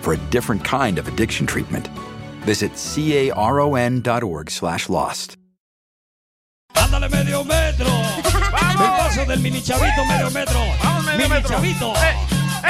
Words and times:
for 0.00 0.12
a 0.14 0.16
different 0.30 0.64
kind 0.64 0.98
of 0.98 1.08
addiction 1.08 1.46
treatment. 1.46 1.88
Visit 2.46 2.72
caron.org 2.76 4.50
slash 4.50 4.88
lost. 4.88 5.36
Ándale 6.74 7.08
medio 7.10 7.44
metro. 7.44 7.86
El 8.70 8.76
paso 8.78 9.24
del 9.26 9.40
mini 9.40 9.60
chavito 9.60 10.04
medio 10.06 10.30
metro. 10.30 10.60
Vamos, 10.82 11.04
medio 11.04 11.18
mini 11.18 11.28
metro. 11.28 11.48
chavito. 11.56 11.92
Eh, 11.96 12.16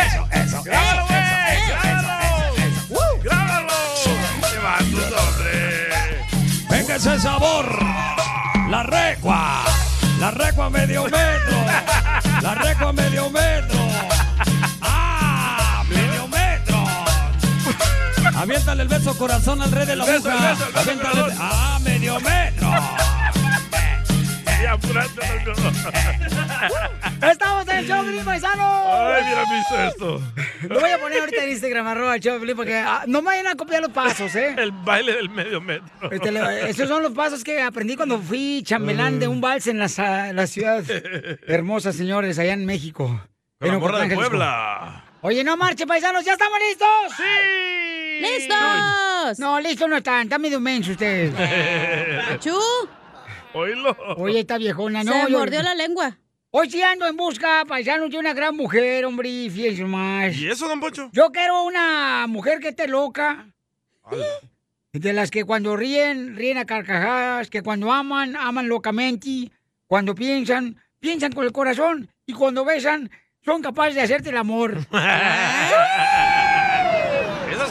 Eso, 0.07 0.27
eso, 0.33 0.63
¡Grábalo, 0.63 1.01
eso, 1.01 1.09
güey! 1.09 1.57
eso, 1.57 1.75
¡Grábalo! 1.79 2.09
eso, 2.19 2.63
eso, 2.63 2.67
eso. 2.67 2.95
¡Woo! 2.95 3.23
¡Grábalo! 3.23 3.75
¡Qué 4.51 4.59
vatos, 4.59 5.13
hombre! 5.21 6.25
Venga 6.71 6.95
ese 6.97 7.19
sabor. 7.21 7.79
La 8.71 8.83
recua. 8.83 9.65
La 10.21 10.31
recua 10.31 10.69
medio 10.71 11.05
metro. 11.05 11.57
La 12.43 12.55
recua 12.55 12.93
medio 12.93 13.31
metro. 13.31 13.78
Aviéntale 18.39 18.83
el 18.83 18.89
beso 18.89 19.17
corazón 19.19 19.61
al 19.63 19.73
rey 19.73 19.87
de 19.87 19.97
la 19.97 20.05
Beso, 20.05 20.31
boca. 20.31 20.51
beso, 20.51 20.67
beso, 20.67 20.79
Aviéntale 20.79 21.21
el-. 21.21 21.33
¡Ah! 21.39 21.79
¡Medio 21.83 22.21
metro! 22.21 22.69
¡Estamos 27.31 27.69
en 27.69 27.77
el 27.79 27.87
show, 27.89 28.05
Pelín 28.05 28.25
Paisano! 28.25 28.85
Ay, 28.93 29.23
mira, 29.29 29.45
visto 29.45 29.81
esto. 29.89 30.21
Lo 30.69 30.81
voy 30.81 30.91
a 30.91 30.99
poner 31.01 31.21
ahorita 31.21 31.45
en 31.45 31.51
Instagram, 31.51 31.87
arroba 31.87 32.15
el 32.17 32.21
show, 32.21 32.35
de 32.35 32.41
Pelín, 32.41 32.57
porque 32.57 32.77
ah, 32.77 33.05
no 33.07 33.21
me 33.23 33.27
vayan 33.27 33.47
a 33.49 33.55
copiar 33.57 33.83
los 33.83 33.91
pasos, 33.93 34.35
¿eh? 34.37 34.55
El 34.57 34.73
baile 34.73 35.15
del 35.15 35.29
medio 35.31 35.61
metro. 35.61 36.11
Este, 36.11 36.31
le- 36.31 36.71
esos 36.71 36.89
son 36.89 37.03
los 37.03 37.13
pasos 37.13 37.43
que 37.45 37.63
aprendí 37.63 37.97
cuando 37.97 38.21
fui 38.21 38.63
chambelán 38.65 39.19
de 39.19 39.29
un 39.29 39.41
vals 39.41 39.67
en 39.67 39.79
la, 39.79 39.89
la 40.33 40.47
ciudad 40.47 40.85
hermosa, 41.47 41.93
señores, 41.93 42.39
allá 42.39 42.53
en 42.53 42.67
México. 42.67 43.07
Con 43.59 43.69
la 43.69 43.75
En 43.75 43.81
morra 43.81 43.99
de 43.99 44.05
Ocotlán, 44.05 44.09
Jalisco. 44.11 44.31
Puebla. 44.31 45.05
Oye, 45.23 45.43
no 45.45 45.57
marche, 45.57 45.87
paisanos, 45.87 46.25
¿ya 46.25 46.33
estamos 46.35 46.59
listos? 46.69 46.89
¡Sí! 47.17 47.23
¡Listos! 48.21 49.39
No, 49.39 49.61
listos 49.61 49.89
no 49.89 49.97
están, 49.97 50.23
están 50.23 50.41
medio 50.41 50.61
mensos 50.61 50.93
ustedes. 50.93 51.33
¡Achú! 52.31 52.57
Oílo. 53.55 53.97
Oye, 54.17 54.41
esta 54.41 54.59
viejona, 54.59 55.03
no. 55.05 55.13
Se 55.13 55.31
yo- 55.33 55.39
mordió 55.39 55.63
la 55.63 55.75
lengua. 55.75 56.19
Hoy 56.51 56.71
sí 56.71 56.83
ando 56.83 57.07
en 57.07 57.17
busca, 57.17 57.65
paisanos, 57.67 58.11
de 58.11 58.19
una 58.19 58.33
gran 58.33 58.57
mujer, 58.57 59.05
hombre, 59.05 59.29
y 59.29 59.51
fíjense 59.51 59.85
más. 59.85 60.35
¿Y 60.37 60.49
eso, 60.49 60.67
don 60.67 60.81
Pocho? 60.81 61.11
Yo 61.13 61.31
quiero 61.31 61.63
una 61.65 62.27
mujer 62.27 62.59
que 62.61 62.69
esté 62.69 62.89
loca. 62.89 63.47
De 64.95 65.13
las 65.13 65.31
que 65.31 65.45
cuando 65.45 65.77
ríen, 65.77 66.37
ríen 66.37 66.57
a 66.57 66.65
carcajadas, 66.65 67.51
que 67.51 67.61
cuando 67.63 67.93
aman, 67.93 68.35
aman 68.37 68.67
locamente, 68.69 69.51
cuando 69.87 70.15
piensan, 70.15 70.77
piensan 71.01 71.33
con 71.33 71.45
el 71.45 71.53
corazón, 71.53 72.09
y 72.25 72.33
cuando 72.33 72.65
besan, 72.65 73.11
son 73.45 73.61
capaces 73.63 73.95
de 73.95 74.01
hacerte 74.03 74.31
el 74.31 74.39
amor. 74.39 74.79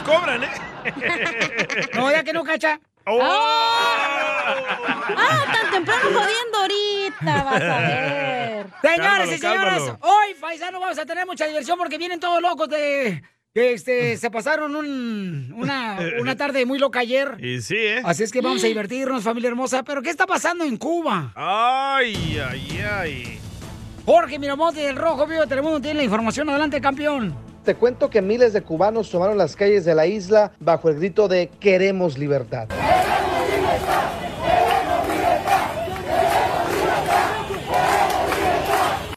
Cobran, 0.08 0.42
¿eh? 0.44 0.48
No, 1.94 2.10
ya 2.10 2.24
que 2.24 2.32
no, 2.32 2.42
cacha. 2.44 2.80
¡Oh! 3.06 3.20
¡Ah, 5.16 5.44
tan 5.52 5.70
temprano 5.70 6.02
jodiendo 6.12 6.58
ahorita! 6.58 7.44
Vas 7.44 7.62
a 7.62 7.78
ver. 7.78 8.66
Señores 8.82 9.32
y 9.32 9.38
señoras, 9.38 9.78
cálmalo. 9.82 9.98
hoy, 10.02 10.34
paisano, 10.40 10.80
vamos 10.80 10.98
a 10.98 11.06
tener 11.06 11.26
mucha 11.26 11.46
diversión 11.46 11.78
porque 11.78 11.98
vienen 11.98 12.20
todos 12.20 12.40
locos 12.42 12.68
de... 12.68 13.22
que 13.54 13.72
este, 13.72 14.16
se 14.18 14.30
pasaron 14.30 14.76
un- 14.76 15.52
una, 15.56 15.98
una 16.20 16.36
tarde 16.36 16.64
muy 16.66 16.78
loca 16.78 17.00
ayer. 17.00 17.36
Y 17.38 17.60
sí, 17.62 17.76
¿eh? 17.76 18.02
Así 18.04 18.22
es 18.22 18.32
que 18.32 18.40
vamos 18.40 18.62
a 18.64 18.66
divertirnos, 18.66 19.22
familia 19.24 19.48
hermosa. 19.48 19.82
Pero, 19.82 20.02
¿qué 20.02 20.10
está 20.10 20.26
pasando 20.26 20.64
en 20.64 20.76
Cuba? 20.76 21.32
Ay, 21.34 22.38
ay, 22.50 22.80
ay. 23.00 23.40
Jorge 24.04 24.38
Miramonte 24.38 24.80
del 24.80 24.96
Rojo 24.96 25.26
Vivo 25.26 25.42
de 25.42 25.46
Telemundo 25.48 25.80
tiene 25.80 25.98
la 25.98 26.04
información. 26.04 26.48
Adelante, 26.48 26.80
campeón. 26.80 27.36
Te 27.68 27.74
cuento 27.74 28.08
que 28.08 28.22
miles 28.22 28.54
de 28.54 28.62
cubanos 28.62 29.10
tomaron 29.10 29.36
las 29.36 29.54
calles 29.54 29.84
de 29.84 29.94
la 29.94 30.06
isla 30.06 30.52
bajo 30.58 30.88
el 30.88 30.96
grito 30.96 31.28
de 31.28 31.50
Queremos 31.60 32.16
libertad. 32.16 32.66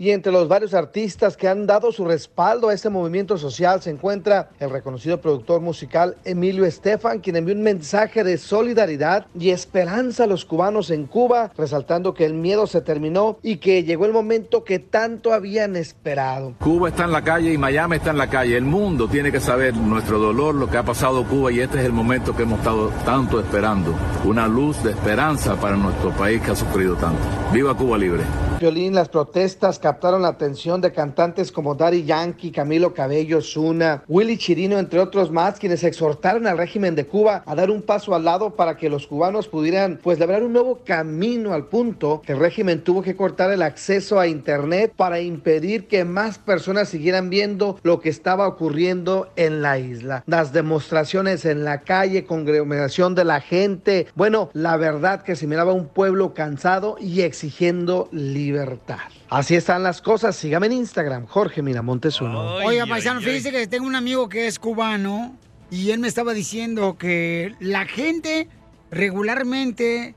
Y 0.02 0.10
entre 0.10 0.32
los 0.32 0.48
varios 0.48 0.74
artistas 0.74 1.38
que 1.38 1.48
han 1.48 1.68
dado 1.68 1.92
su 1.92 2.06
respaldo 2.06 2.70
a 2.70 2.74
este 2.74 2.90
movimiento 2.90 3.38
social 3.38 3.84
se 3.84 3.92
encuentra 3.92 4.50
el 4.60 4.72
reconocido 4.72 5.22
productor 5.22 5.62
musical 5.62 6.18
Emilio 6.26 6.66
Estefan, 6.66 7.20
quien 7.20 7.36
envió 7.36 7.54
un 7.54 7.62
mensaje 7.62 8.24
de 8.24 8.40
solidaridad 8.40 9.28
y 9.38 9.52
esperanza 9.52 10.24
a 10.24 10.26
los 10.26 10.44
cubanos 10.44 10.90
en 10.90 11.06
Cuba, 11.06 11.52
resaltando 11.56 12.16
que 12.16 12.26
el 12.26 12.34
miedo 12.34 12.66
se 12.66 12.82
terminó 12.82 13.38
y 13.44 13.58
que 13.58 13.84
llegó 13.84 14.08
el 14.08 14.12
momento 14.12 14.64
que 14.64 14.80
tanto 14.80 15.34
habían 15.34 15.76
esperado. 15.76 16.56
Cuba 16.60 16.90
está 16.90 17.04
en 17.04 17.12
la 17.12 17.24
calle 17.24 17.54
y 17.54 17.60
Miami 17.60 17.98
está 17.98 18.10
en 18.10 18.18
la 18.18 18.28
calle. 18.28 18.58
El 18.58 18.66
mundo 18.66 19.08
tiene 19.08 19.32
que 19.32 19.40
saber 19.40 19.76
nuestro 19.76 20.18
dolor, 20.18 20.56
lo 20.56 20.68
que 20.68 20.78
ha 20.78 20.84
pasado 20.84 21.24
Cuba 21.28 21.52
y 21.52 21.60
este 21.60 21.78
es 21.78 21.86
el 21.86 21.94
momento 21.94 22.36
que 22.36 22.42
hemos 22.42 22.58
estado 22.58 22.90
tanto 23.06 23.40
esperando. 23.40 23.94
Una 24.26 24.48
luz 24.48 24.82
de 24.82 24.90
esperanza 24.90 25.58
para 25.58 25.76
nuestro 25.76 26.10
país 26.10 26.42
que 26.42 26.50
ha 26.50 26.56
sufrido 26.56 26.96
tanto. 26.96 27.22
Viva 27.54 27.78
Cuba 27.78 28.00
libre. 28.00 28.24
Violín, 28.60 28.94
las 28.94 29.10
protestas 29.10 29.80
captaron 29.92 30.22
la 30.22 30.30
atención 30.30 30.80
de 30.80 30.94
cantantes 30.94 31.52
como 31.52 31.76
Daddy 31.76 32.06
Yankee, 32.06 32.54
Camilo 32.54 32.94
Cabello, 32.94 33.42
Zuna, 33.42 34.06
Willy 34.08 34.38
Chirino, 34.38 34.80
entre 34.80 35.02
otros 35.02 35.32
más, 35.32 35.60
quienes 35.60 35.84
exhortaron 35.84 36.48
al 36.48 36.58
régimen 36.58 36.96
de 36.96 37.06
Cuba 37.06 37.44
a 37.46 37.56
dar 37.56 37.70
un 37.70 37.82
paso 37.82 38.16
al 38.16 38.24
lado 38.24 38.52
para 38.52 38.78
que 38.78 38.90
los 38.90 39.06
cubanos 39.06 39.50
pudieran 39.50 40.00
pues 40.02 40.18
labrar 40.18 40.44
un 40.44 40.54
nuevo 40.54 40.80
camino 40.86 41.52
al 41.54 41.66
punto 41.66 42.22
que 42.26 42.32
el 42.32 42.40
régimen 42.40 42.86
tuvo 42.86 43.02
que 43.02 43.18
cortar 43.18 43.52
el 43.52 43.62
acceso 43.62 44.18
a 44.18 44.28
internet 44.28 44.94
para 44.96 45.20
impedir 45.20 45.90
que 45.90 46.06
más 46.06 46.40
personas 46.40 46.88
siguieran 46.88 47.30
viendo 47.30 47.78
lo 47.84 48.00
que 48.00 48.08
estaba 48.08 48.48
ocurriendo 48.48 49.28
en 49.36 49.62
la 49.62 49.78
isla. 49.78 50.24
Las 50.26 50.54
demostraciones 50.54 51.44
en 51.44 51.66
la 51.66 51.82
calle, 51.82 52.24
congregación 52.24 53.14
de 53.14 53.26
la 53.26 53.42
gente, 53.42 54.08
bueno, 54.16 54.52
la 54.54 54.78
verdad 54.78 55.22
que 55.22 55.36
se 55.36 55.48
miraba 55.48 55.74
un 55.74 55.90
pueblo 55.90 56.34
cansado 56.34 56.96
y 56.98 57.24
exigiendo 57.24 58.08
libertad. 58.14 59.00
Así 59.32 59.56
están 59.56 59.81
las 59.82 60.02
cosas. 60.02 60.36
Sígame 60.36 60.68
en 60.68 60.74
Instagram, 60.74 61.26
Jorge 61.26 61.62
Miramontes 61.62 62.22
uno. 62.22 62.58
Ay, 62.58 62.68
Oiga, 62.68 62.84
ay, 62.84 62.90
paisano, 62.90 63.20
ay. 63.20 63.26
fíjese 63.26 63.52
que 63.52 63.68
tengo 63.68 63.86
un 63.86 63.96
amigo 63.96 64.30
que 64.30 64.48
es 64.48 64.60
cubano 64.60 65.36
y 65.70 65.92
él 65.92 66.00
me 66.00 66.08
estaba 66.08 66.34
diciendo 66.34 66.98
que 66.98 67.56
la 67.60 67.86
gente 67.86 68.48
regularmente 68.92 70.16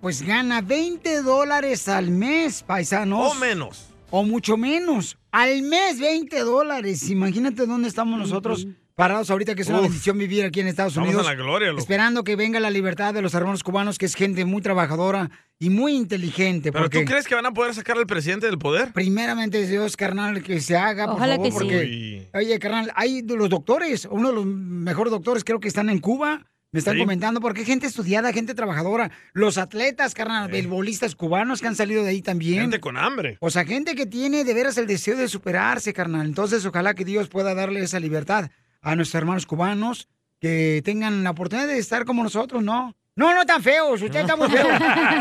pues 0.00 0.22
gana 0.22 0.62
20 0.62 1.22
dólares 1.22 1.88
al 1.88 2.10
mes, 2.10 2.62
paisanos. 2.62 3.32
O 3.32 3.34
menos. 3.34 3.86
O 4.10 4.24
mucho 4.24 4.56
menos. 4.56 5.18
Al 5.30 5.62
mes 5.62 6.00
20 6.00 6.40
dólares. 6.40 7.08
Imagínate 7.10 7.66
dónde 7.66 7.88
estamos 7.88 8.18
nosotros 8.18 8.66
parados 9.00 9.30
ahorita, 9.30 9.54
que 9.54 9.62
es 9.62 9.68
una 9.68 9.80
bendición 9.80 10.18
vivir 10.18 10.44
aquí 10.44 10.60
en 10.60 10.66
Estados 10.66 10.94
Unidos. 10.96 11.22
en 11.22 11.26
la 11.26 11.34
gloria, 11.34 11.68
loco. 11.68 11.80
Esperando 11.80 12.22
que 12.22 12.36
venga 12.36 12.60
la 12.60 12.68
libertad 12.68 13.14
de 13.14 13.22
los 13.22 13.32
hermanos 13.32 13.62
cubanos, 13.62 13.96
que 13.96 14.04
es 14.04 14.14
gente 14.14 14.44
muy 14.44 14.60
trabajadora 14.60 15.30
y 15.58 15.70
muy 15.70 15.94
inteligente. 15.94 16.70
¿Pero 16.70 16.84
porque 16.84 17.00
tú 17.00 17.04
crees 17.06 17.26
que 17.26 17.34
van 17.34 17.46
a 17.46 17.52
poder 17.52 17.74
sacar 17.74 17.96
al 17.96 18.06
presidente 18.06 18.44
del 18.44 18.58
poder? 18.58 18.92
primeramente 18.92 19.66
Dios, 19.66 19.96
carnal, 19.96 20.42
que 20.42 20.60
se 20.60 20.76
haga, 20.76 21.06
por 21.06 21.14
Ojalá 21.14 21.36
favor, 21.36 21.46
que 21.46 21.52
sí. 21.52 21.58
porque... 21.58 21.76
Uy. 21.80 22.28
Oye, 22.34 22.58
carnal, 22.58 22.92
hay 22.94 23.22
los 23.22 23.48
doctores, 23.48 24.06
uno 24.10 24.28
de 24.28 24.34
los 24.34 24.44
mejores 24.44 25.10
doctores 25.10 25.44
creo 25.44 25.60
que 25.60 25.68
están 25.68 25.88
en 25.88 25.98
Cuba. 25.98 26.46
Me 26.72 26.78
están 26.78 26.94
Sí. 26.94 27.00
comentando 27.00 27.40
porque 27.40 27.60
hay 27.62 27.66
gente 27.66 27.88
estudiada, 27.88 28.32
gente 28.32 28.54
trabajadora. 28.54 29.10
Los 29.32 29.58
atletas, 29.58 30.14
carnal, 30.14 30.48
beisbolistas 30.52 31.16
cubanos 31.16 31.60
que 31.60 31.66
han 31.66 31.74
salido 31.74 32.04
de 32.04 32.10
ahí 32.10 32.22
también. 32.22 32.60
Gente 32.60 32.78
con 32.78 32.96
hambre. 32.96 33.38
O 33.40 33.50
sea, 33.50 33.64
gente 33.64 33.96
que 33.96 34.06
tiene 34.06 34.44
de 34.44 34.54
veras 34.54 34.78
el 34.78 34.86
deseo 34.86 35.16
de 35.16 35.26
superarse, 35.26 35.92
carnal. 35.92 36.26
Entonces, 36.26 36.64
ojalá 36.64 36.94
que 36.94 37.04
Dios 37.04 37.28
pueda 37.28 37.54
darle 37.56 37.80
esa 37.82 37.98
libertad 37.98 38.50
a 38.82 38.96
nuestros 38.96 39.20
hermanos 39.20 39.46
cubanos 39.46 40.08
que 40.40 40.80
tengan 40.84 41.22
la 41.22 41.30
oportunidad 41.30 41.66
de 41.68 41.78
estar 41.78 42.04
como 42.04 42.22
nosotros, 42.22 42.62
¿no? 42.62 42.94
No, 43.16 43.34
no 43.34 43.44
tan 43.44 43.62
feos, 43.62 44.00
usted 44.00 44.20
está 44.20 44.36
muy 44.36 44.48
feo. 44.50 44.66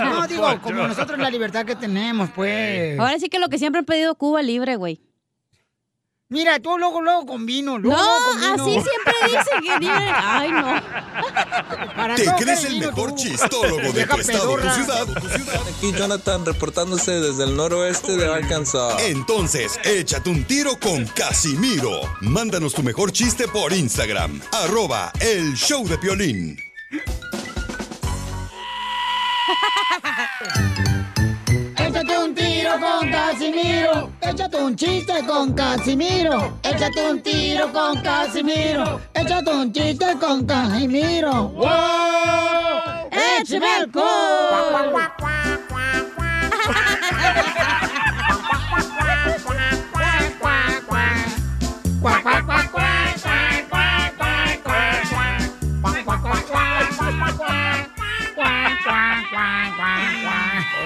No, 0.06 0.26
digo, 0.28 0.48
como 0.62 0.88
nosotros 0.88 1.20
la 1.20 1.30
libertad 1.30 1.66
que 1.66 1.76
tenemos, 1.76 2.30
pues. 2.30 2.98
Ahora 3.00 3.20
sí 3.20 3.28
que 3.30 3.40
lo 3.40 3.50
que 3.50 3.58
siempre 3.58 3.80
han 3.80 3.86
pedido 3.86 4.16
Cuba 4.16 4.42
libre, 4.42 4.76
güey. 4.78 5.02
Mira, 6.32 6.60
tú 6.60 6.78
luego, 6.78 7.02
luego 7.02 7.26
con 7.26 7.44
vino. 7.48 7.80
Luego, 7.80 7.98
No, 8.00 8.06
luego 8.06 8.24
con 8.30 8.40
vino. 8.40 8.64
así 8.64 8.72
siempre 8.88 9.14
dicen 9.26 9.62
que 9.64 9.80
libre. 9.80 10.12
Ay, 10.16 10.52
no. 10.52 10.80
Para 11.96 12.14
¿Te 12.16 12.26
crees 12.38 12.66
el 12.66 12.78
mejor 12.80 13.10
tú. 13.12 13.16
chistólogo 13.16 13.92
de 13.92 14.06
tu 14.06 14.16
estado, 14.18 14.56
tu 14.56 14.62
pedorra. 14.62 14.76
ciudad? 14.76 15.08
Aquí 15.76 15.92
Jonathan 15.92 16.46
reportándose 16.46 17.14
desde 17.14 17.46
el 17.46 17.56
noroeste 17.58 18.16
de 18.16 18.32
Arkansas. 18.32 19.02
Entonces, 19.06 19.80
échate 19.84 20.30
un 20.30 20.44
tiro 20.44 20.80
con 20.80 21.08
Casimiro. 21.08 22.00
Mándanos 22.22 22.76
tu 22.76 22.84
mejor 22.84 23.12
chiste 23.12 23.48
por 23.48 23.74
Instagram. 23.74 24.40
Arroba 24.52 25.12
el 25.22 25.56
show 25.56 25.88
de 25.88 25.98
Piolín. 25.98 26.60
Tiro 32.70 32.82
con 32.82 33.10
Casimiro. 33.10 34.12
Échate 34.22 34.58
un 34.58 34.76
chiste 34.76 35.26
con 35.26 35.54
Casimiro. 35.54 36.60
Échate 36.62 37.10
un 37.10 37.20
tiro 37.22 37.72
con 37.72 38.00
Casimiro. 38.02 39.02
Échate 39.16 39.52
un 39.52 39.74
chiste 39.74 40.16
con 40.20 40.46
Casimiro. 40.46 41.50
¡Wow! 41.50 43.10
¡Échame 43.12 43.66
alcohol! 43.66 45.10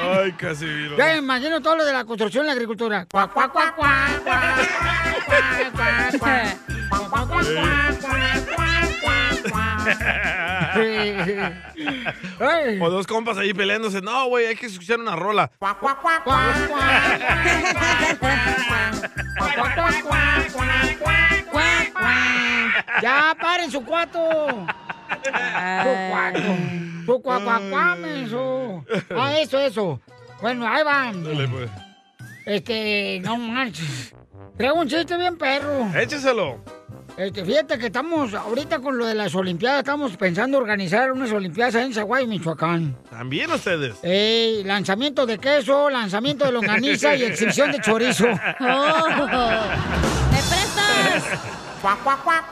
Ay, 0.03 0.31
casi 0.33 0.65
viro. 0.65 0.97
Ya 0.97 1.15
imagino 1.15 1.61
todo 1.61 1.77
lo 1.77 1.85
de 1.85 1.93
la 1.93 2.03
construcción 2.05 2.43
y 2.43 2.47
la 2.47 2.53
agricultura. 2.53 3.07
Cuá, 3.09 3.29
cuá, 3.29 3.49
cuá, 3.51 3.73
cuá, 3.75 4.07
O 12.81 12.89
dos 12.89 13.07
compas 13.07 13.37
ahí 13.37 13.53
peleándose. 13.53 14.01
No, 14.01 14.27
güey, 14.27 14.47
hay 14.47 14.55
que 14.55 14.65
escuchar 14.65 14.99
una 14.99 15.15
rola. 15.15 15.51
Ya 23.01 23.35
paren 23.39 23.71
su 23.71 23.83
cuarto. 23.83 24.67
Menso. 27.97 28.85
Ah, 29.15 29.37
eso, 29.39 29.59
eso. 29.59 30.01
Bueno, 30.41 30.67
ahí 30.67 30.83
van. 30.83 31.23
Dale, 31.23 31.47
pues. 31.47 31.69
Este, 32.45 33.21
no 33.23 33.37
manches. 33.37 34.13
Traigo 34.57 34.79
un 34.79 34.87
chiste 34.87 35.17
bien 35.17 35.37
perro. 35.37 35.89
Écheselo. 35.95 36.59
Este, 37.17 37.45
fíjate 37.45 37.77
que 37.77 37.87
estamos 37.87 38.33
ahorita 38.33 38.79
con 38.79 38.97
lo 38.97 39.05
de 39.05 39.13
las 39.13 39.35
Olimpiadas, 39.35 39.79
estamos 39.79 40.17
pensando 40.17 40.57
organizar 40.57 41.11
unas 41.11 41.31
Olimpiadas 41.31 41.75
en 41.75 41.93
Zaguay, 41.93 42.25
Michoacán. 42.25 42.97
También 43.09 43.51
ustedes. 43.51 43.95
Ey, 44.01 44.63
lanzamiento 44.63 45.27
de 45.27 45.37
queso, 45.37 45.91
lanzamiento 45.91 46.45
de 46.45 46.51
longaniza 46.51 47.15
y 47.15 47.23
exhibición 47.23 47.71
de 47.71 47.81
chorizo. 47.81 48.25
Oh. 48.25 49.07
¿Me 50.31 50.37
prestas? 50.37 51.39
Cuac, 51.81 52.01
cuac, 52.03 52.23
cuac, 52.23 52.49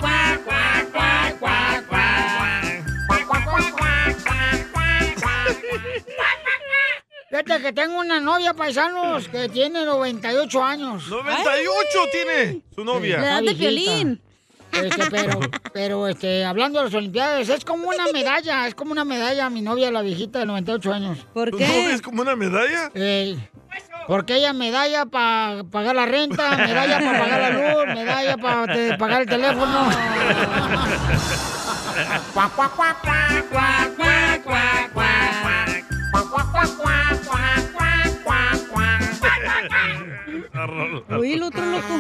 Fíjate 7.32 7.62
que 7.62 7.72
tengo 7.72 7.98
una 7.98 8.20
novia, 8.20 8.54
paisanos, 8.54 9.30
que 9.30 9.48
tiene 9.48 9.86
98 9.86 10.64
años. 10.66 11.08
98 11.08 12.00
tiene 12.12 12.62
su 12.76 12.84
novia. 12.84 13.22
La 13.22 13.28
edad 13.28 13.44
de. 13.44 13.56
Piolín. 13.56 14.22
Este, 14.74 15.10
pero, 15.10 15.40
pero, 15.74 16.08
este, 16.10 16.44
hablando 16.44 16.80
de 16.80 16.86
las 16.86 16.94
Olimpiadas, 16.94 17.48
es 17.48 17.64
como 17.64 17.88
una 17.88 18.08
medalla, 18.12 18.68
es 18.68 18.76
como 18.76 18.92
una 18.92 19.06
medalla, 19.06 19.50
mi 19.50 19.62
novia, 19.62 19.92
la 19.92 20.02
viejita 20.02 20.40
de 20.40 20.46
98 20.46 20.94
años. 20.94 21.20
¿Por 21.34 21.52
¿Tu 21.52 21.58
qué? 21.58 21.68
novia 21.68 21.94
es 21.94 22.02
como 22.02 22.22
una 22.22 22.36
medalla? 22.36 22.92
Porque 24.08 24.36
ella 24.36 24.52
medalla 24.52 25.06
para 25.06 25.64
pagar 25.72 25.96
la 25.96 26.06
renta, 26.06 26.58
medalla 26.58 27.00
para 27.00 27.20
pagar 27.20 27.40
la 27.40 27.50
luz, 27.50 27.86
medalla 27.96 28.38
para 28.38 28.98
pagar 28.98 29.22
el 29.22 29.30
teléfono. 29.30 29.90
La 40.62 40.68
rola. 40.68 41.02
Uy, 41.18 41.34
el 41.34 41.42
otro 41.42 41.66
loco. 41.66 42.00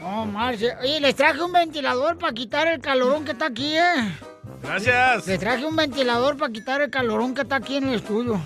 No, 0.00 0.26
Marce. 0.26 0.74
Oye, 0.82 0.98
les 0.98 1.14
traje 1.14 1.40
un 1.40 1.52
ventilador 1.52 2.18
para 2.18 2.32
quitar 2.32 2.66
el 2.66 2.80
calorón 2.80 3.24
que 3.24 3.30
está 3.30 3.46
aquí, 3.46 3.76
¿eh? 3.76 4.18
Gracias. 4.64 5.28
Les 5.28 5.38
traje 5.38 5.64
un 5.64 5.76
ventilador 5.76 6.36
para 6.36 6.52
quitar 6.52 6.80
el 6.80 6.90
calorón 6.90 7.36
que 7.36 7.42
está 7.42 7.54
aquí 7.54 7.76
en 7.76 7.90
el 7.90 7.94
estudio. 7.94 8.40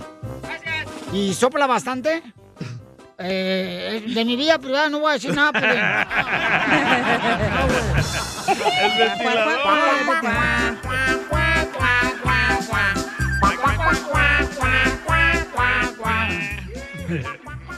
¿Y 1.15 1.33
sopla 1.33 1.67
bastante? 1.67 2.23
Eh, 3.23 4.03
de 4.15 4.25
mi 4.25 4.35
vida 4.35 4.59
privada 4.59 4.89
no 4.89 5.01
voy 5.01 5.11
a 5.11 5.13
decir 5.13 5.35
nada, 5.35 5.53
pero... 5.53 5.75
El 8.81 8.99
ventilador. 8.99 9.61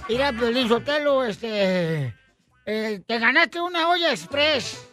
Mira, 0.09 0.33
Piolín 0.33 0.69
Sotelo, 0.69 1.25
este... 1.25 2.15
eh, 2.67 3.01
te 3.07 3.19
ganaste 3.19 3.61
una 3.61 3.89
olla 3.89 4.11
express. 4.11 4.87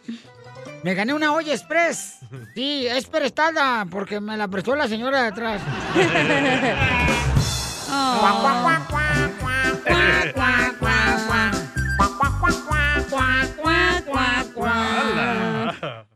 Me 0.82 0.94
gané 0.94 1.12
una 1.12 1.32
olla 1.32 1.52
express. 1.52 2.20
Sí, 2.54 2.86
es 2.86 3.06
prestada 3.06 3.86
porque 3.90 4.20
me 4.20 4.36
la 4.36 4.48
prestó 4.48 4.74
la 4.74 4.88
señora 4.88 5.22
de 5.22 5.28
atrás. 5.28 5.60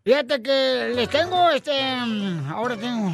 Fíjate 0.04 0.42
que 0.42 0.92
les 0.94 1.08
tengo 1.08 1.50
este. 1.50 1.72
Ahora 2.48 2.76
tengo. 2.76 3.12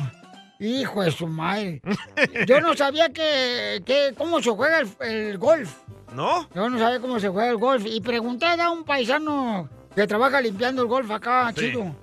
Hijo 0.61 1.02
de 1.02 1.11
su 1.11 1.26
madre. 1.26 1.81
Yo 2.47 2.61
no 2.61 2.76
sabía 2.76 3.09
que, 3.09 3.83
que 3.85 4.14
cómo 4.17 4.40
se 4.43 4.50
juega 4.50 4.81
el, 4.81 4.88
el 5.00 5.38
golf. 5.38 5.73
¿No? 6.14 6.49
Yo 6.55 6.69
no 6.69 6.79
sabía 6.79 7.00
cómo 7.00 7.19
se 7.19 7.29
juega 7.29 7.50
el 7.50 7.57
golf. 7.57 7.85
Y 7.87 8.00
pregunté 8.00 8.47
a 8.47 8.71
un 8.71 8.85
paisano 8.85 9.69
que 9.95 10.07
trabaja 10.07 10.40
limpiando 10.40 10.83
el 10.83 10.88
golf 10.88 11.11
acá, 11.11 11.50
Sí. 11.57 11.71
chido. 11.71 11.95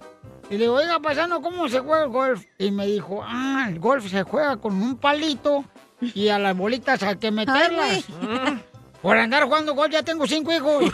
Y 0.49 0.53
le 0.53 0.59
digo, 0.59 0.75
oiga, 0.75 0.99
paisano, 0.99 1.41
¿cómo 1.41 1.67
se 1.67 1.79
juega 1.79 2.03
el 2.05 2.09
golf? 2.09 2.45
Y 2.57 2.71
me 2.71 2.85
dijo, 2.87 3.21
ah, 3.23 3.65
el 3.69 3.79
golf 3.79 4.09
se 4.09 4.23
juega 4.23 4.55
con 4.57 4.81
un 4.81 4.97
palito 4.97 5.65
y 5.99 6.29
a 6.29 6.39
las 6.39 6.55
bolitas 6.55 7.03
hay 7.03 7.17
que 7.17 7.31
meterlas. 7.31 8.05
Por 9.01 9.17
andar 9.17 9.43
jugando 9.43 9.75
golf 9.75 9.91
ya 9.91 10.03
tengo 10.03 10.25
cinco 10.25 10.51
hijos. 10.53 10.85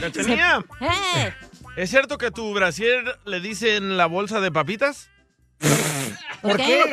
Cachanía, 0.00 0.64
¡Eh! 0.80 1.32
¿es 1.76 1.90
cierto 1.90 2.18
que 2.18 2.26
a 2.26 2.30
tu 2.30 2.52
brasier 2.54 3.18
le 3.24 3.40
dicen 3.40 3.96
la 3.96 4.06
bolsa 4.06 4.40
de 4.40 4.50
papitas? 4.52 5.10
¿Por 6.40 6.56
qué? 6.56 6.84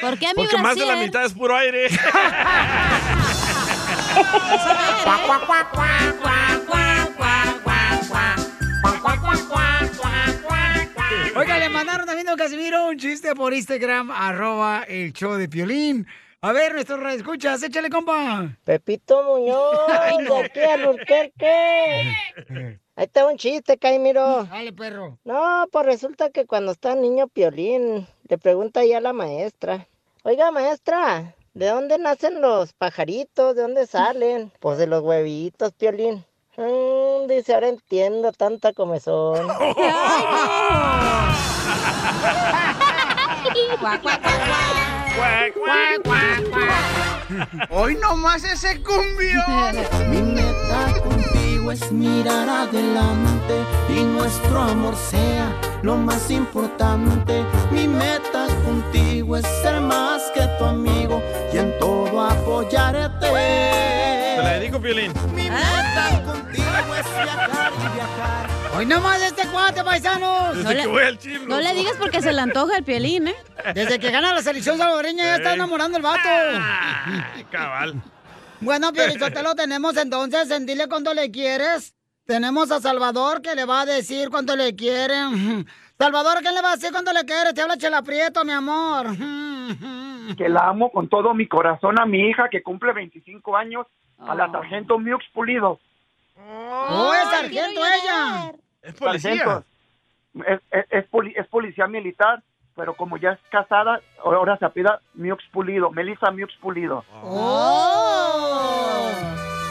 ¿Por 0.00 0.18
qué 0.18 0.26
a 0.26 0.30
mi 0.30 0.34
Porque 0.36 0.58
más 0.58 0.74
de 0.74 0.80
la 0.80 0.86
brasier? 0.94 1.06
mitad 1.06 1.24
es 1.24 1.32
puro 1.34 1.54
aire. 1.56 1.88
Oiga, 11.38 11.56
le 11.58 11.68
mandaron 11.68 12.04
también 12.04 12.28
a 12.28 12.34
Casimiro 12.34 12.88
un 12.88 12.98
chiste 12.98 13.32
por 13.36 13.54
Instagram, 13.54 14.10
arroba 14.10 14.82
el 14.88 15.12
show 15.12 15.34
de 15.34 15.48
Piolín. 15.48 16.04
A 16.40 16.50
ver, 16.50 16.74
nuestros 16.74 17.00
escuchas, 17.14 17.62
échale, 17.62 17.90
compa. 17.90 18.56
Pepito 18.64 19.22
Muñoz, 19.22 19.78
Ay, 19.88 20.18
no. 20.18 20.34
de 20.34 20.44
aquí 20.46 20.60
a. 20.60 20.74
Ahí 22.96 23.04
está 23.04 23.26
un 23.26 23.36
chiste, 23.36 23.78
Caimiro. 23.78 24.44
Dale, 24.44 24.72
perro. 24.72 25.18
No, 25.24 25.66
pues 25.70 25.86
resulta 25.86 26.30
que 26.30 26.44
cuando 26.44 26.72
está 26.72 26.94
el 26.94 27.02
niño 27.02 27.28
Piolín, 27.28 28.08
le 28.28 28.38
pregunta 28.38 28.84
ya 28.84 28.98
a 28.98 29.00
la 29.00 29.12
maestra. 29.12 29.86
Oiga, 30.24 30.50
maestra, 30.50 31.36
¿de 31.54 31.66
dónde 31.66 31.98
nacen 31.98 32.40
los 32.40 32.72
pajaritos? 32.72 33.54
¿De 33.54 33.62
dónde 33.62 33.86
salen? 33.86 34.50
Pues 34.58 34.78
de 34.78 34.88
los 34.88 35.02
huevitos, 35.02 35.72
Piolín. 35.72 36.24
"Mm", 36.58 37.28
dice, 37.28 37.54
ahora 37.54 37.68
entiendo 37.68 38.32
tanta 38.32 38.72
comezón. 38.72 39.48
Hoy 47.70 47.96
nomás 47.96 48.44
ese 48.44 48.82
cumbión. 48.82 49.76
Mi 50.10 50.20
meta 50.20 51.00
contigo 51.02 51.72
es 51.72 51.92
mirar 51.92 52.48
adelante 52.48 53.54
y 53.88 54.02
nuestro 54.02 54.60
amor 54.60 54.94
sea 54.96 55.52
lo 55.82 55.96
más 55.96 56.30
importante. 56.30 57.44
Mi 57.70 57.86
meta 57.86 58.46
contigo 58.64 59.36
es 59.36 59.46
ser 59.62 59.80
más 59.80 60.22
que 60.34 60.42
tu 60.58 60.64
amigo 60.64 61.22
y 61.52 61.58
en 61.58 61.78
todo 61.78 62.20
apoyarte. 62.22 63.26
Te 63.28 64.42
la 64.42 64.52
dedico, 64.54 64.80
Piolín. 64.80 65.12
Mi 65.34 65.50
meta 65.50 66.22
contigo 66.24 66.47
es 66.47 66.47
viajar 67.02 67.72
y 67.72 67.94
viajar. 67.94 68.48
Hoy 68.76 68.86
nomás 68.86 69.22
este 69.22 69.46
cuate, 69.48 69.82
paisanos. 69.82 70.56
Desde 70.56 70.82
que 70.82 70.86
voy 70.86 71.02
al 71.02 71.18
gym, 71.18 71.48
No 71.48 71.60
le 71.60 71.74
digas 71.74 71.94
porque 71.98 72.22
se 72.22 72.32
le 72.32 72.40
antoja 72.40 72.76
el 72.78 72.84
pielín, 72.84 73.28
¿eh? 73.28 73.36
Desde 73.74 73.98
que 73.98 74.10
gana 74.10 74.32
la 74.32 74.42
selección 74.42 74.78
salvadoreña 74.78 75.24
ya 75.24 75.36
está 75.36 75.54
enamorando 75.54 75.96
el 75.96 76.02
vato. 76.02 76.28
Cabal. 77.50 77.94
Bueno, 78.60 78.90
lo 79.42 79.54
tenemos 79.54 79.96
entonces 79.96 80.50
en 80.50 80.66
Dile 80.66 80.88
Cuánto 80.88 81.14
Le 81.14 81.30
Quieres. 81.30 81.94
Tenemos 82.26 82.70
a 82.70 82.80
Salvador 82.80 83.40
que 83.40 83.54
le 83.54 83.64
va 83.64 83.82
a 83.82 83.86
decir 83.86 84.28
cuánto 84.28 84.54
le 84.54 84.76
quiere. 84.76 85.14
Salvador, 85.98 86.42
¿qué 86.42 86.52
le 86.52 86.60
va 86.60 86.72
a 86.72 86.76
decir 86.76 86.90
cuánto 86.92 87.12
le 87.12 87.24
quiere? 87.24 87.54
Te 87.54 87.62
habla 87.62 87.76
Chela 87.78 88.02
Prieto, 88.02 88.44
mi 88.44 88.52
amor. 88.52 89.06
que 90.36 90.48
la 90.48 90.68
amo 90.68 90.92
con 90.92 91.08
todo 91.08 91.32
mi 91.34 91.48
corazón 91.48 91.98
a 91.98 92.04
mi 92.04 92.28
hija 92.28 92.48
que 92.50 92.62
cumple 92.62 92.92
25 92.92 93.56
años, 93.56 93.86
a 94.18 94.34
la 94.34 94.50
sargento 94.50 94.98
Miux 94.98 95.24
Pulido. 95.32 95.80
¡Oh, 96.50 97.12
es 97.14 97.30
sargento 97.30 97.80
ella! 97.80 98.52
Es 98.82 98.96
Sargento. 98.96 99.64
Es, 100.46 100.60
es- 100.70 100.86
es 100.90 101.04
poli- 101.08 101.34
es 101.36 101.46
policía 101.48 101.86
militar, 101.86 102.42
pero 102.76 102.94
como 102.94 103.16
ya 103.18 103.30
es 103.32 103.38
casada, 103.50 104.00
ahora 104.24 104.56
se 104.58 104.64
apida 104.64 105.00
Miux 105.14 105.42
Pulido, 105.52 105.90
Melissa 105.90 106.30
Miux 106.30 106.54
Pulido. 106.60 107.04
¡Oh! 107.22 109.10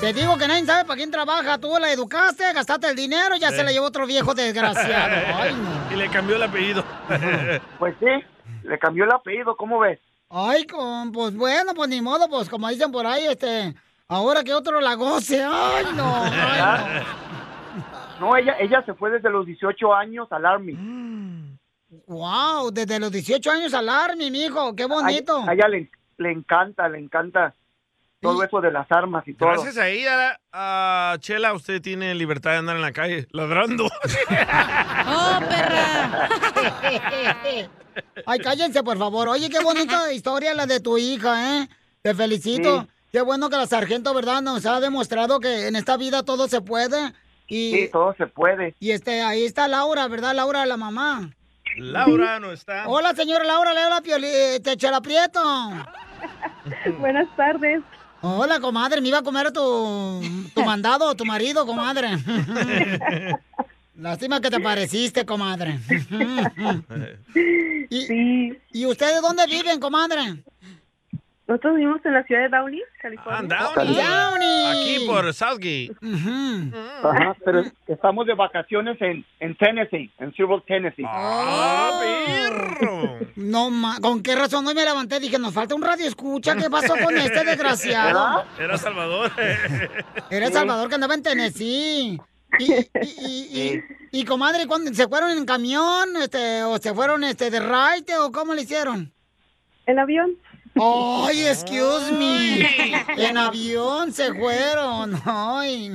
Te 0.01 0.13
digo 0.13 0.37
que 0.37 0.47
nadie 0.47 0.63
sabe 0.65 0.85
para 0.85 0.97
quién 0.97 1.09
trabaja. 1.09 1.57
Tú 1.57 1.75
la 1.79 1.91
educaste, 1.91 2.43
gastaste 2.53 2.87
el 2.89 2.95
dinero 2.95 3.35
y 3.35 3.39
ya 3.39 3.49
Sí. 3.49 3.55
se 3.57 3.63
la 3.63 3.71
llevó 3.71 3.87
otro 3.87 4.05
viejo 4.05 4.33
desgraciado. 4.35 5.15
Ay, 5.41 5.53
no. 5.55 5.93
Y 5.93 5.95
le 5.97 6.09
cambió 6.09 6.35
el 6.35 6.43
apellido. 6.43 6.83
Pues 7.79 7.95
sí, 7.99 8.05
le 8.63 8.77
cambió 8.77 9.05
el 9.05 9.11
apellido, 9.11 9.55
¿cómo 9.55 9.79
ves? 9.79 9.99
Ay, 10.29 10.65
con- 10.67 11.11
pues 11.11 11.35
bueno, 11.35 11.73
pues 11.73 11.89
ni 11.89 12.01
modo, 12.01 12.27
pues 12.29 12.49
como 12.49 12.67
dicen 12.69 12.91
por 12.91 13.07
ahí, 13.07 13.25
este, 13.25 13.73
ahora 14.07 14.43
que 14.43 14.53
otro 14.53 14.79
la 14.81 14.95
goce. 14.95 15.43
Ay, 15.43 15.85
no. 15.95 16.23
ay, 16.23 17.03
No, 18.19 18.35
ella, 18.37 18.55
ella 18.59 18.83
se 18.85 18.93
fue 18.93 19.09
desde 19.11 19.29
los 19.29 19.45
18 19.45 19.93
años 19.93 20.27
al 20.31 20.45
Army. 20.45 20.73
Wow, 22.07 22.71
desde 22.71 22.99
los 22.99 23.11
18 23.11 23.49
años 23.51 23.73
al 23.73 23.89
Army, 23.89 24.29
mijo, 24.31 24.75
qué 24.75 24.85
bonito. 24.85 25.43
A, 25.43 25.51
a 25.51 25.53
ella 25.53 25.67
le, 25.67 25.89
le 26.17 26.31
encanta, 26.31 26.87
le 26.89 26.99
encanta 26.99 27.53
todo 28.19 28.43
eso 28.43 28.59
de 28.61 28.71
las 28.71 28.91
armas 28.91 29.27
y 29.27 29.33
todo. 29.33 29.49
Gracias 29.49 29.77
a 29.77 29.87
ella, 29.87 30.39
a 30.51 31.15
Chela, 31.19 31.53
usted 31.53 31.81
tiene 31.81 32.13
libertad 32.15 32.51
de 32.51 32.57
andar 32.57 32.75
en 32.75 32.81
la 32.81 32.91
calle 32.91 33.27
ladrando. 33.31 33.85
¡Oh, 35.07 35.39
perra! 35.47 36.27
Ay, 38.25 38.39
cállense, 38.39 38.83
por 38.83 38.97
favor. 38.97 39.29
Oye, 39.29 39.49
qué 39.49 39.59
bonita 39.59 40.11
historia 40.11 40.53
la 40.53 40.65
de 40.65 40.79
tu 40.79 40.97
hija, 40.97 41.61
¿eh? 41.61 41.69
Te 42.01 42.13
felicito. 42.13 42.81
Sí. 42.81 42.87
Qué 43.17 43.23
bueno 43.23 43.49
que 43.49 43.57
la 43.57 43.65
sargento, 43.65 44.13
¿verdad? 44.13 44.43
Nos 44.43 44.63
ha 44.67 44.79
demostrado 44.79 45.39
que 45.39 45.69
en 45.69 45.75
esta 45.75 45.97
vida 45.97 46.21
todo 46.21 46.47
se 46.47 46.61
puede. 46.61 47.13
Y, 47.47 47.71
Sí, 47.71 47.89
todo 47.91 48.13
se 48.15 48.27
puede. 48.27 48.75
y 48.79 48.91
este, 48.91 49.23
ahí 49.23 49.43
está 49.43 49.67
Laura, 49.67 50.07
¿verdad? 50.07 50.35
Laura, 50.35 50.67
la 50.67 50.77
mamá. 50.77 51.31
Laura 51.77 52.39
no 52.39 52.51
está. 52.51 52.87
Hola, 52.87 53.15
señora 53.15 53.43
Laura, 53.43 53.73
le 53.73 53.81
habla 53.81 54.01
Pioli, 54.01 54.27
eh, 54.27 54.59
te 54.63 54.77
Chela 54.77 55.01
Prieto. 55.01 55.41
Buenas 56.99 57.27
tardes. 57.35 57.81
Hola, 58.21 58.59
comadre, 58.59 59.01
me 59.01 59.07
iba 59.07 59.17
a 59.17 59.23
comer 59.23 59.51
tu, 59.51 60.21
tu 60.53 60.63
mandado, 60.63 61.15
tu 61.15 61.25
marido, 61.25 61.65
comadre. 61.65 62.09
Lástima 63.95 64.39
que 64.39 64.51
te 64.51 64.59
pareciste, 64.59 65.25
comadre. 65.25 65.79
¿Y, 67.89 68.53
¿Y 68.73 68.85
ustedes 68.85 69.23
dónde 69.23 69.47
viven, 69.47 69.79
comadre? 69.79 70.43
Nosotros 71.47 71.75
vivimos 71.75 72.05
en 72.05 72.13
la 72.13 72.23
ciudad 72.23 72.41
de 72.41 72.49
Downey, 72.49 72.81
California. 73.01 73.57
Ah, 73.57 73.71
Downey. 73.73 73.95
Downey. 73.95 74.65
Aquí 74.97 75.05
por 75.07 75.33
Southgate. 75.33 75.91
Ajá, 77.03 77.37
pero 77.45 77.63
estamos 77.87 78.25
de 78.27 78.33
vacaciones 78.33 78.97
en, 79.01 79.25
en 79.39 79.55
Tennessee, 79.55 80.11
en 80.19 80.33
Silver, 80.33 80.61
Tennessee. 80.67 81.05
¡Ah, 81.07 82.01
perro! 82.01 83.19
No, 83.37 83.69
ma, 83.69 83.97
¿con 84.01 84.21
qué 84.21 84.35
razón 84.35 84.67
hoy 84.67 84.75
me 84.75 84.83
levanté? 84.83 85.21
Dije, 85.21 85.39
nos 85.39 85.53
falta 85.53 85.73
un 85.73 85.81
radio 85.81 86.05
escucha. 86.05 86.53
¿Qué 86.57 86.69
pasó 86.69 86.93
con 87.01 87.17
este 87.17 87.45
desgraciado? 87.45 88.43
Era 88.59 88.77
Salvador. 88.77 89.31
Era 90.29 90.49
Salvador 90.51 90.89
que 90.89 90.95
andaba 90.95 91.13
en 91.13 91.23
Tennessee. 91.23 92.19
Y, 92.59 92.73
y, 92.73 92.85
y, 93.01 93.61
y- 93.73 93.83
y, 94.19 94.25
comadre, 94.25 94.67
¿cuándo, 94.67 94.93
¿se 94.93 95.07
fueron 95.07 95.31
en 95.31 95.45
camión 95.45 96.09
este, 96.21 96.63
o 96.63 96.77
se 96.77 96.93
fueron 96.93 97.23
este, 97.25 97.49
de 97.51 97.59
ride 97.59 98.17
o 98.19 98.31
cómo 98.31 98.53
le 98.53 98.61
hicieron? 98.63 99.13
En 99.85 99.99
avión. 99.99 100.31
Ay, 100.81 101.45
excuse 101.47 102.11
me. 102.11 102.61
En 103.17 103.37
avión 103.37 104.11
se 104.11 104.33
fueron. 104.33 105.19
Ay. 105.25 105.91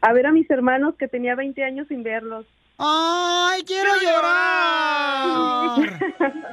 A 0.00 0.12
ver 0.12 0.26
a 0.26 0.32
mis 0.32 0.50
hermanos 0.50 0.94
que 0.98 1.08
tenía 1.08 1.34
20 1.34 1.62
años 1.64 1.86
sin 1.88 2.02
verlos. 2.02 2.46
Ay, 2.78 3.62
quiero 3.64 3.90
llorar. 4.00 5.76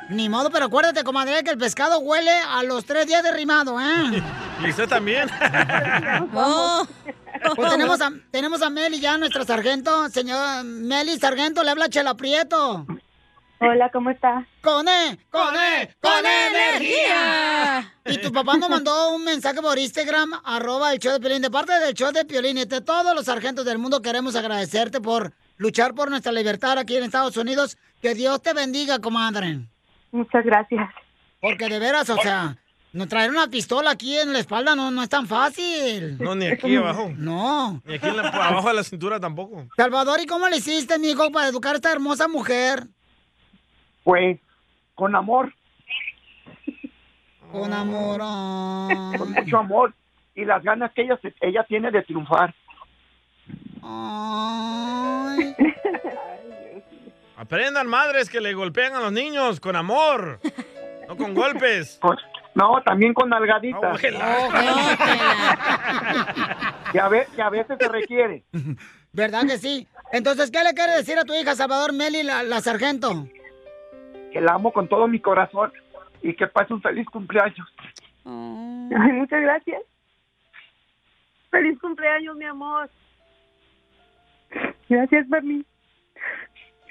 Ni 0.10 0.28
modo, 0.28 0.50
pero 0.50 0.66
acuérdate, 0.66 1.04
comadre, 1.04 1.42
que 1.44 1.52
el 1.52 1.58
pescado 1.58 2.00
huele 2.00 2.32
a 2.50 2.64
los 2.64 2.84
tres 2.84 3.08
días 3.08 3.24
de 3.24 3.32
rimado, 3.32 3.80
¿eh? 3.80 4.22
Y 4.64 4.70
usted 4.70 4.88
también. 4.88 5.30
Pues 7.56 7.70
tenemos 7.70 8.02
a, 8.02 8.12
tenemos 8.32 8.62
a 8.64 8.70
Meli 8.72 9.00
ya, 9.00 9.16
nuestra 9.18 9.46
sargento. 9.46 10.10
Señor 10.10 10.64
Meli, 10.64 11.20
sargento, 11.20 11.64
le 11.64 11.70
habla 11.70 11.88
Chela 11.88 12.16
Prieto. 12.16 12.86
Hola, 13.60 13.90
¿cómo 13.92 14.12
está? 14.12 14.46
¡Con 14.62 14.88
E! 14.88 15.18
¡Con 15.32 15.56
E! 15.56 15.96
¡Con 16.00 16.26
energía! 16.26 17.94
Y 18.10 18.18
tu 18.20 18.32
papá 18.32 18.56
nos 18.58 18.70
mandó 18.70 19.12
un 19.14 19.26
mensaje 19.26 19.62
por 19.62 19.78
Instagram, 19.78 20.32
arroba 20.46 20.94
el 20.94 21.00
show 21.00 21.12
de 21.12 21.20
Piolín, 21.20 21.42
de 21.42 21.52
parte 21.52 21.74
del 21.78 21.94
show 21.94 22.12
de 22.14 22.24
Piolín. 22.24 22.58
Y 22.58 22.64
de 22.64 22.80
todos 22.80 23.14
los 23.14 23.26
sargentos 23.26 23.66
del 23.66 23.80
mundo 23.80 24.02
queremos 24.02 24.34
agradecerte 24.38 25.02
por 25.02 25.34
luchar 25.58 25.94
por 25.94 26.10
nuestra 26.10 26.32
libertad 26.32 26.78
aquí 26.78 26.96
en 26.96 27.04
Estados 27.04 27.36
Unidos. 27.36 27.78
Que 28.02 28.14
Dios 28.14 28.42
te 28.42 28.54
bendiga, 28.54 29.00
comadre. 29.00 29.60
Muchas 30.12 30.46
gracias. 30.46 30.90
Porque 31.42 31.68
de 31.68 31.80
veras, 31.80 32.10
o 32.10 32.16
sea, 32.22 32.56
no 32.94 33.08
traer 33.10 33.30
una 33.30 33.48
pistola 33.50 33.92
aquí 33.92 34.18
en 34.18 34.32
la 34.32 34.40
espalda 34.40 34.74
no, 34.74 34.90
no 34.90 35.04
es 35.04 35.10
tan 35.10 35.28
fácil. 35.28 36.18
No, 36.18 36.34
ni 36.34 36.46
aquí 36.48 36.78
abajo. 36.78 37.12
No. 37.18 37.82
Ni 37.84 37.96
aquí 37.96 38.08
en 38.08 38.16
la- 38.16 38.32
por 38.32 38.42
abajo 38.42 38.70
de 38.70 38.74
la 38.76 38.84
cintura 38.86 39.20
tampoco. 39.20 39.68
Salvador, 39.76 40.22
¿y 40.22 40.26
cómo 40.28 40.48
le 40.48 40.58
hiciste, 40.58 40.98
mijo, 40.98 41.30
para 41.32 41.50
educar 41.50 41.74
a 41.74 41.76
esta 41.76 41.92
hermosa 41.92 42.30
mujer? 42.30 42.88
Pues, 44.08 44.40
con 44.96 45.14
amor, 45.18 45.54
Con 47.52 47.74
amor. 47.74 48.20
con 49.18 49.34
mucho 49.34 49.58
amor 49.58 49.94
y 50.34 50.46
las 50.46 50.64
ganas 50.64 50.94
que 50.94 51.02
ella, 51.02 51.20
se- 51.22 51.36
ella 51.42 51.66
tiene 51.68 51.92
de 51.92 52.04
triunfar. 52.04 52.56
Ay. 53.84 55.54
Aprendan 57.36 57.88
madres 57.88 58.30
que 58.30 58.40
le 58.40 58.54
golpean 58.54 58.96
a 58.96 59.02
los 59.02 59.12
niños 59.12 59.60
con 59.60 59.76
amor, 59.76 60.40
no 61.10 61.18
con 61.18 61.34
golpes. 61.34 62.00
Pues, 62.02 62.18
no, 62.56 62.82
también 62.86 63.14
con 63.14 63.28
nalgaditas. 63.30 64.00
que, 64.00 64.08
a 67.02 67.10
ve- 67.10 67.28
que 67.36 67.42
a 67.42 67.50
veces 67.50 67.78
se 67.78 67.90
requiere. 67.90 68.46
¿Verdad 69.12 69.46
que 69.46 69.58
sí? 69.58 69.86
Entonces, 70.14 70.50
¿qué 70.50 70.64
le 70.64 70.74
quiere 70.74 70.94
decir 70.96 71.20
a 71.20 71.26
tu 71.26 71.34
hija 71.36 71.56
Salvador 71.56 71.92
Meli, 71.92 72.24
la, 72.24 72.42
la 72.44 72.62
sargento? 72.62 73.28
Que 74.32 74.42
la 74.42 74.54
amo 74.54 74.72
con 74.74 74.88
todo 74.88 75.08
mi 75.08 75.20
corazón 75.20 75.72
y 76.22 76.34
que 76.36 76.48
pase 76.48 76.74
un 76.74 76.82
feliz 76.82 77.06
cumpleaños. 77.08 77.68
Ay, 78.26 79.14
muchas 79.14 79.42
gracias. 79.42 79.82
Feliz 81.50 81.80
cumpleaños, 81.80 82.36
mi 82.36 82.46
amor. 82.46 82.90
Gracias, 84.90 85.28
Bernie. 85.30 85.64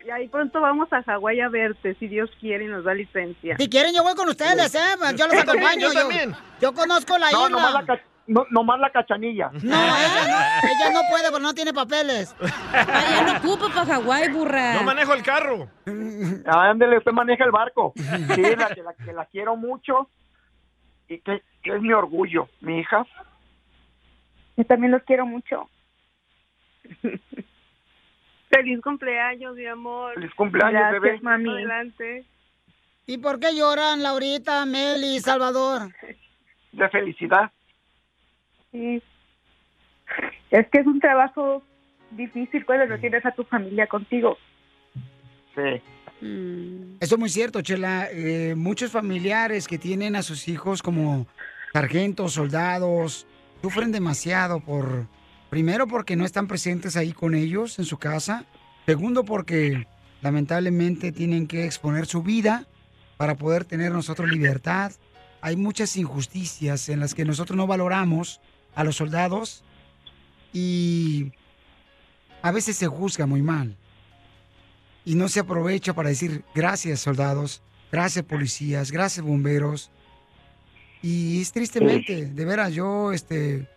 Y 0.06 0.10
ahí 0.10 0.28
pronto 0.28 0.60
vamos 0.60 0.92
a 0.92 1.02
Hawái 1.02 1.40
a 1.40 1.48
verte, 1.48 1.94
si 1.96 2.06
Dios 2.06 2.30
quiere 2.40 2.64
y 2.64 2.68
nos 2.68 2.84
da 2.84 2.94
licencia. 2.94 3.56
Si 3.56 3.68
quieren, 3.68 3.92
yo 3.94 4.04
voy 4.04 4.14
con 4.14 4.28
ustedes, 4.28 4.74
¿eh? 4.74 4.78
Yo 5.16 5.26
los 5.26 5.36
acompaño. 5.42 5.88
Yo 5.88 5.92
también. 5.92 6.32
yo 6.60 6.72
conozco 6.72 7.18
la 7.18 7.30
No, 7.32 7.38
isla. 7.46 7.48
nomás 7.50 7.72
la, 7.74 7.84
ca- 7.86 8.00
no, 8.26 8.46
nomás 8.50 8.80
la 8.80 8.90
cachanilla. 8.90 9.50
No, 9.52 9.58
ella 9.60 10.24
no, 10.28 10.68
ella 10.68 10.90
no 10.92 11.00
puede 11.10 11.30
porque 11.30 11.42
no 11.42 11.54
tiene 11.54 11.72
papeles. 11.72 12.34
Ella 12.40 13.22
no 13.22 13.38
ocupa 13.38 13.68
para 13.74 13.86
Hawái, 13.94 14.28
burra. 14.30 14.74
Yo 14.74 14.82
manejo 14.82 15.14
el 15.14 15.22
carro. 15.22 15.68
Ándele, 16.46 16.98
usted 16.98 17.12
maneja 17.12 17.44
el 17.44 17.50
barco. 17.52 17.92
Sí, 17.96 18.42
la 18.56 18.68
que 18.74 18.82
la, 18.82 18.94
que 18.94 19.12
la 19.12 19.26
quiero 19.26 19.56
mucho 19.56 20.08
y 21.08 21.18
que, 21.20 21.42
que 21.62 21.74
es 21.76 21.80
mi 21.80 21.92
orgullo, 21.92 22.48
mi 22.60 22.80
hija. 22.80 23.06
Yo 24.56 24.64
también 24.64 24.92
los 24.92 25.02
quiero 25.04 25.26
mucho. 25.26 25.68
Feliz 28.50 28.80
cumpleaños, 28.82 29.54
mi 29.54 29.66
amor. 29.66 30.14
Feliz 30.14 30.34
cumpleaños, 30.34 30.80
Gracias, 30.80 31.02
bebé. 31.02 31.20
mami. 31.20 31.50
Adelante. 31.50 32.24
¿Y 33.06 33.18
por 33.18 33.38
qué 33.38 33.54
lloran, 33.54 34.02
Laurita, 34.02 34.64
Meli, 34.66 35.20
Salvador? 35.20 35.92
De 36.72 36.88
felicidad. 36.88 37.50
Sí. 38.76 39.02
Es 40.50 40.66
que 40.68 40.80
es 40.80 40.86
un 40.86 41.00
trabajo 41.00 41.62
difícil 42.10 42.66
cuando 42.66 42.86
no 42.86 42.98
tienes 42.98 43.24
a 43.24 43.32
tu 43.32 43.42
familia 43.44 43.86
contigo. 43.86 44.36
Sí. 45.54 45.80
Eso 47.00 47.14
es 47.14 47.18
muy 47.18 47.30
cierto, 47.30 47.62
Chela. 47.62 48.08
Eh, 48.10 48.54
muchos 48.54 48.92
familiares 48.92 49.66
que 49.66 49.78
tienen 49.78 50.14
a 50.14 50.22
sus 50.22 50.48
hijos 50.48 50.82
como 50.82 51.26
sargentos, 51.72 52.34
soldados, 52.34 53.26
sufren 53.62 53.92
demasiado 53.92 54.60
por, 54.60 55.06
primero 55.48 55.86
porque 55.86 56.16
no 56.16 56.24
están 56.24 56.46
presentes 56.46 56.96
ahí 56.96 57.12
con 57.12 57.34
ellos 57.34 57.78
en 57.78 57.86
su 57.86 57.98
casa, 57.98 58.44
segundo 58.84 59.24
porque 59.24 59.86
lamentablemente 60.20 61.12
tienen 61.12 61.46
que 61.46 61.64
exponer 61.64 62.06
su 62.06 62.22
vida 62.22 62.66
para 63.16 63.36
poder 63.36 63.64
tener 63.64 63.92
nosotros 63.92 64.30
libertad. 64.30 64.92
Hay 65.40 65.56
muchas 65.56 65.96
injusticias 65.96 66.88
en 66.88 67.00
las 67.00 67.14
que 67.14 67.24
nosotros 67.24 67.56
no 67.56 67.66
valoramos 67.66 68.40
a 68.76 68.84
los 68.84 68.94
soldados 68.94 69.64
y 70.52 71.32
a 72.42 72.52
veces 72.52 72.76
se 72.76 72.86
juzga 72.86 73.26
muy 73.26 73.42
mal 73.42 73.76
y 75.04 75.14
no 75.14 75.28
se 75.28 75.40
aprovecha 75.40 75.94
para 75.94 76.10
decir 76.10 76.44
gracias 76.54 77.00
soldados, 77.00 77.62
gracias 77.90 78.24
policías, 78.24 78.92
gracias 78.92 79.24
bomberos. 79.24 79.90
Y 81.02 81.40
es 81.40 81.52
tristemente, 81.52 82.26
de 82.26 82.44
veras, 82.44 82.72
yo 82.72 83.12
este, 83.12 83.68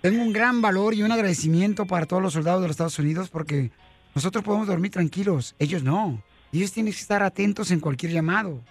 tengo 0.00 0.22
un 0.22 0.32
gran 0.32 0.62
valor 0.62 0.94
y 0.94 1.02
un 1.02 1.12
agradecimiento 1.12 1.86
para 1.86 2.06
todos 2.06 2.22
los 2.22 2.32
soldados 2.32 2.62
de 2.62 2.68
los 2.68 2.74
Estados 2.74 2.98
Unidos 2.98 3.28
porque 3.28 3.70
nosotros 4.14 4.44
podemos 4.44 4.66
dormir 4.66 4.92
tranquilos, 4.92 5.54
ellos 5.58 5.82
no. 5.82 6.22
Ellos 6.52 6.72
tienen 6.72 6.92
que 6.92 7.00
estar 7.00 7.22
atentos 7.22 7.70
en 7.70 7.80
cualquier 7.80 8.12
llamado. 8.12 8.62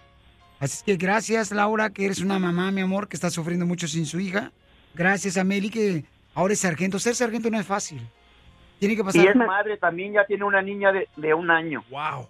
Así 0.60 0.84
que 0.86 0.96
gracias 0.96 1.52
Laura, 1.52 1.90
que 1.90 2.06
eres 2.06 2.20
una 2.20 2.40
mamá, 2.40 2.72
mi 2.72 2.82
amor, 2.82 3.08
que 3.08 3.18
está 3.18 3.30
sufriendo 3.30 3.66
mucho 3.66 3.88
sin 3.88 4.06
su 4.06 4.20
hija. 4.20 4.54
Gracias 4.96 5.38
a 5.38 5.44
Meli, 5.44 5.70
que 5.70 6.06
ahora 6.34 6.54
es 6.54 6.60
sargento. 6.60 7.00
Ser 7.00 7.16
sargento 7.16 7.50
no 7.50 7.60
es 7.60 7.66
fácil. 7.66 8.02
Tiene 8.80 8.96
que 8.96 9.04
pasar... 9.04 9.24
Y 9.24 9.28
es 9.28 9.36
madre 9.36 9.78
también, 9.78 10.14
ya 10.14 10.26
tiene 10.26 10.44
una 10.44 10.62
niña 10.62 10.92
de, 10.92 11.08
de 11.16 11.34
un 11.34 11.52
año. 11.52 11.84
Wow. 11.90 12.28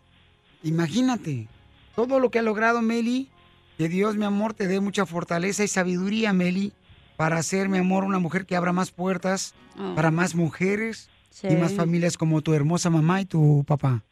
Imagínate, 0.63 1.48
todo 1.95 2.19
lo 2.19 2.29
que 2.29 2.39
ha 2.39 2.41
logrado 2.41 2.81
Meli, 2.81 3.29
que 3.77 3.88
Dios, 3.88 4.15
mi 4.17 4.25
amor, 4.25 4.53
te 4.53 4.67
dé 4.67 4.79
mucha 4.79 5.05
fortaleza 5.05 5.63
y 5.63 5.67
sabiduría, 5.67 6.34
Meli, 6.34 6.74
para 7.17 7.41
ser, 7.43 7.69
mi 7.69 7.77
amor, 7.77 8.03
una 8.03 8.19
mujer 8.19 8.45
que 8.45 8.55
abra 8.55 8.74
más 8.74 8.91
puertas 8.91 9.53
Oh. 9.77 9.93
para 9.93 10.10
más 10.10 10.36
mujeres 10.36 11.10
y 11.43 11.53
más 11.55 11.75
familias 11.75 12.17
como 12.17 12.41
tu 12.41 12.53
hermosa 12.53 12.89
mamá 12.89 13.19
y 13.19 13.25
tu 13.25 13.65
papá. 13.67 14.03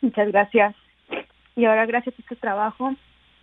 Muchas 0.00 0.26
gracias. 0.26 0.74
Y 1.54 1.64
ahora 1.66 1.86
gracias 1.86 2.16
a 2.18 2.20
este 2.20 2.34
trabajo, 2.34 2.92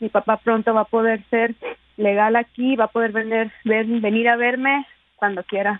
mi 0.01 0.09
papá 0.09 0.35
pronto 0.35 0.73
va 0.73 0.81
a 0.81 0.85
poder 0.85 1.23
ser 1.29 1.55
legal 1.99 2.35
aquí, 2.35 2.75
va 2.75 2.85
a 2.85 2.91
poder 2.91 3.11
venir, 3.11 3.51
ven- 3.65 4.01
venir 4.01 4.27
a 4.29 4.35
verme 4.37 4.87
cuando 5.17 5.43
quiera. 5.43 5.79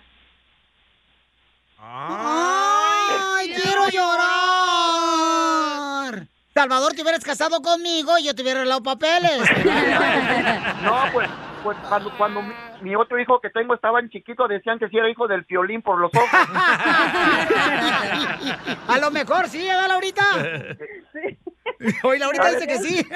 ¡Ay, 1.78 3.48
quiero 3.54 3.88
llorar! 3.88 4.20
Salvador, 6.54 6.92
te 6.92 7.02
hubieras 7.02 7.24
casado 7.24 7.62
conmigo 7.62 8.18
y 8.18 8.24
yo 8.24 8.34
te 8.34 8.42
hubiera 8.42 8.64
dado 8.64 8.82
papeles. 8.82 9.40
No, 10.82 11.04
pues 11.12 11.28
cuando, 11.62 12.10
cuando 12.16 12.42
mi, 12.42 12.54
mi 12.82 12.94
otro 12.96 13.18
hijo 13.20 13.40
que 13.40 13.50
tengo 13.50 13.74
estaba 13.74 14.00
en 14.00 14.08
chiquito, 14.10 14.48
decían 14.48 14.78
que 14.78 14.88
sí 14.88 14.96
era 14.96 15.10
hijo 15.10 15.26
del 15.28 15.42
violín 15.42 15.82
por 15.82 15.98
los 15.98 16.10
ojos. 16.14 16.28
A 18.88 18.98
lo 19.00 19.10
mejor 19.10 19.48
sí, 19.48 19.66
¿verdad, 19.66 19.88
Laurita? 19.88 20.22
Hoy 22.02 22.18
Laurita 22.18 22.50
dice 22.50 22.66
que 22.66 22.78
sí. 22.78 23.06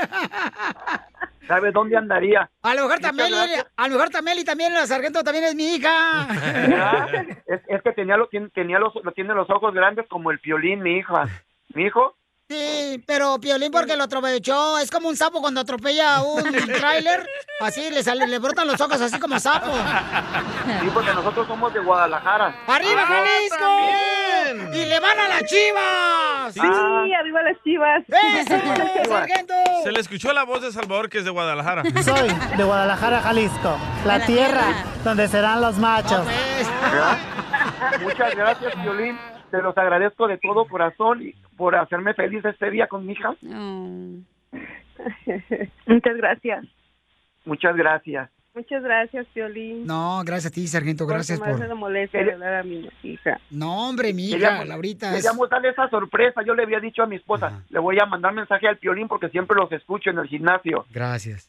¿Sabes 1.46 1.74
dónde 1.74 1.96
andaría? 1.96 2.48
A 2.62 2.74
lo 2.74 2.82
mejor 2.84 3.00
también, 3.00 3.28
a 3.76 3.88
lo 3.88 3.94
mejor 3.94 4.10
también 4.10 4.38
y 4.38 4.44
también 4.44 4.72
la 4.72 4.86
sargento 4.86 5.22
también 5.22 5.44
es 5.44 5.54
mi 5.54 5.74
hija. 5.74 5.90
Ah, 5.92 7.06
Es, 7.46 7.60
es 7.68 7.82
que 7.82 7.92
tenía, 7.92 8.16
lo, 8.16 8.28
tenía 8.54 8.78
los, 8.78 8.94
lo 9.02 9.12
tiene 9.12 9.34
los 9.34 9.50
ojos 9.50 9.74
grandes 9.74 10.06
como 10.08 10.30
el 10.30 10.38
violín, 10.38 10.82
mi 10.82 10.98
hija. 10.98 11.28
¿Mi 11.74 11.84
hijo? 11.84 12.16
Sí, 12.46 13.02
pero 13.06 13.40
Piolín 13.40 13.72
porque 13.72 13.96
lo 13.96 14.04
atropelló. 14.04 14.78
Es 14.78 14.90
como 14.90 15.08
un 15.08 15.16
sapo 15.16 15.40
cuando 15.40 15.62
atropella 15.62 16.16
a 16.16 16.22
un 16.22 16.42
tráiler. 16.78 17.26
Así 17.60 17.88
le 17.90 18.02
sale, 18.02 18.26
le 18.26 18.38
brotan 18.38 18.66
los 18.66 18.78
ojos 18.80 19.00
así 19.00 19.18
como 19.18 19.38
sapo. 19.40 19.72
Sí, 19.72 20.90
porque 20.92 21.14
nosotros 21.14 21.46
somos 21.46 21.72
de 21.72 21.80
Guadalajara. 21.80 22.54
¡Arriba, 22.66 23.02
Ah, 23.06 23.24
Jalisco! 23.24 24.74
¡Y 24.74 24.84
le 24.84 25.00
van 25.00 25.18
a 25.18 25.28
las 25.28 25.44
chivas! 25.44 26.52
Sí, 26.52 26.60
arriba 27.14 27.42
las 27.42 27.62
chivas. 27.64 28.02
¡Eso, 28.08 29.08
sargento! 29.08 29.54
Se 29.82 29.92
le 29.92 30.00
escuchó 30.00 30.32
la 30.34 30.44
voz 30.44 30.60
de 30.60 30.70
Salvador, 30.70 31.08
que 31.08 31.18
es 31.18 31.24
de 31.24 31.30
Guadalajara. 31.30 31.82
Soy 32.04 32.28
de 32.58 32.62
Guadalajara, 32.64 33.20
Jalisco, 33.22 33.78
la 34.04 34.24
tierra 34.26 34.66
donde 35.02 35.28
serán 35.28 35.62
los 35.62 35.78
machos. 35.78 36.26
¿verdad? 36.92 37.16
Muchas 38.02 38.34
gracias, 38.34 38.82
Violín. 38.82 39.18
Te 39.54 39.62
los 39.62 39.78
agradezco 39.78 40.26
de 40.26 40.36
todo 40.38 40.64
corazón 40.66 41.22
y 41.22 41.32
por 41.56 41.76
hacerme 41.76 42.12
feliz 42.14 42.44
este 42.44 42.72
día 42.72 42.88
con 42.88 43.06
mi 43.06 43.12
hija. 43.12 43.36
Muchas 45.86 46.16
gracias. 46.16 46.64
Muchas 47.44 47.76
gracias. 47.76 48.30
Muchas 48.52 48.82
gracias, 48.82 49.26
Violín. 49.32 49.86
No, 49.86 50.22
gracias 50.24 50.50
a 50.50 50.54
ti, 50.54 50.66
sargento. 50.66 51.06
Gracias 51.06 51.38
por... 51.38 51.56
por... 51.56 51.68
la 51.68 51.74
molestia 51.76 52.24
de 52.24 52.32
hablar 52.32 52.54
a 52.54 52.62
mi 52.64 52.88
hija. 53.04 53.38
No, 53.50 53.88
hombre, 53.90 54.12
mi 54.12 54.26
hija, 54.26 54.38
Queríamos- 54.38 54.66
Laurita. 54.66 55.10
es- 55.10 55.16
Queríamos 55.22 55.48
darle 55.48 55.68
esa 55.68 55.88
sorpresa. 55.88 56.42
Yo 56.44 56.54
le 56.56 56.64
había 56.64 56.80
dicho 56.80 57.04
a 57.04 57.06
mi 57.06 57.14
esposa, 57.16 57.62
le 57.70 57.78
voy 57.78 57.96
a 58.00 58.06
mandar 58.06 58.32
mensaje 58.32 58.66
al 58.66 58.78
Piolín 58.78 59.06
porque 59.06 59.28
siempre 59.28 59.56
los 59.56 59.70
escucho 59.70 60.10
en 60.10 60.18
el 60.18 60.26
gimnasio. 60.26 60.84
Gracias. 60.90 61.48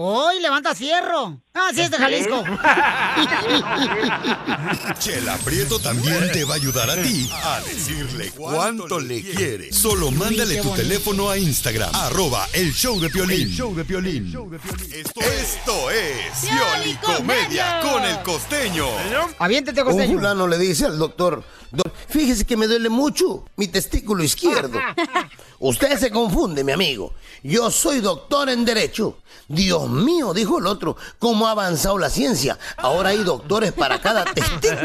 ¡Hoy 0.00 0.40
levanta 0.40 0.76
fierro! 0.76 1.40
¡Ah, 1.54 1.70
sí, 1.74 1.80
es 1.80 1.90
de 1.90 1.96
Jalisco! 1.96 2.44
Chela 5.00 5.36
Prieto 5.38 5.80
también 5.80 6.30
te 6.30 6.44
va 6.44 6.54
a 6.54 6.56
ayudar 6.56 6.88
a 6.88 7.02
ti 7.02 7.28
a 7.32 7.60
decirle 7.62 8.30
cuánto 8.30 9.00
le 9.00 9.22
quiere. 9.22 9.72
Solo 9.72 10.12
mándale 10.12 10.62
tu 10.62 10.70
teléfono 10.70 11.28
a 11.30 11.36
Instagram, 11.36 11.90
arroba 11.94 12.46
el 12.52 12.72
show 12.72 13.00
de 13.00 13.10
Piolín. 13.10 13.48
show 13.48 13.74
de 13.74 13.84
Piolín. 13.84 14.32
Esto, 14.92 15.20
esto 15.20 15.90
es 15.90 16.42
Pioli 16.42 16.94
Comedia 17.02 17.80
con 17.80 18.04
el 18.04 18.22
costeño. 18.22 18.86
Aviéntate, 19.40 19.82
Un 19.82 20.06
fulano 20.06 20.46
le 20.46 20.58
dice 20.58 20.86
al 20.86 20.96
doctor, 20.96 21.42
"Doc, 21.42 21.57
fíjese 22.08 22.44
que 22.44 22.56
me 22.56 22.66
duele 22.66 22.88
mucho 22.88 23.44
mi 23.56 23.68
testículo 23.68 24.22
izquierdo. 24.22 24.78
Usted 25.60 25.98
se 25.98 26.10
confunde, 26.10 26.62
mi 26.64 26.72
amigo. 26.72 27.14
Yo 27.42 27.70
soy 27.70 28.00
doctor 28.00 28.48
en 28.48 28.64
Derecho. 28.64 29.18
Dios 29.48 29.88
mío, 29.88 30.34
dijo 30.34 30.58
el 30.58 30.66
otro, 30.66 30.96
¿cómo 31.18 31.48
ha 31.48 31.52
avanzado 31.52 31.98
la 31.98 32.10
ciencia? 32.10 32.58
Ahora 32.76 33.10
hay 33.10 33.24
doctores 33.24 33.72
para 33.72 34.00
cada 34.00 34.24
testículo. 34.34 34.78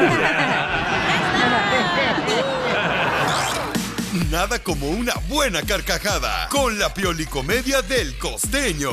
Nada 4.32 4.60
como 4.60 4.89
una 4.89 5.13
buena 5.28 5.62
carcajada 5.62 6.50
con 6.50 6.80
la 6.80 6.93
Pioli 6.93 7.26
Comedia 7.26 7.82
del 7.82 8.17
costeño. 8.17 8.91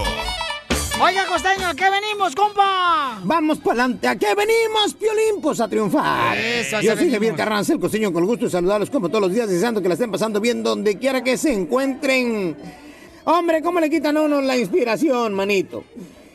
Oiga, 1.03 1.25
costeño, 1.27 1.67
¿a 1.67 1.75
qué 1.75 1.85
venimos, 1.91 2.35
compa? 2.35 3.21
Vamos 3.25 3.59
para 3.59 3.85
adelante. 3.85 4.07
¿A 4.07 4.17
qué 4.17 4.35
venimos, 4.35 4.93
Piolín? 4.95 5.41
Pues 5.41 5.59
a 5.61 5.69
triunfar. 5.69 6.37
Eso, 6.37 6.81
Yo 6.83 6.95
soy 6.95 7.11
Javier. 7.11 7.35
Carranza, 7.35 7.73
el 7.73 7.81
costeño, 7.81 8.13
con 8.13 8.23
el 8.23 8.29
gusto 8.29 8.45
de 8.45 8.51
saludarlos 8.51 8.91
como 8.91 9.09
todos 9.09 9.23
los 9.23 9.33
días, 9.33 9.49
deseando 9.49 9.81
que 9.81 9.89
la 9.89 9.95
estén 9.95 10.11
pasando 10.11 10.41
bien 10.41 10.63
donde 10.63 10.99
quiera 10.99 11.25
que 11.25 11.39
se 11.39 11.53
encuentren. 11.55 12.55
Hombre, 13.25 13.63
¿cómo 13.63 13.81
le 13.81 13.89
quitan 13.89 14.17
a 14.19 14.23
uno 14.23 14.43
la 14.43 14.59
inspiración, 14.59 15.33
manito? 15.33 15.85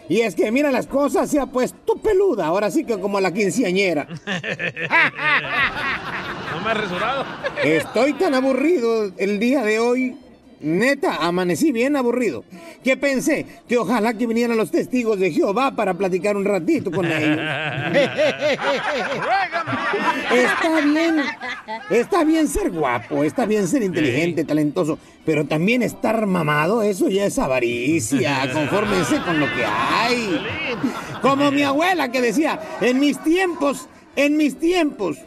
Y 0.09 0.21
es 0.21 0.33
que, 0.33 0.51
mira, 0.51 0.71
las 0.71 0.87
cosas 0.87 1.29
se 1.29 1.39
ha 1.39 1.45
puesto 1.45 1.95
peluda, 1.97 2.47
ahora 2.47 2.71
sí 2.71 2.85
que 2.85 2.99
como 2.99 3.19
la 3.19 3.31
quinceañera. 3.31 4.07
No 6.55 6.61
me 6.61 6.71
ha 6.71 6.73
resurado. 6.73 7.25
Estoy 7.63 8.13
tan 8.13 8.33
aburrido 8.33 9.11
el 9.17 9.39
día 9.39 9.61
de 9.61 9.77
hoy. 9.79 10.15
Neta, 10.65 11.17
amanecí 11.17 11.71
bien 11.71 11.95
aburrido. 11.95 12.43
Que 12.83 12.97
pensé 12.97 13.45
que 13.67 13.77
ojalá 13.77 14.15
que 14.15 14.25
vinieran 14.25 14.57
los 14.57 14.71
testigos 14.71 15.19
de 15.19 15.31
Jehová 15.31 15.75
para 15.75 15.93
platicar 15.93 16.35
un 16.35 16.43
ratito 16.43 16.89
con 16.89 17.05
ellos. 17.05 17.39
Está 20.31 20.81
bien, 20.81 21.21
está 21.89 22.23
bien 22.23 22.47
ser 22.47 22.71
guapo, 22.71 23.23
está 23.23 23.45
bien 23.45 23.67
ser 23.67 23.83
inteligente, 23.83 24.43
talentoso, 24.43 24.97
pero 25.23 25.45
también 25.45 25.81
estar 25.81 26.25
mamado, 26.25 26.81
eso 26.81 27.09
ya 27.09 27.25
es 27.25 27.37
avaricia. 27.39 28.49
Confórmense 28.51 29.21
con 29.21 29.39
lo 29.39 29.45
que 29.53 29.63
hay. 29.65 30.41
Como 31.21 31.51
mi 31.51 31.63
abuela 31.63 32.11
que 32.11 32.21
decía, 32.21 32.59
en 32.81 32.99
mis 32.99 33.21
tiempos, 33.23 33.87
en 34.15 34.37
mis 34.37 34.59
tiempos, 34.59 35.17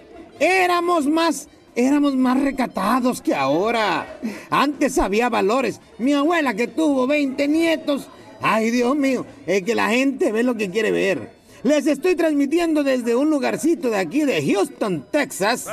éramos 0.40 1.06
más, 1.06 1.48
éramos 1.78 2.16
más 2.16 2.40
recatados 2.42 3.22
que 3.22 3.34
ahora. 3.34 4.18
Antes 4.50 4.98
había 4.98 5.28
valores. 5.28 5.80
Mi 5.98 6.12
abuela 6.12 6.54
que 6.54 6.66
tuvo 6.66 7.06
20 7.06 7.46
nietos, 7.46 8.08
ay 8.42 8.70
Dios 8.70 8.96
mío, 8.96 9.24
es 9.46 9.62
que 9.62 9.76
la 9.76 9.90
gente 9.90 10.32
ve 10.32 10.42
lo 10.42 10.56
que 10.56 10.70
quiere 10.70 10.90
ver. 10.90 11.38
Les 11.64 11.88
estoy 11.88 12.14
transmitiendo 12.14 12.84
desde 12.84 13.16
un 13.16 13.30
lugarcito 13.30 13.90
de 13.90 13.96
aquí 13.96 14.20
de 14.20 14.44
Houston, 14.52 15.06
Texas. 15.10 15.66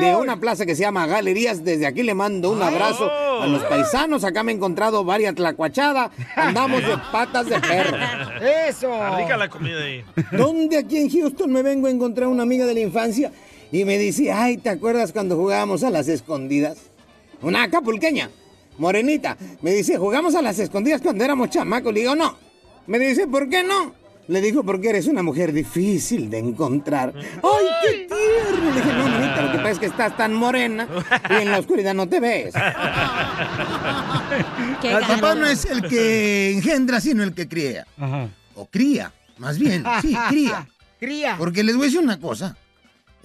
De 0.00 0.14
una 0.16 0.38
plaza 0.38 0.66
que 0.66 0.76
se 0.76 0.82
llama 0.82 1.06
Galerías. 1.06 1.64
Desde 1.64 1.86
aquí 1.86 2.04
le 2.04 2.14
mando 2.14 2.52
un 2.52 2.62
abrazo 2.62 3.10
A 3.10 3.46
los 3.48 3.64
paisanos 3.64 4.22
acá 4.22 4.44
me 4.44 4.52
he 4.52 4.54
encontrado 4.54 5.04
varias 5.04 5.34
tlacuachadas. 5.34 6.12
Andamos 6.36 6.86
de 6.86 6.96
patas 7.10 7.46
de 7.46 7.58
perro. 7.60 7.96
¡Eso! 8.68 8.88
Rica 9.16 9.36
la 9.36 9.48
comida 9.48 9.82
ahí. 9.82 10.04
¿Dónde 10.30 10.78
aquí 10.78 10.98
en 10.98 11.10
Houston 11.10 11.52
me 11.52 11.62
vengo 11.62 11.88
a 11.88 11.90
encontrar 11.90 12.28
una 12.28 12.44
amiga 12.44 12.64
de 12.64 12.74
la 12.74 12.80
infancia? 12.80 13.32
Y 13.74 13.84
me 13.84 13.98
dice, 13.98 14.30
ay, 14.30 14.56
¿te 14.56 14.70
acuerdas 14.70 15.10
cuando 15.10 15.36
jugábamos 15.36 15.82
a 15.82 15.90
las 15.90 16.06
escondidas? 16.06 16.78
Una 17.42 17.64
acapulqueña, 17.64 18.30
morenita. 18.78 19.36
Me 19.62 19.72
dice, 19.72 19.98
jugamos 19.98 20.36
a 20.36 20.42
las 20.42 20.60
escondidas 20.60 21.02
cuando 21.02 21.24
éramos 21.24 21.50
chamacos. 21.50 21.92
Le 21.92 22.02
digo, 22.02 22.14
no. 22.14 22.38
Me 22.86 23.00
dice, 23.00 23.26
¿por 23.26 23.48
qué 23.48 23.64
no? 23.64 23.92
Le 24.28 24.40
digo, 24.40 24.62
porque 24.62 24.90
eres 24.90 25.08
una 25.08 25.24
mujer 25.24 25.52
difícil 25.52 26.30
de 26.30 26.38
encontrar. 26.38 27.12
¡Ay, 27.16 27.66
qué 27.82 28.06
tierno! 28.06 28.70
Le 28.70 28.80
dije, 28.80 28.92
no, 28.92 29.08
manita, 29.08 29.42
lo 29.42 29.50
que 29.50 29.58
pasa 29.58 29.70
es 29.70 29.78
que 29.80 29.86
estás 29.86 30.16
tan 30.16 30.34
morena 30.34 30.86
y 31.30 31.42
en 31.42 31.50
la 31.50 31.58
oscuridad 31.58 31.94
no 31.94 32.08
te 32.08 32.20
ves. 32.20 32.54
El 34.84 35.04
papá 35.04 35.34
no 35.34 35.48
es 35.48 35.64
el 35.64 35.88
que 35.88 36.52
engendra, 36.52 37.00
sino 37.00 37.24
el 37.24 37.34
que 37.34 37.48
cría. 37.48 37.88
O 38.54 38.66
cría, 38.66 39.12
más 39.38 39.58
bien. 39.58 39.82
Sí, 40.00 40.16
cría. 40.28 40.68
Cría. 41.00 41.34
Porque 41.36 41.64
les 41.64 41.74
voy 41.74 41.82
a 41.82 41.86
decir 41.86 42.00
una 42.00 42.20
cosa. 42.20 42.56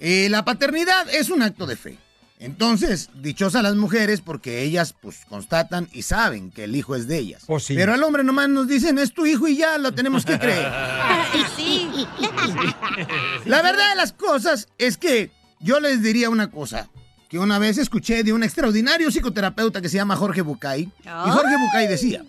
Eh, 0.00 0.28
la 0.30 0.44
paternidad 0.44 1.08
es 1.12 1.30
un 1.30 1.42
acto 1.42 1.66
de 1.66 1.76
fe. 1.76 1.98
Entonces, 2.38 3.10
dichosas 3.16 3.62
las 3.62 3.76
mujeres 3.76 4.22
porque 4.22 4.62
ellas 4.62 4.94
pues 4.98 5.26
constatan 5.28 5.88
y 5.92 6.02
saben 6.02 6.50
que 6.50 6.64
el 6.64 6.74
hijo 6.74 6.96
es 6.96 7.06
de 7.06 7.18
ellas. 7.18 7.44
Pero 7.68 7.92
al 7.92 8.02
hombre 8.02 8.24
nomás 8.24 8.48
nos 8.48 8.66
dicen 8.66 8.98
es 8.98 9.12
tu 9.12 9.26
hijo 9.26 9.46
y 9.46 9.58
ya 9.58 9.76
lo 9.76 9.92
tenemos 9.92 10.24
que 10.24 10.38
creer. 10.38 10.72
Sí. 11.56 11.88
La 13.44 13.62
verdad 13.62 13.90
de 13.90 13.96
las 13.96 14.12
cosas 14.12 14.68
es 14.78 14.96
que 14.96 15.30
yo 15.60 15.78
les 15.78 16.02
diría 16.02 16.30
una 16.30 16.50
cosa 16.50 16.88
que 17.28 17.38
una 17.38 17.58
vez 17.58 17.78
escuché 17.78 18.24
de 18.24 18.32
un 18.32 18.42
extraordinario 18.42 19.10
psicoterapeuta 19.10 19.80
que 19.80 19.88
se 19.88 19.96
llama 19.96 20.16
Jorge 20.16 20.42
Bucay. 20.42 20.82
Y 20.82 21.30
Jorge 21.30 21.56
Bucay 21.56 21.86
decía, 21.86 22.24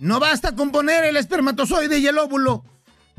no 0.00 0.20
basta 0.20 0.54
con 0.54 0.70
poner 0.72 1.04
el 1.04 1.16
espermatozoide 1.16 1.98
y 1.98 2.06
el 2.06 2.18
óvulo. 2.18 2.64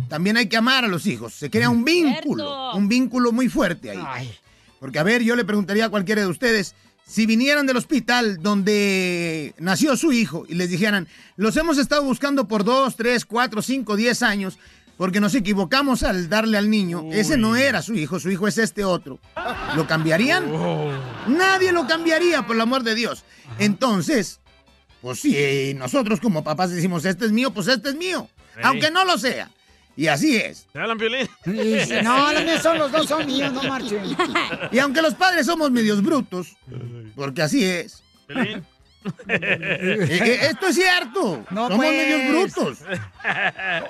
También 0.09 0.37
hay 0.37 0.47
que 0.47 0.57
amar 0.57 0.85
a 0.85 0.87
los 0.87 1.05
hijos. 1.05 1.33
Se 1.33 1.49
crea 1.49 1.69
un 1.69 1.83
vínculo, 1.83 2.73
un 2.73 2.87
vínculo 2.87 3.31
muy 3.31 3.49
fuerte 3.49 3.91
ahí. 3.91 4.31
Porque, 4.79 4.99
a 4.99 5.03
ver, 5.03 5.23
yo 5.23 5.35
le 5.35 5.45
preguntaría 5.45 5.85
a 5.85 5.89
cualquiera 5.89 6.21
de 6.21 6.27
ustedes, 6.27 6.75
si 7.05 7.25
vinieran 7.25 7.65
del 7.65 7.77
hospital 7.77 8.41
donde 8.41 9.53
nació 9.57 9.95
su 9.97 10.11
hijo 10.11 10.45
y 10.47 10.55
les 10.55 10.69
dijeran, 10.69 11.07
los 11.35 11.55
hemos 11.57 11.77
estado 11.77 12.03
buscando 12.03 12.47
por 12.47 12.63
dos, 12.63 12.95
tres, 12.95 13.25
cuatro, 13.25 13.61
cinco, 13.61 13.95
diez 13.95 14.21
años, 14.23 14.57
porque 14.97 15.19
nos 15.19 15.35
equivocamos 15.35 16.03
al 16.03 16.29
darle 16.29 16.57
al 16.57 16.69
niño, 16.69 17.05
ese 17.11 17.37
no 17.37 17.55
era 17.55 17.81
su 17.81 17.93
hijo, 17.95 18.19
su 18.19 18.29
hijo 18.29 18.47
es 18.47 18.57
este 18.57 18.83
otro. 18.83 19.19
¿Lo 19.75 19.87
cambiarían? 19.87 20.45
Nadie 21.27 21.71
lo 21.71 21.87
cambiaría, 21.87 22.45
por 22.45 22.55
el 22.55 22.61
amor 22.61 22.83
de 22.83 22.95
Dios. 22.95 23.23
Entonces, 23.59 24.39
pues 25.01 25.19
si 25.19 25.73
nosotros 25.75 26.19
como 26.19 26.43
papás 26.43 26.69
decimos, 26.69 27.05
este 27.05 27.25
es 27.25 27.31
mío, 27.31 27.51
pues 27.51 27.67
este 27.67 27.89
es 27.89 27.95
mío, 27.95 28.29
aunque 28.63 28.91
no 28.91 29.03
lo 29.03 29.17
sea. 29.17 29.49
Y 29.95 30.07
así 30.07 30.35
es. 30.37 30.65
¿Te 30.73 30.79
hablan, 30.79 30.97
Piolín? 30.97 31.27
No, 32.03 32.33
los 32.33 32.43
míos 32.43 32.61
son 32.63 32.77
los 32.79 32.91
dos, 32.91 33.07
son 33.07 33.25
míos, 33.27 33.53
no 33.53 33.63
marchen. 33.63 34.03
Y 34.71 34.79
aunque 34.79 35.01
los 35.01 35.13
padres 35.15 35.45
somos 35.45 35.69
medios 35.71 36.01
brutos, 36.01 36.55
porque 37.15 37.41
así 37.43 37.63
es. 37.63 38.01
Piolín. 38.27 38.63
eh, 39.27 40.07
eh, 40.09 40.39
esto 40.49 40.67
es 40.67 40.75
cierto. 40.75 41.45
No, 41.51 41.67
somos 41.67 41.75
pues. 41.85 41.91
medios 41.91 42.29
brutos. 42.31 42.77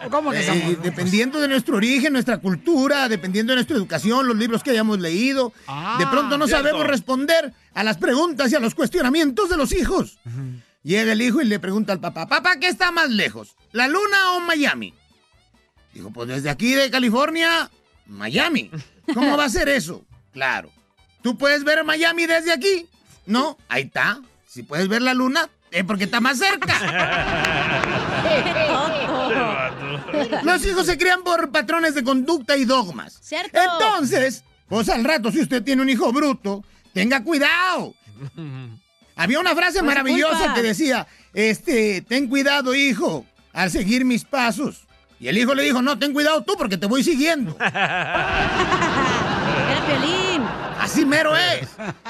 ¿Cómo 0.10 0.32
que 0.32 0.40
Eh, 0.40 0.44
somos? 0.44 0.82
dependiendo 0.84 1.40
de 1.40 1.48
nuestro 1.48 1.78
origen, 1.78 2.14
nuestra 2.14 2.40
cultura, 2.40 3.08
dependiendo 3.08 3.52
de 3.52 3.58
nuestra 3.58 3.76
educación, 3.78 4.28
los 4.28 4.36
libros 4.36 4.64
que 4.64 4.72
hayamos 4.72 5.00
leído, 5.00 5.54
Ah, 5.68 5.98
de 6.00 6.08
pronto 6.08 6.38
no 6.38 6.48
cierto. 6.48 6.64
sabemos 6.66 6.88
responder 6.88 7.54
a 7.76 7.84
las 7.84 7.98
preguntas 7.98 8.52
y 8.52 8.56
a 8.56 8.60
los 8.60 8.74
cuestionamientos 8.76 9.50
de 9.50 9.58
los 9.58 9.72
hijos. 9.72 10.18
Llega 10.82 11.14
el 11.14 11.22
hijo 11.22 11.42
y 11.42 11.46
le 11.46 11.60
pregunta 11.60 11.94
al 11.94 12.00
papá, 12.00 12.28
papá, 12.28 12.58
¿qué 12.60 12.68
está 12.68 12.92
más 12.92 13.10
lejos? 13.10 13.56
¿La 13.72 13.88
luna 13.88 14.32
o 14.34 14.40
Miami? 14.42 14.94
Dijo, 15.94 16.12
pues 16.12 16.28
desde 16.28 16.50
aquí 16.50 16.74
de 16.74 16.90
California, 16.90 17.70
Miami. 18.08 18.72
¿Cómo 19.14 19.38
va 19.38 19.46
a 19.46 19.50
ser 19.50 19.70
eso? 19.70 20.04
Claro. 20.32 20.72
¿Tú 21.22 21.38
puedes 21.38 21.64
ver 21.64 21.84
Miami 21.84 22.26
desde 22.26 22.52
aquí? 22.52 22.88
No, 23.26 23.58
ahí 23.70 23.84
está. 23.84 24.20
Si 24.48 24.64
puedes 24.64 24.88
ver 24.88 25.02
la 25.02 25.14
luna, 25.14 25.50
es 25.72 25.84
porque 25.84 26.06
está 26.06 26.20
más 26.20 26.38
cerca. 26.38 26.74
Los 30.44 30.66
hijos 30.66 30.86
se 30.86 30.98
crían 30.98 31.24
por 31.24 31.52
patrones 31.52 31.96
de 31.96 32.04
conducta 32.04 32.58
y 32.58 32.66
dogmas. 32.66 33.20
¿Cierto? 33.22 33.60
Entonces, 33.60 34.44
pues 34.68 34.90
al 34.90 35.04
rato, 35.04 35.32
si 35.32 35.42
usted 35.42 35.64
tiene 35.64 35.82
un 35.82 35.90
hijo 35.90 36.12
bruto, 36.12 36.64
tenga 36.94 37.24
cuidado. 37.24 37.94
Había 39.16 39.40
una 39.40 39.56
frase 39.56 39.82
No 39.82 39.90
es 39.90 39.96
maravillosa 39.96 40.54
que 40.54 40.62
decía, 40.62 41.08
este, 41.34 42.02
ten 42.02 42.28
cuidado, 42.28 42.76
hijo, 42.76 43.26
al 43.54 43.72
seguir 43.72 44.06
mis 44.06 44.26
pasos. 44.26 44.86
Y 45.24 45.30
el 45.30 45.38
hijo 45.38 45.56
le 45.56 45.64
dijo, 45.64 45.82
no, 45.82 45.98
ten 45.98 46.12
cuidado 46.12 46.44
tú 46.44 46.56
porque 46.58 46.76
te 46.76 46.86
voy 46.86 47.02
siguiendo. 47.02 47.56
Era 47.62 47.72
Piolín. 49.88 50.42
Así 50.82 51.06
mero 51.06 51.34
es. 51.38 51.70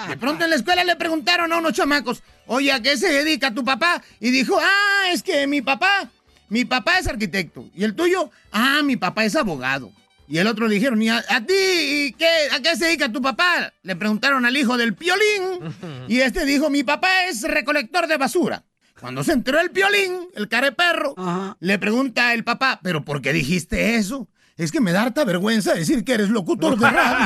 De 0.10 0.18
pronto 0.18 0.44
en 0.46 0.50
la 0.50 0.56
escuela 0.56 0.84
le 0.84 0.96
preguntaron 0.96 1.54
a 1.54 1.58
unos 1.58 1.74
chamacos, 1.74 2.24
oye, 2.48 2.72
¿a 2.72 2.82
qué 2.82 2.98
se 2.98 3.14
dedica 3.14 3.54
tu 3.54 3.64
papá? 3.64 4.02
Y 4.20 4.32
dijo, 4.32 4.58
ah, 4.60 5.12
es 5.12 5.22
que 5.22 5.46
mi 5.46 5.62
papá, 5.62 6.10
mi 6.50 6.66
papá 6.66 6.98
es 6.98 7.08
arquitecto. 7.08 7.70
¿Y 7.76 7.84
el 7.84 7.94
tuyo? 7.94 8.32
Ah, 8.52 8.82
mi 8.84 8.98
papá 8.98 9.26
es 9.26 9.36
abogado. 9.36 9.92
Y 10.28 10.40
el 10.40 10.48
otro 10.48 10.68
le 10.68 10.74
dijeron, 10.74 11.00
¿y 11.00 11.10
a, 11.10 11.24
a 11.30 11.42
ti 11.42 11.54
¿y 11.54 12.14
qué, 12.14 12.32
a 12.52 12.62
qué 12.62 12.76
se 12.76 12.86
dedica 12.86 13.12
tu 13.12 13.22
papá? 13.22 13.74
Le 13.84 13.96
preguntaron 13.96 14.44
al 14.44 14.58
hijo 14.58 14.76
del 14.76 14.96
piolín. 14.96 15.72
Y 16.08 16.22
este 16.22 16.46
dijo, 16.46 16.72
mi 16.72 16.84
papá 16.84 17.26
es 17.26 17.44
recolector 17.44 18.08
de 18.08 18.18
basura. 18.18 18.64
Cuando 19.04 19.22
se 19.22 19.34
enteró 19.34 19.60
el 19.60 19.70
piolín, 19.70 20.30
el 20.34 20.48
careperro, 20.48 21.14
le 21.60 21.78
pregunta 21.78 22.34
el 22.34 22.46
papá, 22.46 22.80
¿pero 22.82 23.04
por 23.04 23.22
qué 23.22 23.34
dijiste 23.34 23.98
eso? 23.98 24.30
Es 24.56 24.72
que 24.72 24.80
me 24.80 24.94
da 24.94 25.02
harta 25.02 25.26
vergüenza 25.26 25.74
decir 25.74 26.06
que 26.06 26.14
eres 26.14 26.30
locutor 26.30 26.78
de 26.80 26.90
radio. 26.90 27.26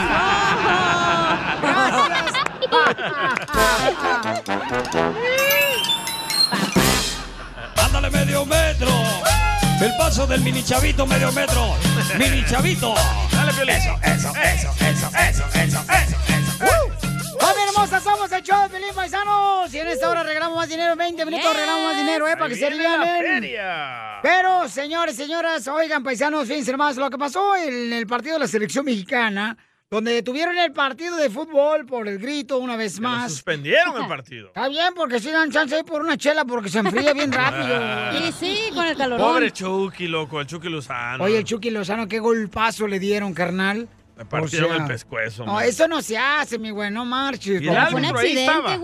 Ándale 7.76 8.10
medio 8.10 8.44
metro. 8.48 8.90
El 9.80 9.96
paso 10.00 10.26
del 10.26 10.42
mini 10.42 10.64
chavito 10.64 11.06
medio 11.06 11.32
metro. 11.32 11.76
Mini 12.18 12.44
chavito. 12.46 12.96
Dale, 13.32 13.54
Piolín. 13.54 13.76
Eso, 13.76 14.00
eso, 14.02 14.34
eso, 14.36 14.74
eso, 14.80 15.12
eso, 15.16 15.46
eso, 15.54 15.80
eso, 15.92 16.18
eso. 16.18 16.37
¡Familia 17.40 17.70
hermosa! 17.70 18.00
Somos 18.00 18.32
el 18.32 18.42
show 18.44 18.62
de 18.64 18.70
Feliz 18.70 18.94
Paisanos. 18.94 19.74
Y 19.74 19.80
en 19.80 19.88
esta 19.88 20.10
hora 20.10 20.24
regalamos 20.24 20.58
más 20.58 20.70
dinero. 20.70 20.96
20 20.96 21.26
minutos 21.26 21.54
regalamos 21.54 21.84
más 21.84 21.98
dinero, 21.98 22.28
¿eh? 22.28 22.38
Para 22.38 22.50
que 22.50 22.56
se 22.56 22.70
feria. 22.70 24.20
Pero, 24.22 24.68
señores, 24.68 25.16
señoras, 25.16 25.68
oigan, 25.68 26.04
paisanos, 26.04 26.48
fíjense 26.48 26.76
más 26.76 26.98
lo 26.98 27.10
que 27.10 27.18
pasó 27.18 27.56
en 27.56 27.94
el 27.94 28.08
partido 28.08 28.34
de 28.34 28.40
la 28.40 28.48
selección 28.48 28.84
mexicana, 28.86 29.56
donde 29.92 30.12
detuvieron 30.12 30.58
el 30.58 30.74
partido 30.74 31.16
de 31.18 31.30
fútbol 31.30 31.86
por 31.86 32.08
el 32.08 32.18
grito 32.18 32.58
una 32.58 32.76
vez 32.76 33.00
más. 33.00 33.32
Suspendieron 33.32 34.02
el 34.02 34.08
partido. 34.08 34.48
Está 34.48 34.68
bien, 34.70 34.94
porque 34.96 35.20
si 35.20 35.30
dan 35.30 35.52
chance 35.52 35.76
ahí 35.76 35.84
por 35.84 36.02
una 36.02 36.18
chela, 36.18 36.46
porque 36.46 36.70
se 36.70 36.80
enfría 36.80 37.14
bien 37.14 37.32
rápido. 37.32 37.80
Y 38.28 38.32
sí, 38.32 38.70
con 38.74 38.86
el 38.86 38.98
calorón. 38.98 39.26
Pobre 39.26 39.52
Chucky, 39.52 40.08
loco, 40.08 40.42
el 40.42 40.48
Chucky 40.48 40.70
Lozano. 40.70 41.24
Oye, 41.24 41.38
el 41.38 41.44
Chucky 41.44 41.70
Lozano, 41.70 42.08
qué 42.08 42.20
golpazo 42.20 42.88
le 42.88 43.00
dieron, 43.00 43.34
carnal. 43.34 43.88
Le 44.18 44.26
partieron 44.26 44.72
O 44.72 44.74
sea, 44.74 44.84
el 44.84 44.92
pescuezo. 44.92 45.46
No, 45.46 45.54
man. 45.54 45.66
eso 45.66 45.88
no 45.88 46.02
se 46.02 46.18
hace, 46.18 46.58
mi 46.58 46.72
güey, 46.72 46.90
no 46.90 47.06
marches. 47.06 47.62
Y 47.62 47.68
el 47.68 47.76
¿Cómo 47.76 47.88
fue? 47.92 48.00
árbitro 48.00 48.18
ahí 48.20 48.38
estaba. 48.38 48.78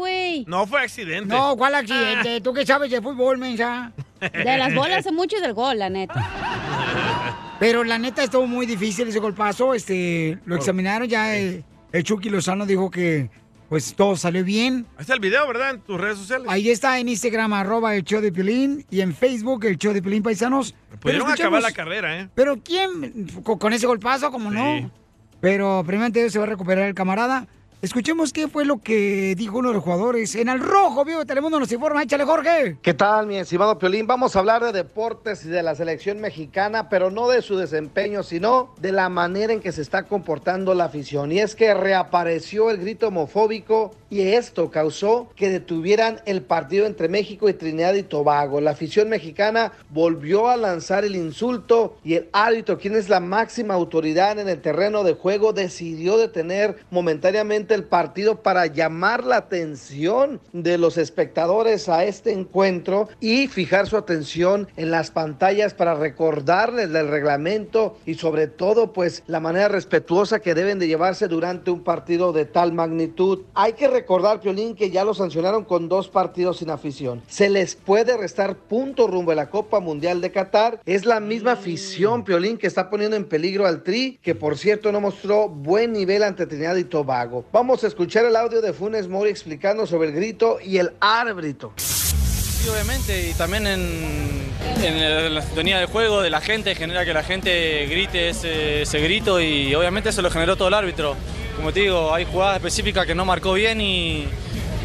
No 0.45 0.67
fue 0.67 0.81
accidente. 0.81 1.25
No, 1.25 1.55
¿cuál 1.57 1.75
accidente? 1.75 2.41
¿Tú 2.41 2.53
qué 2.53 2.65
sabes 2.65 2.91
de 2.91 3.01
fútbol, 3.01 3.37
mensa? 3.39 3.91
De 4.21 4.57
las 4.57 4.73
bolas 4.75 4.99
hace 4.99 5.11
mucho 5.11 5.37
y 5.37 5.41
del 5.41 5.53
gol, 5.53 5.79
la 5.79 5.89
neta. 5.89 6.13
Pero 7.59 7.83
la 7.83 7.97
neta 7.97 8.23
estuvo 8.23 8.45
muy 8.45 8.65
difícil 8.65 9.07
ese 9.07 9.19
golpazo. 9.19 9.73
Este, 9.73 10.37
lo 10.45 10.55
examinaron 10.55 11.07
ya. 11.07 11.35
El, 11.35 11.63
el 11.91 12.03
Chucky 12.03 12.29
Lozano 12.29 12.65
dijo 12.65 12.91
que 12.91 13.29
pues 13.69 13.95
todo 13.95 14.15
salió 14.15 14.43
bien. 14.43 14.85
Ahí 14.97 15.01
está 15.01 15.13
el 15.15 15.19
video, 15.19 15.47
¿verdad? 15.47 15.71
En 15.71 15.81
tus 15.81 15.99
redes 15.99 16.17
sociales. 16.19 16.47
Ahí 16.49 16.69
está 16.69 16.99
en 16.99 17.09
Instagram, 17.09 17.53
arroba 17.53 17.95
el 17.95 18.03
show 18.03 18.21
de 18.21 18.31
Pilín. 18.31 18.85
Y 18.91 19.01
en 19.01 19.15
Facebook, 19.15 19.65
el 19.65 19.77
show 19.77 19.93
de 19.93 20.01
Pilín 20.01 20.21
Paisanos. 20.21 20.75
Pudieron 20.99 21.25
Pero 21.27 21.33
acabar 21.33 21.61
la 21.61 21.71
carrera, 21.71 22.19
¿eh? 22.19 22.29
Pero 22.35 22.61
¿quién? 22.63 23.27
Con, 23.43 23.57
con 23.57 23.73
ese 23.73 23.87
golpazo, 23.87 24.29
como 24.31 24.51
Sí. 24.51 24.55
no. 24.55 25.02
Pero 25.43 25.83
primeramente 25.85 26.29
se 26.29 26.39
va 26.39 26.45
a 26.45 26.47
recuperar 26.47 26.87
el 26.87 26.95
camarada. 26.95 27.47
Escuchemos 27.83 28.31
qué 28.31 28.47
fue 28.47 28.63
lo 28.63 28.77
que 28.77 29.35
dijo 29.35 29.57
uno 29.57 29.67
de 29.67 29.73
los 29.73 29.83
jugadores. 29.83 30.35
En 30.35 30.47
el 30.47 30.61
rojo, 30.61 31.03
vivo 31.03 31.19
de 31.19 31.25
Telemundo 31.25 31.59
nos 31.59 31.69
informa. 31.69 32.01
Échale, 32.01 32.23
Jorge. 32.23 32.77
¿Qué 32.81 32.93
tal, 32.93 33.27
mi 33.27 33.35
estimado 33.35 33.77
Piolín? 33.77 34.07
Vamos 34.07 34.37
a 34.37 34.39
hablar 34.39 34.63
de 34.63 34.71
deportes 34.71 35.43
y 35.43 35.49
de 35.49 35.61
la 35.61 35.75
selección 35.75 36.21
mexicana, 36.21 36.87
pero 36.87 37.11
no 37.11 37.27
de 37.27 37.41
su 37.41 37.57
desempeño, 37.57 38.23
sino 38.23 38.73
de 38.79 38.93
la 38.93 39.09
manera 39.09 39.51
en 39.51 39.59
que 39.59 39.73
se 39.73 39.81
está 39.81 40.03
comportando 40.03 40.73
la 40.73 40.85
afición. 40.85 41.33
Y 41.33 41.39
es 41.39 41.55
que 41.55 41.73
reapareció 41.73 42.71
el 42.71 42.77
grito 42.77 43.09
homofóbico 43.09 43.91
y 44.09 44.21
esto 44.21 44.71
causó 44.71 45.27
que 45.35 45.49
detuvieran 45.49 46.21
el 46.25 46.41
partido 46.41 46.85
entre 46.85 47.09
México 47.09 47.49
y 47.49 47.53
Trinidad 47.53 47.95
y 47.95 48.03
Tobago. 48.03 48.61
La 48.61 48.71
afición 48.71 49.09
mexicana 49.09 49.73
volvió 49.89 50.47
a 50.47 50.55
lanzar 50.55 51.03
el 51.03 51.17
insulto 51.17 51.97
y 52.05 52.13
el 52.13 52.29
árbitro, 52.31 52.77
quien 52.77 52.95
es 52.95 53.09
la 53.09 53.19
máxima 53.19 53.73
autoridad 53.73 54.39
en 54.39 54.47
el 54.47 54.61
terreno 54.61 55.03
de 55.03 55.15
juego, 55.15 55.51
decidió 55.51 56.17
detener 56.17 56.77
momentáneamente 56.89 57.72
durante 57.73 57.75
el 57.75 57.83
partido 57.83 58.41
para 58.41 58.67
llamar 58.67 59.23
la 59.23 59.37
atención 59.37 60.39
de 60.51 60.77
los 60.77 60.97
espectadores 60.97 61.89
a 61.89 62.03
este 62.03 62.31
encuentro 62.31 63.09
y 63.19 63.47
fijar 63.47 63.87
su 63.87 63.97
atención 63.97 64.67
en 64.75 64.91
las 64.91 65.11
pantallas 65.11 65.73
para 65.73 65.95
recordarles 65.95 66.91
del 66.91 67.07
reglamento 67.07 67.97
y 68.05 68.15
sobre 68.15 68.47
todo 68.47 68.93
pues 68.93 69.23
la 69.27 69.39
manera 69.39 69.69
respetuosa 69.69 70.39
que 70.39 70.53
deben 70.53 70.79
de 70.79 70.87
llevarse 70.87 71.27
durante 71.27 71.71
un 71.71 71.83
partido 71.83 72.33
de 72.33 72.45
tal 72.45 72.73
magnitud. 72.73 73.41
Hay 73.53 73.73
que 73.73 73.87
recordar, 73.87 74.39
Piolín, 74.39 74.75
que 74.75 74.91
ya 74.91 75.03
lo 75.03 75.13
sancionaron 75.13 75.63
con 75.63 75.89
dos 75.89 76.09
partidos 76.09 76.57
sin 76.57 76.69
afición. 76.69 77.21
Se 77.27 77.49
les 77.49 77.75
puede 77.75 78.17
restar 78.17 78.55
punto 78.55 79.07
rumbo 79.07 79.31
a 79.31 79.35
la 79.35 79.49
Copa 79.49 79.79
Mundial 79.79 80.21
de 80.21 80.31
Qatar. 80.31 80.79
Es 80.85 81.05
la 81.05 81.19
misma 81.19 81.53
afición, 81.53 82.23
Piolín, 82.23 82.57
que 82.57 82.67
está 82.67 82.89
poniendo 82.89 83.15
en 83.15 83.25
peligro 83.25 83.65
al 83.65 83.83
Tri, 83.83 84.19
que 84.21 84.35
por 84.35 84.57
cierto 84.57 84.91
no 84.91 85.01
mostró 85.01 85.49
buen 85.49 85.93
nivel 85.93 86.23
ante 86.23 86.45
Trinidad 86.45 86.75
y 86.75 86.83
Tobago. 86.83 87.45
Vamos 87.51 87.62
a 87.63 87.87
escuchar 87.87 88.25
el 88.25 88.35
audio 88.35 88.61
de 88.61 88.73
Funes 88.73 89.07
Mori 89.07 89.29
explicando 89.29 89.87
sobre 89.87 90.09
el 90.09 90.15
grito 90.15 90.59
y 90.61 90.79
el 90.79 90.91
árbitro. 90.99 91.71
Sí, 91.77 92.67
obviamente, 92.69 93.29
y 93.29 93.33
también 93.33 93.65
en, 93.65 94.51
en 94.83 95.33
la 95.33 95.41
sintonía 95.41 95.79
del 95.79 95.87
juego, 95.87 96.21
de 96.21 96.29
la 96.29 96.41
gente, 96.41 96.75
genera 96.75 97.05
que 97.05 97.13
la 97.13 97.23
gente 97.23 97.87
grite 97.87 98.29
ese, 98.29 98.81
ese 98.81 98.99
grito 98.99 99.39
y 99.39 99.73
obviamente 99.75 100.09
eso 100.09 100.21
lo 100.21 100.29
generó 100.29 100.57
todo 100.57 100.67
el 100.67 100.73
árbitro. 100.73 101.15
Como 101.55 101.71
te 101.71 101.79
digo, 101.79 102.13
hay 102.13 102.25
jugadas 102.25 102.57
específicas 102.57 103.05
que 103.05 103.15
no 103.15 103.23
marcó 103.23 103.53
bien 103.53 103.79
y, 103.79 104.27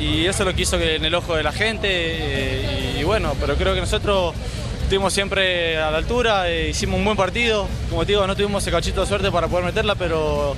y 0.00 0.26
eso 0.26 0.44
lo 0.44 0.54
quiso 0.54 0.78
en 0.78 1.04
el 1.04 1.14
ojo 1.14 1.34
de 1.34 1.42
la 1.42 1.52
gente 1.52 1.88
eh, 1.90 2.96
y, 3.00 3.02
bueno, 3.02 3.34
pero 3.40 3.56
creo 3.56 3.74
que 3.74 3.80
nosotros 3.80 4.34
estuvimos 4.82 5.12
siempre 5.12 5.78
a 5.78 5.90
la 5.90 5.98
altura, 5.98 6.48
eh, 6.48 6.68
hicimos 6.70 6.96
un 6.98 7.04
buen 7.04 7.16
partido, 7.16 7.66
como 7.90 8.06
te 8.06 8.12
digo, 8.12 8.26
no 8.26 8.36
tuvimos 8.36 8.62
ese 8.62 8.70
cachito 8.70 9.00
de 9.00 9.06
suerte 9.08 9.32
para 9.32 9.48
poder 9.48 9.66
meterla, 9.66 9.96
pero 9.96 10.54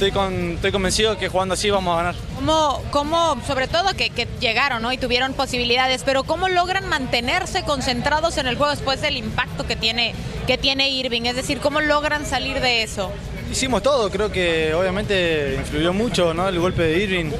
estoy, 0.00 0.12
con- 0.12 0.52
estoy 0.54 0.72
convencido 0.72 1.18
que 1.18 1.28
jugando 1.28 1.52
así 1.54 1.68
vamos 1.68 1.92
a 1.92 1.96
ganar. 1.98 2.14
¿Cómo, 2.34 2.82
cómo 2.90 3.36
sobre 3.46 3.68
todo 3.68 3.94
que, 3.94 4.08
que 4.08 4.26
llegaron 4.40 4.80
¿no? 4.80 4.90
y 4.92 4.96
tuvieron 4.98 5.34
posibilidades, 5.34 6.02
pero 6.04 6.24
cómo 6.24 6.48
logran 6.48 6.88
mantenerse 6.88 7.64
concentrados 7.64 8.38
en 8.38 8.46
el 8.46 8.56
juego 8.56 8.70
después 8.70 9.02
del 9.02 9.18
impacto 9.18 9.66
que 9.66 9.76
tiene, 9.76 10.14
que 10.46 10.56
tiene 10.56 10.88
Irving? 10.88 11.22
Es 11.26 11.36
decir, 11.36 11.58
¿cómo 11.60 11.82
logran 11.82 12.24
salir 12.24 12.60
de 12.60 12.82
eso? 12.82 13.12
Hicimos 13.52 13.82
todo, 13.82 14.10
creo 14.10 14.32
que 14.32 14.72
obviamente 14.72 15.56
influyó 15.58 15.92
mucho 15.92 16.32
¿no? 16.32 16.48
el 16.48 16.58
golpe 16.58 16.82
de 16.82 16.98
Irving. 17.02 17.30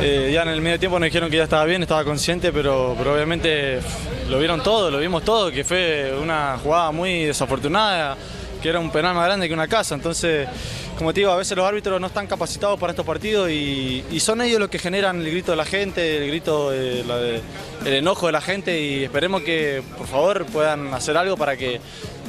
Eh, 0.00 0.30
ya 0.32 0.42
en 0.42 0.48
el 0.50 0.60
medio 0.60 0.78
tiempo 0.78 0.98
nos 1.00 1.06
dijeron 1.06 1.28
que 1.30 1.38
ya 1.38 1.44
estaba 1.44 1.64
bien, 1.64 1.82
estaba 1.82 2.04
consciente, 2.04 2.52
pero, 2.52 2.94
pero 2.96 3.14
obviamente 3.14 3.80
lo 4.28 4.38
vieron 4.38 4.62
todo, 4.62 4.90
lo 4.92 4.98
vimos 4.98 5.24
todo, 5.24 5.50
que 5.50 5.64
fue 5.64 6.14
una 6.20 6.58
jugada 6.62 6.90
muy 6.92 7.24
desafortunada, 7.24 8.16
que 8.64 8.70
era 8.70 8.80
un 8.80 8.90
penal 8.90 9.14
más 9.14 9.26
grande 9.26 9.46
que 9.46 9.52
una 9.52 9.68
casa. 9.68 9.94
Entonces, 9.94 10.48
como 10.96 11.12
te 11.12 11.20
digo, 11.20 11.30
a 11.30 11.36
veces 11.36 11.54
los 11.54 11.66
árbitros 11.66 12.00
no 12.00 12.06
están 12.06 12.26
capacitados 12.26 12.80
para 12.80 12.92
estos 12.92 13.04
partidos 13.04 13.50
y, 13.50 14.02
y 14.10 14.20
son 14.20 14.40
ellos 14.40 14.58
los 14.58 14.70
que 14.70 14.78
generan 14.78 15.20
el 15.20 15.30
grito 15.30 15.50
de 15.50 15.56
la 15.58 15.66
gente, 15.66 16.16
el 16.16 16.28
grito, 16.28 16.70
de 16.70 17.04
la 17.04 17.18
de- 17.18 17.42
el 17.84 17.92
enojo 17.92 18.24
de 18.24 18.32
la 18.32 18.40
gente 18.40 18.80
y 18.80 19.04
esperemos 19.04 19.42
que 19.42 19.82
por 19.98 20.06
favor 20.06 20.46
puedan 20.46 20.94
hacer 20.94 21.14
algo 21.18 21.36
para 21.36 21.58
que 21.58 21.78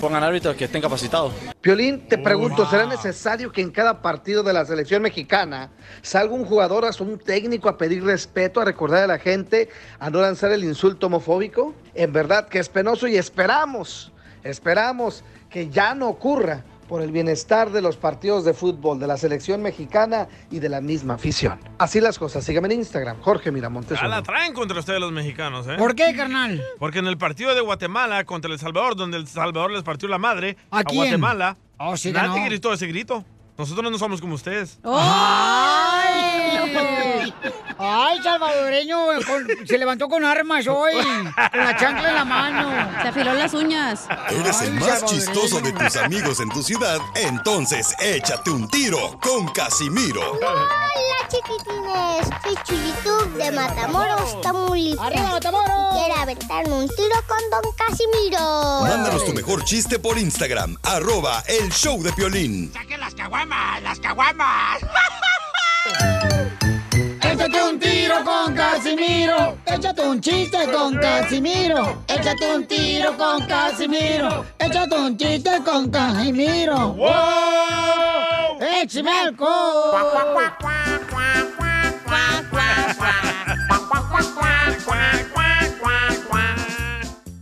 pongan 0.01 0.23
árbitros 0.23 0.57
que 0.57 0.65
estén 0.65 0.81
capacitados. 0.81 1.31
Piolín, 1.61 2.01
te 2.09 2.17
pregunto, 2.17 2.69
¿será 2.69 2.85
necesario 2.85 3.49
que 3.53 3.61
en 3.61 3.71
cada 3.71 4.01
partido 4.01 4.43
de 4.43 4.51
la 4.51 4.65
selección 4.65 5.01
mexicana 5.03 5.69
salga 6.01 6.33
un 6.33 6.43
jugador 6.43 6.83
o 6.83 7.03
un 7.05 7.17
técnico 7.17 7.69
a 7.69 7.77
pedir 7.77 8.03
respeto, 8.03 8.59
a 8.59 8.65
recordar 8.65 9.03
a 9.03 9.07
la 9.07 9.19
gente, 9.19 9.69
a 9.99 10.09
no 10.09 10.19
lanzar 10.19 10.51
el 10.51 10.65
insulto 10.65 11.07
homofóbico? 11.07 11.73
En 11.93 12.11
verdad 12.11 12.49
que 12.49 12.59
es 12.59 12.67
penoso 12.67 13.07
y 13.07 13.15
esperamos, 13.15 14.11
esperamos 14.43 15.23
que 15.55 15.69
ya 15.69 15.95
no 15.95 16.09
ocurra 16.09 16.65
por 16.89 17.01
el 17.01 17.13
bienestar 17.13 17.71
de 17.71 17.81
los 17.81 17.95
partidos 17.95 18.43
de 18.43 18.53
fútbol 18.53 18.99
de 18.99 19.07
la 19.07 19.15
selección 19.15 19.61
mexicana 19.61 20.27
y 20.51 20.59
de 20.59 20.67
la 20.67 20.81
misma 20.81 21.13
afición. 21.13 21.57
Así 21.77 22.01
las 22.01 22.19
cosas. 22.19 22.43
Síganme 22.43 22.67
en 22.73 22.79
Instagram, 22.79 23.21
Jorge 23.21 23.53
Miramontes. 23.53 23.97
Ya 23.97 24.09
la 24.09 24.21
traen 24.21 24.51
contra 24.51 24.77
ustedes 24.77 24.99
los 24.99 25.13
mexicanos, 25.13 25.65
¿eh? 25.69 25.75
¿Por 25.77 25.95
qué, 25.95 26.13
carnal? 26.13 26.61
Porque 26.77 26.99
en 26.99 27.07
el 27.07 27.17
partido 27.17 27.55
de 27.55 27.61
Guatemala 27.61 28.25
contra 28.25 28.51
El 28.51 28.59
Salvador, 28.59 28.97
donde 28.97 29.15
El 29.15 29.29
Salvador 29.29 29.71
les 29.71 29.83
partió 29.83 30.09
la 30.09 30.17
madre 30.17 30.57
¿A 30.71 30.79
a, 30.79 30.83
quién? 30.83 30.97
Guatemala, 30.97 31.55
Oh, 31.77 31.95
sí 31.95 32.11
nadie 32.11 32.43
gritó 32.43 32.73
ese 32.73 32.87
grito. 32.87 33.23
Nosotros 33.57 33.89
no 33.89 33.97
somos 33.97 34.19
como 34.19 34.35
ustedes. 34.35 34.77
¡Ay! 34.83 36.51
¡Ay, 37.77 38.21
salvadoreño! 38.23 38.97
con- 39.25 39.67
se 39.67 39.77
levantó 39.77 40.07
con 40.07 40.23
armas 40.25 40.67
hoy, 40.67 40.93
con 40.95 41.59
la 41.59 41.75
chancla 41.77 42.09
en 42.09 42.15
la 42.15 42.25
mano. 42.25 43.01
Se 43.01 43.07
afiló 43.07 43.33
las 43.33 43.53
uñas. 43.53 44.07
Eres 44.29 44.61
el 44.61 44.73
más 44.73 45.05
chistoso 45.05 45.61
de 45.61 45.71
tus 45.71 45.95
amigos 45.97 46.39
en 46.39 46.49
tu 46.49 46.61
ciudad, 46.63 46.99
entonces 47.15 47.95
échate 47.99 48.49
un 48.49 48.67
tiro 48.69 49.19
con 49.21 49.47
Casimiro. 49.49 50.33
Hola 50.33 50.85
chiquitines, 51.27 52.27
soy 52.43 52.55
Chuyitub 52.63 53.33
de 53.37 53.51
Matamoros, 53.51 54.41
Tamaulipas. 54.41 55.05
¡Arriba, 55.07 55.31
Matamoros! 55.31 55.93
Quiero 55.93 56.21
aventarme 56.21 56.73
un 56.73 56.87
tiro 56.87 57.23
con 57.27 57.49
Don 57.49 57.71
Casimiro. 57.73 58.81
Mándanos 58.81 59.25
tu 59.25 59.33
mejor 59.33 59.63
chiste 59.63 59.99
por 59.99 60.17
Instagram, 60.17 60.77
arroba 60.83 61.43
el 61.47 61.71
show 61.71 62.01
de 62.01 62.13
Piolín. 62.13 62.71
las 62.99 63.15
caguamas! 63.15 63.81
¡Las 63.81 63.99
caguamas! 63.99 64.81
Échate 67.35 67.61
un 67.63 67.77
tiro 67.77 68.23
con 68.23 68.55
Casimiro. 68.55 69.57
Échate 69.65 70.01
un 70.07 70.21
chiste 70.21 70.71
con 70.71 70.97
Casimiro. 70.97 72.01
Échate 72.07 72.55
un 72.55 72.65
tiro 72.65 73.17
con 73.17 73.45
Casimiro. 73.45 74.45
Échate 74.57 74.95
un 74.95 75.17
chiste 75.17 75.61
con 75.65 75.91
Casimiro. 75.91 76.93
¡Wow! 76.93 77.11
¡Échame! 78.61 79.35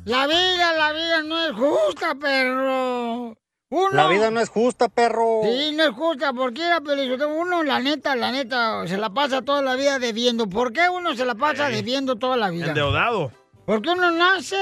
La 0.06 0.28
vida, 0.28 0.74
la 0.74 0.92
vida 0.92 1.24
no 1.24 1.46
es 1.46 1.52
justa, 1.54 2.16
perro. 2.16 3.43
Uno, 3.76 3.90
La 3.90 4.08
vida 4.08 4.30
no 4.30 4.40
es 4.40 4.50
justa, 4.50 4.88
perro. 4.88 5.42
Sí, 5.46 5.72
no 5.76 5.86
es 5.86 5.90
justa. 5.96 6.32
¿Por 6.32 6.54
qué, 6.54 6.62
Pelizotelo? 6.86 7.34
Uno, 7.34 7.64
la 7.64 7.80
neta, 7.80 8.16
la 8.16 8.32
neta, 8.32 8.88
se 8.88 8.98
la 8.98 9.10
pasa 9.10 9.42
toda 9.42 9.64
la 9.64 9.74
vida 9.74 9.98
debiendo. 9.98 10.48
¿Por 10.48 10.72
qué 10.72 10.90
uno 10.90 11.16
se 11.16 11.26
la 11.26 11.34
pasa 11.34 11.70
debiendo 11.70 12.16
toda 12.16 12.38
la 12.38 12.52
vida? 12.52 12.68
Endeudado. 12.68 13.32
Porque 13.66 13.90
uno 13.90 14.12
nace 14.12 14.58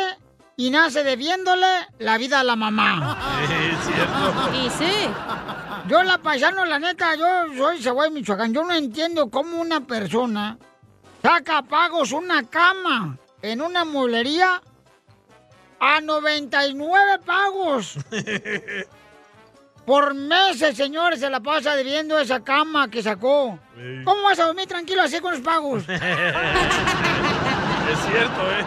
y 0.56 0.70
nace 0.70 1.04
debiéndole 1.04 1.68
la 2.00 2.18
vida 2.18 2.40
a 2.40 2.46
la 2.46 2.56
mamá. 2.56 3.18
es 3.44 3.86
cierto. 3.86 4.56
Y 4.56 4.70
sí. 4.70 5.10
Yo, 5.90 6.04
la 6.04 6.18
paisano, 6.20 6.64
la 6.64 6.80
neta, 6.80 7.14
yo 7.16 7.54
soy 7.58 7.84
Zaguay, 7.84 8.12
Michoacán. 8.12 8.54
Yo 8.54 8.64
no 8.64 8.74
entiendo 8.74 9.30
cómo 9.30 9.60
una 9.60 9.82
persona 9.82 10.58
saca 11.22 11.64
pagos 11.64 12.14
una 12.14 12.44
cama 12.44 13.18
en 13.42 13.62
una 13.62 13.84
mueblería 13.84 14.62
a 15.82 16.00
99 16.00 17.20
pagos. 17.26 17.98
Por 19.86 20.14
meses, 20.14 20.78
señores, 20.78 21.20
se 21.20 21.30
la 21.30 21.40
pasa 21.40 21.76
debiendo 21.76 22.20
esa 22.20 22.44
cama 22.44 22.90
que 22.90 23.02
sacó. 23.02 23.58
¿Cómo 24.06 24.22
vas 24.24 24.40
a 24.40 24.46
dormir 24.46 24.68
tranquilo 24.68 25.02
así 25.02 25.20
con 25.20 25.32
los 25.32 25.42
pagos? 25.42 25.84
Es 25.90 26.00
cierto, 28.00 28.52
¿eh? 28.52 28.66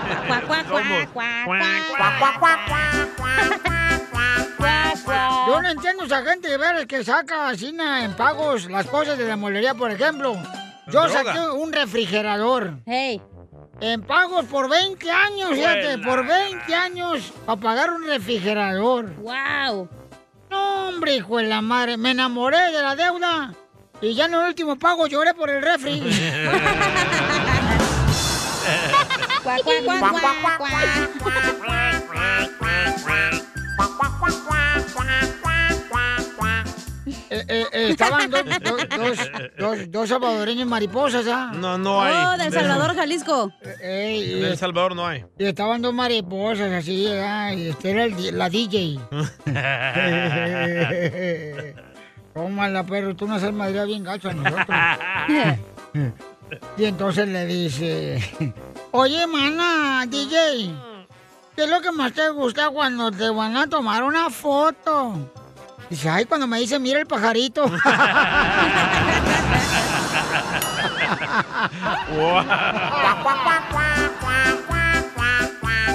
Yo 5.46 5.62
no 5.62 5.68
entiendo 5.68 6.04
esa 6.04 6.22
gente 6.22 6.48
de 6.48 6.56
veras 6.56 6.86
que 6.86 7.04
saca 7.04 7.48
así 7.48 7.72
na, 7.72 8.04
en 8.04 8.14
pagos 8.14 8.68
las 8.70 8.86
cosas 8.86 9.16
de 9.16 9.26
la 9.26 9.36
molería, 9.36 9.74
por 9.74 9.90
ejemplo. 9.90 10.34
Yo 10.86 11.02
Droga. 11.02 11.24
saqué 11.24 11.40
un 11.40 11.72
refrigerador. 11.72 12.74
En 13.80 14.02
pagos 14.02 14.44
por 14.46 14.68
20 14.68 15.10
años, 15.10 15.50
fíjate, 15.50 15.98
por 15.98 16.26
20 16.26 16.74
años 16.74 17.32
para 17.44 17.60
pagar 17.60 17.90
un 17.90 18.06
refrigerador. 18.06 19.14
¡Wow! 19.16 19.88
No, 20.54 20.88
hombre, 20.88 21.16
hijo 21.16 21.38
de 21.38 21.44
la 21.44 21.62
madre, 21.62 21.96
me 21.96 22.12
enamoré 22.12 22.70
de 22.70 22.80
la 22.80 22.94
deuda 22.94 23.52
y 24.00 24.14
ya 24.14 24.26
en 24.26 24.34
el 24.34 24.40
último 24.40 24.78
pago 24.78 25.08
lloré 25.08 25.34
por 25.34 25.50
el 25.50 25.60
refri. 25.60 26.00
eh, 37.48 37.66
eh, 37.72 37.88
estaban 37.90 38.30
dos, 38.30 38.44
dos, 38.44 38.88
dos, 38.96 39.18
dos- 39.58 39.90
dos 39.90 40.08
salvadoreños 40.08 40.68
mariposas, 40.68 41.26
¿ah? 41.28 41.50
No, 41.54 41.76
no 41.78 42.00
hay. 42.02 42.14
Oh, 42.14 42.36
del 42.42 42.52
Salvador, 42.52 42.94
Jalisco. 42.94 43.52
Ey, 43.82 44.38
En 44.38 44.44
El 44.44 44.56
Salvador 44.56 44.94
no 44.94 45.06
hay. 45.06 45.24
y 45.38 45.44
estaban 45.46 45.82
dos 45.82 45.92
mariposas 45.94 46.70
así, 46.72 47.06
¿verdad? 47.06 47.52
y 47.52 47.68
este 47.68 47.90
era 47.90 48.04
el 48.04 48.38
la 48.38 48.48
DJ. 48.48 48.98
Tómala, 52.34 52.84
perro, 52.84 53.14
tú 53.14 53.26
no 53.28 53.34
haces 53.36 53.52
madre 53.52 53.84
bien 53.86 54.02
gacho 54.02 54.28
a 54.30 54.34
nosotros. 54.34 54.66
y 56.76 56.84
entonces 56.84 57.28
le 57.28 57.46
dice, 57.46 58.18
oye, 58.90 59.24
mana, 59.26 60.04
DJ, 60.08 60.70
¿qué 61.54 61.64
es 61.64 61.70
lo 61.70 61.80
que 61.80 61.92
más 61.92 62.12
te 62.12 62.28
gusta 62.30 62.70
cuando 62.70 63.10
te 63.12 63.30
van 63.30 63.56
a 63.56 63.68
tomar 63.68 64.02
una 64.02 64.30
foto? 64.30 65.30
Dice, 65.90 66.08
ay, 66.08 66.24
cuando 66.24 66.46
me 66.46 66.58
dice, 66.58 66.78
mira 66.78 66.98
el 67.00 67.06
pajarito. 67.06 67.64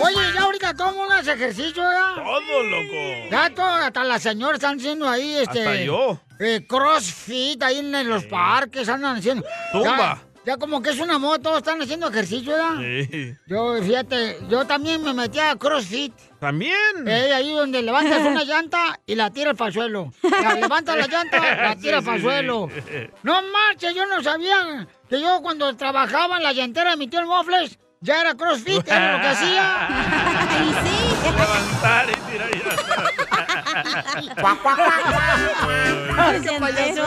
Oye, 0.01 0.33
ya 0.33 0.41
ahorita 0.41 0.73
todo 0.73 0.89
el 0.89 0.95
mundo 0.95 1.13
hace 1.13 1.33
ejercicio, 1.33 1.83
¿ya? 1.83 2.15
Todo, 2.15 2.63
loco. 2.63 3.29
Ya 3.31 3.49
todo, 3.53 3.65
hasta 3.67 4.03
las 4.03 4.21
señoras 4.21 4.55
están 4.55 4.77
haciendo 4.77 5.07
ahí, 5.09 5.35
este... 5.35 5.59
Hasta 5.59 5.83
yo. 5.83 6.19
eh, 6.39 6.65
crossfit 6.67 7.61
ahí 7.63 7.79
en, 7.79 8.09
los 8.09 8.25
parques, 8.25 8.87
andan 8.87 9.17
haciendo... 9.17 9.45
Zumba. 9.71 9.97
Ya, 9.97 10.28
ya 10.45 10.57
como 10.57 10.81
que 10.81 10.91
es 10.91 10.99
una 10.99 11.19
moda, 11.19 11.39
todos 11.39 11.57
están 11.57 11.81
haciendo 11.81 12.07
ejercicio, 12.09 12.55
¿ya? 12.55 12.77
Sí. 12.77 13.35
Yo, 13.47 13.81
fíjate, 13.83 14.37
yo 14.49 14.65
también 14.65 15.03
me 15.03 15.13
metí 15.13 15.39
a 15.39 15.55
CrossFit. 15.55 16.13
¿También? 16.39 16.75
Eh, 17.05 17.33
ahí 17.33 17.51
donde 17.53 17.81
levantas 17.81 18.21
una 18.21 18.43
llanta 18.43 18.99
y 19.05 19.15
la 19.15 19.29
tiras 19.29 19.55
para 19.55 19.67
el 19.67 19.73
suelo. 19.73 20.13
La 20.23 20.53
levantas 20.53 20.97
la 20.97 21.07
llanta, 21.07 21.55
la 21.55 21.75
tiras 21.81 21.99
sí, 22.01 22.05
para 22.05 22.15
el 22.15 22.21
sí. 22.21 22.27
suelo. 22.27 22.69
No 23.23 23.41
marches, 23.41 23.93
yo 23.93 24.05
no 24.05 24.23
sabía 24.23 24.87
que 25.09 25.21
yo 25.21 25.41
cuando 25.41 25.75
trabajaba 25.75 26.37
en 26.37 26.43
la 26.43 26.53
llantera 26.53 26.91
de 26.91 26.97
mi 26.97 27.07
tío 27.07 27.19
el 27.19 27.25
Mofles, 27.25 27.77
ya 28.01 28.21
era 28.21 28.35
CrossFit, 28.35 28.87
era 28.87 29.17
lo 29.17 29.21
que 29.21 29.27
hacía. 29.27 29.87
Y 30.59 30.73
sí. 30.73 31.58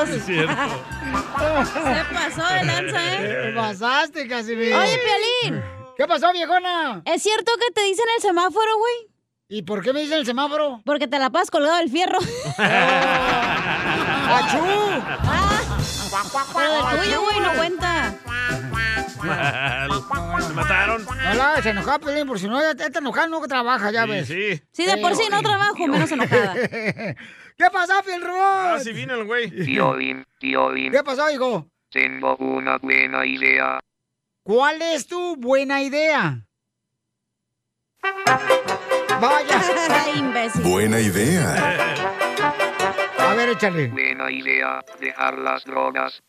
Es 0.09 0.25
cierto. 0.25 0.55
Se 1.65 2.05
pasó 2.15 2.55
de 2.55 2.65
lanza, 2.65 3.15
¿eh? 3.15 3.43
Te 3.45 3.53
pasaste, 3.55 4.29
Casimiro. 4.29 4.79
Oye, 4.79 4.99
Piolín. 4.99 5.63
¿Qué 5.97 6.07
pasó, 6.07 6.33
viejona? 6.33 7.03
¿Es 7.05 7.23
cierto 7.23 7.53
que 7.59 7.73
te 7.73 7.83
dicen 7.85 8.07
el 8.17 8.23
semáforo, 8.23 8.79
güey? 8.79 9.13
¿Y 9.49 9.63
por 9.63 9.83
qué 9.83 9.93
me 9.93 10.01
dicen 10.01 10.19
el 10.19 10.27
semáforo? 10.27 10.81
Porque 10.85 11.07
te 11.07 11.19
la 11.19 11.29
pasas 11.31 11.51
colgado 11.51 11.77
del 11.77 11.91
fierro. 11.91 12.19
¡Achú! 14.29 14.59
Pero 16.55 16.73
del 16.73 17.01
tuyo, 17.03 17.21
güey, 17.23 17.41
no 17.41 17.53
cuenta. 17.53 18.15
Mal. 19.23 19.91
Me 20.49 20.55
mataron. 20.55 21.05
No 21.05 21.35
la 21.35 21.53
hagas 21.53 21.67
enojar, 21.67 22.01
Piolín, 22.01 22.27
por 22.27 22.39
si 22.39 22.49
no, 22.49 22.61
esta 22.61 22.99
enojada 22.99 23.27
no 23.29 23.41
trabaja, 23.43 23.91
ya 23.91 24.07
ves. 24.07 24.29
Sí. 24.29 24.63
Sí, 24.73 24.87
de 24.87 24.97
por 24.99 25.15
sí 25.17 25.25
no 25.31 25.43
trabajo, 25.43 25.87
menos 25.87 26.11
enojada. 26.11 26.55
¿Qué 27.57 27.71
pasó, 27.73 28.03
Phil 28.03 28.21
Robot? 28.23 28.41
Ah, 28.41 28.79
sí 28.83 28.93
vino 28.93 29.15
el 29.15 29.25
güey. 29.25 29.51
Piolín, 29.51 30.27
Piolín, 30.39 30.93
¿Qué 30.93 31.03
pasó, 31.03 31.31
hijo? 31.31 31.69
tengo 31.91 32.37
una 32.37 32.79
buena 32.79 33.25
idea. 33.27 33.79
¿Cuál 34.43 34.81
es 34.83 35.07
tu 35.07 35.37
buena 35.37 35.83
idea? 35.83 36.45
Vaya. 39.21 39.63
imbécil. 40.17 40.63
Buena 40.63 41.01
idea. 41.01 42.57
Ver, 43.43 43.51
échale. 43.57 43.89
Buena 43.89 44.31
idea, 44.31 44.81
dejar 45.01 45.37
las 45.37 45.65
drogas. 45.65 46.23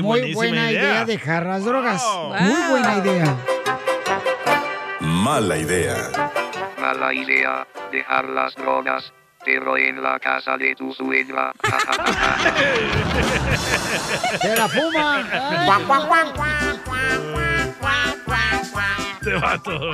Muy 0.00 0.32
buena 0.32 0.70
idea. 0.70 1.04
dejar 1.04 1.44
las 1.44 1.64
drogas. 1.64 2.04
Muy 2.40 2.70
buena 2.70 2.98
idea. 2.98 3.36
Mala 5.00 5.58
idea. 5.58 5.96
Mala 6.80 7.12
idea, 7.12 7.66
dejar 7.90 8.28
las 8.28 8.54
drogas, 8.54 9.12
pero 9.44 9.76
en 9.76 10.00
la 10.00 10.20
casa 10.20 10.56
de 10.56 10.76
tu 10.76 10.92
suegra. 10.92 11.52
¡Se 14.40 14.56
la 14.56 14.68
fuma! 14.68 15.24
Este 19.14 19.34
vato. 19.34 19.92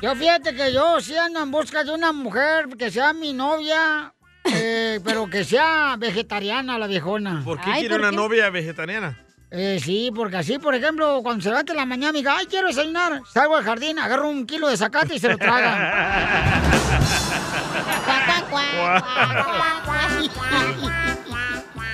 Yo 0.00 0.14
fíjate 0.14 0.54
que 0.54 0.72
yo 0.72 1.00
sí 1.00 1.16
ando 1.16 1.42
en 1.42 1.50
busca 1.50 1.82
de 1.82 1.92
una 1.92 2.12
mujer 2.12 2.68
que 2.78 2.88
sea 2.90 3.12
mi 3.12 3.32
novia, 3.32 4.13
eh, 4.44 5.00
pero 5.04 5.28
que 5.28 5.44
sea 5.44 5.96
vegetariana 5.98 6.78
la 6.78 6.86
viejona. 6.86 7.42
¿Por 7.44 7.60
qué 7.60 7.70
quiere 7.78 7.96
una 7.96 8.12
novia 8.12 8.50
vegetariana? 8.50 9.18
Eh, 9.50 9.78
sí, 9.82 10.10
porque 10.14 10.36
así, 10.38 10.58
por 10.58 10.74
ejemplo, 10.74 11.20
cuando 11.22 11.42
se 11.42 11.48
levanta 11.48 11.72
en 11.72 11.78
la 11.78 11.86
mañana 11.86 12.18
y 12.18 12.22
diga, 12.22 12.36
ay, 12.36 12.46
quiero 12.46 12.66
desayunar, 12.66 13.22
salgo 13.32 13.56
al 13.56 13.62
jardín, 13.62 13.98
agarro 14.00 14.28
un 14.28 14.46
kilo 14.46 14.68
de 14.68 14.76
zacate 14.76 15.14
y 15.14 15.18
se 15.20 15.28
lo 15.28 15.38
traga. 15.38 16.60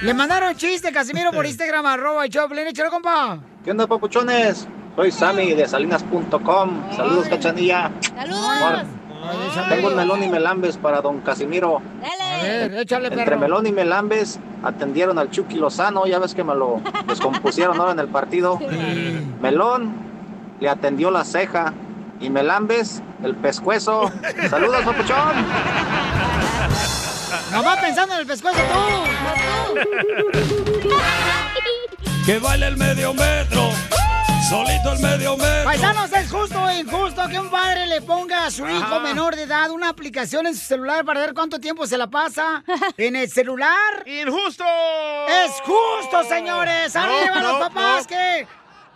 Le 0.03 0.15
mandaron 0.15 0.57
chiste, 0.57 0.91
Casimiro, 0.91 1.31
por 1.31 1.45
Instagram, 1.45 1.85
arroba 1.85 2.27
y 2.27 2.31
Choplin, 2.31 2.67
échale, 2.69 2.89
compa. 2.89 3.39
¿Qué 3.63 3.71
onda, 3.71 3.87
papuchones? 3.87 4.67
Soy 4.97 5.13
Sammy 5.13 5.53
de 5.53 5.69
salinas.com. 5.69 6.97
Saludos, 6.97 7.29
cachanilla. 7.29 7.91
¡Saludos! 8.17 9.00
Tengo 9.68 9.88
un 9.88 9.96
melón 9.96 10.22
y 10.22 10.28
melambes 10.28 10.76
para 10.76 11.00
don 11.00 11.20
Casimiro. 11.20 11.80
A 12.02 12.42
ver, 12.42 12.74
échale, 12.74 13.09
Entre 13.09 13.24
perro. 13.24 13.38
melón 13.38 13.66
y 13.66 13.72
melambes 13.72 14.38
atendieron 14.62 15.18
al 15.18 15.30
Chucky 15.30 15.56
Lozano. 15.56 16.06
Ya 16.06 16.18
ves 16.18 16.35
que 16.35 16.44
me 16.44 16.54
lo 16.54 16.80
descompusieron 17.06 17.78
ahora 17.78 17.92
en 17.92 17.98
el 18.00 18.09
partido. 18.09 18.59
Melón 19.40 19.92
le 20.61 20.68
atendió 20.68 21.11
la 21.11 21.24
ceja 21.24 21.72
y 22.20 22.30
melambes 22.30 23.02
el 23.22 23.35
pescuezo. 23.37 24.11
Saludos, 24.48 24.83
papuchón. 24.85 25.44
Nomás 27.52 27.78
pensando 27.80 28.14
en 28.14 28.20
el 28.20 28.26
pescuezo 28.26 28.59
tú. 28.59 29.80
Que 32.26 32.38
baile 32.38 32.66
el 32.68 32.76
medio 32.76 33.14
metro. 33.14 33.70
Solito 34.51 34.93
el 34.95 34.99
medio 34.99 35.37
metro. 35.37 35.63
Paisanos, 35.63 36.13
es 36.13 36.29
justo 36.29 36.61
o 36.61 36.73
injusto 36.73 37.29
que 37.29 37.39
un 37.39 37.49
padre 37.51 37.87
le 37.87 38.01
ponga 38.01 38.47
a 38.47 38.51
su 38.51 38.69
hijo 38.69 38.99
menor 38.99 39.37
de 39.37 39.43
edad 39.45 39.71
una 39.71 39.91
aplicación 39.91 40.45
en 40.45 40.57
su 40.57 40.67
celular 40.67 41.05
para 41.05 41.21
ver 41.21 41.35
cuánto 41.35 41.61
tiempo 41.61 41.87
se 41.87 41.97
la 41.97 42.09
pasa 42.09 42.65
en 42.97 43.15
el 43.15 43.31
celular. 43.31 44.03
¡Injusto! 44.07 44.65
¡Es 45.29 45.53
justo, 45.63 46.25
señores! 46.25 46.93
No, 46.97 47.01
¡Arriba 47.01 47.43
los 47.43 47.59
papás 47.61 48.03
no. 48.03 48.09
que 48.09 48.47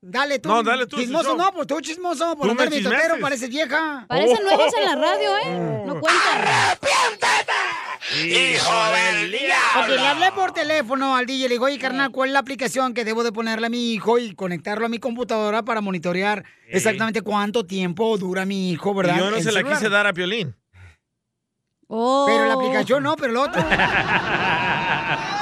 Dale 0.01 0.39
tú. 0.39 0.49
No, 0.49 0.63
dale 0.63 0.87
tú, 0.87 0.97
Chismoso, 0.97 1.35
no, 1.35 1.51
pues 1.51 1.67
tú 1.67 1.81
chismoso. 1.81 2.35
Por 2.35 2.49
andar 2.49 2.69
mi 2.69 2.77
totero, 2.77 2.99
chismeaste. 3.01 3.21
pareces 3.21 3.49
vieja. 3.49 4.05
Parecen 4.07 4.43
nuevos 4.43 4.73
en 4.77 4.85
la 4.85 4.95
radio, 4.95 5.37
¿eh? 5.37 5.83
No 5.85 5.99
cuentan. 5.99 6.79
¡Hijo 8.25 8.71
del 8.91 9.35
Ok, 9.77 9.87
le 9.89 10.07
hablé 10.07 10.31
por 10.31 10.51
teléfono 10.51 11.15
al 11.15 11.25
DJ, 11.25 11.43
le 11.47 11.55
digo, 11.55 11.65
oye, 11.65 11.77
carnal, 11.77 12.11
¿cuál 12.11 12.29
es 12.29 12.33
la 12.33 12.39
aplicación 12.39 12.93
que 12.93 13.05
debo 13.05 13.23
de 13.23 13.31
ponerle 13.31 13.67
a 13.67 13.69
mi 13.69 13.93
hijo 13.93 14.17
y 14.17 14.33
conectarlo 14.33 14.85
a 14.85 14.89
mi 14.89 14.99
computadora 14.99 15.63
para 15.63 15.81
monitorear 15.81 16.43
exactamente 16.67 17.21
cuánto 17.21 17.65
tiempo 17.65 18.17
dura 18.17 18.45
mi 18.45 18.71
hijo, 18.71 18.93
verdad? 18.93 19.15
Y 19.15 19.19
yo 19.19 19.29
no 19.31 19.39
se 19.39 19.51
la 19.51 19.63
quise 19.63 19.89
dar 19.89 20.07
a 20.07 20.13
Piolín. 20.13 20.55
Oh. 21.87 22.25
Pero 22.27 22.45
la 22.45 22.53
aplicación 22.53 23.03
no, 23.03 23.15
pero 23.15 23.31
el 23.31 23.37
otro. 23.37 23.61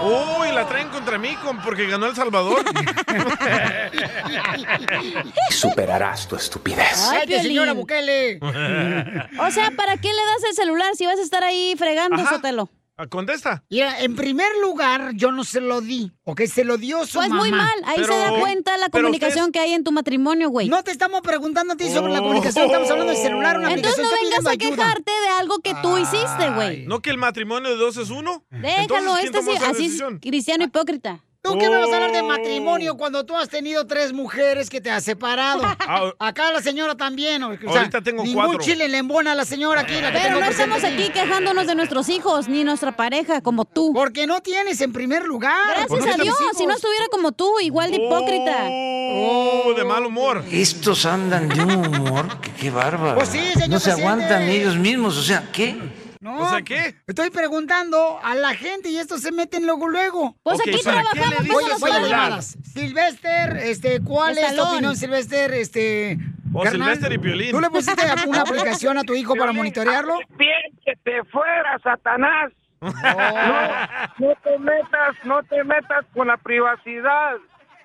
Uy, 0.04 0.52
la 0.52 0.66
traen 0.68 0.88
contra 0.88 1.18
mí 1.18 1.34
con- 1.36 1.60
porque 1.62 1.86
ganó 1.86 2.06
El 2.06 2.14
Salvador. 2.14 2.64
Superarás 5.50 6.28
tu 6.28 6.36
estupidez. 6.36 7.08
Ay, 7.10 7.20
Cállate, 7.26 7.42
señora. 7.42 7.72
Bukele. 7.72 8.38
O 9.38 9.50
sea, 9.50 9.70
¿para 9.72 9.96
qué 9.96 10.08
le 10.08 10.24
das 10.24 10.44
el 10.48 10.54
celular 10.54 10.94
si 10.96 11.06
vas 11.06 11.18
a 11.18 11.22
estar 11.22 11.42
ahí 11.44 11.74
fregando, 11.76 12.24
Sotelo? 12.26 12.68
Ah, 13.02 13.06
Contesta. 13.08 13.64
Mira, 13.68 14.00
en 14.00 14.14
primer 14.14 14.46
lugar, 14.62 15.12
yo 15.14 15.32
no 15.32 15.42
se 15.44 15.60
lo 15.60 15.80
di, 15.80 16.12
¿ok? 16.24 16.42
Se 16.42 16.62
lo 16.64 16.76
dio 16.78 17.04
su 17.04 17.18
Pues 17.18 17.28
mamá. 17.30 17.40
muy 17.42 17.50
mal, 17.50 17.72
ahí 17.86 18.04
se 18.04 18.16
da 18.16 18.30
cuenta 18.38 18.76
la 18.78 18.88
comunicación 18.90 19.50
que 19.50 19.58
hay 19.58 19.72
en 19.72 19.82
tu 19.82 19.90
matrimonio, 19.90 20.50
güey. 20.50 20.68
No 20.68 20.84
te 20.84 20.92
estamos 20.92 21.20
preguntando 21.22 21.74
a 21.74 21.76
ti 21.76 21.90
sobre 21.90 22.12
la 22.12 22.20
comunicación, 22.20 22.66
estamos 22.66 22.88
hablando 22.90 23.12
del 23.12 23.20
celular, 23.20 23.58
una 23.58 23.72
Entonces 23.72 23.98
no 24.02 24.08
aplicación. 24.08 24.30
vengas 24.30 24.46
a 24.46 24.50
ayuda. 24.50 24.76
quejarte 24.76 25.10
de 25.10 25.28
algo 25.40 25.58
que 25.58 25.74
tú 25.82 25.98
hiciste, 25.98 26.50
güey. 26.54 26.86
¿No 26.86 27.00
que 27.02 27.10
el 27.10 27.18
matrimonio 27.18 27.70
de 27.70 27.76
dos 27.76 27.96
es 27.96 28.10
uno? 28.10 28.44
Déjalo, 28.50 28.82
Entonces, 28.82 29.30
¿quién 29.30 29.34
este 29.34 29.42
sí, 29.42 29.64
así 29.70 29.86
es 29.96 30.20
cristiano 30.20 30.64
hipócrita. 30.64 31.24
¿Tú 31.44 31.58
qué 31.58 31.68
me 31.68 31.76
vas 31.76 31.90
a 31.90 31.94
hablar 31.96 32.10
Oh. 32.10 32.12
de 32.12 32.22
matrimonio 32.22 32.96
cuando 32.96 33.24
tú 33.26 33.36
has 33.36 33.48
tenido 33.48 33.84
tres 33.84 34.12
mujeres 34.12 34.70
que 34.70 34.80
te 34.80 34.92
has 34.92 35.02
separado? 35.02 35.64
Acá 36.20 36.52
la 36.52 36.62
señora 36.62 36.94
también. 36.96 37.42
O 37.42 37.48
sea, 37.56 37.58
Ah, 37.66 37.78
Ahorita 37.78 38.00
tengo 38.00 38.22
ningún 38.22 38.44
cuatro. 38.44 38.62
chile 38.62 38.86
le 38.88 38.98
embona 38.98 39.32
a 39.32 39.34
la 39.34 39.44
señora 39.44 39.80
aquí. 39.80 39.94
La 39.94 40.12
que 40.12 40.18
Pero 40.18 40.24
tengo 40.36 40.40
no 40.40 40.46
estamos 40.46 40.84
aquí 40.84 41.08
quejándonos 41.10 41.66
de 41.66 41.74
nuestros 41.74 42.08
hijos 42.10 42.48
ni 42.48 42.62
nuestra 42.62 42.92
pareja 42.94 43.40
como 43.40 43.64
tú. 43.64 43.90
Porque 43.92 44.24
no 44.24 44.40
tienes 44.40 44.80
en 44.82 44.92
primer 44.92 45.24
lugar. 45.24 45.58
Gracias 45.88 46.14
a 46.14 46.22
Dios, 46.22 46.36
si 46.56 46.64
no 46.64 46.74
estuviera 46.74 47.06
como 47.10 47.32
tú, 47.32 47.58
igual 47.60 47.90
de 47.90 47.96
hipócrita. 47.96 48.68
Oh, 48.68 49.74
de 49.76 49.84
mal 49.84 50.06
humor. 50.06 50.44
Estos 50.48 51.04
andan 51.06 51.48
de 51.48 51.60
un 51.60 51.72
humor 51.88 52.40
que 52.40 52.52
qué 52.52 52.70
bárbaro. 52.70 53.16
Pues 53.16 53.30
sí, 53.30 53.40
señor 53.54 53.68
no 53.68 53.80
se 53.80 53.90
presidente. 53.90 54.00
aguantan 54.00 54.42
ellos 54.44 54.76
mismos, 54.76 55.18
o 55.18 55.22
sea, 55.22 55.48
¿qué? 55.52 55.76
No, 56.22 56.38
O 56.38 56.48
sea, 56.48 56.62
¿qué? 56.62 56.94
Estoy 57.08 57.30
preguntando 57.30 58.20
a 58.22 58.36
la 58.36 58.54
gente 58.54 58.88
y 58.88 58.96
estos 58.96 59.22
se 59.22 59.32
meten 59.32 59.66
luego 59.66 59.88
luego. 59.88 60.36
Pues 60.44 60.60
Ok, 60.60 60.68
aquí 60.68 60.78
¿para 60.84 61.02
qué 61.02 61.18
trabajamos, 61.18 61.44
le 61.44 61.52
Voy, 61.52 61.90
a 61.90 61.98
llamadas. 61.98 62.56
Silvester, 62.62 63.56
este, 63.56 64.00
¿cuál 64.00 64.38
es 64.38 64.54
tu 64.54 64.62
opinión, 64.62 64.94
Silvester? 64.94 65.52
Este, 65.52 66.16
carnal? 66.52 66.72
Silvester 66.72 67.12
y 67.12 67.18
Piolín. 67.18 67.50
¿Tú 67.50 67.60
le 67.60 67.70
pusiste 67.70 68.02
una 68.28 68.42
aplicación 68.42 68.98
a 68.98 69.02
tu 69.02 69.14
hijo 69.14 69.34
para 69.34 69.50
monitorearlo? 69.52 70.20
Bien 70.38 70.78
que 70.84 70.94
te 71.02 71.24
fuera, 71.24 71.76
Satanás. 71.82 72.52
No, 72.80 72.90
no 72.90 74.34
te 74.44 74.58
metas, 74.60 75.16
no 75.24 75.42
te 75.42 75.64
metas 75.64 76.04
con 76.14 76.28
la 76.28 76.36
privacidad. 76.36 77.36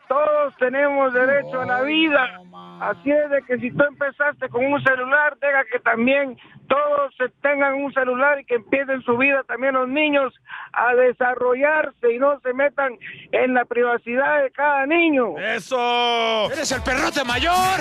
Todos 0.07 0.53
tenemos 0.59 1.11
derecho 1.11 1.61
a 1.61 1.65
la 1.65 1.81
vida. 1.81 2.39
Así 2.81 3.09
es 3.09 3.31
de 3.31 3.41
que 3.47 3.57
si 3.57 3.71
tú 3.71 3.83
empezaste 3.83 4.47
con 4.49 4.63
un 4.63 4.81
celular, 4.83 5.38
deja 5.41 5.63
que 5.71 5.79
también 5.79 6.38
todos 6.68 7.13
tengan 7.41 7.76
un 7.76 7.93
celular 7.93 8.39
y 8.39 8.45
que 8.45 8.55
empiecen 8.55 9.01
su 9.03 9.18
vida 9.18 9.43
también 9.47 9.74
los 9.76 9.88
niños 9.88 10.34
a 10.74 10.93
desarrollarse 10.95 12.13
y 12.13 12.20
no 12.20 12.39
se 12.41 12.53
metan 12.53 12.93
en 13.32 13.53
la 13.53 13.63
privacidad 13.65 14.43
de 14.43 14.51
cada 14.51 14.86
niño. 14.86 15.38
¡Eso! 15.39 16.51
¡Eres 16.51 16.72
el 16.72 16.82
perrote 16.84 17.24
mayor! 17.24 17.53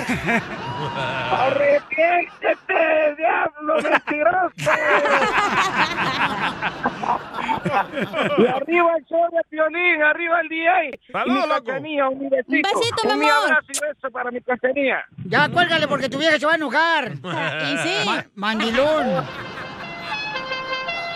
¡Arrepiéntete, 1.31 3.15
diablo 3.17 3.75
mentiroso! 3.81 4.53
y 8.37 8.45
arriba 8.45 8.91
el 8.97 9.05
show 9.05 9.25
de 9.31 9.41
Piolín, 9.49 10.03
arriba 10.03 10.41
el 10.41 10.49
DJ. 10.49 10.99
Saludos, 11.11 11.37
y 11.37 11.41
mi 11.41 11.47
loco. 11.47 11.63
cachanilla, 11.65 12.09
un 12.09 12.29
besito. 12.29 12.55
Un 12.55 12.61
besito, 12.61 13.07
mi 13.07 13.13
Un 13.13 13.21
amor. 13.31 13.43
abrazo 13.45 13.67
y 13.69 13.79
beso 13.87 14.11
para 14.11 14.31
mi 14.31 14.41
cachanilla. 14.41 15.05
Ya, 15.25 15.49
cuélgale 15.49 15.87
porque 15.87 16.09
tu 16.09 16.17
vieja 16.17 16.37
se 16.39 16.45
va 16.45 16.53
a 16.53 16.55
enojar. 16.55 17.11
Y 17.67 17.77
sí. 17.79 17.95
Ma- 18.05 18.23
mandilón. 18.85 19.25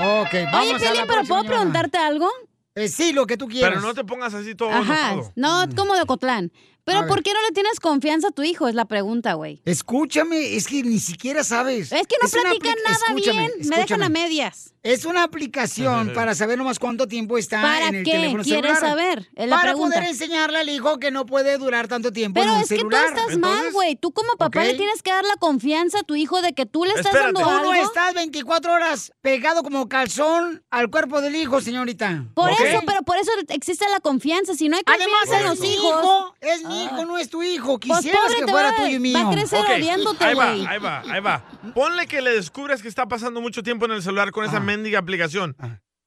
Ok, 0.04 0.34
vamos 0.52 0.76
Oye, 0.76 0.88
a 0.88 0.94
la 0.94 1.06
¿pero 1.06 1.22
puedo 1.24 1.42
llamada. 1.44 1.44
preguntarte 1.44 1.98
algo? 1.98 2.28
Eh, 2.76 2.88
sí, 2.88 3.14
lo 3.14 3.28
que 3.28 3.38
tú 3.38 3.48
quieras. 3.48 3.72
Pero 3.72 3.82
no 3.82 3.94
te 3.94 4.04
pongas 4.04 4.34
así 4.34 4.56
todo 4.56 4.70
Ajá, 4.70 5.12
enojado. 5.14 5.34
no 5.36 5.66
como 5.76 5.94
de 5.96 6.02
Ocotlán. 6.02 6.52
Pero 6.84 7.00
A 7.00 7.02
ver. 7.02 7.10
¿por 7.10 7.22
qué 7.22 7.34
no 7.34 7.42
le 7.44 7.52
tienes 7.52 7.80
confianza 7.80 8.30
a 8.30 8.32
tu 8.32 8.42
hijo? 8.42 8.68
Es 8.68 8.74
la 8.74 8.86
pregunta, 8.86 9.34
güey. 9.34 9.62
Escúchame, 9.66 10.56
es 10.56 10.68
que 10.68 10.82
ni 10.82 10.98
siquiera 11.00 11.44
sabes. 11.44 11.92
Es 11.92 12.08
que 12.08 12.16
no 12.22 12.28
platican 12.28 12.76
nada 12.84 12.98
escúchame, 13.10 13.52
bien, 13.56 13.70
me 13.70 13.76
dejan 13.78 14.02
a 14.02 14.10
medias. 14.10 14.71
Es 14.84 15.06
una 15.06 15.22
aplicación 15.24 16.12
para 16.16 16.34
saber 16.34 16.58
nomás 16.58 16.80
cuánto 16.80 17.08
tiempo 17.08 17.38
está 17.38 17.62
¿Para 17.62 17.90
en 17.90 17.96
el 17.96 18.04
qué? 18.04 18.14
teléfono 18.14 18.44
¿Quieres 18.44 18.80
celular. 18.80 18.90
saber? 18.90 19.30
Es 19.36 19.48
la 19.48 19.56
para 19.58 19.70
pregunta. 19.74 19.96
poder 19.98 20.10
enseñarle 20.10 20.58
al 20.58 20.70
hijo 20.70 20.98
que 20.98 21.12
no 21.12 21.28
puede 21.28 21.60
durar 21.60 21.88
tanto 21.88 22.12
tiempo 22.12 22.40
Pero 22.40 22.52
en 22.54 22.58
un 22.58 22.64
es 22.64 22.70
que 22.70 22.80
tú 22.80 22.90
estás 22.90 23.38
mal, 23.38 23.72
güey. 23.74 23.96
Tú 23.96 24.12
como 24.12 24.34
papá 24.38 24.64
le 24.64 24.74
tienes 24.74 25.04
que 25.04 25.12
dar 25.12 25.24
la 25.24 25.36
confianza 25.36 26.00
a 26.00 26.04
tu 26.04 26.16
hijo 26.16 26.42
de 26.42 26.54
que 26.54 26.66
tú 26.66 26.84
le 26.86 26.92
estás 26.94 27.06
Espérate. 27.14 27.26
dando 27.34 27.42
Tú 27.42 27.50
algo. 27.50 27.74
no 27.74 27.84
estás 27.84 28.14
24 28.16 28.74
horas 28.74 29.14
pegado 29.22 29.62
como 29.62 29.88
calzón 29.88 30.64
al 30.72 30.90
cuerpo 30.90 31.22
del 31.22 31.36
hijo, 31.36 31.62
señorita. 31.62 32.26
Por 32.34 32.50
eso, 32.50 32.82
pero 32.88 33.04
por 33.04 33.18
eso 33.18 33.30
existe 33.50 33.86
la 33.92 34.00
confianza. 34.00 34.56
Si 34.56 34.68
no 34.68 34.78
hay 34.78 34.84
Además, 34.88 35.08
confianza 35.26 35.36
en 35.36 35.44
es 35.44 35.50
los 35.52 35.60
mi 35.60 35.74
hijos. 35.76 36.02
hijo, 36.04 36.36
es 36.42 36.64
mi 36.66 36.84
hijo, 36.86 37.06
no 37.06 37.18
es 37.20 37.30
tu 37.30 37.44
hijo. 37.44 37.80
Pues 37.80 38.00
Quisieras 38.00 38.22
pobre, 38.34 38.46
que 38.46 38.52
fuera 38.52 38.76
tuyo 38.76 38.96
y 38.96 39.00
mío. 39.00 39.20
va 39.24 39.30
a 39.30 39.34
crecer 39.34 39.60
Ok, 39.62 39.70
odiándote, 39.76 40.26
ahí 40.26 40.34
va, 40.34 40.46
güey. 40.54 40.66
ahí 40.66 40.80
va, 40.80 41.02
ahí 41.02 41.22
va. 41.22 41.46
Ponle 41.76 42.08
que 42.08 42.22
le 42.24 42.32
descubres 42.32 42.82
que 42.82 42.88
está 42.88 43.08
pasando 43.08 43.42
mucho 43.42 43.62
tiempo 43.62 43.86
en 43.86 43.92
el 43.92 44.02
celular 44.02 44.32
con 44.32 44.44
esa 44.44 44.58
Ah. 44.58 44.71
Mendiga 44.72 45.00
aplicación. 45.00 45.56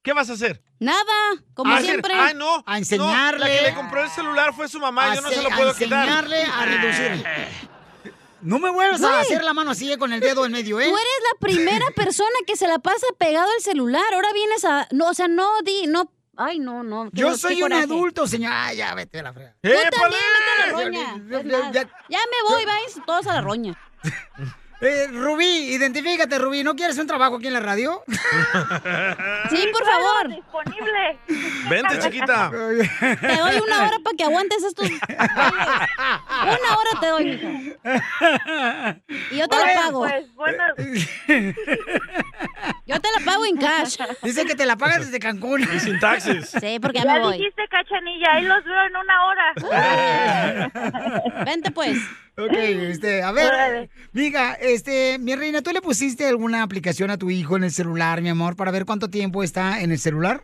¿Qué 0.03 0.13
vas 0.13 0.29
a 0.29 0.35
hacer? 0.35 0.63
Nada, 0.81 1.03
como 1.55 1.71
¿Vas 1.71 1.79
a 1.79 1.83
decir, 1.83 1.95
siempre. 1.95 2.13
Ay, 2.15 2.35
no. 2.35 2.63
A 2.67 2.77
enseñarle. 2.79 3.39
no, 3.39 3.45
la 3.47 3.47
que 3.57 3.63
le 3.63 3.75
compró 3.75 4.03
el 4.05 4.11
celular 4.11 4.53
fue 4.55 4.69
su 4.69 4.79
mamá, 4.79 5.13
A 5.13 5.15
yo 5.15 5.21
no 5.23 5.29
se 5.31 5.37
se- 5.37 5.43
lo 5.43 5.51
a 5.53 5.57
puedo 5.57 5.75
quitar. 5.75 6.07
enseñarle 6.07 6.43
a 6.45 6.65
reducir. 6.67 7.27
No 8.43 8.59
me 8.59 8.69
vuelvas 8.69 9.03
a 9.03 9.21
hacer 9.21 9.43
la 9.43 9.55
mano 9.55 9.71
así 9.71 9.91
eh, 9.91 9.97
con 9.97 10.13
el 10.13 10.21
dedo 10.21 10.45
en 10.45 10.53
medio, 10.53 10.79
¿eh? 10.79 10.85
Tú 10.85 10.95
eres 10.95 11.21
la 11.33 11.39
primera 11.41 11.87
persona 11.97 12.29
que 12.47 12.57
se 12.57 12.69
la 12.69 12.79
pasa 12.79 13.07
pegado 13.19 13.49
al 13.51 13.63
celular. 13.63 14.05
Ahora 14.13 14.29
vienes 14.35 14.65
a. 14.67 14.87
No, 14.93 15.09
o 15.09 15.15
sea, 15.15 15.29
no 15.29 15.49
di. 15.63 15.87
No. 15.87 16.11
Ay, 16.37 16.59
no, 16.59 16.83
no. 16.83 17.05
qué- 17.11 17.21
Yo 17.23 17.37
soy 17.39 17.55
un 17.55 17.61
coraje. 17.63 17.85
adulto, 17.85 18.27
señor. 18.27 18.53
Ay, 18.55 18.77
ya, 18.79 18.95
vete 18.95 19.21
a 19.21 19.23
la 19.23 19.33
fregada. 19.33 19.57
Tú 19.63 19.71
también, 19.71 20.23
vete 20.35 20.51
a 20.53 20.67
la 20.67 20.73
roña. 21.53 21.73
Ya- 21.73 21.89
Ya 22.11 22.19
me 22.19 22.51
voy, 22.55 22.65
vais 22.67 22.99
todos 23.07 23.27
a 23.29 23.33
la 23.35 23.41
roña. 23.41 23.73
Eh, 24.87 25.09
Rubí, 25.11 25.75
identifícate, 25.75 26.39
Rubí. 26.39 26.63
¿No 26.63 26.75
quieres 26.77 26.99
un 26.99 27.07
trabajo 27.07 27.37
aquí 27.37 27.47
en 27.47 27.55
la 27.55 27.61
radio? 27.61 28.03
Sí, 29.51 29.69
por 29.73 29.85
favor. 29.85 30.29
Disponible. 30.29 31.19
Vente, 31.69 31.99
chiquita. 32.01 32.51
Te 32.51 33.37
doy 33.37 33.57
una 33.65 33.87
hora 33.87 33.99
para 34.03 34.17
que 34.17 34.25
aguantes 34.25 34.63
estos. 34.65 34.91
Una 34.91 36.77
hora 36.77 37.01
te 37.01 37.07
doy, 37.07 37.25
mija. 37.25 38.97
Y 39.31 39.37
yo 39.37 39.47
te 39.49 39.57
la 39.57 39.75
pago. 39.83 40.01
Pues, 40.01 40.35
bueno, 40.35 40.63
Yo 42.87 43.01
te 43.01 43.09
la 43.19 43.25
pago 43.25 43.45
en 43.47 43.57
cash. 43.57 43.97
Dice 44.23 44.45
que 44.45 44.55
te 44.55 44.67
la 44.67 44.77
pagas 44.77 45.07
desde 45.07 45.19
Cancún. 45.21 45.63
Y 45.63 45.81
sin 45.81 45.99
taxes. 46.01 46.51
Sí, 46.61 46.79
porque 46.81 46.99
ya 46.99 47.05
ya 47.05 47.15
me 47.15 47.21
voy. 47.21 47.39
dijiste, 47.39 47.63
cachanilla, 47.69 48.33
ahí 48.33 48.45
los 48.45 48.65
veo 48.65 48.83
en 48.87 48.97
una 48.97 49.25
hora. 49.27 49.55
Vente, 51.45 51.71
pues. 51.71 51.99
Ok, 52.37 52.53
este, 52.53 53.23
a 53.23 53.31
ver, 53.31 53.89
mija, 54.13 54.55
este, 54.55 55.19
mi 55.21 55.37
reina, 55.37 55.63
¿tú 55.63 55.71
le 55.71 55.81
pusiste 55.81 56.27
alguna 56.27 56.63
aplicación 56.63 57.11
a 57.11 57.17
tu 57.19 57.31
hijo 57.31 57.57
en 57.57 57.65
el 57.65 57.71
celular, 57.71 58.21
mi 58.23 58.29
amor, 58.29 58.57
para 58.57 58.73
ver 58.73 58.85
cuánto 58.85 59.09
tiempo 59.09 59.45
está 59.45 59.81
en 59.81 59.93
el 59.93 59.99
celular? 59.99 60.43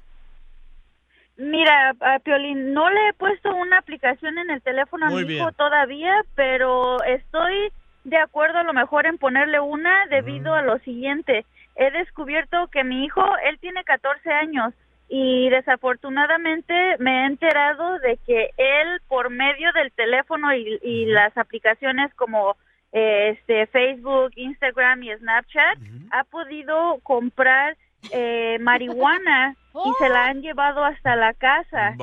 Mira, 1.37 1.95
a 2.01 2.19
Piolín, 2.21 2.75
no 2.75 2.91
le 2.91 3.09
he 3.09 3.13
puesto 3.15 3.53
una 3.55 3.79
aplicación 3.79 4.39
en 4.39 4.51
el 4.51 4.63
teléfono 4.63 5.07
a 5.07 5.11
Muy 5.11 5.23
mi 5.23 5.29
bien. 5.29 5.41
hijo 5.41 5.53
todavía, 5.53 6.15
pero 6.37 7.03
estoy 7.03 7.73
de 8.05 8.19
acuerdo 8.19 8.59
a 8.59 8.63
lo 8.65 8.73
mejor 8.73 9.07
en 9.07 9.19
ponerle 9.19 9.59
una 9.59 10.07
debido 10.11 10.55
a 10.55 10.63
lo 10.63 10.79
siguiente. 10.81 11.45
He 11.77 11.91
descubierto 11.91 12.69
que 12.69 12.85
mi 12.85 13.05
hijo, 13.05 13.23
él 13.49 13.59
tiene 13.59 13.83
14 13.85 14.31
años 14.31 14.75
y 15.13 15.51
desafortunadamente 15.51 16.73
me 17.01 17.23
he 17.23 17.27
enterado 17.27 17.99
de 17.99 18.17
que 18.25 18.51
él 18.57 19.01
por 19.09 19.29
medio 19.29 19.73
del 19.73 19.91
teléfono 19.93 20.55
y, 20.55 20.79
y 20.83 21.07
las 21.07 21.37
aplicaciones 21.37 22.15
como 22.15 22.57
eh, 22.93 23.37
este 23.37 23.67
Facebook, 23.67 24.31
Instagram 24.37 25.03
y 25.03 25.17
Snapchat 25.17 25.79
ha 26.13 26.25
podido 26.25 27.01
comprar 27.03 27.77
eh, 28.13 28.59
marihuana 28.61 29.57
y 29.85 29.93
se 29.99 30.09
la 30.09 30.27
han 30.29 30.43
llevado 30.43 30.85
hasta 30.85 31.17
la 31.17 31.35
casa. 31.35 31.95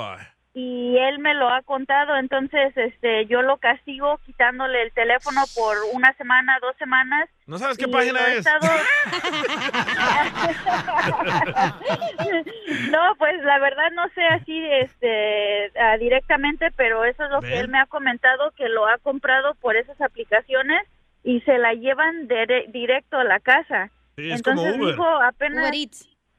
Y 0.60 0.98
él 0.98 1.20
me 1.20 1.36
lo 1.36 1.48
ha 1.50 1.62
contado, 1.62 2.16
entonces 2.18 2.76
este 2.76 3.28
yo 3.28 3.44
lo 3.44 3.58
castigo 3.58 4.20
quitándole 4.26 4.82
el 4.82 4.92
teléfono 4.92 5.42
por 5.56 5.78
una 5.94 6.12
semana, 6.14 6.58
dos 6.64 6.76
semanas. 6.78 7.30
¿No 7.46 7.60
sabes 7.60 7.78
qué 7.78 7.88
página 7.88 8.20
es? 8.34 8.40
estado- 8.40 8.68
no, 12.90 13.00
pues 13.20 13.40
la 13.44 13.60
verdad 13.60 13.92
no 13.94 14.10
sé 14.16 14.26
así 14.26 14.60
este 14.82 15.72
ah, 15.80 15.96
directamente, 16.00 16.72
pero 16.76 17.06
eso 17.06 17.24
es 17.26 17.30
lo 17.30 17.42
que 17.42 17.60
él 17.60 17.68
me 17.68 17.78
ha 17.80 17.86
comentado 17.86 18.50
que 18.58 18.68
lo 18.68 18.88
ha 18.88 18.98
comprado 18.98 19.54
por 19.62 19.76
esas 19.76 20.02
aplicaciones 20.02 20.82
y 21.24 21.42
se 21.42 21.60
la 21.60 21.76
llevan 21.76 22.28
directo 22.70 23.20
a 23.20 23.24
la 23.24 23.40
casa. 23.40 23.92
Sí, 24.16 24.32
es 24.32 24.38
Entonces 24.38 24.76
Uber. 24.76 24.96
hijo 24.96 25.06
apenas 25.22 25.70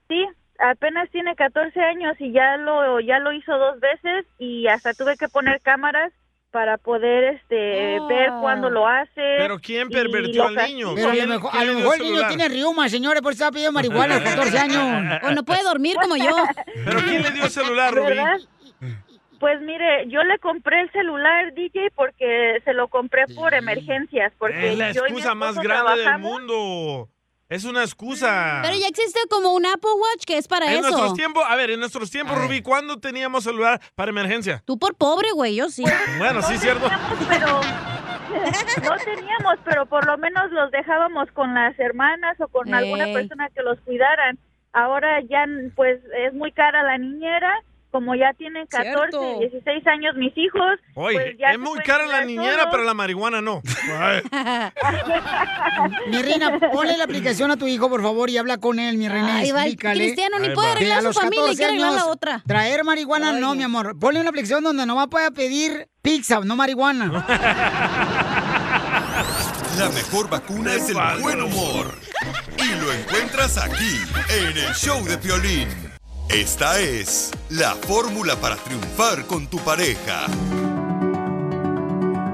Sí, 0.09 0.27
apenas 0.59 1.09
tiene 1.11 1.35
14 1.35 1.81
años 1.81 2.17
y 2.19 2.33
ya 2.33 2.57
lo 2.57 3.01
ya 3.01 3.19
lo 3.19 3.33
hizo 3.33 3.57
dos 3.57 3.79
veces 3.81 4.27
y 4.39 4.67
hasta 4.69 4.93
tuve 4.95 5.17
que 5.17 5.29
poner 5.29 5.61
cámaras 5.61 6.13
para 6.51 6.79
poder 6.79 7.35
este 7.35 8.01
ver 8.09 8.31
cuándo 8.41 8.71
lo 8.71 8.87
hace. 8.89 9.11
Pero 9.15 9.59
¿quién 9.59 9.89
lo 9.91 10.45
al 10.45 10.55
niño? 10.57 10.95
Pero 10.95 11.09
a 11.09 11.11
lo 11.11 11.15
¿Quién- 11.15 11.29
mejor, 11.29 11.51
a 11.55 11.65
lo 11.65 11.93
el 11.95 12.01
niño 12.03 12.27
tiene 12.29 12.49
riuma, 12.49 12.89
señores, 12.89 13.21
por 13.23 13.33
eso 13.33 13.45
está 13.45 13.53
pidiendo 13.53 13.73
marihuana 13.73 14.17
a 14.17 14.21
los 14.21 14.29
14 14.31 14.59
años. 14.59 15.21
O 15.25 15.31
no 15.33 15.45
puede 15.45 15.63
dormir 15.63 15.97
como 16.01 16.17
yo. 16.17 16.35
¿Pero 16.85 17.01
quién 17.03 17.23
le 17.23 17.31
dio 17.33 17.45
el 17.45 17.51
celular, 17.51 17.93
Rubí? 17.93 18.09
¿Verdad? 18.09 18.39
Pues 19.39 19.61
mire, 19.61 20.09
yo 20.09 20.23
le 20.25 20.39
compré 20.41 20.81
el 20.81 20.91
celular 20.91 21.53
DJ 21.55 21.91
porque 21.95 22.61
se 22.65 22.73
lo 22.73 22.89
compré 22.89 23.27
por 23.37 23.55
emergencias, 23.55 24.33
porque 24.39 24.73
Es 24.73 24.79
la 24.79 24.91
yo 24.91 25.03
y 25.07 25.13
mi 25.13 25.19
excusa 25.19 25.35
más 25.35 25.55
grande 25.57 26.01
del 26.03 26.19
mundo. 26.19 27.09
Es 27.49 27.65
una 27.65 27.83
excusa. 27.83 28.61
Pero 28.63 28.77
ya 28.77 28.89
existe 28.89 29.19
como 29.31 29.55
un 29.55 29.65
Apple 29.65 29.91
Watch 29.97 30.25
que 30.27 30.37
es 30.37 30.47
para 30.47 30.67
en 30.67 30.81
eso. 30.81 30.91
nuestros 30.91 31.15
tiempos, 31.15 31.45
a 31.49 31.57
ver, 31.57 31.71
en 31.71 31.81
nuestros 31.81 32.11
tiempos, 32.11 32.37
Rubí, 32.37 32.61
¿cuándo 32.61 33.01
teníamos 33.01 33.45
celular 33.45 33.81
para 33.95 34.11
emergencia? 34.11 34.63
Tú 34.67 34.79
por 34.79 34.95
pobre, 34.97 35.31
güey, 35.33 35.57
yo 35.57 35.71
sí. 35.71 35.83
Bueno, 36.19 36.43
sí, 36.43 36.59
cierto. 36.59 36.87
pero 37.27 37.61
no 38.83 38.97
teníamos, 39.03 39.55
pero 39.65 39.87
por 39.87 40.07
lo 40.07 40.19
menos 40.19 40.51
los 40.51 40.71
dejábamos 40.71 41.31
con 41.33 41.55
las 41.55 41.79
hermanas 41.79 42.37
o 42.39 42.49
con 42.49 42.75
alguna 42.75 43.07
persona 43.07 43.49
que 43.55 43.63
los 43.63 43.81
cuidaran. 43.81 44.39
Ahora 44.75 45.23
ya 45.23 45.47
pues 45.75 46.01
es 46.27 46.35
muy 46.35 46.53
cara 46.53 46.83
la 46.83 46.99
niñera, 46.99 47.51
como 47.91 48.15
ya 48.15 48.33
tienen 48.35 48.67
14, 48.67 48.93
Cierto. 49.11 49.39
16 49.41 49.87
años 49.87 50.15
mis 50.17 50.37
hijos. 50.37 50.63
Oye, 50.95 51.19
pues 51.19 51.39
ya 51.39 51.53
es 51.53 51.59
muy 51.59 51.79
cara 51.81 52.07
la 52.07 52.25
niñera, 52.25 52.53
solos. 52.53 52.69
pero 52.71 52.85
la 52.85 52.95
marihuana 52.95 53.41
no. 53.41 53.63
Mi 56.09 56.23
reina, 56.23 56.59
ponle 56.73 56.97
la 56.97 57.05
aplicación 57.05 57.51
a 57.51 57.57
tu 57.57 57.67
hijo, 57.67 57.89
por 57.89 58.03
favor, 58.03 58.31
y 58.31 58.39
habla 58.39 58.59
con 58.59 58.79
él, 58.79 58.99
mi 58.99 59.09
reina. 59.09 59.37
Ay, 59.37 59.51
va, 59.53 59.63
explícale. 59.63 60.05
Cristiano 60.05 60.39
ni 60.39 60.51
puede 60.51 60.69
va. 60.69 60.73
arreglar 60.75 61.07
a 61.07 61.13
su 61.13 61.21
familia 61.21 61.53
y 61.53 61.57
14 61.57 61.57
quiere 61.57 61.71
arreglar 61.73 61.93
la 61.95 62.07
otra. 62.07 62.43
Traer 62.47 62.85
marihuana 62.85 63.33
no, 63.33 63.55
mi 63.55 63.63
amor. 63.63 63.99
Ponle 63.99 64.21
una 64.21 64.31
aplicación 64.31 64.63
donde 64.63 64.85
nomás 64.87 65.09
pueda 65.09 65.31
pedir 65.31 65.89
pizza, 66.03 66.41
no 66.41 66.57
marihuana. 66.57 67.25
La 69.79 69.89
mejor 69.91 70.29
vacuna 70.29 70.75
es 70.75 70.89
el 70.91 70.97
buen 71.21 71.41
humor. 71.41 71.95
Y 72.57 72.81
lo 72.81 72.93
encuentras 72.93 73.57
aquí, 73.59 74.01
en 74.31 74.57
el 74.59 74.75
show 74.75 75.05
de 75.05 75.17
Piolín. 75.19 75.69
Esta 76.31 76.79
es 76.81 77.31
la 77.49 77.75
fórmula 77.75 78.37
para 78.37 78.57
triunfar 78.57 79.25
con 79.27 79.47
tu 79.47 79.59
pareja. 79.59 80.27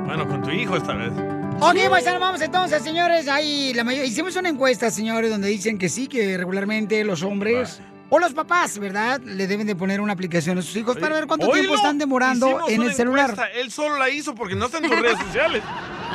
Bueno, 0.06 0.26
con 0.28 0.42
tu 0.42 0.50
hijo 0.50 0.76
esta 0.76 0.94
vez. 0.94 1.12
Ok, 1.60 1.76
pues 1.88 2.06
ahora 2.06 2.18
vamos 2.18 2.40
entonces, 2.40 2.82
señores. 2.82 3.28
Ahí 3.28 3.72
la 3.74 3.84
mayor- 3.84 4.04
hicimos 4.04 4.34
una 4.36 4.48
encuesta, 4.48 4.90
señores, 4.90 5.30
donde 5.30 5.48
dicen 5.48 5.78
que 5.78 5.88
sí, 5.88 6.08
que 6.08 6.36
regularmente 6.36 7.04
los 7.04 7.22
hombres 7.22 7.80
o 8.10 8.18
los 8.18 8.32
papás, 8.34 8.78
¿verdad? 8.78 9.20
Le 9.20 9.46
deben 9.46 9.66
de 9.66 9.76
poner 9.76 10.00
una 10.00 10.12
aplicación 10.12 10.58
a 10.58 10.62
sus 10.62 10.74
hijos 10.76 10.96
para 10.96 11.14
ver 11.14 11.26
cuánto 11.28 11.48
tiempo 11.50 11.74
están 11.76 11.96
demorando 11.98 12.48
hicimos 12.48 12.70
en 12.70 12.80
una 12.80 12.90
el 12.90 12.96
celular. 12.96 13.30
encuesta. 13.30 13.52
Él 13.58 13.70
solo 13.70 13.96
la 13.96 14.10
hizo 14.10 14.34
porque 14.34 14.56
no 14.56 14.66
está 14.66 14.78
en 14.78 14.90
tus 14.90 15.00
redes 15.00 15.18
sociales. 15.26 15.62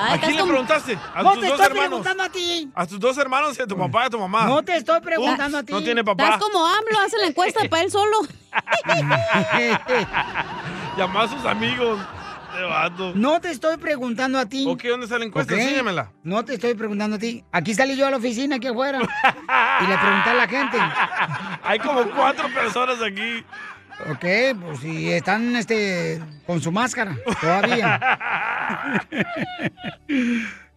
Ay, 0.01 0.11
¿A 0.11 0.15
estás 0.15 0.19
quién 0.27 0.35
le 0.35 0.39
como- 0.39 0.51
preguntaste? 0.53 0.97
¿A 1.13 1.23
No 1.23 1.31
tus 1.31 1.39
te 1.41 1.45
dos 1.47 1.51
estoy 1.59 1.65
hermanos? 1.67 1.87
preguntando 1.89 2.23
a 2.23 2.29
ti. 2.29 2.71
¿A 2.73 2.87
tus 2.87 2.99
dos 2.99 3.17
hermanos 3.17 3.59
y 3.59 3.61
a 3.61 3.67
tu 3.67 3.77
papá 3.77 4.03
y 4.03 4.07
a 4.07 4.09
tu 4.09 4.19
mamá? 4.19 4.45
No 4.45 4.63
te 4.63 4.75
estoy 4.77 5.01
preguntando 5.01 5.57
Ups, 5.57 5.63
a 5.63 5.65
ti. 5.65 5.73
No 5.73 5.83
tiene 5.83 6.03
papá. 6.03 6.23
Estás 6.23 6.39
como 6.39 6.65
AMLO, 6.65 6.99
hace 7.05 7.17
la 7.17 7.27
encuesta 7.27 7.59
para 7.69 7.83
él 7.83 7.91
solo. 7.91 8.17
Llama 10.97 11.23
a 11.23 11.27
sus 11.27 11.45
amigos. 11.45 11.99
Vato. 12.67 13.13
No 13.15 13.39
te 13.39 13.51
estoy 13.51 13.77
preguntando 13.77 14.37
a 14.37 14.45
ti. 14.45 14.65
Ok, 14.67 14.83
¿dónde 14.83 15.05
está 15.05 15.17
la 15.17 15.23
encuesta? 15.25 15.53
¿Ok? 15.53 15.59
Enséñamela. 15.61 16.11
No 16.23 16.43
te 16.43 16.55
estoy 16.55 16.73
preguntando 16.73 17.15
a 17.15 17.19
ti. 17.19 17.43
Aquí 17.53 17.73
salí 17.73 17.95
yo 17.95 18.05
a 18.05 18.11
la 18.11 18.17
oficina, 18.17 18.57
aquí 18.57 18.67
afuera. 18.67 18.99
y 18.99 19.87
le 19.87 19.97
pregunté 19.97 20.29
a 20.29 20.33
la 20.33 20.47
gente. 20.47 20.77
Hay 21.63 21.79
como 21.79 22.03
cuatro 22.11 22.49
personas 22.53 23.01
aquí. 23.01 23.45
Ok, 24.07 24.25
pues 24.61 24.79
si 24.81 25.11
están 25.11 25.55
este, 25.55 26.21
con 26.45 26.61
su 26.61 26.71
máscara 26.71 27.17
todavía. 27.41 27.99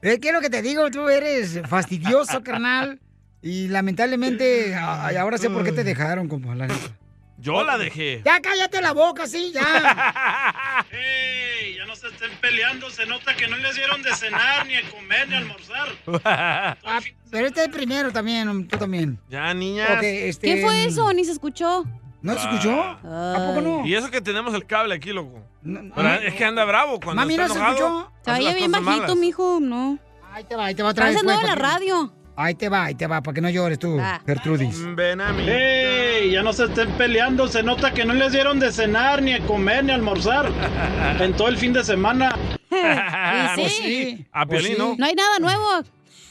Eh, 0.05 0.19
¿Qué 0.19 0.29
es 0.31 0.35
lo 0.35 0.41
que 0.41 0.51
te 0.51 0.63
digo? 0.63 0.91
Tú 0.91 1.09
eres 1.09 1.61
fastidioso, 1.69 2.43
carnal. 2.43 2.99
Y 3.41 3.69
lamentablemente, 3.69 4.75
ay, 4.75 5.15
ahora 5.15 5.39
sé 5.39 5.49
por 5.49 5.63
qué 5.63 5.71
te 5.71 5.85
dejaron, 5.85 6.27
compa. 6.27 6.57
la 6.57 6.67
neta. 6.67 6.97
Yo 7.39 7.65
la 7.65 7.79
dejé. 7.79 8.21
Ya 8.25 8.41
cállate 8.41 8.81
la 8.81 8.93
boca, 8.93 9.27
sí, 9.29 9.53
ya. 9.53 10.85
¡Ey! 10.93 11.77
Ya 11.77 11.87
no 11.87 11.95
se 11.97 12.09
estén 12.09 12.31
peleando, 12.41 12.91
se 12.91 13.07
nota 13.07 13.35
que 13.37 13.49
no 13.49 13.57
les 13.57 13.75
dieron 13.77 14.03
de 14.03 14.15
cenar, 14.15 14.67
ni 14.67 14.77
a 14.77 14.91
comer, 14.91 15.29
ni 15.29 15.35
a 15.35 15.39
almorzar. 15.39 15.89
Ah, 16.25 17.01
pero 17.31 17.47
este 17.47 17.61
es 17.61 17.67
el 17.67 17.73
primero 17.73 18.13
también, 18.13 18.69
tú 18.69 18.77
también. 18.79 19.19
Ya, 19.29 19.53
niñas. 19.55 19.89
Ok, 19.91 20.03
este, 20.03 20.47
¿Qué 20.47 20.63
fue 20.63 20.85
eso? 20.85 21.13
Ni 21.13 21.25
se 21.25 21.33
escuchó. 21.33 21.85
¿No 22.23 22.35
se 22.35 22.41
escuchó? 22.41 22.81
¿A 22.81 23.35
poco 23.49 23.61
no? 23.61 23.87
Y 23.87 23.95
eso 23.95 24.11
que 24.11 24.21
tenemos 24.21 24.55
el 24.55 24.65
cable 24.65 24.95
aquí, 24.95 25.13
loco. 25.13 25.41
Pero 25.63 26.09
es 26.15 26.35
que 26.35 26.45
anda 26.45 26.65
bravo 26.65 27.01
cuando 27.01 27.21
Mami, 27.21 27.35
está 27.35 27.49
¿no 27.49 27.55
se 27.55 27.59
enojado, 27.59 27.77
escuchó? 27.99 28.13
Se 28.25 28.31
oye 28.31 28.55
bien 28.55 28.71
bajito, 28.73 28.91
malas. 28.91 29.17
mijo, 29.17 29.59
no. 29.61 29.99
Ahí 30.33 30.45
te 30.45 30.57
va, 30.57 30.67
ahí 30.67 30.75
te 30.75 30.83
va 30.83 30.91
otra 30.91 31.07
vez. 31.07 31.15
Parece 31.15 31.27
nuevo 31.27 31.41
pues, 31.41 31.55
la 31.55 31.61
radio. 31.61 32.13
Ahí 32.35 32.55
te 32.55 32.69
va, 32.69 32.85
ahí 32.85 32.95
te 32.95 33.07
va, 33.07 33.21
para 33.23 33.35
que 33.35 33.41
no 33.43 33.51
llores 33.51 33.79
tú, 33.79 34.01
Gertrudis. 34.27 34.83
Ven 34.95 35.21
a 35.21 35.33
mí. 35.33 35.45
¡Ey! 35.47 36.31
Ya 36.31 36.43
no 36.43 36.53
se 36.55 36.65
estén 36.65 36.91
peleando, 36.93 37.47
se 37.47 37.63
nota 37.63 37.93
que 37.93 38.07
no 38.07 38.15
les 38.15 38.33
dieron 38.33 38.59
de 38.59 38.73
cenar, 38.73 39.21
ni 39.21 39.35
a 39.35 39.41
comer, 39.47 39.85
ni 39.85 39.93
a 39.93 39.97
almorzar. 39.97 40.51
En 41.21 41.35
todo 41.37 41.49
el 41.49 41.59
fin 41.59 41.73
de 41.73 41.85
semana. 41.85 42.35
Y 42.71 43.55
Pues 43.61 43.77
sí. 43.77 44.27
A 44.33 44.47
Pues 44.47 44.63
Piolín, 44.63 44.79
¿no? 44.79 44.95
No 44.97 45.05
hay 45.05 45.15
nada 45.15 45.39
nuevo. 45.39 45.83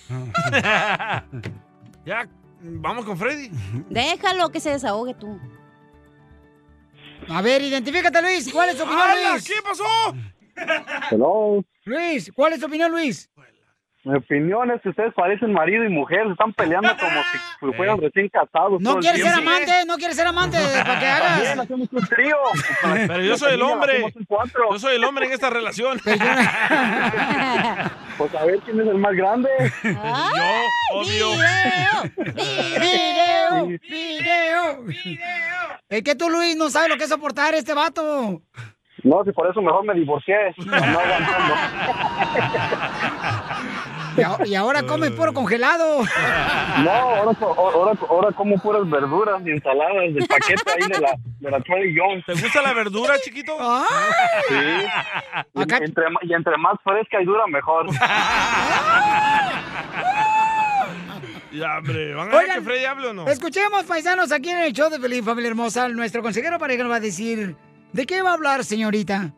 ya, 2.05 2.27
vamos 2.61 3.05
con 3.05 3.17
Freddy. 3.17 3.51
Déjalo 3.89 4.49
que 4.49 4.59
se 4.59 4.71
desahogue 4.71 5.13
tú. 5.13 5.39
A 7.29 7.41
ver, 7.41 7.61
identifícate, 7.61 8.21
Luis. 8.21 8.51
¿Cuál 8.51 8.69
es 8.69 8.77
tu 8.77 8.83
opinión. 8.83 9.07
Luis? 9.31 9.47
¿Qué 9.47 9.61
pasó? 9.63 9.83
Hello. 11.09 11.63
Luis, 11.85 12.31
¿cuál 12.33 12.53
es 12.53 12.59
tu 12.59 12.67
opinión, 12.67 12.91
Luis? 12.91 13.29
Mi 14.03 14.15
opinión 14.17 14.71
es 14.71 14.81
que 14.81 14.89
ustedes 14.89 15.13
parecen 15.13 15.53
marido 15.53 15.83
y 15.83 15.89
mujer, 15.89 16.23
se 16.25 16.31
están 16.31 16.51
peleando 16.53 16.89
como 16.97 17.21
si 17.69 17.73
fueran 17.77 18.01
recién 18.01 18.29
casados. 18.29 18.81
¿No 18.81 18.97
quieres 18.97 19.21
ser 19.21 19.33
amante? 19.33 19.71
¿No 19.85 19.95
quieres 19.97 20.15
ser 20.17 20.25
amante 20.25 20.57
para 20.83 20.99
que 20.99 21.05
hagas? 21.05 21.59
hacemos 21.59 21.87
un 21.91 22.07
trío. 22.07 22.35
Pero 23.07 23.21
yo 23.21 23.37
soy 23.37 23.53
el 23.53 23.61
hombre. 23.61 23.93
hacemos 23.97 24.15
un 24.15 24.25
cuatro. 24.25 24.63
Yo 24.71 24.79
soy 24.79 24.95
el 24.95 25.03
hombre 25.03 25.27
en 25.27 25.33
esta 25.33 25.51
relación. 25.51 25.99
Pues 28.17 28.35
a 28.35 28.45
ver 28.45 28.59
quién 28.65 28.81
es 28.81 28.87
el 28.87 28.97
más 28.97 29.13
grande. 29.13 29.49
Yo, 29.83 29.91
obvio. 30.93 31.29
¡Video! 32.33 33.67
¡Video! 33.81 34.85
Es 35.89 36.01
que 36.03 36.15
tú, 36.15 36.29
Luis, 36.29 36.55
no 36.55 36.69
sabes 36.71 36.89
lo 36.89 36.97
que 36.97 37.03
es 37.03 37.09
soportar 37.09 37.53
este 37.53 37.75
vato. 37.75 38.41
No, 39.03 39.23
si 39.23 39.31
por 39.31 39.49
eso 39.49 39.61
mejor 39.61 39.83
me 39.85 39.93
divorcié. 39.95 40.35
No 40.57 40.75
aguantando. 40.75 41.55
Y, 44.45 44.55
ahora 44.55 44.83
comes 44.83 45.11
puro 45.11 45.33
congelado. 45.41 46.03
No, 46.83 46.91
ahora, 46.91 47.37
ahora, 47.41 47.99
ahora 48.09 48.31
como 48.33 48.57
puras 48.57 48.89
verduras 48.89 49.41
y 49.45 49.51
ensaladas 49.51 50.13
del 50.13 50.27
paquete 50.27 50.61
ahí 50.71 50.87
de 50.89 50.99
la, 50.99 51.11
de 51.39 51.51
la 51.51 51.61
Trader 51.61 51.91
Jones. 51.95 52.25
¿Te 52.25 52.33
gusta 52.33 52.61
la 52.61 52.73
verdura, 52.73 53.15
chiquito? 53.23 53.53
Sí. 54.49 54.55
Y, 55.53 55.61
entre, 55.61 56.09
ma- 56.09 56.19
y 56.23 56.33
entre 56.33 56.57
más 56.57 56.75
fresca 56.83 57.21
y 57.21 57.25
dura, 57.25 57.47
mejor. 57.47 57.87
Ya, 61.51 61.79
hombre. 61.79 62.13
¿Van 62.13 62.29
a 62.29 62.31
ver 62.31 62.43
Oigan, 62.43 62.57
que 62.59 62.61
Freddy 62.63 62.85
hable 62.85 63.07
o 63.09 63.13
no? 63.13 63.27
Escuchemos, 63.27 63.83
paisanos, 63.83 64.31
aquí 64.31 64.49
en 64.49 64.59
el 64.59 64.71
show 64.71 64.89
de 64.89 64.99
Feliz 64.99 65.23
Familia 65.25 65.49
Hermosa, 65.49 65.89
nuestro 65.89 66.21
consejero 66.21 66.57
pareja 66.57 66.83
nos 66.83 66.91
va 66.93 66.95
a 66.95 67.01
decir 67.01 67.57
de 67.91 68.05
qué 68.05 68.21
va 68.21 68.29
a 68.31 68.33
hablar, 68.35 68.63
señorita. 68.63 69.33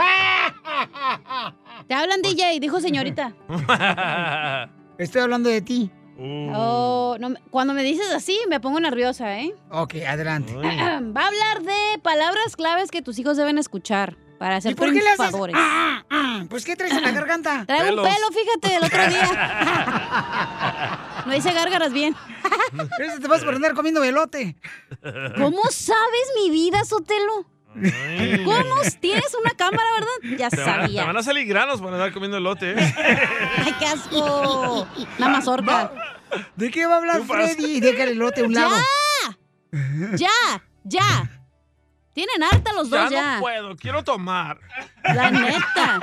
Te 1.88 1.94
hablan, 1.94 2.22
DJ, 2.22 2.60
dijo 2.60 2.80
señorita. 2.80 3.32
Estoy 4.98 5.22
hablando 5.22 5.48
de 5.48 5.62
ti. 5.62 5.90
Oh, 6.22 7.16
no 7.18 7.34
cuando 7.50 7.72
me 7.72 7.82
dices 7.82 8.12
así, 8.14 8.38
me 8.48 8.60
pongo 8.60 8.78
nerviosa, 8.78 9.38
¿eh? 9.40 9.54
Ok, 9.70 9.94
adelante. 10.06 10.54
Va 10.56 10.62
a 10.62 11.26
hablar 11.26 11.62
de 11.62 11.98
palabras 12.02 12.56
claves 12.56 12.90
que 12.90 13.00
tus 13.00 13.18
hijos 13.18 13.36
deben 13.36 13.56
escuchar. 13.58 14.16
Para 14.38 14.60
ser 14.60 14.72
¿Y 14.72 14.74
por 14.74 14.86
qué 14.88 14.94
le 14.94 15.00
haces? 15.00 15.16
triunfadores. 15.16 15.54
Ah, 15.58 16.02
ah, 16.08 16.44
pues 16.48 16.64
¿qué 16.64 16.74
traes 16.74 16.94
en 16.94 17.02
la 17.02 17.10
garganta? 17.10 17.64
Traigo 17.66 17.90
un 17.90 17.96
pelo, 17.96 18.28
fíjate, 18.32 18.76
el 18.76 18.84
otro 18.84 19.06
día. 19.08 21.06
No 21.26 21.34
hice 21.36 21.52
gárgaras 21.52 21.92
bien. 21.92 22.16
Ese 22.98 23.20
te 23.20 23.28
vas 23.28 23.42
a 23.42 23.46
prender 23.46 23.74
comiendo 23.74 24.00
velote. 24.00 24.56
¿Cómo 25.36 25.62
sabes 25.70 26.32
mi 26.34 26.50
vida, 26.50 26.82
Sotelo? 26.86 27.44
¿Cómo? 27.74 28.74
¿Tienes 29.00 29.34
una 29.40 29.50
cámara, 29.52 29.84
verdad? 29.98 30.38
Ya 30.38 30.50
Te 30.50 30.56
van, 30.56 30.66
te 30.66 30.80
sabía. 30.82 31.04
van 31.04 31.16
a 31.16 31.22
salir 31.22 31.46
granos 31.46 31.80
por 31.80 31.92
andar 31.92 32.12
comiendo 32.12 32.36
elote. 32.36 32.72
¿eh? 32.72 32.94
¡Ay, 33.64 33.74
qué 33.78 33.86
asco! 33.86 34.88
Una 35.18 35.28
mazorca. 35.28 35.92
¿De 36.56 36.70
qué 36.70 36.86
va 36.86 36.94
a 36.94 36.98
hablar 36.98 37.22
Freddy? 37.22 37.80
Deja 37.80 38.02
el 38.04 38.10
elote 38.10 38.40
a 38.42 38.44
un 38.44 38.54
lado. 38.54 38.76
¡Ya! 39.72 40.16
¡Ya! 40.16 40.62
¡Ya! 40.84 41.30
Tienen 42.12 42.42
harta 42.42 42.72
los 42.72 42.90
Ya 42.90 43.02
dos, 43.04 43.10
ya. 43.12 43.34
no 43.36 43.40
puedo, 43.40 43.76
quiero 43.76 44.02
tomar. 44.02 44.58
La 45.04 45.30
neta. 45.30 46.00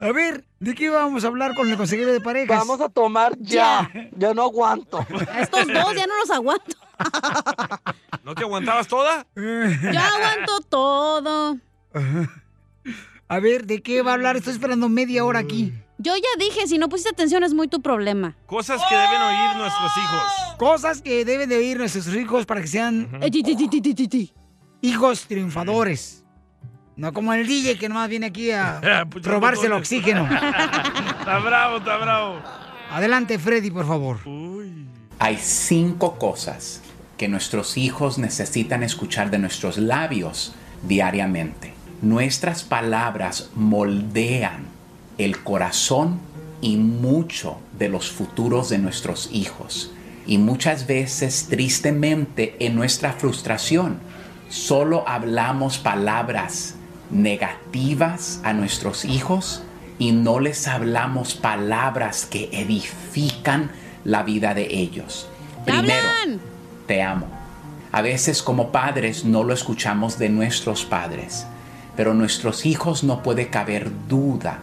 A 0.00 0.12
ver, 0.12 0.44
¿de 0.58 0.74
qué 0.74 0.90
vamos 0.90 1.24
a 1.24 1.28
hablar 1.28 1.54
con 1.54 1.70
el 1.70 1.76
consejero 1.76 2.12
de 2.12 2.20
parejas? 2.20 2.58
Vamos 2.58 2.80
a 2.80 2.88
tomar 2.88 3.34
ya. 3.38 3.88
Ya 4.16 4.34
no 4.34 4.42
aguanto. 4.42 4.98
A 5.32 5.40
estos 5.40 5.66
dos 5.68 5.94
ya 5.94 6.06
no 6.06 6.18
los 6.18 6.30
aguanto. 6.30 6.76
¿No 8.24 8.34
que 8.34 8.42
aguantabas 8.44 8.86
toda? 8.88 9.26
Yo 9.36 10.00
aguanto 10.00 10.60
todo. 10.68 11.58
A 13.28 13.40
ver, 13.40 13.66
¿de 13.66 13.82
qué 13.82 14.02
va 14.02 14.12
a 14.12 14.14
hablar? 14.14 14.36
Estoy 14.36 14.52
esperando 14.52 14.88
media 14.88 15.24
hora 15.24 15.40
aquí. 15.40 15.72
Yo 15.98 16.14
ya 16.16 16.28
dije, 16.44 16.66
si 16.66 16.78
no 16.78 16.88
pusiste 16.88 17.10
atención 17.10 17.44
es 17.44 17.54
muy 17.54 17.68
tu 17.68 17.80
problema. 17.80 18.36
Cosas 18.46 18.80
que 18.88 18.96
deben 18.96 19.22
oír 19.22 19.56
nuestros 19.56 19.92
hijos. 19.96 20.22
Cosas 20.58 21.02
que 21.02 21.24
deben 21.24 21.48
de 21.48 21.56
oír 21.56 21.78
nuestros 21.78 22.08
hijos 22.14 22.46
para 22.46 22.60
que 22.60 22.66
sean 22.66 23.08
Eh, 23.22 23.30
hijos 24.82 25.26
triunfadores. 25.26 26.24
No 26.96 27.12
como 27.12 27.32
el 27.32 27.46
DJ 27.46 27.78
que 27.78 27.88
nomás 27.88 28.08
viene 28.08 28.26
aquí 28.26 28.50
a 28.52 29.06
Pucha, 29.10 29.30
robarse 29.30 29.66
el 29.66 29.72
oxígeno. 29.72 30.24
Está 31.18 31.38
bravo, 31.38 31.78
está 31.78 31.96
bravo. 31.96 32.40
Adelante, 32.90 33.38
Freddy, 33.38 33.70
por 33.70 33.86
favor. 33.86 34.18
Hay 35.18 35.36
cinco 35.38 36.18
cosas 36.18 36.82
que 37.16 37.28
nuestros 37.28 37.76
hijos 37.76 38.18
necesitan 38.18 38.82
escuchar 38.82 39.30
de 39.30 39.38
nuestros 39.38 39.78
labios 39.78 40.54
diariamente. 40.86 41.72
Nuestras 42.02 42.62
palabras 42.62 43.50
moldean 43.54 44.66
el 45.18 45.42
corazón 45.42 46.18
y 46.60 46.76
mucho 46.76 47.58
de 47.78 47.88
los 47.88 48.10
futuros 48.10 48.68
de 48.68 48.78
nuestros 48.78 49.28
hijos. 49.32 49.92
Y 50.26 50.38
muchas 50.38 50.86
veces, 50.86 51.46
tristemente, 51.48 52.56
en 52.58 52.74
nuestra 52.74 53.12
frustración, 53.12 53.98
solo 54.48 55.06
hablamos 55.06 55.78
palabras 55.78 56.74
negativas 57.10 58.40
a 58.42 58.52
nuestros 58.52 59.04
hijos 59.04 59.62
y 59.98 60.12
no 60.12 60.40
les 60.40 60.66
hablamos 60.66 61.34
palabras 61.34 62.26
que 62.26 62.48
edifican 62.52 63.70
la 64.04 64.22
vida 64.22 64.54
de 64.54 64.74
ellos. 64.74 65.28
Primero, 65.64 66.08
te 66.86 67.02
amo. 67.02 67.26
A 67.92 68.02
veces 68.02 68.42
como 68.42 68.72
padres 68.72 69.24
no 69.24 69.44
lo 69.44 69.54
escuchamos 69.54 70.18
de 70.18 70.28
nuestros 70.28 70.84
padres, 70.84 71.46
pero 71.96 72.14
nuestros 72.14 72.66
hijos 72.66 73.04
no 73.04 73.22
puede 73.22 73.48
caber 73.48 73.90
duda 74.08 74.60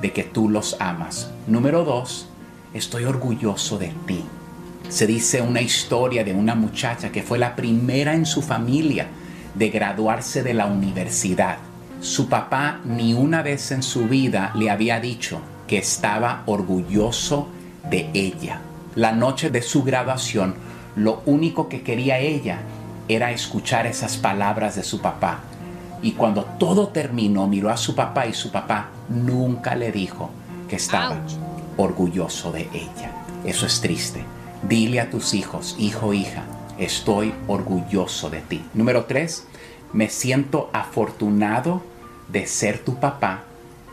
de 0.00 0.12
que 0.12 0.22
tú 0.22 0.48
los 0.48 0.76
amas. 0.80 1.30
Número 1.46 1.84
dos, 1.84 2.28
estoy 2.74 3.04
orgulloso 3.04 3.78
de 3.78 3.92
ti. 4.06 4.22
Se 4.88 5.06
dice 5.06 5.40
una 5.40 5.62
historia 5.62 6.24
de 6.24 6.34
una 6.34 6.54
muchacha 6.54 7.10
que 7.10 7.22
fue 7.22 7.38
la 7.38 7.56
primera 7.56 8.14
en 8.14 8.26
su 8.26 8.42
familia 8.42 9.06
de 9.54 9.70
graduarse 9.70 10.42
de 10.42 10.54
la 10.54 10.66
universidad. 10.66 11.56
Su 12.00 12.28
papá 12.28 12.80
ni 12.84 13.14
una 13.14 13.42
vez 13.42 13.70
en 13.70 13.82
su 13.82 14.06
vida 14.08 14.52
le 14.54 14.68
había 14.68 15.00
dicho 15.00 15.40
que 15.66 15.78
estaba 15.78 16.42
orgulloso 16.44 17.48
de 17.88 18.10
ella. 18.12 18.60
La 18.94 19.12
noche 19.12 19.50
de 19.50 19.62
su 19.62 19.82
graduación, 19.82 20.54
lo 20.96 21.22
único 21.26 21.68
que 21.68 21.82
quería 21.82 22.18
ella 22.18 22.60
era 23.08 23.32
escuchar 23.32 23.86
esas 23.86 24.16
palabras 24.16 24.76
de 24.76 24.82
su 24.82 25.00
papá. 25.00 25.40
Y 26.02 26.12
cuando 26.12 26.44
todo 26.44 26.88
terminó, 26.88 27.46
miró 27.46 27.70
a 27.70 27.76
su 27.76 27.94
papá 27.94 28.26
y 28.26 28.34
su 28.34 28.50
papá 28.50 28.90
nunca 29.08 29.74
le 29.74 29.90
dijo 29.90 30.30
que 30.68 30.76
estaba 30.76 31.18
orgulloso 31.76 32.52
de 32.52 32.68
ella. 32.72 33.10
Eso 33.44 33.66
es 33.66 33.80
triste. 33.80 34.24
Dile 34.68 35.00
a 35.00 35.10
tus 35.10 35.34
hijos, 35.34 35.76
hijo, 35.78 36.14
hija, 36.14 36.44
estoy 36.78 37.34
orgulloso 37.46 38.30
de 38.30 38.40
ti. 38.40 38.64
Número 38.72 39.04
tres, 39.04 39.46
me 39.92 40.08
siento 40.08 40.70
afortunado 40.72 41.82
de 42.28 42.46
ser 42.46 42.78
tu 42.78 42.96
papá, 42.96 43.44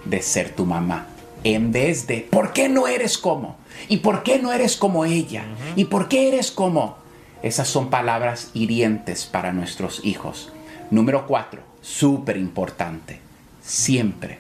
de 0.05 0.21
ser 0.21 0.55
tu 0.55 0.65
mamá. 0.65 1.07
En 1.43 1.71
vez 1.71 2.07
de, 2.07 2.27
¿por 2.29 2.53
qué 2.53 2.69
no 2.69 2.87
eres 2.87 3.17
como? 3.17 3.57
¿Y 3.87 3.97
por 3.97 4.23
qué 4.23 4.39
no 4.39 4.51
eres 4.51 4.75
como 4.75 5.05
ella? 5.05 5.45
¿Y 5.75 5.85
por 5.85 6.07
qué 6.07 6.27
eres 6.27 6.51
como? 6.51 6.97
Esas 7.43 7.67
son 7.67 7.89
palabras 7.89 8.51
hirientes 8.53 9.25
para 9.25 9.51
nuestros 9.51 10.01
hijos. 10.03 10.51
Número 10.91 11.25
cuatro, 11.27 11.61
súper 11.81 12.37
importante. 12.37 13.19
Siempre 13.61 14.39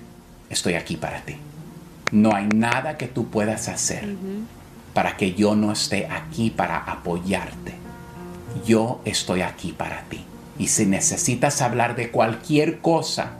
estoy 0.49 0.75
aquí 0.75 0.97
para 0.97 1.21
ti. 1.21 1.35
No 2.11 2.35
hay 2.35 2.47
nada 2.47 2.97
que 2.97 3.07
tú 3.07 3.29
puedas 3.29 3.69
hacer 3.69 4.15
para 4.93 5.17
que 5.17 5.33
yo 5.33 5.55
no 5.55 5.71
esté 5.71 6.07
aquí 6.07 6.49
para 6.49 6.77
apoyarte. 6.77 7.73
Yo 8.65 9.01
estoy 9.05 9.41
aquí 9.41 9.71
para 9.71 10.03
ti. 10.03 10.25
Y 10.59 10.67
si 10.67 10.85
necesitas 10.85 11.61
hablar 11.61 11.95
de 11.95 12.11
cualquier 12.11 12.79
cosa, 12.81 13.31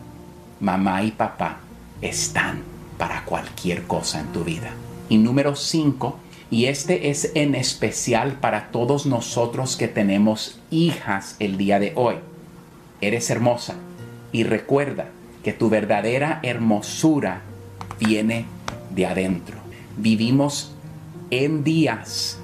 mamá 0.59 1.03
y 1.03 1.11
papá 1.11 1.57
están 2.01 2.63
para 2.97 3.25
cualquier 3.25 3.83
cosa 3.83 4.21
en 4.21 4.27
tu 4.27 4.43
vida. 4.43 4.71
Y 5.11 5.17
número 5.17 5.57
cinco, 5.57 6.17
y 6.49 6.67
este 6.67 7.09
es 7.09 7.31
en 7.35 7.53
especial 7.53 8.37
para 8.39 8.71
todos 8.71 9.05
nosotros 9.05 9.75
que 9.75 9.89
tenemos 9.89 10.57
hijas 10.71 11.35
el 11.39 11.57
día 11.57 11.81
de 11.81 11.91
hoy. 11.97 12.15
Eres 13.01 13.29
hermosa 13.29 13.75
y 14.31 14.43
recuerda 14.43 15.09
que 15.43 15.51
tu 15.51 15.69
verdadera 15.69 16.39
hermosura 16.43 17.41
viene 17.99 18.45
de 18.95 19.05
adentro. 19.05 19.57
Vivimos 19.97 20.71
en 21.29 21.65
días 21.65 22.37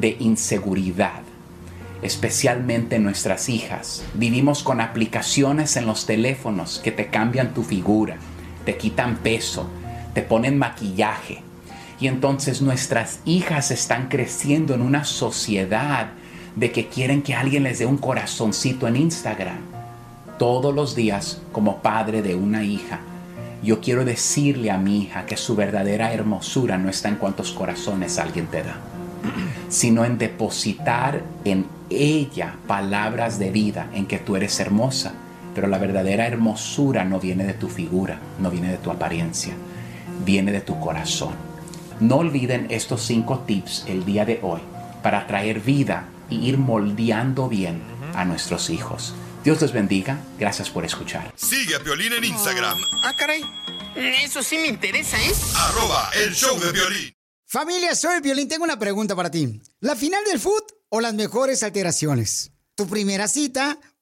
de 0.00 0.16
inseguridad, 0.18 1.20
especialmente 2.00 2.98
nuestras 2.98 3.50
hijas. 3.50 4.02
Vivimos 4.14 4.62
con 4.62 4.80
aplicaciones 4.80 5.76
en 5.76 5.84
los 5.84 6.06
teléfonos 6.06 6.80
que 6.82 6.90
te 6.90 7.08
cambian 7.08 7.52
tu 7.52 7.62
figura, 7.62 8.16
te 8.64 8.78
quitan 8.78 9.18
peso, 9.18 9.68
te 10.14 10.22
ponen 10.22 10.56
maquillaje. 10.56 11.44
Y 11.98 12.08
entonces 12.08 12.60
nuestras 12.60 13.20
hijas 13.24 13.70
están 13.70 14.08
creciendo 14.08 14.74
en 14.74 14.82
una 14.82 15.04
sociedad 15.04 16.10
de 16.56 16.72
que 16.72 16.88
quieren 16.88 17.22
que 17.22 17.34
alguien 17.34 17.62
les 17.62 17.78
dé 17.78 17.86
un 17.86 17.98
corazoncito 17.98 18.86
en 18.88 18.96
Instagram. 18.96 19.58
Todos 20.38 20.74
los 20.74 20.94
días, 20.94 21.40
como 21.52 21.78
padre 21.78 22.22
de 22.22 22.34
una 22.34 22.64
hija, 22.64 23.00
yo 23.62 23.80
quiero 23.80 24.04
decirle 24.04 24.70
a 24.70 24.78
mi 24.78 25.02
hija 25.02 25.26
que 25.26 25.36
su 25.36 25.56
verdadera 25.56 26.12
hermosura 26.12 26.76
no 26.76 26.90
está 26.90 27.08
en 27.08 27.16
cuántos 27.16 27.52
corazones 27.52 28.18
alguien 28.18 28.46
te 28.46 28.62
da, 28.62 28.76
sino 29.68 30.04
en 30.04 30.18
depositar 30.18 31.22
en 31.44 31.66
ella 31.88 32.56
palabras 32.66 33.38
de 33.38 33.50
vida, 33.50 33.88
en 33.94 34.06
que 34.06 34.18
tú 34.18 34.36
eres 34.36 34.60
hermosa. 34.60 35.14
Pero 35.54 35.68
la 35.68 35.78
verdadera 35.78 36.26
hermosura 36.26 37.04
no 37.04 37.18
viene 37.18 37.44
de 37.44 37.54
tu 37.54 37.68
figura, 37.68 38.18
no 38.38 38.50
viene 38.50 38.68
de 38.68 38.76
tu 38.76 38.90
apariencia, 38.90 39.54
viene 40.24 40.52
de 40.52 40.60
tu 40.60 40.78
corazón. 40.78 41.45
No 42.00 42.16
olviden 42.16 42.66
estos 42.70 43.02
cinco 43.06 43.40
tips 43.46 43.84
el 43.86 44.04
día 44.04 44.24
de 44.24 44.40
hoy 44.42 44.60
para 45.02 45.26
traer 45.26 45.60
vida 45.60 46.08
y 46.28 46.46
ir 46.48 46.58
moldeando 46.58 47.48
bien 47.48 47.82
a 48.14 48.24
nuestros 48.24 48.70
hijos. 48.70 49.14
Dios 49.44 49.60
les 49.62 49.72
bendiga. 49.72 50.18
Gracias 50.38 50.68
por 50.70 50.84
escuchar. 50.84 51.32
Sigue 51.36 51.76
a 51.76 51.80
Piolín 51.80 52.12
en 52.12 52.24
Instagram, 52.24 52.76
Ah, 53.02 53.14
caray. 53.16 53.42
Eso 53.94 54.42
sí 54.42 54.58
me 54.58 54.66
interesa, 54.66 55.16
¿eh? 55.18 55.32
arroba 55.56 56.10
el 56.22 56.34
show 56.34 56.58
de 56.60 56.70
violín. 56.72 57.12
Familia, 57.46 57.94
soy 57.94 58.20
Violín. 58.20 58.48
Tengo 58.48 58.64
una 58.64 58.78
pregunta 58.78 59.14
para 59.16 59.30
ti. 59.30 59.60
¿La 59.80 59.94
final 59.96 60.22
del 60.24 60.40
food 60.40 60.64
o 60.90 61.00
las 61.00 61.14
mejores 61.14 61.62
alteraciones? 61.62 62.50
¿Tu 62.74 62.86
primera 62.88 63.26
cita 63.28 63.78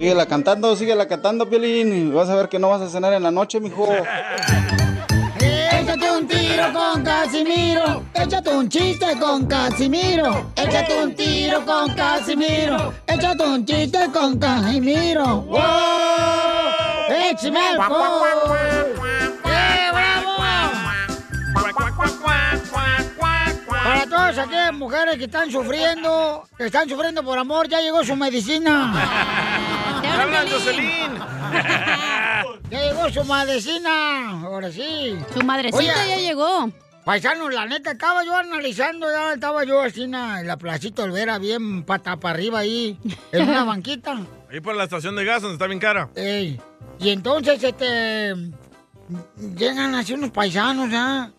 Síguela 0.00 0.24
cantando, 0.24 0.74
síguela 0.76 1.06
cantando, 1.06 1.46
Piolín. 1.46 2.14
Vas 2.14 2.30
a 2.30 2.34
ver 2.34 2.48
que 2.48 2.58
no 2.58 2.70
vas 2.70 2.80
a 2.80 2.88
cenar 2.88 3.12
en 3.12 3.22
la 3.22 3.30
noche, 3.30 3.60
mijo. 3.60 3.86
Échate 5.38 6.10
un 6.10 6.26
tiro 6.26 6.72
con 6.72 7.02
Casimiro. 7.04 8.02
Échate 8.14 8.48
un 8.48 8.66
chiste 8.66 9.18
con 9.20 9.44
Casimiro. 9.44 10.52
Échate 10.56 11.04
un 11.04 11.14
tiro 11.14 11.66
con 11.66 11.94
Casimiro. 11.94 12.94
Échate 13.06 13.44
un 13.44 13.62
chiste 13.66 13.98
con 14.10 14.38
Casimiro. 14.38 15.42
¡Wow! 15.42 15.60
¡Échame 17.10 17.60
alcohol! 17.60 18.56
¡Eh, 19.44 19.90
bravo! 19.92 20.29
Para 23.90 24.06
todas 24.06 24.38
aquellas 24.38 24.72
mujeres 24.72 25.16
que 25.16 25.24
están 25.24 25.50
sufriendo, 25.50 26.44
que 26.56 26.66
están 26.66 26.88
sufriendo 26.88 27.24
por 27.24 27.36
amor, 27.36 27.68
ya 27.68 27.80
llegó 27.80 28.04
su 28.04 28.14
medicina. 28.14 28.92
¡Habla, 30.20 30.44
Jocelyn! 30.48 31.18
Ya 32.70 32.82
llegó 32.82 33.10
su 33.10 33.24
madrecina, 33.24 34.42
ahora 34.42 34.70
sí. 34.70 35.18
Su 35.34 35.44
madrecita 35.44 36.06
ya 36.06 36.18
llegó. 36.18 36.70
Paisano, 37.04 37.50
la 37.50 37.66
neta, 37.66 37.90
estaba 37.90 38.24
yo 38.24 38.36
analizando, 38.36 39.10
ya 39.10 39.32
estaba 39.32 39.64
yo 39.64 39.80
así 39.80 40.04
en 40.04 40.12
la, 40.12 40.38
en 40.38 40.46
la 40.46 40.56
placita 40.56 41.02
Olvera, 41.02 41.40
bien 41.40 41.82
pata 41.82 42.16
para 42.18 42.36
arriba 42.36 42.60
ahí, 42.60 42.96
en 43.32 43.48
una 43.48 43.64
banquita. 43.74 44.20
Ahí 44.48 44.60
por 44.60 44.76
la 44.76 44.84
estación 44.84 45.16
de 45.16 45.24
gas 45.24 45.42
donde 45.42 45.54
está 45.54 45.66
bien 45.66 45.80
cara. 45.80 46.10
Ey, 46.14 46.60
y 47.00 47.10
entonces, 47.10 47.60
este, 47.60 48.36
llegan 49.56 49.96
así 49.96 50.12
unos 50.12 50.30
paisanos, 50.30 50.90
¿ah? 50.92 51.32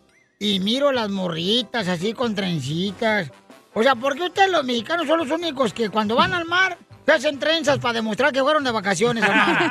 Y 0.44 0.60
miro 0.60 0.92
las 0.92 1.08
morritas 1.08 1.88
así 1.88 2.14
con 2.14 2.34
trencitas. 2.34 3.30
O 3.76 3.84
sea, 3.84 3.94
¿por 3.94 4.16
qué 4.16 4.24
ustedes 4.24 4.50
los 4.50 4.66
mexicanos 4.66 5.06
son 5.06 5.20
los 5.20 5.30
únicos 5.30 5.72
que 5.72 5.90
cuando 5.90 6.16
van 6.16 6.34
al 6.34 6.46
mar 6.46 6.80
se 7.06 7.12
hacen 7.12 7.38
trenzas 7.38 7.78
para 7.78 7.94
demostrar 7.94 8.34
que 8.34 8.42
fueron 8.42 8.64
de 8.64 8.72
vacaciones, 8.72 9.24
hermano? 9.24 9.60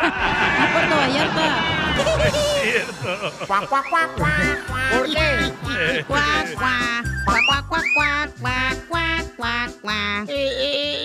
Puerto 0.72 0.94
Vallarta. 0.94 1.56
¿Por 4.92 5.06
qué? 5.12 5.52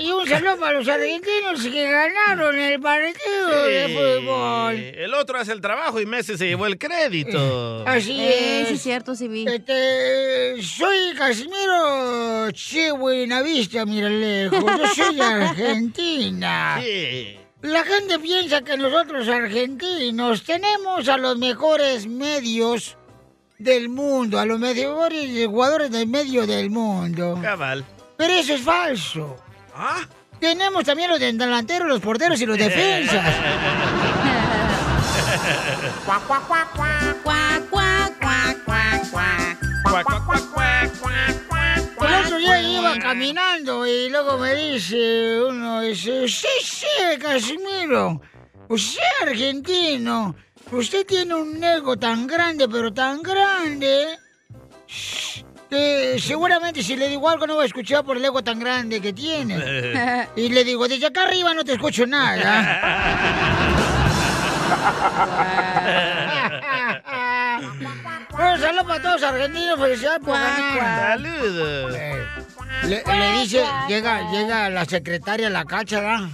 Y, 0.02 0.12
un 0.12 0.28
saludo 0.28 0.58
para 0.58 0.74
los 0.74 0.88
argentinos 0.88 1.64
que 1.64 1.90
ganaron 1.90 2.58
el 2.58 2.80
partido 2.80 3.66
de 3.66 3.88
fútbol. 3.88 4.76
El 4.76 5.14
otro 5.14 5.40
hace 5.40 5.52
el 5.52 5.62
trabajo 5.62 6.00
y 6.02 6.06
Messi 6.06 6.38
se 6.38 6.48
llevó 6.48 6.68
el 6.68 6.78
crédito. 6.78 7.84
Así 7.88 8.20
es. 8.22 8.68
Sí, 8.70 8.78
cierto, 8.78 9.16
sí 9.16 9.28
vi. 9.28 9.46
Este, 9.48 10.62
soy 10.62 11.14
Casimiro 11.18 12.52
Che 12.52 12.92
Buenavista, 12.92 13.86
mira 13.86 14.10
lejos. 14.10 14.64
Yo 14.64 14.88
soy 14.88 15.16
de 15.16 15.24
Argentina. 15.24 16.82
La 17.62 17.84
gente 17.84 18.20
piensa 18.20 18.62
que 18.62 18.78
nosotros 18.78 19.28
argentinos 19.28 20.44
tenemos 20.44 21.08
a 21.08 21.18
los 21.18 21.38
mejores 21.38 22.06
medios 22.06 22.98
del 23.58 23.90
mundo, 23.90 24.40
a 24.40 24.46
los 24.46 24.60
mejores 24.60 25.48
jugadores 25.48 25.92
del 25.92 26.08
medio 26.08 26.46
del 26.46 26.70
mundo. 26.70 27.40
Cabal. 27.42 27.86
Pero 28.18 28.34
eso 28.34 28.54
es 28.54 28.62
falso. 28.62 29.36
Tenemos 30.40 30.84
también 30.84 31.10
los 31.10 31.20
delanteros, 31.20 31.88
los 31.88 32.00
porteros 32.02 32.40
y 32.42 32.46
los 32.46 32.58
defensas. 32.58 33.36
El 42.02 42.14
otro 42.26 42.38
día 42.38 42.62
iba 42.62 43.00
caminando 43.00 43.88
y 43.88 44.10
luego 44.10 44.38
me 44.38 44.54
dice 44.56 45.42
uno, 45.42 45.82
dice, 45.82 46.28
sí, 46.28 46.48
sí, 46.62 47.18
Casimiro, 47.20 48.22
usted 48.70 49.02
argentino, 49.22 50.36
usted 50.72 51.06
tiene 51.06 51.36
un 51.36 51.64
ego 51.64 51.98
tan 51.98 52.28
grande, 52.28 52.68
pero 52.68 52.94
tan 52.94 53.22
grande, 53.22 54.18
que 55.70 56.18
seguramente 56.20 56.84
si 56.84 56.96
le 56.96 57.08
digo 57.08 57.30
algo 57.30 57.48
no 57.48 57.58
va 57.58 57.64
a 57.64 57.66
escuchar 57.66 58.04
por 58.04 58.18
el 58.18 58.26
ego 58.26 58.44
tan 58.44 58.60
grande 58.60 59.02
que 59.02 59.14
tiene. 59.14 60.28
Y 60.36 60.50
le 60.50 60.64
digo, 60.64 60.88
desde 60.88 61.08
acá 61.08 61.24
arriba 61.24 61.54
no 61.54 61.64
te 61.64 61.74
escucho 61.74 62.06
nada. 62.06 62.42
Un 68.32 68.60
saludo 68.60 68.86
para 68.86 69.02
todos 69.02 69.22
los 69.22 69.32
argentinos, 69.32 69.80
felicidades 69.80 70.20
por 70.20 70.34
ganar. 70.34 71.00
Saludos. 71.20 71.98
Le, 72.84 73.04
le 73.04 73.32
dice, 73.40 73.64
llega, 73.88 74.30
llega 74.32 74.70
la 74.70 74.86
secretaria 74.86 75.48
de 75.48 75.54
la 75.54 75.66
cacha, 75.66 76.02
¿verdad? 76.02 76.28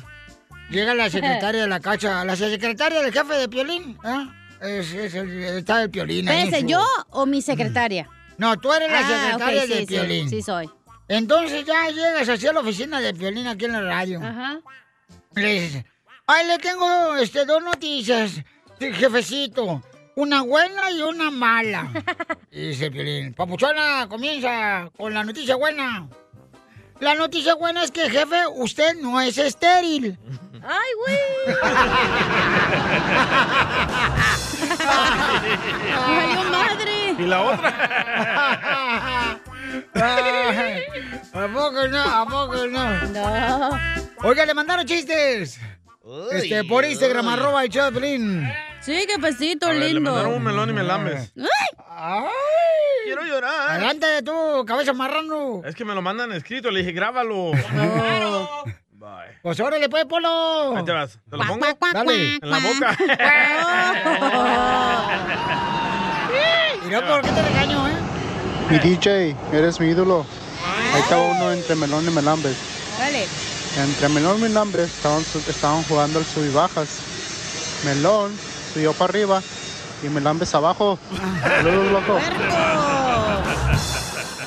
Llega 0.72 0.94
la 0.96 1.10
secretaria 1.10 1.62
de 1.62 1.68
la 1.68 1.80
cacha, 1.80 2.24
la 2.26 2.36
secretaria 2.36 3.02
del 3.02 3.12
jefe 3.14 3.34
de 3.36 3.50
Piolín, 3.50 3.98
¿eh? 4.04 4.28
Es, 4.62 4.94
es 4.94 5.14
el- 5.16 5.44
está 5.44 5.82
el 5.84 5.90
Piolín 5.90 6.28
Espérense, 6.28 6.66
¿yo 6.68 6.84
o 7.10 7.26
mi 7.26 7.42
secretaria? 7.42 8.08
No, 8.38 8.58
tú 8.60 8.72
eres 8.74 8.90
la 8.92 9.00
Ah, 9.00 9.04
secretaria 9.08 9.64
ok, 9.64 9.68
de 9.68 9.74
sí, 9.76 9.80
sí, 9.82 9.86
Piolín. 9.88 10.30
sí 10.30 10.42
soy. 10.42 10.70
Entonces 11.08 11.66
ya 11.66 11.90
llegas 11.90 12.30
así 12.30 12.48
a 12.48 12.54
la 12.54 12.62
oficina 12.62 13.02
de 13.02 13.14
Piolín 13.14 13.48
aquí 13.48 13.66
en 13.66 13.74
la 13.74 13.82
radio. 13.82 14.20
Ajá. 14.24 14.60
Le 15.36 15.62
dices, 15.62 15.84
ay, 16.28 16.48
le 16.48 16.58
tengo 16.60 17.16
este, 17.18 17.46
dos 17.46 17.62
noticias, 17.64 18.32
sí, 18.80 18.94
jefecito. 18.94 19.84
Una 20.16 20.42
buena 20.42 20.90
y 20.92 21.02
una 21.02 21.32
mala. 21.32 21.92
Y 22.52 22.68
dice 22.70 22.92
Piolín, 22.92 23.34
papuchona, 23.34 24.08
comienza 24.10 24.90
con 24.98 25.14
la 25.14 25.24
noticia 25.24 25.56
buena. 25.56 26.08
La 27.00 27.16
noticia 27.16 27.56
buena 27.56 27.84
es 27.84 27.92
que, 27.92 28.10
jefe, 28.10 28.46
usted 28.56 28.96
no 29.02 29.20
es 29.22 29.38
estéril. 29.38 30.18
¡Ay, 30.64 30.92
güey! 31.00 31.18
¡Valió 36.08 36.44
madre! 36.52 37.16
¿Y 37.18 37.24
la 37.24 37.42
otra? 37.42 39.40
Ay, 39.94 40.84
¿A 41.34 41.48
poco 41.48 41.88
no? 41.88 42.00
¿A 42.02 42.26
poco 42.26 42.68
no? 42.68 43.02
No. 43.08 43.70
Oiga, 44.24 44.46
le 44.46 44.54
mandaron 44.54 44.86
chistes. 44.86 45.60
este, 46.32 46.64
por 46.66 46.86
Instagram, 46.86 47.28
arroba 47.28 47.64
el 47.64 47.70
Pelín. 47.94 48.48
Sí, 48.82 49.06
qué 49.08 49.20
pesito 49.20 49.68
A 49.68 49.70
ver, 49.70 49.80
le 49.80 49.94
lindo. 49.94 50.12
mandaron 50.12 50.34
un 50.36 50.44
melón 50.44 50.70
y 50.70 50.74
me 50.74 50.84
lambes. 50.84 51.34
¡Ay! 51.88 52.30
Quiero 53.06 53.24
llorar. 53.24 53.72
Adelante 53.72 54.22
tú, 54.24 54.66
cabeza 54.66 54.94
marrano. 54.94 55.62
Es 55.66 55.76
que 55.76 55.86
me 55.86 55.94
lo 55.94 56.02
mandan 56.02 56.32
escrito, 56.32 56.72
le 56.72 56.80
dije, 56.80 56.92
grábalo. 56.92 57.52
Pues 59.42 59.60
órale, 59.60 59.90
pues, 59.90 60.06
Polo. 60.06 60.78
Ahí 60.78 60.86
te 60.86 60.92
vas. 60.92 61.18
¿Te 61.30 61.38
lo 61.38 61.44
pongo? 61.46 61.66
Dale. 61.94 62.36
En 62.36 62.50
la 62.50 62.60
boca. 62.60 62.98
Y 66.82 66.86
Mira, 66.86 67.08
¿por 67.08 67.22
qué 67.22 67.32
te 67.32 67.42
regaño, 67.42 67.88
eh? 67.88 67.94
Mi 68.70 68.78
DJ, 68.80 69.36
eres 69.52 69.80
mi 69.80 69.88
ídolo. 69.88 70.26
Ahí 70.94 71.02
estaba 71.02 71.24
uno 71.24 71.52
entre 71.52 71.76
Melón 71.76 72.08
y 72.08 72.12
Melambes. 72.12 72.56
Dale. 73.00 73.28
Entre 73.78 74.10
Melón 74.10 74.38
y 74.38 74.42
Melambes 74.44 74.94
estaban, 74.94 75.24
estaban 75.48 75.84
jugando 75.84 76.20
al 76.20 76.26
sub 76.26 76.46
y 76.46 76.50
bajas. 76.54 77.00
Melón 77.86 78.32
subió 78.74 78.94
para 78.94 79.10
arriba 79.10 79.42
y 80.04 80.10
Melambes 80.10 80.54
abajo. 80.54 81.00
Saludos, 81.42 81.92
loco. 81.92 82.20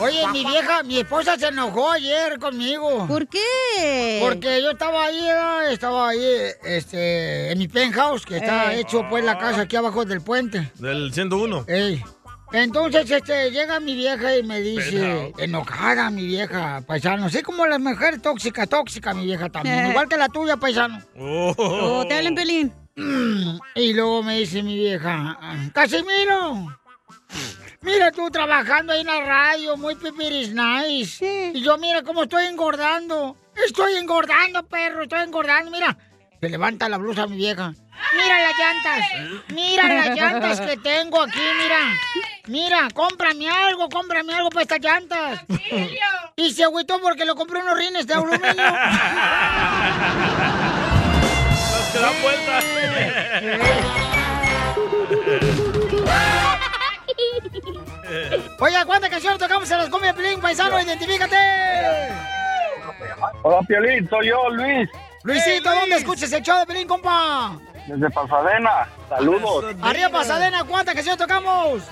Oye, 0.01 0.27
mi 0.33 0.45
vieja, 0.45 0.83
mi 0.83 0.99
esposa 0.99 1.39
se 1.39 1.47
enojó 1.49 1.91
ayer 1.91 2.39
conmigo. 2.39 3.07
¿Por 3.07 3.27
qué? 3.29 4.19
Porque 4.23 4.61
yo 4.63 4.71
estaba 4.71 5.05
ahí, 5.07 5.21
¿verdad? 5.23 5.73
estaba 5.73 6.09
ahí, 6.11 6.25
este, 6.65 7.53
en 7.53 7.59
mi 7.59 7.69
penthouse, 7.69 8.25
que 8.27 8.37
está 8.39 8.75
Eh. 8.75 8.81
hecho 8.81 9.05
pues 9.09 9.25
la 9.25 9.39
casa 9.39 9.63
aquí 9.63 9.77
abajo 9.77 10.05
del 10.05 10.21
puente. 10.21 10.71
Del 10.79 11.13
101. 11.13 11.65
Ey. 11.69 12.03
Entonces, 12.53 13.11
este, 13.11 13.51
llega 13.51 13.81
mi 13.81 13.95
vieja 13.97 14.37
y 14.37 14.43
me 14.45 14.61
dice, 14.61 14.93
Penthouse. 14.93 15.43
enojada 15.43 16.11
mi 16.11 16.25
vieja, 16.27 16.83
paisano. 16.87 17.27
Así 17.27 17.43
como 17.43 17.67
la 17.67 17.79
mujer 17.79 18.21
tóxica, 18.21 18.67
tóxica 18.67 19.13
mi 19.13 19.25
vieja 19.25 19.49
también. 19.49 19.89
Igual 19.89 20.09
que 20.09 20.17
la 20.17 20.29
tuya, 20.29 20.57
paisano. 20.57 21.01
Oh, 21.19 22.05
te 22.09 22.15
hablan, 22.15 22.35
Pelín. 22.35 22.73
Mm, 22.97 23.59
Y 23.75 23.93
luego 23.93 24.23
me 24.23 24.39
dice 24.39 24.63
mi 24.63 24.77
vieja, 24.77 25.37
Casimiro, 25.73 26.79
mira 27.85 28.11
tú 28.11 28.31
trabajando 28.31 28.93
ahí 28.93 29.03
en 29.03 29.07
la 29.07 29.21
radio, 29.21 29.77
muy 29.77 29.95
pipiris 29.95 30.53
nice. 30.53 31.53
Y 31.55 31.63
yo, 31.63 31.79
mira 31.79 32.03
cómo 32.03 32.25
estoy 32.25 32.47
engordando. 32.47 33.37
Estoy 33.65 33.95
engordando, 33.97 34.65
perro, 34.67 35.05
estoy 35.05 35.23
engordando. 35.23 35.71
Mira, 35.71 35.97
se 36.41 36.49
levanta 36.49 36.89
la 36.89 36.99
blusa 36.99 37.27
mi 37.27 37.37
vieja. 37.37 37.73
Mira 38.13 38.43
las 38.43 38.53
llantas, 38.59 39.07
mira 39.49 39.89
las 39.89 40.17
llantas 40.17 40.61
que 40.61 40.77
tengo 40.77 41.23
aquí, 41.23 41.41
mira. 41.63 41.79
Mira, 42.47 42.89
cómprame 42.93 43.49
algo, 43.49 43.89
cómprame 43.89 44.35
algo 44.35 44.51
para 44.51 44.63
estas 44.63 44.81
llantas. 44.81 45.41
Y 46.37 46.53
se 46.53 46.65
agüitó 46.65 47.01
porque 47.01 47.25
le 47.25 47.35
compré 47.35 47.61
unos 47.61 47.79
rines 47.79 48.07
de 48.07 48.15
aluminio. 48.15 48.43
Los 51.73 51.89
que 51.93 51.99
dan 52.01 52.15
Oiga, 58.61 58.85
¿cuántas 58.85 59.11
canciones 59.11 59.39
tocamos 59.39 59.71
en 59.71 59.79
las 59.79 59.89
cumbia 59.89 60.15
Pelín, 60.15 60.41
paisano? 60.41 60.81
¡Identifícate! 60.81 61.37
Hola, 63.43 63.61
Piolín, 63.67 64.09
soy 64.09 64.29
yo, 64.29 64.51
Luis. 64.51 64.89
Luisito, 65.23 65.71
¿dónde 65.71 65.97
escuchas 65.97 66.33
el 66.33 66.43
show 66.43 66.59
de 66.59 66.67
Pelín, 66.67 66.87
compa? 66.87 67.59
Desde 67.87 68.11
Pasadena. 68.11 68.89
Saludos. 69.09 69.75
Arriba, 69.83 70.09
Pasadena, 70.11 70.65
¿cuántas 70.65 70.95
canciones 70.95 71.19
tocamos? 71.19 71.83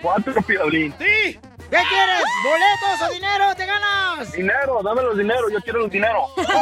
Cuatro, 0.00 0.34
Piolín. 0.42 0.94
¡Sí! 0.98 1.38
¿Qué 1.72 1.78
quieres? 1.88 2.22
¿Boletos 2.44 3.08
o 3.08 3.12
dinero? 3.14 3.54
¡Te 3.56 3.64
ganas! 3.64 4.30
Dinero, 4.32 4.82
dame 4.84 5.00
los 5.00 5.16
dinero, 5.16 5.48
yo 5.50 5.58
quiero 5.62 5.78
los 5.78 5.90
dinero. 5.90 6.26
Te 6.36 6.42
voy 6.42 6.54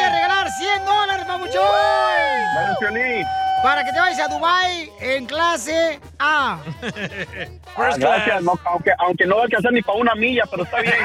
a 0.00 0.10
regalar 0.12 0.50
100 0.50 0.84
dólares, 0.84 1.24
papuchón. 1.24 1.62
Dale. 2.78 3.26
Para 3.62 3.82
que 3.82 3.92
te 3.92 3.98
vayas 3.98 4.20
a 4.20 4.28
Dubai 4.28 4.92
en 5.00 5.24
clase 5.24 5.98
A. 6.18 6.58
Ah, 7.78 7.90
gracias, 7.96 8.42
no, 8.42 8.60
aunque, 8.66 8.92
aunque 8.98 9.24
no 9.24 9.36
va 9.36 9.40
a 9.40 9.44
alcanzar 9.44 9.72
ni 9.72 9.80
para 9.80 9.98
una 9.98 10.14
milla, 10.14 10.44
pero 10.50 10.64
está 10.64 10.82
bien. 10.82 10.94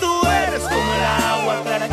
Tú 0.00 0.22
eres 0.28 0.62
como 0.62 0.94
el 0.94 1.04
agua 1.04 1.62
clara 1.64 1.88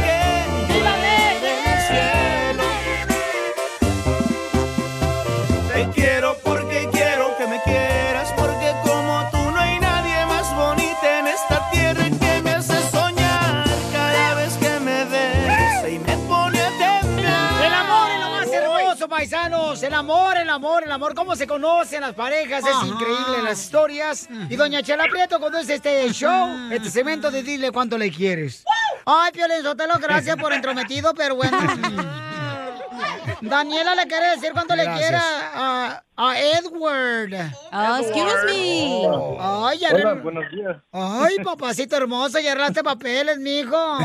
El 19.89 19.95
amor, 19.95 20.37
el 20.37 20.47
amor, 20.51 20.83
el 20.83 20.91
amor. 20.91 21.15
¿Cómo 21.15 21.35
se 21.35 21.47
conocen 21.47 22.01
las 22.01 22.13
parejas? 22.13 22.63
Es 22.63 22.87
increíble 22.87 23.41
las 23.43 23.59
historias. 23.59 24.29
Y 24.47 24.55
doña 24.55 24.83
Chela 24.83 25.05
Prieto 25.09 25.39
conduce 25.39 25.73
este 25.73 26.07
show, 26.13 26.47
este 26.71 26.91
segmento 26.91 27.31
de 27.31 27.41
Dile 27.41 27.71
Cuánto 27.71 27.97
Le 27.97 28.11
Quieres. 28.11 28.63
Ay, 29.03 29.31
Piolín 29.31 29.63
Sotelo, 29.63 29.95
gracias 29.97 30.37
por 30.37 30.53
entrometido, 30.53 31.15
pero 31.15 31.37
bueno. 31.37 31.57
Daniela 33.41 33.95
le 33.95 34.05
quiere 34.05 34.29
decir 34.35 34.51
cuánto 34.53 34.75
le 34.75 34.83
quiere 34.83 35.17
a, 35.17 36.03
a 36.15 36.39
Edward. 36.39 37.51
Oh, 37.71 37.97
excuse 37.97 38.45
me. 38.45 39.07
Ay, 39.39 39.79
ya 39.79 39.89
Hola, 39.91 40.13
buenos 40.13 40.51
días. 40.51 40.77
Ay, 40.91 41.37
papacito 41.43 41.97
hermoso, 41.97 42.39
ya 42.39 42.51
arreglaste 42.51 42.83
papeles, 42.83 43.39
mijo. 43.39 43.97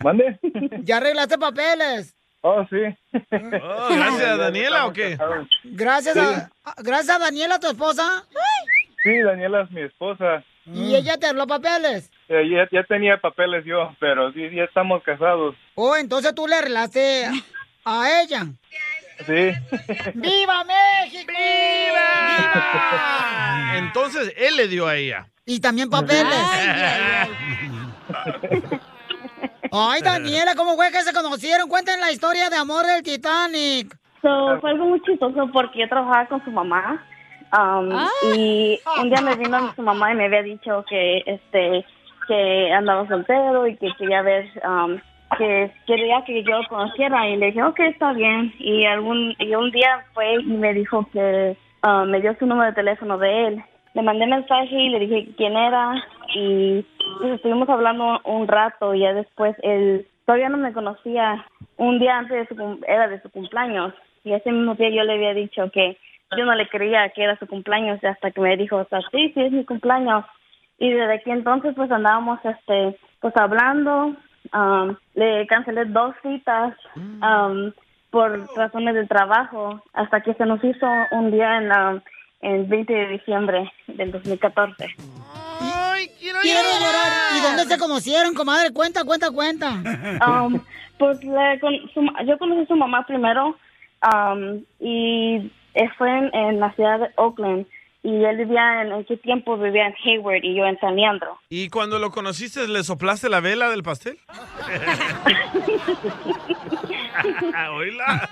¿Mande? 0.00 0.38
Ya 0.82 0.98
arreglaste 0.98 1.38
papeles. 1.38 2.14
Oh, 2.46 2.62
sí. 2.68 2.76
Oh, 3.32 3.88
gracias 3.94 4.28
a 4.28 4.36
Daniela 4.36 4.84
o 4.86 4.92
qué? 4.92 5.16
Gracias 5.64 6.14
a, 6.18 6.50
a- 6.64 6.74
gracias 6.82 7.16
a 7.16 7.18
Daniela, 7.18 7.58
tu 7.58 7.68
esposa. 7.68 8.22
Sí, 9.02 9.18
Daniela 9.22 9.62
es 9.62 9.70
mi 9.70 9.80
esposa. 9.80 10.44
Y 10.66 10.94
ella 10.94 11.16
te 11.16 11.24
arregló 11.26 11.46
papeles. 11.46 12.10
Eh, 12.28 12.46
ya, 12.50 12.68
ya 12.70 12.84
tenía 12.84 13.16
papeles 13.18 13.64
yo, 13.64 13.96
pero 13.98 14.30
sí, 14.32 14.40
ya 14.54 14.64
estamos 14.64 15.02
casados. 15.02 15.56
Oh, 15.74 15.96
entonces 15.96 16.34
tú 16.34 16.46
le 16.46 16.56
arreglaste 16.56 17.28
a 17.86 18.20
ella. 18.22 18.44
Sí. 19.26 19.52
¡Viva 20.14 20.64
México! 20.64 21.32
¡Viva! 21.32 22.44
Entonces 23.78 24.34
él 24.36 24.56
le 24.56 24.68
dio 24.68 24.86
a 24.86 24.96
ella. 24.96 25.28
Y 25.46 25.60
también 25.60 25.88
papeles. 25.88 26.26
Ay, 26.26 27.28
Daniela, 30.04 30.54
¿cómo 30.54 30.76
fue 30.76 30.92
que 30.92 31.02
se 31.02 31.12
conocieron? 31.12 31.68
Cuenten 31.68 32.00
la 32.00 32.12
historia 32.12 32.48
de 32.48 32.56
amor 32.56 32.86
del 32.86 33.02
Titanic. 33.02 33.96
So, 34.22 34.60
fue 34.60 34.70
algo 34.70 34.86
muy 34.86 35.02
chistoso 35.02 35.50
porque 35.52 35.80
yo 35.80 35.88
trabajaba 35.88 36.26
con 36.26 36.44
su 36.44 36.50
mamá 36.52 37.04
um, 37.52 37.90
y 38.36 38.78
un 39.00 39.10
día 39.10 39.20
me 39.20 39.34
vino 39.34 39.74
su 39.74 39.82
mamá 39.82 40.12
y 40.12 40.14
me 40.14 40.26
había 40.26 40.42
dicho 40.42 40.84
que 40.88 41.24
este 41.26 41.84
que 42.28 42.72
andaba 42.72 43.06
soltero 43.08 43.66
y 43.66 43.76
que 43.76 43.88
quería 43.98 44.22
ver 44.22 44.48
um, 44.64 44.98
que 45.36 45.70
quería 45.86 46.24
que 46.24 46.42
yo 46.44 46.62
lo 46.62 46.68
conociera 46.68 47.28
y 47.28 47.36
le 47.36 47.46
dije 47.46 47.62
ok 47.62 47.80
está 47.80 48.12
bien 48.12 48.54
y 48.58 48.86
algún 48.86 49.34
y 49.38 49.54
un 49.54 49.70
día 49.72 50.06
fue 50.14 50.36
y 50.36 50.44
me 50.44 50.72
dijo 50.72 51.06
que 51.12 51.56
uh, 51.82 52.06
me 52.06 52.20
dio 52.20 52.34
su 52.38 52.46
número 52.46 52.70
de 52.70 52.76
teléfono 52.76 53.18
de 53.18 53.48
él 53.48 53.64
le 53.94 54.02
mandé 54.02 54.26
mensaje 54.26 54.74
y 54.74 54.88
le 54.90 54.98
dije 54.98 55.28
quién 55.36 55.56
era 55.56 55.94
y 56.34 56.84
pues, 57.18 57.34
estuvimos 57.34 57.68
hablando 57.68 58.20
un 58.24 58.46
rato 58.48 58.94
y 58.94 59.00
ya 59.00 59.14
después 59.14 59.56
él 59.62 60.06
todavía 60.26 60.48
no 60.48 60.58
me 60.58 60.72
conocía 60.72 61.46
un 61.76 61.98
día 61.98 62.18
antes 62.18 62.48
de 62.48 62.56
su 62.56 62.80
era 62.86 63.08
de 63.08 63.22
su 63.22 63.30
cumpleaños 63.30 63.94
y 64.24 64.32
ese 64.32 64.50
mismo 64.50 64.74
día 64.74 64.90
yo 64.90 65.04
le 65.04 65.14
había 65.14 65.34
dicho 65.34 65.70
que 65.70 65.96
yo 66.36 66.44
no 66.44 66.54
le 66.54 66.68
creía 66.68 67.08
que 67.10 67.22
era 67.22 67.38
su 67.38 67.46
cumpleaños 67.46 68.02
hasta 68.02 68.32
que 68.32 68.40
me 68.40 68.56
dijo 68.56 68.76
o 68.76 68.84
sea, 68.86 69.00
sí 69.12 69.30
sí 69.32 69.40
es 69.40 69.52
mi 69.52 69.64
cumpleaños 69.64 70.24
y 70.78 70.90
desde 70.90 71.14
aquí 71.14 71.30
entonces 71.30 71.74
pues 71.76 71.90
andábamos 71.90 72.40
este 72.44 72.98
pues 73.20 73.36
hablando 73.36 74.16
um, 74.52 74.96
le 75.14 75.46
cancelé 75.46 75.84
dos 75.84 76.16
citas 76.22 76.74
um, 76.96 77.70
por 78.10 78.44
razones 78.56 78.94
de 78.94 79.06
trabajo 79.06 79.80
hasta 79.92 80.20
que 80.20 80.34
se 80.34 80.46
nos 80.46 80.62
hizo 80.64 80.86
un 81.12 81.30
día 81.30 81.58
en 81.58 81.68
la 81.68 82.02
el 82.44 82.64
20 82.64 82.92
de 82.92 83.08
diciembre 83.08 83.72
del 83.88 84.12
2014 84.12 84.94
quiero, 86.42 86.42
llorar. 86.42 87.12
¿Y 87.36 87.40
dónde 87.40 87.64
se 87.64 87.78
conocieron, 87.78 88.34
comadre? 88.34 88.72
Cuenta, 88.72 89.04
cuenta, 89.04 89.30
cuenta. 89.30 89.82
Um, 90.26 90.60
pues 90.98 91.22
le 91.24 91.58
con- 91.60 91.90
su 91.92 92.00
yo 92.26 92.38
conocí 92.38 92.62
a 92.62 92.66
su 92.66 92.76
mamá 92.76 93.04
primero 93.06 93.56
um, 94.12 94.62
y 94.80 95.50
fue 95.98 96.08
en, 96.08 96.34
en 96.34 96.60
la 96.60 96.72
ciudad 96.74 97.00
de 97.00 97.10
Oakland 97.16 97.66
y 98.02 98.24
él 98.24 98.36
vivía 98.36 98.82
en, 98.82 98.92
en 98.92 99.04
qué 99.04 99.16
tiempo 99.16 99.56
vivía 99.58 99.86
en 99.86 99.94
Hayward 100.04 100.44
y 100.44 100.54
yo 100.54 100.66
en 100.66 100.78
San 100.78 100.94
Leandro. 100.94 101.38
¿Y 101.48 101.68
cuando 101.68 101.98
lo 101.98 102.10
conociste, 102.10 102.68
le 102.68 102.84
soplaste 102.84 103.28
la 103.28 103.40
vela 103.40 103.70
del 103.70 103.82
pastel? 103.82 104.18
Oíla. 107.76 108.28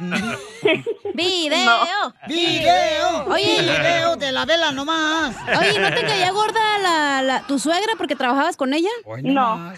¡Video! 1.15 2.15
¡Video! 2.29 3.25
Oye, 3.29 3.61
¡Video 3.63 4.17
de 4.17 4.33
la 4.33 4.45
vela 4.45 4.73
nomás! 4.73 5.37
Oye, 5.59 5.79
¿no 5.79 5.89
te 5.95 6.03
caía 6.03 6.31
gorda 6.33 6.79
la, 6.79 7.23
la- 7.23 7.47
tu 7.47 7.59
suegra 7.59 7.93
porque 7.97 8.17
trabajabas 8.17 8.57
con 8.57 8.73
ella? 8.75 8.91
No. 9.23 9.73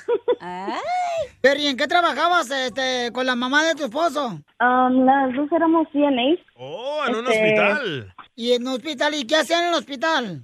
Pero 1.41 1.61
¿y 1.61 1.67
en 1.67 1.77
qué 1.77 1.87
trabajabas 1.87 2.51
este, 2.51 3.11
con 3.13 3.27
la 3.27 3.35
mamá 3.37 3.65
de 3.65 3.75
tu 3.75 3.85
esposo? 3.85 4.41
Um, 4.61 5.05
las 5.05 5.35
dos 5.35 5.51
éramos 5.53 5.87
CNAs. 5.93 6.39
Oh, 6.57 7.03
en 7.07 7.15
un 7.17 7.27
Este, 7.27 7.45
hospital. 7.61 8.15
¿Y 8.35 8.53
en 8.53 8.67
un 8.67 8.75
hospital? 8.75 9.15
¿Y 9.15 9.27
qué 9.27 9.37
hacían 9.37 9.63
en 9.65 9.69
el 9.69 9.75
hospital? 9.75 10.43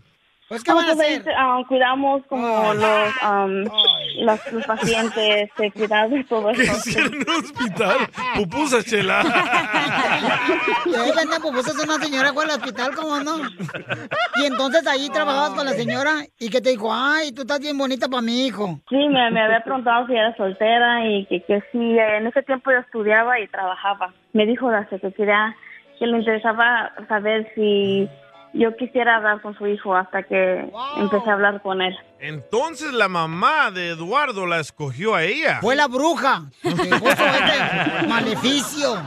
Pues, 0.51 0.65
¿qué 0.65 0.73
van 0.73 0.89
a 0.89 0.93
hacer? 0.93 1.23
ah, 1.39 1.63
cuidamos 1.69 2.23
como 2.29 2.73
Ay. 2.73 2.79
los 2.79 3.23
um, 3.23 4.25
los, 4.27 4.53
los 4.53 4.67
pacientes, 4.67 5.49
de 5.57 5.71
cuidar 5.71 6.11
de 6.11 6.25
todo 6.25 6.49
¿Qué 6.53 6.63
eso. 6.63 6.73
es 6.73 6.97
en 6.97 7.05
el 7.15 7.29
hospital? 7.29 7.97
Pupusas, 8.35 8.85
chela. 8.85 9.23
Y 10.87 10.95
ahí 10.95 11.13
venden 11.17 11.41
pupusas 11.41 11.79
a 11.79 11.85
una 11.85 12.05
señora 12.05 12.33
fue 12.33 12.45
al 12.45 12.51
hospital, 12.51 12.95
¿cómo 12.97 13.21
no? 13.21 13.37
Y 14.43 14.47
entonces 14.47 14.85
ahí 14.89 15.09
trabajabas 15.11 15.51
con 15.51 15.65
la 15.67 15.73
señora 15.73 16.27
y 16.39 16.51
que 16.51 16.61
te 16.61 16.71
dijo, 16.71 16.93
ay, 16.93 17.31
tú 17.33 17.43
estás 17.43 17.61
bien 17.61 17.79
bonita 17.79 18.09
para 18.09 18.21
mi 18.23 18.47
hijo. 18.47 18.81
Sí, 18.89 18.97
me, 19.09 19.31
me 19.31 19.43
había 19.43 19.63
preguntado 19.63 20.07
si 20.09 20.15
era 20.15 20.35
soltera 20.37 21.07
y 21.07 21.27
que, 21.27 21.43
que 21.45 21.63
sí, 21.71 21.97
en 21.97 22.27
ese 22.27 22.43
tiempo 22.43 22.73
yo 22.73 22.79
estudiaba 22.79 23.39
y 23.39 23.47
trabajaba. 23.47 24.13
Me 24.33 24.47
dijo 24.47 24.69
la 24.69 24.89
secretaria 24.89 25.55
que 26.01 26.07
le 26.07 26.19
interesaba 26.19 26.91
saber 27.09 27.49
si 27.55 28.09
yo 28.53 28.77
quisiera 28.77 29.17
hablar 29.17 29.41
con 29.43 29.57
su 29.57 29.67
hijo 29.67 29.95
hasta 29.95 30.23
que 30.23 30.71
empecé 30.97 31.31
a 31.31 31.35
hablar 31.35 31.63
con 31.63 31.81
él. 31.83 31.97
Entonces 32.19 32.93
la 32.93 33.09
mamá 33.09 33.71
de 33.71 33.91
Eduardo 33.91 34.47
la 34.47 34.61
escogió 34.61 35.15
a 35.15 35.23
ella. 35.25 35.61
Fue 35.61 35.77
la 35.77 35.87
bruja. 35.89 36.51
este 36.63 38.09
maleficio. 38.09 38.95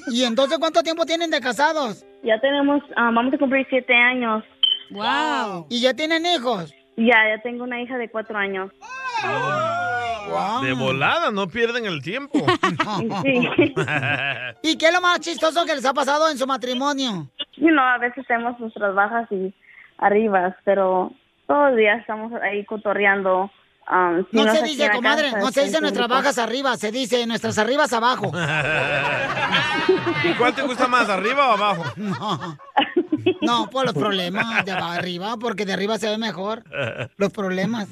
¿Y 0.12 0.24
entonces 0.24 0.58
cuánto 0.58 0.82
tiempo 0.82 1.06
tienen 1.06 1.30
de 1.30 1.40
casados? 1.40 2.04
Ya 2.22 2.40
tenemos, 2.40 2.82
ah, 2.96 3.10
vamos 3.12 3.32
a 3.34 3.38
cumplir 3.38 3.66
siete 3.70 3.94
años. 3.94 4.44
Wow. 4.90 5.66
¿Y 5.70 5.80
ya 5.80 5.94
tienen 5.94 6.26
hijos? 6.26 6.74
Ya, 7.00 7.16
ya 7.34 7.42
tengo 7.42 7.64
una 7.64 7.80
hija 7.80 7.96
de 7.96 8.10
cuatro 8.10 8.36
años. 8.36 8.70
De 10.62 10.72
volada, 10.74 11.30
no 11.30 11.48
pierden 11.48 11.86
el 11.86 12.02
tiempo. 12.02 12.38
¿Y 14.62 14.76
qué 14.76 14.86
es 14.86 14.92
lo 14.92 15.00
más 15.00 15.20
chistoso 15.20 15.64
que 15.64 15.74
les 15.74 15.86
ha 15.86 15.94
pasado 15.94 16.28
en 16.28 16.36
su 16.36 16.46
matrimonio? 16.46 17.26
No, 17.56 17.82
a 17.82 17.96
veces 17.96 18.26
tenemos 18.26 18.60
nuestras 18.60 18.94
bajas 18.94 19.26
y 19.32 19.54
arribas, 19.96 20.54
pero 20.64 21.10
todos 21.46 21.70
los 21.70 21.78
días 21.78 22.00
estamos 22.00 22.32
ahí 22.42 22.66
cotorreando. 22.66 23.50
um, 23.90 24.26
si 24.30 24.36
No 24.36 24.44
nos 24.44 24.58
se 24.58 24.64
dice, 24.64 24.90
comadre, 24.90 25.30
casa, 25.30 25.40
no 25.40 25.50
se 25.50 25.64
dice 25.64 25.80
nuestras 25.80 26.08
bajas 26.08 26.38
arriba, 26.38 26.76
se 26.76 26.92
dice 26.92 27.26
nuestras 27.26 27.56
arribas 27.58 27.92
abajo. 27.94 28.30
¿Y 30.24 30.34
cuál 30.34 30.54
te 30.54 30.60
gusta 30.62 30.86
más, 30.86 31.08
arriba 31.08 31.48
o 31.48 31.52
abajo? 31.52 31.84
No, 31.96 32.58
no, 33.42 33.68
por 33.70 33.84
los 33.84 33.94
problemas 33.94 34.64
de 34.64 34.72
arriba, 34.72 35.36
porque 35.40 35.64
de 35.64 35.72
arriba 35.72 35.98
se 35.98 36.08
ve 36.08 36.18
mejor. 36.18 36.64
Los 37.16 37.32
problemas. 37.32 37.88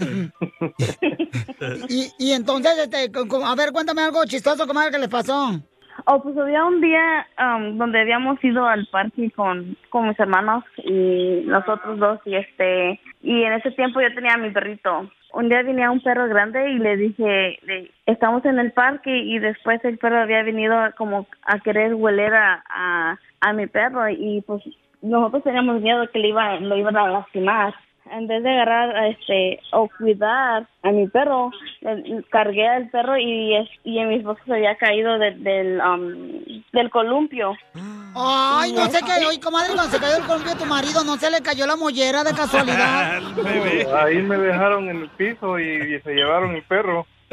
Y, 1.89 2.09
y 2.19 2.33
entonces, 2.33 2.73
este, 2.79 3.11
a 3.45 3.55
ver, 3.55 3.73
cuéntame 3.73 4.03
algo 4.03 4.25
chistoso, 4.25 4.67
comadre, 4.67 4.93
que 4.93 4.99
les 4.99 5.09
pasó. 5.09 5.61
Oh, 6.07 6.23
pues 6.23 6.37
había 6.39 6.65
un 6.65 6.81
día 6.81 7.27
um, 7.39 7.77
donde 7.77 8.01
habíamos 8.01 8.43
ido 8.43 8.67
al 8.67 8.87
parque 8.87 9.31
con, 9.33 9.77
con 9.91 10.09
mis 10.09 10.19
hermanos 10.19 10.65
y 10.79 11.43
nosotros 11.45 11.99
dos 11.99 12.21
y 12.25 12.37
este 12.37 13.01
y 13.23 13.43
en 13.43 13.53
ese 13.55 13.71
tiempo 13.73 14.01
yo 14.01 14.13
tenía 14.15 14.35
a 14.35 14.39
mi 14.39 14.51
perrito. 14.51 15.11
Un 15.35 15.49
día 15.49 15.63
venía 15.63 15.91
un 15.91 16.01
perro 16.01 16.27
grande 16.29 16.71
y 16.71 16.79
le 16.79 16.97
dije, 16.97 17.59
estamos 18.07 18.45
en 18.47 18.59
el 18.59 18.73
parque 18.73 19.15
y 19.19 19.39
después 19.39 19.85
el 19.85 19.99
perro 19.99 20.21
había 20.23 20.43
venido 20.43 20.75
como 20.97 21.27
a 21.45 21.59
querer 21.61 21.95
hueler 21.95 22.33
a, 22.35 22.65
a, 22.69 23.19
a 23.41 23.53
mi 23.53 23.67
perro 23.67 24.09
y 24.09 24.43
pues 24.47 24.63
nosotros 25.03 25.43
teníamos 25.45 25.81
miedo 25.83 26.09
que 26.11 26.19
le 26.19 26.29
iba, 26.29 26.59
lo 26.61 26.77
iban 26.77 26.97
a 26.97 27.09
lastimar. 27.11 27.75
En 28.11 28.27
vez 28.27 28.43
de 28.43 28.49
agarrar 28.49 28.97
a 28.97 29.09
este 29.09 29.61
o 29.73 29.87
cuidar 29.99 30.67
a 30.83 30.91
mi 30.93 31.07
perro, 31.09 31.51
le- 31.83 32.23
cargué 32.31 32.67
al 32.67 32.89
perro 32.89 33.19
y, 33.19 33.55
y 33.85 34.05
mi 34.07 34.15
esposo 34.15 34.41
se 34.47 34.55
había 34.55 34.77
caído 34.77 35.19
de- 35.19 35.33
del 35.35 35.79
um, 35.79 36.63
del 36.73 36.89
columpio. 36.89 37.55
Ay, 38.15 38.73
no 38.73 38.91
sé 38.91 39.01
qué, 39.05 39.27
oye, 39.27 39.39
comadre, 39.41 39.75
cuando 39.75 39.93
se 39.93 40.01
cayó 40.01 40.17
el 40.17 40.25
columpio 40.25 40.53
de 40.55 40.59
tu 40.59 40.67
marido, 40.67 41.05
¿no 41.05 41.17
se 41.19 41.31
le 41.31 41.41
cayó 41.41 41.67
la 41.67 41.77
mollera 41.77 42.25
de 42.25 42.33
casualidad? 42.33 43.19
Ahí 44.03 44.23
me 44.23 44.37
dejaron 44.37 44.89
en 44.89 45.03
el 45.03 45.11
piso 45.11 45.59
y, 45.59 45.97
y 45.97 46.01
se 46.01 46.13
llevaron 46.15 46.55
el 46.55 46.63
perro. 46.65 47.07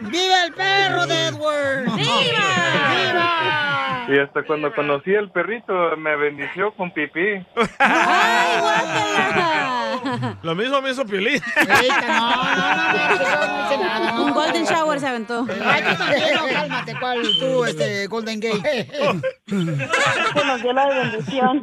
¡Viva 0.00 0.44
el 0.44 0.52
perro 0.52 1.06
de 1.06 1.26
Edward! 1.28 1.94
¡Viva! 1.94 3.87
Y 4.08 4.18
hasta 4.18 4.42
cuando 4.44 4.74
conocí 4.74 5.14
al 5.14 5.30
perrito 5.30 5.72
me 5.98 6.16
bendició 6.16 6.72
con 6.72 6.90
pipí. 6.90 7.44
Lo 10.42 10.54
mismo 10.54 10.80
me 10.80 10.90
hizo 10.90 11.04
Piolín. 11.04 11.42
Un 14.18 14.32
golden 14.32 14.64
shower 14.64 14.98
se 14.98 15.06
aventó. 15.08 15.46
Ay, 15.62 15.82
tú 15.82 15.96
también, 15.98 16.34
no, 16.34 16.46
cálmate, 16.52 16.94
¿cuál 16.98 17.22
tú, 17.38 17.64
este, 17.64 18.06
Golden 18.06 18.40
Gate? 18.40 18.88
nos 19.46 20.62
dio 20.62 20.72
la 20.72 20.88
bendición. 20.88 21.62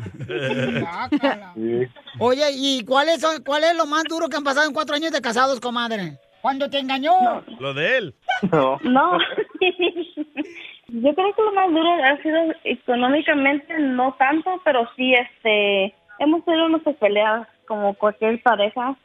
Oye, 2.20 2.46
¿y 2.54 2.86
cuál 2.86 3.10
es, 3.10 3.26
cuál 3.44 3.64
es 3.64 3.76
lo 3.76 3.88
más 3.88 4.04
duro 4.04 4.30
que 4.30 4.38
han 4.38 4.44
pasado 4.44 4.68
en 4.68 4.74
cuatro 4.74 4.96
años 4.96 5.12
de 5.12 5.22
casados, 5.22 5.60
comadre? 5.60 6.20
¿Cuándo 6.42 6.70
te 6.70 6.78
engañó? 6.78 7.44
Lo 7.60 7.74
de 7.74 7.98
él. 7.98 8.16
No. 8.52 8.78
No. 8.84 9.18
Yo 10.98 11.14
creo 11.14 11.34
que 11.34 11.42
lo 11.42 11.52
más 11.54 11.70
duro 11.72 11.90
ha 12.06 12.18
sido 12.22 12.38
económicamente, 12.64 13.78
no 13.80 14.14
tanto, 14.18 14.62
pero 14.64 14.88
sí, 14.96 15.14
este, 15.14 15.94
hemos 16.20 16.46
tenido 16.46 16.70
nuestras 16.70 16.96
peleas 16.96 17.46
como 17.68 17.94
cualquier 17.96 18.42
pareja, 18.42 18.96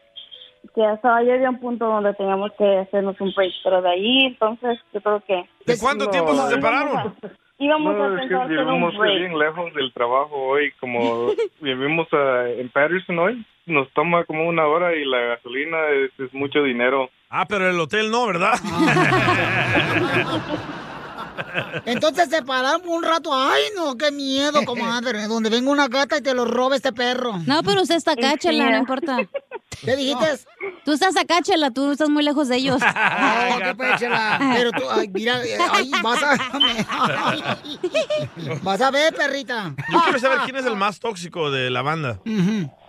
que 0.75 0.85
hasta 0.85 1.21
ya 1.25 1.35
había 1.35 1.51
un 1.51 1.59
punto 1.59 1.87
donde 1.87 2.15
teníamos 2.15 2.53
que 2.57 2.79
hacernos 2.79 3.21
un 3.21 3.33
break, 3.35 3.53
pero 3.65 3.83
de 3.83 3.91
ahí, 3.91 4.27
entonces, 4.27 4.79
yo 4.93 5.01
creo 5.01 5.21
que... 5.27 5.45
¿De 5.67 5.79
cuánto 5.81 6.05
No, 6.05 6.11
tiempo 6.13 6.33
se 6.35 6.55
separaron? 6.55 7.17
Íbamos 7.59 7.97
No, 7.97 8.05
a 8.05 8.23
es 8.23 8.29
que 8.29 8.35
un 8.37 8.49
vivimos 8.49 8.97
break. 8.97 9.19
bien 9.19 9.37
lejos 9.39 9.75
del 9.75 9.93
trabajo 9.93 10.37
hoy, 10.37 10.71
como 10.79 11.31
vivimos 11.61 12.07
ah, 12.13 12.45
en 12.57 12.69
Patterson 12.69 13.19
hoy, 13.19 13.45
nos 13.67 13.91
toma 13.95 14.25
como 14.25 14.47
una 14.47 14.65
hora 14.67 14.95
y 14.95 15.05
la 15.05 15.19
gasolina 15.21 15.89
es, 15.89 16.13
es 16.21 16.33
mucho 16.33 16.63
dinero. 16.63 17.11
Ah, 17.31 17.47
pero 17.49 17.69
el 17.69 17.81
hotel 17.81 18.13
no, 18.13 18.27
¿verdad? 18.29 18.53
Entonces 21.87 22.29
se 22.29 22.43
pararon 22.43 22.83
por 22.83 22.91
un 22.91 23.03
rato. 23.03 23.31
Ay, 23.33 23.63
no, 23.77 23.97
qué 23.97 24.11
miedo, 24.11 24.65
comadre. 24.65 25.27
Donde 25.27 25.51
venga 25.51 25.71
una 25.71 25.89
gata 25.89 26.19
y 26.19 26.23
te 26.23 26.35
lo 26.35 26.45
robe 26.45 26.77
este 26.77 26.93
perro. 26.93 27.39
No, 27.47 27.63
pero 27.63 27.83
usted 27.83 27.97
está 27.97 28.13
acá, 28.13 28.37
chela, 28.37 28.71
no 28.71 28.79
importa. 28.79 29.19
¿Qué 29.85 29.97
dijiste? 29.97 30.41
Tú 30.85 30.93
estás 30.93 31.17
acá, 31.17 31.41
chela, 31.43 31.71
tú 31.71 31.93
estás 31.93 32.09
muy 32.09 32.23
lejos 32.23 32.49
de 32.49 32.57
ellos. 32.57 32.81
No, 33.51 33.59
qué 33.59 33.75
pechela. 33.75 34.39
Pero 34.55 34.71
tú, 34.73 34.83
ay, 34.91 35.09
mira, 35.13 35.43
eh, 35.45 35.59
ay, 35.73 35.91
vas 36.03 36.23
a... 36.23 36.37
Vas 38.63 38.81
a 38.81 38.91
ver, 38.91 39.15
perrita. 39.15 39.75
Yo 39.91 40.01
quiero 40.03 40.19
saber 40.19 40.39
quién 40.45 40.57
es 40.57 40.67
el 40.67 40.77
más 40.77 41.01
tóxico 41.01 41.51
de 41.51 41.71
la 41.71 41.83
banda. 41.83 42.21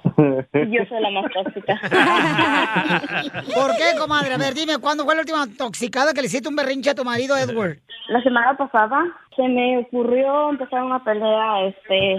Yo 0.04 0.86
soy 0.88 1.02
la 1.02 1.10
más 1.12 1.32
tóxica. 1.32 1.80
¿Por 3.54 3.76
qué, 3.76 3.98
comadre? 3.98 4.34
A 4.34 4.38
ver, 4.38 4.54
dime, 4.54 4.78
¿cuándo 4.80 5.06
fue 5.06 5.16
la 5.16 5.22
última 5.22 5.46
toxicada 5.58 6.14
que 6.14 6.22
le 6.22 6.28
hiciste 6.28 6.50
un 6.50 6.56
berrinche 6.56 6.90
a 6.90 6.96
tu 6.96 7.04
marido, 7.04 7.38
Edward? 7.38 7.78
La 8.08 8.22
semana 8.24 8.58
pasada 8.58 9.06
se 9.36 9.44
me 9.48 9.78
ocurrió 9.80 10.50
empezar 10.50 10.84
una 10.84 11.04
pelea 11.04 11.66
este 11.68 12.18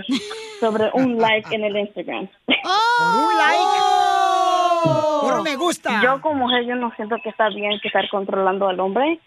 sobre 0.61 0.91
un 0.95 1.19
like 1.19 1.55
en 1.55 1.65
el 1.65 1.77
Instagram. 1.77 2.29
¡Por 2.47 2.57
un 3.27 3.37
like! 3.37 3.79
¡Por 5.23 5.39
un 5.39 5.43
me 5.43 5.57
gusta! 5.57 6.01
Yo 6.03 6.21
como 6.21 6.47
mujer 6.47 6.65
yo 6.65 6.77
no 6.77 6.93
siento 6.97 7.17
que 7.23 7.31
está 7.31 7.49
bien 7.49 7.79
que 7.81 7.89
estar 7.89 8.09
controlando 8.11 8.69
al 8.69 8.81
hombre, 8.81 9.21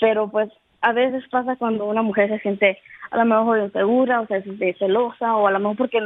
pero 0.00 0.28
pues 0.28 0.48
a 0.80 0.92
veces 0.92 1.24
pasa 1.30 1.56
cuando 1.56 1.84
una 1.84 2.02
mujer 2.02 2.28
se 2.28 2.38
siente 2.40 2.78
a 3.10 3.18
lo 3.18 3.24
mejor 3.24 3.58
insegura 3.58 4.20
o 4.20 4.26
se 4.26 4.42
siente 4.42 4.74
celosa 4.78 5.36
o 5.36 5.46
a 5.46 5.50
lo 5.50 5.58
mejor 5.58 5.76
porque 5.76 5.98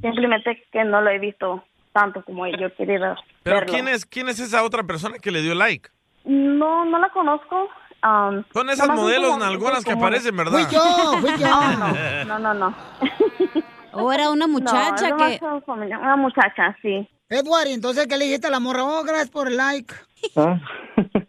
simplemente 0.00 0.62
que 0.72 0.84
no 0.84 1.00
lo 1.00 1.10
he 1.10 1.18
visto 1.18 1.64
tanto 1.92 2.24
como 2.24 2.46
yo 2.46 2.74
quería 2.74 3.16
Pero 3.42 3.56
verlo. 3.60 3.72
¿quién 3.72 3.88
es, 3.88 4.04
quién 4.06 4.28
es 4.28 4.40
esa 4.40 4.64
otra 4.64 4.82
persona 4.82 5.18
que 5.18 5.30
le 5.30 5.42
dio 5.42 5.54
like? 5.54 5.88
No, 6.24 6.84
no 6.84 6.98
la 6.98 7.08
conozco. 7.10 7.68
um, 8.02 8.42
Son 8.52 8.70
esas 8.70 8.88
modelos 8.88 9.30
como 9.32 9.44
nalgonas 9.44 9.84
que 9.84 9.92
como- 9.92 10.04
aparecen, 10.06 10.36
¿verdad? 10.36 10.60
Fui 10.66 10.74
yo, 10.74 11.18
fui 11.20 11.30
yo. 11.38 11.46
No, 11.46 12.24
no, 12.24 12.38
no, 12.38 12.54
no. 12.54 12.74
O 13.96 14.12
era 14.12 14.28
una 14.30 14.48
muchacha 14.48 15.10
No, 15.10 15.16
que... 15.18 15.38
Una 15.68 16.16
muchacha, 16.16 16.76
sí. 16.82 17.08
Edward, 17.28 17.68
¿y 17.68 17.74
entonces 17.74 18.08
qué 18.08 18.16
le 18.16 18.24
dijiste 18.24 18.48
a 18.48 18.50
la 18.50 18.58
morra? 18.58 18.82
Oh, 18.84 19.04
gracias 19.04 19.30
por 19.30 19.46
el 19.46 19.56
like. 19.56 19.94
¿Ah? 20.36 20.58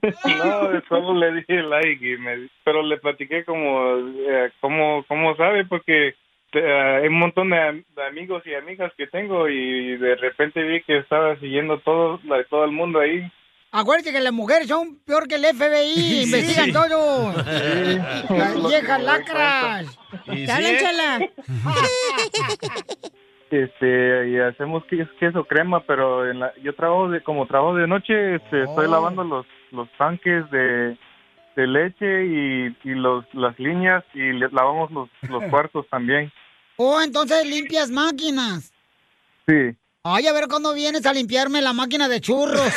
no, 0.01 0.81
solo 0.89 1.13
le 1.13 1.31
dije 1.35 1.61
like, 1.61 2.13
y 2.13 2.17
me, 2.17 2.49
pero 2.63 2.81
le 2.81 2.97
platiqué 2.97 3.45
como, 3.45 3.97
eh, 3.97 4.51
cómo, 4.61 5.03
cómo 5.07 5.35
sabe, 5.35 5.65
porque 5.65 6.15
hay 6.59 7.07
un 7.07 7.19
montón 7.19 7.49
de, 7.49 7.59
am- 7.59 7.83
de 7.95 8.03
amigos 8.05 8.43
y 8.45 8.53
amigas 8.53 8.91
que 8.97 9.07
tengo 9.07 9.47
y 9.49 9.97
de 9.97 10.15
repente 10.15 10.61
vi 10.63 10.81
que 10.83 10.97
estaba 10.97 11.35
siguiendo 11.39 11.79
todo, 11.79 12.19
la- 12.23 12.43
todo 12.45 12.65
el 12.65 12.71
mundo 12.71 12.99
ahí. 12.99 13.29
Acuérdate 13.71 14.13
que 14.13 14.21
las 14.21 14.31
mujeres 14.31 14.67
son 14.69 14.99
peor 15.05 15.27
que 15.27 15.35
el 15.35 15.43
FBI, 15.45 16.23
investigan 16.23 16.71
todo. 16.71 17.33
Las 17.33 18.67
viejas 18.67 19.03
lacras. 19.03 19.99
Y 20.27 20.45
¿Te 20.45 20.51
hablan, 20.51 21.21
sí, 21.21 21.25
¿eh? 21.45 23.11
Este, 23.51 24.29
y 24.29 24.39
hacemos 24.39 24.83
que- 24.85 25.07
queso 25.19 25.45
crema, 25.45 25.81
pero 25.81 26.29
en 26.29 26.39
la, 26.39 26.53
yo 26.63 26.73
trabajo 26.73 27.09
de, 27.09 27.21
como 27.21 27.45
trabajo 27.45 27.75
de 27.75 27.87
noche, 27.87 28.35
este, 28.35 28.63
estoy 28.63 28.87
Oh. 28.87 28.91
lavando 28.91 29.23
los, 29.23 29.45
los 29.71 29.87
tanques 29.97 30.49
de, 30.51 30.97
de 31.55 31.67
leche 31.67 32.25
y, 32.25 32.75
y 32.83 32.95
los, 32.95 33.23
las 33.33 33.57
líneas 33.59 34.03
y 34.13 34.33
le- 34.33 34.49
lavamos 34.49 34.89
los, 34.91 35.09
los 35.29 35.43
cuartos 35.51 35.87
también. 35.89 36.31
Oh, 36.77 37.01
entonces 37.01 37.45
limpias 37.45 37.89
máquinas. 37.89 38.71
Sí. 39.47 39.75
Ay, 40.07 40.27
a 40.27 40.33
ver 40.33 40.47
cuándo 40.47 40.71
vienes 40.73 41.03
a 41.07 41.13
limpiarme 41.13 41.63
la 41.63 41.73
máquina 41.73 42.07
de 42.07 42.21
churros. 42.21 42.61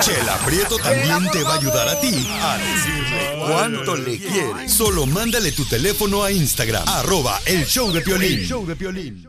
Chela 0.00 0.38
Prieto 0.46 0.78
también 0.78 1.30
te 1.30 1.42
va 1.42 1.54
a 1.54 1.58
ayudar 1.58 1.86
a 1.88 2.00
ti 2.00 2.26
a 2.40 2.56
decirle 2.56 3.44
cuánto 3.46 3.94
le 3.96 4.18
quieres. 4.18 4.72
Solo 4.72 5.04
mándale 5.04 5.52
tu 5.52 5.66
teléfono 5.66 6.24
a 6.24 6.32
Instagram, 6.32 6.88
arroba 6.88 7.38
el 7.44 7.66
show 7.66 7.92
de 7.92 8.00
Piolín. 8.00 9.28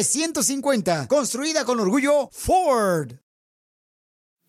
F-150. 0.00 1.08
Construida 1.08 1.64
con 1.64 1.78
orgullo 1.78 2.32
Ford. 2.32 3.18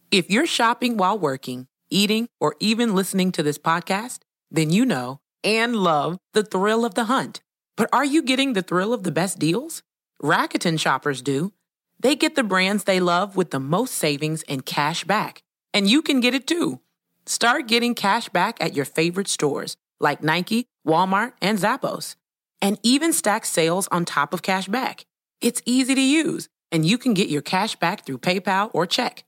If 0.09 0.29
you're 0.29 0.47
shopping 0.47 0.95
while 0.97 1.19
working, 1.19 1.67
eating, 1.89 2.29
or 2.39 2.55
even 2.59 2.95
listening 2.95 3.31
to 3.33 3.43
this 3.43 3.57
podcast, 3.57 4.19
then 4.49 4.69
you 4.69 4.85
know 4.85 5.19
and 5.43 5.75
love 5.75 6.17
the 6.33 6.43
thrill 6.43 6.85
of 6.85 6.93
the 6.93 7.05
hunt. 7.05 7.41
But 7.75 7.89
are 7.91 8.05
you 8.05 8.21
getting 8.21 8.53
the 8.53 8.61
thrill 8.61 8.93
of 8.93 9.03
the 9.03 9.11
best 9.11 9.39
deals? 9.39 9.83
Rakuten 10.21 10.79
shoppers 10.79 11.21
do. 11.21 11.51
They 11.99 12.15
get 12.15 12.35
the 12.35 12.43
brands 12.43 12.83
they 12.83 12.99
love 12.99 13.35
with 13.35 13.51
the 13.51 13.59
most 13.59 13.95
savings 13.95 14.43
and 14.43 14.65
cash 14.65 15.03
back. 15.03 15.41
And 15.73 15.89
you 15.89 16.01
can 16.01 16.19
get 16.19 16.33
it 16.33 16.47
too. 16.47 16.79
Start 17.25 17.67
getting 17.67 17.95
cash 17.95 18.29
back 18.29 18.57
at 18.63 18.75
your 18.75 18.85
favorite 18.85 19.27
stores 19.27 19.75
like 19.99 20.23
Nike, 20.23 20.67
Walmart, 20.87 21.33
and 21.41 21.59
Zappos. 21.59 22.15
And 22.61 22.79
even 22.83 23.11
stack 23.11 23.45
sales 23.45 23.87
on 23.91 24.05
top 24.05 24.33
of 24.33 24.41
cash 24.41 24.67
back. 24.67 25.05
It's 25.41 25.61
easy 25.65 25.95
to 25.95 26.01
use, 26.01 26.49
and 26.71 26.85
you 26.85 26.99
can 26.99 27.15
get 27.15 27.29
your 27.29 27.41
cash 27.41 27.75
back 27.75 28.05
through 28.05 28.19
PayPal 28.19 28.69
or 28.73 28.85
check. 28.85 29.25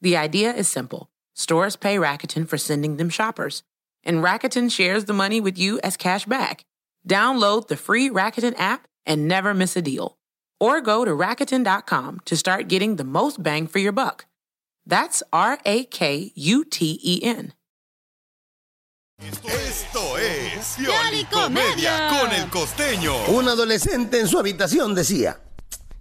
The 0.00 0.16
idea 0.16 0.52
is 0.52 0.68
simple. 0.68 1.08
Stores 1.34 1.76
pay 1.76 1.96
Rakuten 1.96 2.48
for 2.48 2.58
sending 2.58 2.96
them 2.96 3.08
shoppers, 3.08 3.62
and 4.02 4.24
Rakuten 4.24 4.70
shares 4.70 5.04
the 5.04 5.12
money 5.12 5.40
with 5.40 5.56
you 5.56 5.78
as 5.84 5.96
cash 5.96 6.24
back. 6.24 6.64
Download 7.08 7.68
the 7.68 7.76
free 7.76 8.10
Rakuten 8.10 8.58
app 8.58 8.86
and 9.06 9.28
never 9.28 9.54
miss 9.54 9.76
a 9.76 9.82
deal. 9.82 10.16
Or 10.58 10.80
go 10.80 11.04
to 11.04 11.12
Rakuten.com 11.12 12.20
to 12.24 12.36
start 12.36 12.68
getting 12.68 12.96
the 12.96 13.04
most 13.04 13.40
bang 13.40 13.68
for 13.68 13.78
your 13.78 13.92
buck. 13.92 14.26
That's 14.84 15.22
R 15.32 15.58
A 15.64 15.84
K 15.84 16.32
U 16.34 16.64
T 16.64 16.98
E 17.02 17.20
N. 17.22 17.52
Esto 19.44 20.16
es 20.16 20.76
Piolicomedia 20.76 22.08
con 22.08 22.32
el 22.32 22.50
costeño. 22.50 23.14
Un 23.28 23.48
adolescente 23.48 24.18
en 24.18 24.26
su 24.26 24.38
habitación 24.38 24.96
decía, 24.96 25.40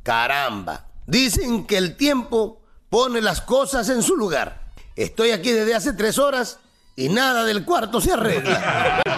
caramba, 0.04 0.88
dicen 1.06 1.66
que 1.66 1.78
el 1.78 1.96
tiempo 1.96 2.62
pone 2.90 3.22
las 3.22 3.42
cosas 3.42 3.90
en 3.90 4.04
su 4.04 4.16
lugar. 4.16 4.62
Estoy 4.96 5.32
aquí 5.32 5.52
desde 5.52 5.76
hace 5.76 5.94
tres 5.94 6.20
horas 6.20 6.60
y 6.96 7.10
nada 7.10 7.46
del 7.46 7.64
cuarto 7.66 8.02
se 8.02 8.14
arregla. 8.14 9.02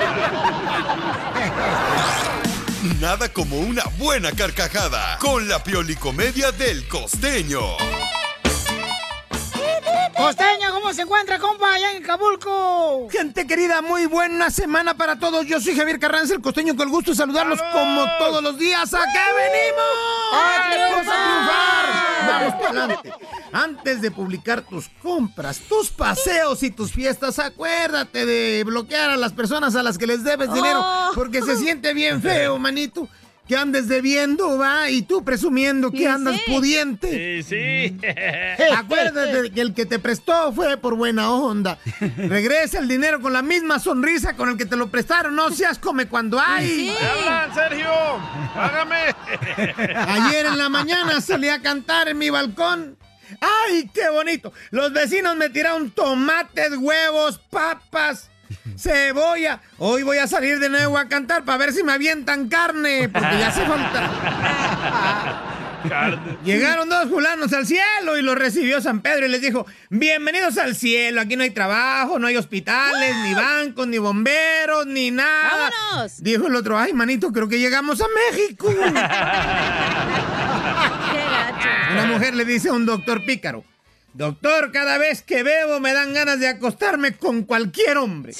Nada 2.99 3.29
como 3.29 3.59
una 3.59 3.83
buena 3.97 4.31
carcajada 4.33 5.17
con 5.19 5.47
la 5.47 5.63
Piolicomedia 5.63 6.51
del 6.51 6.85
costeño. 6.87 7.61
Costeño, 10.15 10.71
¿cómo 10.73 10.93
se 10.93 11.01
encuentra, 11.01 11.39
compa, 11.39 11.73
allá 11.73 11.91
en 11.93 12.03
Acapulco? 12.03 13.07
Gente 13.09 13.47
querida, 13.47 13.81
muy 13.81 14.05
buena 14.05 14.51
semana 14.51 14.95
para 14.95 15.17
todos. 15.17 15.45
Yo 15.47 15.59
soy 15.59 15.75
Javier 15.75 15.99
Carranza, 15.99 16.33
el 16.35 16.41
costeño, 16.41 16.75
con 16.75 16.87
el 16.87 16.93
gusto 16.93 17.11
de 17.11 17.17
saludarlos 17.17 17.59
como 17.73 18.05
todos 18.19 18.43
los 18.43 18.57
días. 18.57 18.93
¿A 18.93 18.99
qué 18.99 19.19
venimos? 19.35 19.83
¡A 20.33 20.69
¡Venimos 20.69 21.01
triunfar! 21.01 21.23
triunfar! 21.23 22.27
Vamos 22.27 22.53
para 22.55 22.83
adelante. 22.83 23.13
Antes 23.51 24.01
de 24.01 24.11
publicar 24.11 24.61
tus 24.61 24.87
compras, 25.01 25.59
tus 25.67 25.89
paseos 25.89 26.61
y 26.63 26.71
tus 26.71 26.91
fiestas, 26.91 27.39
acuérdate 27.39 28.25
de 28.25 28.63
bloquear 28.65 29.09
a 29.11 29.17
las 29.17 29.33
personas 29.33 29.75
a 29.75 29.83
las 29.83 29.97
que 29.97 30.07
les 30.07 30.23
debes 30.23 30.53
dinero, 30.53 30.79
Oh. 30.83 31.11
porque 31.15 31.41
se 31.41 31.57
siente 31.57 31.93
bien 31.93 32.21
feo, 32.21 32.57
manito. 32.59 33.07
Que 33.47 33.57
andes 33.57 33.89
debiendo, 33.89 34.57
va, 34.57 34.89
y 34.89 35.01
tú 35.01 35.25
presumiendo 35.25 35.91
que 35.91 36.07
andas 36.07 36.39
pudiente. 36.47 37.43
Sí, 37.43 37.49
sí. 37.49 37.97
Acuérdate 38.77 39.41
de 39.43 39.51
que 39.51 39.61
el 39.61 39.73
que 39.73 39.85
te 39.85 39.99
prestó 39.99 40.53
fue 40.53 40.77
por 40.77 40.95
buena 40.95 41.29
onda. 41.29 41.77
Regresa 42.17 42.79
el 42.79 42.87
dinero 42.87 43.21
con 43.21 43.33
la 43.33 43.41
misma 43.41 43.79
sonrisa 43.79 44.37
con 44.37 44.49
el 44.49 44.57
que 44.57 44.65
te 44.65 44.77
lo 44.77 44.87
prestaron. 44.89 45.35
No 45.35 45.51
seas 45.51 45.77
come 45.77 46.07
cuando 46.07 46.39
hay. 46.39 46.95
¿Me 46.99 47.05
hablan, 47.05 47.53
Sergio? 47.53 47.91
Hágame. 48.55 49.13
Ayer 50.07 50.45
en 50.45 50.57
la 50.57 50.69
mañana 50.69 51.19
salí 51.19 51.49
a 51.49 51.61
cantar 51.61 52.07
en 52.07 52.17
mi 52.17 52.29
balcón. 52.29 52.97
¡Ay, 53.41 53.89
qué 53.93 54.09
bonito! 54.09 54.53
Los 54.71 54.93
vecinos 54.93 55.35
me 55.35 55.49
tiraron 55.49 55.91
tomates, 55.91 56.77
huevos, 56.77 57.39
papas, 57.49 58.29
cebolla. 58.77 59.61
Hoy 59.77 60.03
voy 60.03 60.17
a 60.17 60.27
salir 60.27 60.59
de 60.59 60.69
nuevo 60.69 60.97
a 60.97 61.07
cantar 61.07 61.43
para 61.43 61.57
ver 61.57 61.73
si 61.73 61.83
me 61.83 61.93
avientan 61.93 62.47
carne, 62.49 63.09
porque 63.09 63.39
ya 63.39 63.47
hace 63.47 63.65
falta. 63.65 65.49
Llegaron 66.45 66.87
dos 66.87 67.09
fulanos 67.09 67.51
al 67.51 67.67
cielo 67.67 68.17
y 68.17 68.21
los 68.21 68.35
recibió 68.37 68.79
San 68.79 69.01
Pedro 69.01 69.25
y 69.25 69.29
les 69.29 69.41
dijo, 69.41 69.65
bienvenidos 69.89 70.57
al 70.57 70.75
cielo, 70.77 71.19
aquí 71.19 71.35
no 71.35 71.43
hay 71.43 71.49
trabajo, 71.49 72.19
no 72.19 72.27
hay 72.27 72.37
hospitales, 72.37 73.13
ni 73.23 73.33
bancos, 73.33 73.85
ni 73.87 73.97
bomberos, 73.97 74.85
ni 74.87 75.11
nada. 75.11 75.71
¡Vámonos! 75.91 76.23
Dijo 76.23 76.47
el 76.47 76.55
otro, 76.55 76.79
ay 76.79 76.93
manito, 76.93 77.33
creo 77.33 77.49
que 77.49 77.59
llegamos 77.59 77.99
a 77.99 78.05
México. 78.31 78.67
Una 81.91 82.05
mujer 82.05 82.33
le 82.35 82.45
dice 82.45 82.69
a 82.69 82.73
un 82.73 82.85
doctor 82.85 83.25
pícaro, 83.25 83.65
doctor, 84.13 84.71
cada 84.71 84.97
vez 84.97 85.21
que 85.21 85.43
bebo 85.43 85.79
me 85.79 85.93
dan 85.93 86.13
ganas 86.13 86.39
de 86.39 86.47
acostarme 86.47 87.13
con 87.13 87.43
cualquier 87.43 87.97
hombre. 87.97 88.33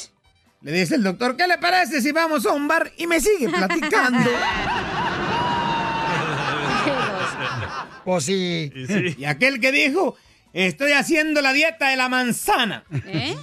Le 0.62 0.72
dice 0.72 0.96
el 0.96 1.04
doctor, 1.04 1.36
¿qué 1.36 1.48
le 1.48 1.58
parece 1.58 2.02
si 2.02 2.12
vamos 2.12 2.46
a 2.46 2.52
un 2.52 2.68
bar 2.68 2.92
y 2.98 3.08
me 3.08 3.20
sigue 3.20 3.50
platicando? 3.50 4.30
Pues 8.04 8.26
sí. 8.26 8.70
Y 9.18 9.24
aquel 9.24 9.62
que 9.62 9.72
dijo, 9.72 10.18
estoy 10.52 10.92
haciendo 10.92 11.42
la 11.42 11.54
dieta 11.54 11.88
de 11.88 11.96
la 11.96 12.10
manzana. 12.10 12.84
¿Eh? 13.06 13.34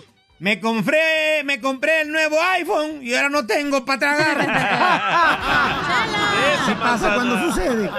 Me 0.41 0.59
compré, 0.59 1.45
me 1.45 1.61
compré 1.61 2.01
el 2.01 2.11
nuevo 2.11 2.41
iPhone 2.41 3.01
y 3.03 3.14
ahora 3.14 3.28
no 3.28 3.45
tengo 3.45 3.84
para 3.84 3.99
tragar. 3.99 4.41
Así 6.62 6.74
pasa 6.76 7.14
cuando 7.14 7.53
sucede. 7.53 7.91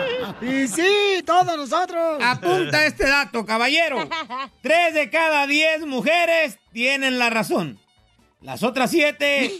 Y 0.41 0.67
sí, 0.67 1.21
todos 1.23 1.55
nosotros. 1.55 2.17
Apunta 2.19 2.83
este 2.87 3.07
dato, 3.07 3.45
caballero. 3.45 4.09
Tres 4.63 4.95
de 4.95 5.11
cada 5.11 5.45
diez 5.45 5.85
mujeres 5.85 6.57
tienen 6.73 7.19
la 7.19 7.29
razón. 7.29 7.77
Las 8.41 8.63
otras 8.63 8.89
siete 8.89 9.51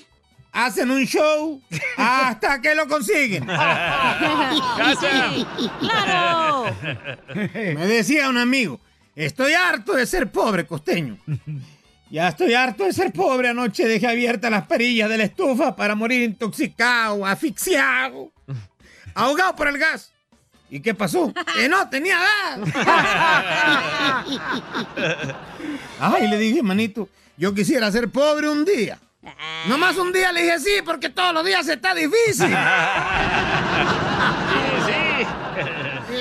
hacen 0.51 0.89
un 0.89 1.05
show 1.05 1.61
hasta 1.97 2.61
que 2.61 2.73
lo 2.73 2.87
consiguen. 2.87 3.45
¡Claro! 5.79 6.75
Me 7.35 7.85
decía 7.85 8.27
un 8.27 8.39
amigo, 8.39 8.79
estoy 9.15 9.53
harto 9.53 9.93
de 9.93 10.07
ser 10.07 10.31
pobre, 10.31 10.65
costeño. 10.65 11.19
Ya 12.11 12.27
estoy 12.27 12.53
harto 12.53 12.83
de 12.83 12.91
ser 12.91 13.13
pobre. 13.13 13.47
Anoche 13.47 13.87
dejé 13.87 14.05
abiertas 14.05 14.51
las 14.51 14.67
perillas 14.67 15.09
de 15.09 15.17
la 15.17 15.23
estufa 15.23 15.77
para 15.77 15.95
morir 15.95 16.23
intoxicado, 16.23 17.25
asfixiado, 17.25 18.33
ahogado 19.15 19.55
por 19.55 19.69
el 19.69 19.77
gas. 19.77 20.11
¿Y 20.69 20.81
qué 20.81 20.93
pasó? 20.93 21.33
Que 21.55 21.69
no 21.69 21.87
tenía 21.89 22.19
gas. 22.19 22.59
Ay, 26.01 26.27
le 26.27 26.37
dije, 26.37 26.61
manito, 26.61 27.07
yo 27.37 27.53
quisiera 27.53 27.89
ser 27.91 28.09
pobre 28.09 28.49
un 28.49 28.65
día. 28.65 28.99
Nomás 29.67 29.95
un 29.95 30.11
día 30.11 30.33
le 30.33 30.43
dije 30.43 30.59
sí, 30.59 30.81
porque 30.83 31.09
todos 31.09 31.33
los 31.33 31.45
días 31.45 31.65
está 31.69 31.95
difícil. 31.95 32.53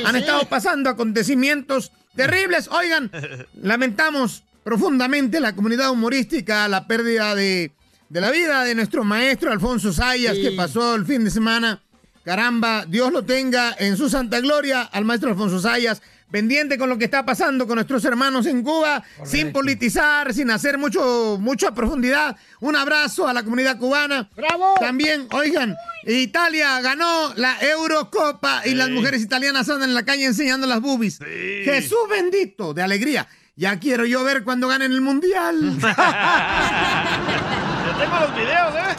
Han 0.07 0.15
estado 0.15 0.45
pasando 0.49 0.89
acontecimientos 0.89 1.91
terribles. 2.15 2.69
Oigan, 2.69 3.11
lamentamos 3.55 4.45
profundamente 4.65 5.41
la 5.41 5.55
comunidad 5.55 5.91
humorística 5.91 6.69
la 6.69 6.87
pérdida 6.87 7.35
de, 7.35 7.73
de 8.09 8.21
la 8.21 8.31
vida 8.31 8.65
de 8.65 8.75
nuestro 8.75 9.05
maestro 9.05 9.51
Alfonso 9.53 9.93
Sayas, 9.93 10.37
Sí. 10.37 10.43
que 10.43 10.53
pasó 10.53 10.95
el 10.95 11.07
fin 11.07 11.25
de 11.25 11.31
semana. 11.31 11.83
Caramba, 12.25 12.85
Dios 12.87 13.13
lo 13.13 13.25
tenga 13.25 13.75
en 13.79 13.97
su 13.97 14.09
santa 14.11 14.41
gloria 14.41 14.83
al 14.83 15.05
maestro 15.05 15.31
Alfonso 15.31 15.59
Sayas. 15.61 16.03
pendiente 16.31 16.79
con 16.79 16.89
lo 16.89 16.97
que 16.97 17.07
está 17.07 17.27
pasando 17.27 17.67
con 17.67 17.75
nuestros 17.75 18.05
hermanos 18.05 18.47
en 18.47 18.63
Cuba, 18.63 19.03
sin 19.25 19.51
politizar, 19.51 20.33
sin 20.33 20.49
hacer 20.53 20.79
mucho, 20.79 21.39
mucha 21.41 21.73
profundidad. 21.75 22.37
Un 22.61 22.77
abrazo 22.77 23.27
a 23.27 23.33
la 23.33 23.43
comunidad 23.43 23.79
cubana. 23.79 24.31
¡Bravo! 24.37 24.75
También, 24.79 25.27
oigan, 25.33 25.75
Italia 26.07 26.81
ganó 26.83 27.35
la 27.35 27.59
Eurocopa 27.61 28.63
y 28.65 28.75
las 28.75 28.91
mujeres 28.91 29.23
italianas 29.23 29.69
andan 29.71 29.89
en 29.89 29.95
la 29.97 30.05
calle 30.05 30.25
enseñando 30.25 30.69
las 30.69 30.81
boobies. 30.81 31.19
Jesús 31.19 31.99
bendito, 32.09 32.75
de 32.75 32.83
alegría. 32.83 33.27
Ya 33.61 33.79
quiero 33.79 34.07
yo 34.07 34.25
ver 34.25 34.43
cuando 34.43 34.69
ganen 34.69 34.91
el 34.91 35.03
mundial. 35.03 35.77
Ya 37.81 37.99
tengo 37.99 38.21
los 38.21 38.35
videos, 38.35 38.75
¿eh? 38.75 38.97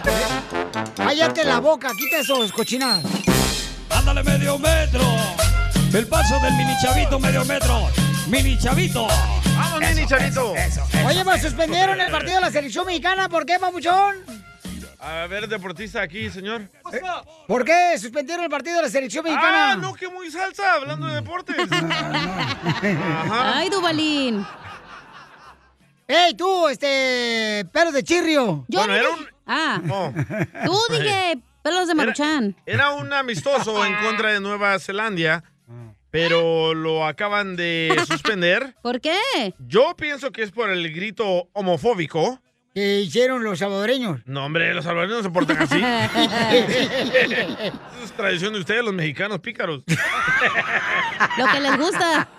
Cállate 0.95 1.45
la 1.45 1.59
boca, 1.59 1.91
quita 1.97 2.17
esos 2.17 2.51
cochinadas. 2.51 3.03
Ándale 3.89 4.21
medio 4.23 4.59
metro. 4.59 5.01
El 5.91 6.05
paso 6.05 6.39
del 6.41 6.53
mini 6.53 6.73
chavito 6.79 7.19
medio 7.19 7.43
metro. 7.45 7.89
Mini 8.27 8.55
chavito. 8.59 9.07
Vamos, 9.55 9.79
mini 9.79 10.05
chavito. 10.05 10.53
Oye, 11.07 11.23
pues 11.23 11.41
suspendieron 11.41 11.99
el 11.99 12.11
partido 12.11 12.35
de 12.35 12.41
la 12.41 12.51
selección 12.51 12.85
mexicana. 12.85 13.29
¿Por 13.29 13.47
qué, 13.47 13.57
papuchón? 13.59 14.17
A 15.03 15.25
ver, 15.27 15.47
deportista 15.47 16.01
aquí, 16.01 16.29
señor. 16.29 16.69
¿Por 17.47 17.65
qué 17.65 17.97
suspendieron 17.97 18.43
el 18.45 18.51
partido 18.51 18.75
de 18.77 18.83
la 18.83 18.89
selección 18.89 19.23
mexicana? 19.23 19.71
Ah, 19.71 19.75
no, 19.75 19.93
que 19.95 20.07
muy 20.07 20.29
salsa, 20.29 20.73
hablando 20.73 21.07
de 21.07 21.15
deportes. 21.15 21.55
Ay, 23.31 23.69
Dubalín. 23.69 24.45
¡Ey, 26.07 26.33
tú, 26.35 26.67
este, 26.67 27.65
pelo 27.71 27.91
de 27.91 28.03
chirrio! 28.03 28.65
Yo 28.67 28.79
Bueno, 28.79 28.93
no 28.93 28.99
era 28.99 29.07
dije- 29.09 29.21
un- 29.21 29.27
Ah, 29.47 29.81
Oh. 29.89 30.13
tú 30.65 30.77
dije 30.93 31.39
pelos 31.63 31.87
de 31.87 31.95
maruchan. 31.95 32.55
Era 32.65 32.91
un 32.91 33.11
amistoso 33.11 33.83
en 33.85 33.95
contra 33.97 34.31
de 34.33 34.39
Nueva 34.39 34.77
Zelanda, 34.79 35.43
pero 36.09 36.73
lo 36.73 37.05
acaban 37.05 37.55
de 37.55 37.95
suspender. 38.07 38.75
¿Por 38.83 38.99
qué? 39.01 39.17
Yo 39.67 39.95
pienso 39.97 40.31
que 40.31 40.43
es 40.43 40.51
por 40.51 40.69
el 40.69 40.93
grito 40.93 41.49
homofóbico. 41.53 42.39
¿Qué 42.73 43.01
hicieron 43.01 43.43
los 43.43 43.59
salvadoreños? 43.59 44.21
No, 44.25 44.45
hombre, 44.45 44.73
los 44.73 44.85
salvadoreños 44.85 45.17
no 45.17 45.23
se 45.23 45.29
portan 45.33 45.57
así. 45.57 45.77
Esa 46.55 48.03
es 48.05 48.11
tradición 48.15 48.53
de 48.53 48.59
ustedes, 48.59 48.83
los 48.83 48.93
mexicanos 48.93 49.39
pícaros. 49.39 49.83
Lo 51.37 51.47
que 51.51 51.59
les 51.59 51.77
gusta. 51.77 52.29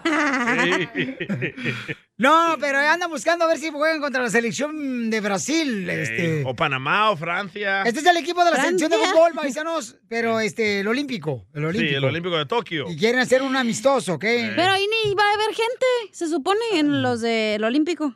No, 2.19 2.57
pero 2.61 2.79
andan 2.79 3.11
buscando 3.11 3.45
a 3.45 3.49
ver 3.49 3.59
si 3.59 3.71
juegan 3.71 4.01
contra 4.01 4.23
la 4.23 4.31
selección 4.31 5.11
de 5.11 5.21
Brasil. 5.21 5.89
Este, 5.89 6.43
O 6.47 6.55
Panamá 6.55 7.11
o 7.11 7.17
Francia. 7.17 7.83
este 7.83 8.01
es 8.01 8.07
el 8.07 8.17
equipo 8.17 8.45
de 8.45 8.51
la 8.53 8.57
Francia. 8.57 8.89
selección 8.89 8.91
de 8.91 9.07
fútbol, 9.09 9.33
paisanos, 9.35 9.97
pero 10.09 10.41
este, 10.41 10.81
el 10.81 10.89
olímpico. 10.89 11.47
El 11.55 11.65
olímpico. 11.67 11.91
Sí, 11.91 11.95
el 11.95 12.05
Olímpico 12.05 12.37
de 12.39 12.47
Tokio. 12.47 12.89
Y 12.91 12.97
quieren 12.97 13.21
hacer 13.21 13.43
un 13.43 13.57
amistoso, 13.57 14.15
¿ok? 14.15 14.25
Pero 14.57 14.73
ahí 14.73 14.87
ni 15.05 15.15
va 15.15 15.23
a 15.25 15.35
haber 15.35 15.49
gente, 15.55 15.87
se 16.13 16.29
supone, 16.29 16.61
en 16.75 17.03
los 17.03 17.21
del 17.21 17.63
Olímpico. 17.65 18.15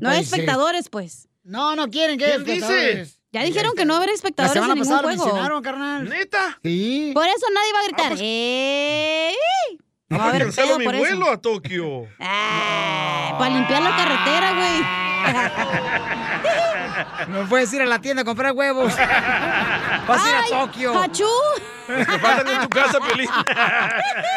No 0.00 0.08
hay 0.10 0.18
pues, 0.18 0.32
eh, 0.32 0.36
espectadores, 0.36 0.88
pues. 0.88 1.28
No, 1.42 1.74
no 1.76 1.90
quieren 1.90 2.18
que 2.18 2.24
¿Quién 2.24 2.40
haya 2.42 2.42
espectadores. 2.52 3.08
dice? 3.08 3.20
Ya 3.32 3.42
dijeron 3.42 3.72
que 3.76 3.84
no 3.84 3.94
va 3.94 3.96
a 3.96 4.02
haber 4.02 4.10
La 4.10 4.14
espectadores 4.14 4.56
en 4.62 4.68
ningún 4.78 5.02
juego. 5.02 5.62
carnal. 5.62 6.08
¿Neta? 6.08 6.58
Sí. 6.62 7.10
Por 7.14 7.26
eso 7.26 7.46
nadie 7.52 7.72
va 7.72 7.80
a 7.80 7.84
gritar. 7.84 8.04
Ah, 8.06 8.08
pues- 8.10 8.20
¡Eh! 8.22 9.32
Ah, 9.34 9.76
No 10.10 10.18
va 10.18 10.24
a 10.24 10.26
pues 10.30 10.34
haber 10.34 10.42
cancelo 10.46 10.66
pedo 10.68 10.78
mi 10.78 10.84
por 10.84 10.96
vuelo 10.96 11.24
eso. 11.26 11.32
a 11.32 11.36
Tokio. 11.40 12.08
Ah, 12.20 13.34
para 13.38 13.54
limpiar 13.54 13.82
la 13.82 13.96
carretera, 13.96 14.52
güey. 14.54 14.80
No 17.28 17.48
puedes 17.48 17.72
ir 17.72 17.82
a 17.82 17.86
la 17.86 17.98
tienda 18.00 18.22
a 18.22 18.24
comprar 18.24 18.52
huevos. 18.52 18.94
Vas 18.96 20.22
a 20.22 20.28
ir 20.28 20.34
a 20.54 20.60
Tokio. 20.60 20.98
¡Hachú! 20.98 21.24
Te 21.86 22.18
faltan 22.18 22.48
en 22.48 22.60
tu 22.62 22.68
casa, 22.70 22.98
Piolín. 23.00 23.28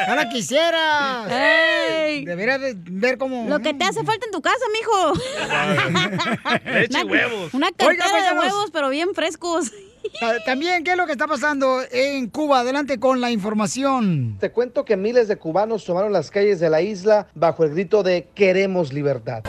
Ahora 0.07 0.27
quisieras. 0.29 1.31
¡Ey! 1.31 2.25
Deberías 2.25 2.59
de 2.59 2.73
ver 2.75 3.17
cómo. 3.17 3.47
Lo 3.47 3.59
que 3.59 3.73
te 3.73 3.85
hace 3.85 4.03
falta 4.03 4.25
en 4.25 4.31
tu 4.31 4.41
casa, 4.41 4.65
mijo. 4.73 5.13
Leche 6.65 6.99
y 7.01 7.03
huevos. 7.05 7.53
Una 7.53 7.67
Oiga, 7.67 7.77
cartera 8.05 8.33
de 8.33 8.39
huevos, 8.39 8.69
pero 8.71 8.89
bien 8.89 9.13
frescos. 9.15 9.71
Ta- 10.19 10.43
También, 10.45 10.83
¿qué 10.83 10.91
es 10.91 10.97
lo 10.97 11.05
que 11.05 11.11
está 11.13 11.27
pasando 11.27 11.81
en 11.91 12.29
Cuba? 12.29 12.59
Adelante 12.61 12.99
con 12.99 13.19
la 13.21 13.31
información. 13.31 14.37
Te 14.39 14.51
cuento 14.51 14.83
que 14.85 14.95
miles 14.97 15.27
de 15.27 15.37
cubanos 15.37 15.85
tomaron 15.85 16.11
las 16.13 16.31
calles 16.31 16.59
de 16.59 16.69
la 16.69 16.81
isla 16.81 17.27
bajo 17.33 17.63
el 17.63 17.71
grito 17.71 18.03
de 18.03 18.27
queremos 18.35 18.91
libertad. 18.93 19.43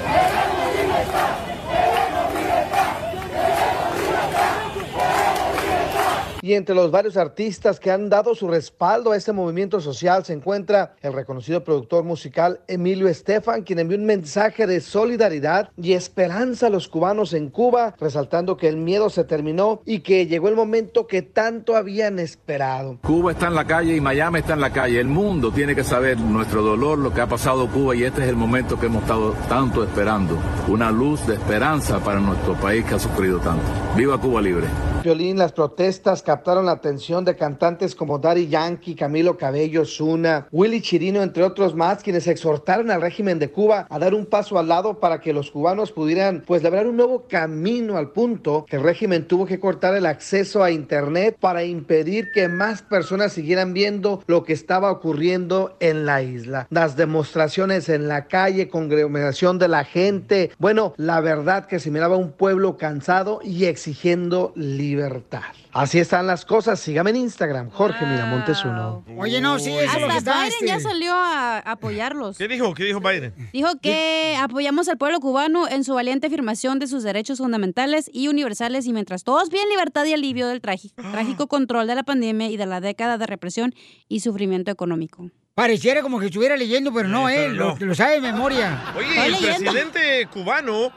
Y 6.40 6.54
entre 6.54 6.74
los 6.74 6.90
varios 6.90 7.16
artistas 7.16 7.80
que 7.80 7.90
han 7.90 8.08
dado 8.08 8.34
su 8.34 8.48
respaldo 8.48 9.12
a 9.12 9.16
este 9.16 9.32
movimiento 9.32 9.80
social 9.80 10.24
se 10.24 10.32
encuentra 10.32 10.94
el 11.02 11.12
reconocido 11.12 11.64
productor 11.64 12.04
musical 12.04 12.60
Emilio 12.68 13.08
Estefan, 13.08 13.62
quien 13.62 13.80
envió 13.80 13.98
un 13.98 14.04
mensaje 14.04 14.66
de 14.66 14.80
solidaridad 14.80 15.70
y 15.76 15.92
esperanza 15.92 16.68
a 16.68 16.70
los 16.70 16.88
cubanos 16.88 17.32
en 17.32 17.48
Cuba, 17.50 17.94
resaltando 17.98 18.56
que 18.56 18.68
el 18.68 18.76
miedo 18.76 19.10
se 19.10 19.24
terminó 19.24 19.82
y 19.84 20.00
que 20.00 20.26
llegó 20.26 20.48
el 20.48 20.56
momento 20.56 21.06
que 21.06 21.22
tanto 21.22 21.76
habían 21.76 22.18
esperado. 22.18 22.98
Cuba 23.02 23.32
está 23.32 23.48
en 23.48 23.54
la 23.54 23.66
calle 23.66 23.96
y 23.96 24.00
Miami 24.00 24.40
está 24.40 24.54
en 24.54 24.60
la 24.60 24.72
calle. 24.72 25.00
El 25.00 25.08
mundo 25.08 25.50
tiene 25.50 25.74
que 25.74 25.84
saber 25.84 26.18
nuestro 26.18 26.62
dolor, 26.62 26.98
lo 26.98 27.12
que 27.12 27.20
ha 27.20 27.26
pasado 27.26 27.68
Cuba 27.68 27.96
y 27.96 28.04
este 28.04 28.22
es 28.22 28.28
el 28.28 28.36
momento 28.36 28.78
que 28.78 28.86
hemos 28.86 29.02
estado 29.02 29.32
tanto 29.48 29.82
esperando. 29.82 30.38
Una 30.68 30.90
luz 30.90 31.26
de 31.26 31.34
esperanza 31.34 31.98
para 31.98 32.20
nuestro 32.20 32.54
país 32.54 32.84
que 32.84 32.94
ha 32.94 32.98
sufrido 32.98 33.38
tanto. 33.38 33.64
Viva 33.96 34.20
Cuba 34.20 34.40
libre. 34.40 34.66
Violín, 35.02 35.38
las 35.38 35.52
protestas 35.52 36.22
captaron 36.28 36.66
la 36.66 36.72
atención 36.72 37.24
de 37.24 37.36
cantantes 37.36 37.94
como 37.94 38.18
Daddy 38.18 38.48
Yankee, 38.48 38.94
Camilo 38.94 39.38
Cabello, 39.38 39.86
Zuna, 39.86 40.46
Willy 40.52 40.82
Chirino, 40.82 41.22
entre 41.22 41.42
otros 41.42 41.74
más, 41.74 42.02
quienes 42.02 42.26
exhortaron 42.26 42.90
al 42.90 43.00
régimen 43.00 43.38
de 43.38 43.50
Cuba 43.50 43.86
a 43.88 43.98
dar 43.98 44.12
un 44.12 44.26
paso 44.26 44.58
al 44.58 44.68
lado 44.68 45.00
para 45.00 45.22
que 45.22 45.32
los 45.32 45.50
cubanos 45.50 45.90
pudieran 45.90 46.44
pues 46.46 46.62
labrar 46.62 46.86
un 46.86 46.98
nuevo 46.98 47.24
camino 47.30 47.96
al 47.96 48.10
punto 48.10 48.66
que 48.68 48.76
el 48.76 48.82
régimen 48.82 49.26
tuvo 49.26 49.46
que 49.46 49.58
cortar 49.58 49.94
el 49.94 50.04
acceso 50.04 50.62
a 50.62 50.70
internet 50.70 51.38
para 51.40 51.64
impedir 51.64 52.30
que 52.30 52.46
más 52.46 52.82
personas 52.82 53.32
siguieran 53.32 53.72
viendo 53.72 54.22
lo 54.26 54.44
que 54.44 54.52
estaba 54.52 54.92
ocurriendo 54.92 55.78
en 55.80 56.04
la 56.04 56.20
isla. 56.20 56.66
Las 56.68 56.94
demostraciones 56.94 57.88
en 57.88 58.06
la 58.06 58.26
calle, 58.26 58.68
congregación 58.68 59.58
de 59.58 59.68
la 59.68 59.84
gente, 59.84 60.50
bueno, 60.58 60.92
la 60.98 61.22
verdad 61.22 61.64
que 61.64 61.80
se 61.80 61.90
miraba 61.90 62.18
un 62.18 62.32
pueblo 62.32 62.76
cansado 62.76 63.40
y 63.42 63.64
exigiendo 63.64 64.52
libertad. 64.56 65.54
Así 65.72 65.98
están 65.98 66.26
las 66.26 66.44
cosas. 66.44 66.80
Sígame 66.80 67.10
en 67.10 67.16
Instagram, 67.16 67.70
Jorge 67.70 68.06
Miramontes 68.06 68.64
uno. 68.64 69.04
Oye, 69.18 69.40
no, 69.40 69.58
sí, 69.58 69.70
eso 69.70 69.96
es 69.96 70.00
lo 70.00 70.08
que 70.08 70.14
Hasta 70.14 70.18
está. 70.18 70.34
Biden 70.40 70.52
este, 70.54 70.66
ya 70.66 70.80
salió 70.80 71.14
a 71.14 71.58
apoyarlos. 71.58 72.38
¿Qué 72.38 72.48
dijo? 72.48 72.74
¿Qué 72.74 72.84
dijo 72.84 73.00
Biden? 73.00 73.34
Dijo 73.52 73.68
que 73.80 74.36
apoyamos 74.40 74.88
al 74.88 74.96
pueblo 74.98 75.20
cubano 75.20 75.68
en 75.68 75.84
su 75.84 75.94
valiente 75.94 76.28
afirmación 76.28 76.78
de 76.78 76.86
sus 76.86 77.02
derechos 77.02 77.38
fundamentales 77.38 78.10
y 78.12 78.28
universales 78.28 78.86
y 78.86 78.92
mientras 78.92 79.24
todos 79.24 79.50
piden 79.50 79.68
libertad 79.68 80.04
y 80.06 80.14
alivio 80.14 80.48
del 80.48 80.60
trágico, 80.60 81.02
trágico 81.12 81.46
control 81.48 81.86
de 81.86 81.94
la 81.94 82.02
pandemia 82.02 82.48
y 82.48 82.56
de 82.56 82.66
la 82.66 82.80
década 82.80 83.18
de 83.18 83.26
represión 83.26 83.74
y 84.08 84.20
sufrimiento 84.20 84.70
económico. 84.70 85.30
Pareciera 85.54 86.02
como 86.02 86.20
que 86.20 86.26
estuviera 86.26 86.56
leyendo, 86.56 86.92
pero 86.92 87.08
no, 87.08 87.26
Sí, 87.28 87.34
eh, 87.34 87.46
pero 87.50 87.54
lo, 87.54 87.76
no. 87.76 87.86
lo 87.86 87.94
sabe 87.94 88.14
de 88.14 88.20
memoria. 88.20 88.80
Oye, 88.96 89.26
el 89.26 89.36
presidente 89.36 90.28
cubano 90.32 90.92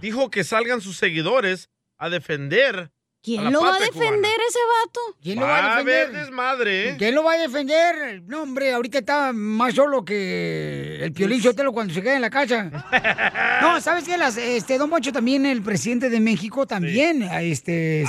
dijo 0.00 0.30
que 0.30 0.44
salgan 0.44 0.80
sus 0.80 0.96
seguidores 0.96 1.70
a 1.98 2.10
defender. 2.10 2.92
A 3.34 3.40
¿Quién 3.40 3.52
lo 3.52 3.60
va 3.62 3.74
a 3.74 3.78
defender 3.80 4.10
cubana. 4.10 4.28
ese 4.48 4.58
vato? 4.84 5.00
¿Quién 5.22 5.40
lo 5.40 5.46
va 5.46 5.56
a 5.58 5.72
haber 5.78 5.84
defender? 5.86 6.20
desmadre. 6.24 6.88
¿eh? 6.90 6.94
¿Quién 6.98 7.14
lo 7.14 7.24
va 7.24 7.32
a 7.32 7.38
defender? 7.38 8.22
No, 8.26 8.42
hombre, 8.42 8.72
ahorita 8.72 8.98
está 8.98 9.32
más 9.32 9.74
solo 9.74 10.04
que 10.04 10.98
el 11.02 11.12
Piolín 11.12 11.42
Sotelo 11.42 11.72
cuando 11.72 11.92
se 11.92 12.02
queda 12.02 12.14
en 12.16 12.22
la 12.22 12.30
casa. 12.30 12.70
No, 13.62 13.80
¿sabes 13.80 14.04
qué? 14.04 14.16
Las, 14.18 14.36
este, 14.36 14.78
Don 14.78 14.88
Moncho, 14.90 15.12
también 15.12 15.44
el 15.46 15.62
presidente 15.62 16.10
de 16.10 16.20
México 16.20 16.66
también 16.66 17.22
este, 17.22 18.04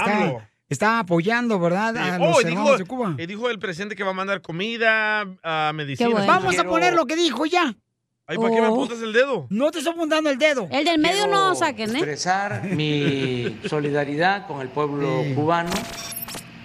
está, 0.70 1.00
apoyando, 1.00 1.58
¿verdad? 1.60 1.96
A 1.98 2.18
Sí. 2.18 2.22
los 2.24 2.38
Oh, 2.38 2.42
y 2.42 2.46
hermanos 2.46 2.66
dijo, 2.66 2.78
de 2.78 2.86
Cuba. 2.86 3.16
y 3.18 3.26
dijo 3.26 3.50
el 3.50 3.58
presidente 3.60 3.96
que 3.96 4.04
va 4.04 4.12
a 4.12 4.14
mandar 4.14 4.42
comida, 4.42 5.22
a 5.44 5.72
medicinas. 5.74 6.28
Vamos 6.28 6.58
a 6.60 6.64
poner 6.66 6.94
lo 6.94 7.06
que 7.06 7.16
dijo 7.16 7.46
ya. 7.46 7.76
Ay, 8.30 8.36
¿para 8.38 8.50
qué 8.54 8.60
me 8.62 8.68
Oh. 8.68 8.74
apuntas 8.74 9.02
el 9.02 9.14
dedo? 9.14 9.48
No 9.50 9.72
te 9.72 9.78
estoy 9.78 9.94
apuntando 9.94 10.30
el 10.30 10.38
dedo. 10.38 10.68
El 10.70 10.84
del 10.84 11.00
medio 11.00 11.28
no 11.28 11.56
saquen, 11.56 11.92
¿eh? 11.92 12.00
expresar 12.00 12.62
mi 12.66 13.58
solidaridad 13.70 14.46
con 14.48 14.60
el 14.60 14.68
pueblo 14.68 15.24
cubano. 15.34 15.70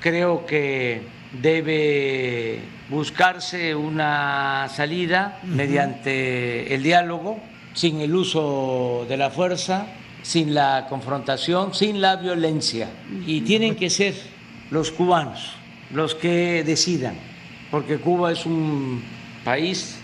Creo 0.01 0.45
que 0.45 1.03
debe 1.41 2.59
buscarse 2.91 3.77
una 3.77 4.69
salida 4.75 5.39
mediante 5.45 6.75
el 6.75 6.83
diálogo, 6.83 7.39
sin 7.75 8.01
el 8.01 8.13
uso 8.13 9.07
de 9.09 9.17
la 9.17 9.31
fuerza, 9.31 9.87
sin 10.23 10.55
la 10.55 10.87
confrontación, 10.89 11.75
sin 11.75 12.01
la 12.01 12.17
violencia. 12.17 12.89
Y 13.25 13.43
tienen 13.43 13.77
que 13.77 13.89
ser 13.89 14.15
los 14.73 14.91
cubanos 14.91 15.53
los 15.93 16.17
que 16.17 16.65
decidan, 16.65 17.15
porque 17.71 17.99
Cuba 17.99 18.33
es 18.33 18.47
un 18.47 19.03
país 19.45 19.99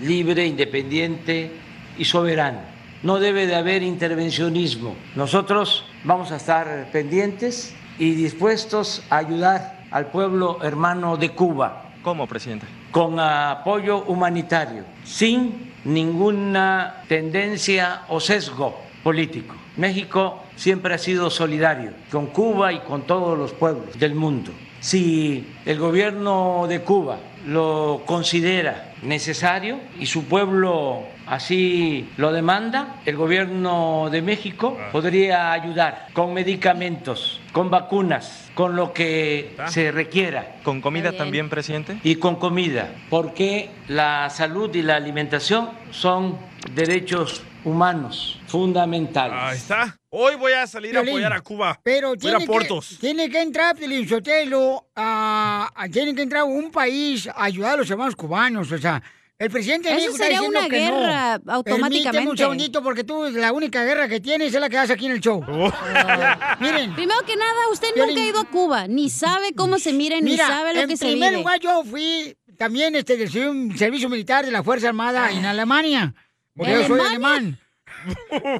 libre, 0.00 0.46
independiente 0.46 1.50
y 1.98 2.04
soberano. 2.04 2.60
No 3.02 3.18
debe 3.20 3.46
de 3.46 3.54
haber 3.54 3.82
intervencionismo. 3.82 4.96
Nosotros 5.14 5.84
vamos 6.04 6.32
a 6.32 6.36
estar 6.36 6.88
pendientes 6.90 7.74
y 7.98 8.14
dispuestos 8.14 9.02
a 9.10 9.18
ayudar 9.18 9.84
al 9.90 10.06
pueblo 10.06 10.58
hermano 10.62 11.16
de 11.16 11.30
Cuba 11.30 11.90
¿Cómo, 12.02 12.26
presidente? 12.26 12.66
con 12.90 13.18
apoyo 13.18 14.04
humanitario, 14.04 14.84
sin 15.04 15.72
ninguna 15.84 17.02
tendencia 17.08 18.02
o 18.08 18.20
sesgo 18.20 18.76
político. 19.02 19.54
México 19.76 20.42
siempre 20.56 20.94
ha 20.94 20.98
sido 20.98 21.28
solidario 21.30 21.90
con 22.10 22.26
Cuba 22.28 22.72
y 22.72 22.78
con 22.80 23.02
todos 23.02 23.36
los 23.36 23.52
pueblos 23.52 23.98
del 23.98 24.14
mundo. 24.14 24.52
Si 24.80 25.46
el 25.66 25.78
gobierno 25.78 26.66
de 26.68 26.80
Cuba 26.82 27.18
lo 27.46 28.02
considera 28.06 28.92
necesario 29.02 29.78
y 29.98 30.06
su 30.06 30.24
pueblo 30.24 31.04
así 31.26 32.08
lo 32.16 32.32
demanda, 32.32 32.96
el 33.04 33.16
gobierno 33.16 34.08
de 34.10 34.22
México 34.22 34.78
podría 34.92 35.52
ayudar 35.52 36.08
con 36.12 36.32
medicamentos, 36.32 37.40
con 37.52 37.70
vacunas, 37.70 38.50
con 38.54 38.76
lo 38.76 38.92
que 38.92 39.56
se 39.66 39.90
requiera. 39.92 40.56
¿Con 40.62 40.80
comida 40.80 41.12
también, 41.12 41.48
presidente? 41.48 41.98
Y 42.02 42.16
con 42.16 42.36
comida, 42.36 42.92
porque 43.10 43.70
la 43.88 44.30
salud 44.30 44.74
y 44.74 44.82
la 44.82 44.96
alimentación 44.96 45.70
son 45.90 46.38
derechos 46.74 47.42
humanos 47.64 48.40
fundamentales. 48.58 49.36
Ahí 49.36 49.56
está. 49.56 49.98
Hoy 50.10 50.36
voy 50.36 50.52
a 50.52 50.64
salir 50.66 50.96
a 50.96 51.00
Piolín, 51.02 51.14
apoyar 51.24 51.32
a 51.32 51.40
Cuba. 51.40 51.80
Pero 51.82 52.14
Voy 52.14 52.30
a 52.30 52.36
a 52.36 52.38
tiene 52.38 52.46
Portos. 52.46 52.88
que, 52.90 52.96
tiene 52.96 53.28
que 53.28 53.42
entrar, 53.42 53.74
Piolín 53.76 54.08
Sotelo, 54.08 54.86
a, 54.94 55.70
a- 55.74 55.88
tiene 55.88 56.14
que 56.14 56.22
entrar 56.22 56.44
un 56.44 56.70
país 56.70 57.26
a 57.26 57.44
ayudar 57.44 57.74
a 57.74 57.76
los 57.78 57.90
hermanos 57.90 58.14
cubanos. 58.14 58.70
O 58.70 58.78
sea, 58.78 59.02
el 59.36 59.50
presidente 59.50 59.88
de 59.88 59.94
Eso 59.96 60.12
México 60.12 60.14
está 60.14 60.24
sería 60.24 60.38
diciendo 60.38 60.58
una 60.60 60.68
que 60.68 60.88
no. 60.88 60.96
guerra 61.00 61.32
automáticamente. 61.34 62.02
Permíteme 62.12 62.30
un 62.30 62.36
segundito, 62.38 62.82
porque 62.82 63.02
tú 63.02 63.24
la 63.32 63.52
única 63.52 63.82
guerra 63.84 64.06
que 64.08 64.20
tienes 64.20 64.54
es 64.54 64.60
la 64.60 64.68
que 64.68 64.76
das 64.76 64.90
aquí 64.90 65.06
en 65.06 65.12
el 65.12 65.20
show. 65.20 65.44
Oh. 65.48 65.72
Miren. 66.60 66.94
Primero 66.94 67.20
que 67.26 67.34
nada, 67.36 67.68
usted 67.72 67.88
Piolín. 67.92 68.14
nunca 68.14 68.24
ha 68.24 68.30
ido 68.30 68.40
a 68.40 68.44
Cuba, 68.44 68.86
ni 68.86 69.10
sabe 69.10 69.52
cómo 69.56 69.78
se 69.80 69.92
mira, 69.92 70.20
ni 70.20 70.36
sabe 70.36 70.74
lo 70.74 70.82
en 70.82 70.88
que 70.88 70.96
se 70.96 71.06
primer 71.06 71.30
vive. 71.30 71.42
lugar 71.42 71.58
yo 71.58 71.82
fui 71.84 72.36
también 72.56 72.94
este, 72.94 73.16
de 73.16 73.48
un 73.48 73.76
servicio 73.76 74.08
militar 74.08 74.44
de 74.46 74.52
la 74.52 74.62
Fuerza 74.62 74.86
Armada 74.88 75.32
en 75.32 75.44
Alemania. 75.44 76.14
Porque 76.56 76.72
yo 76.72 76.86
soy 76.86 77.00
alemán. 77.00 77.58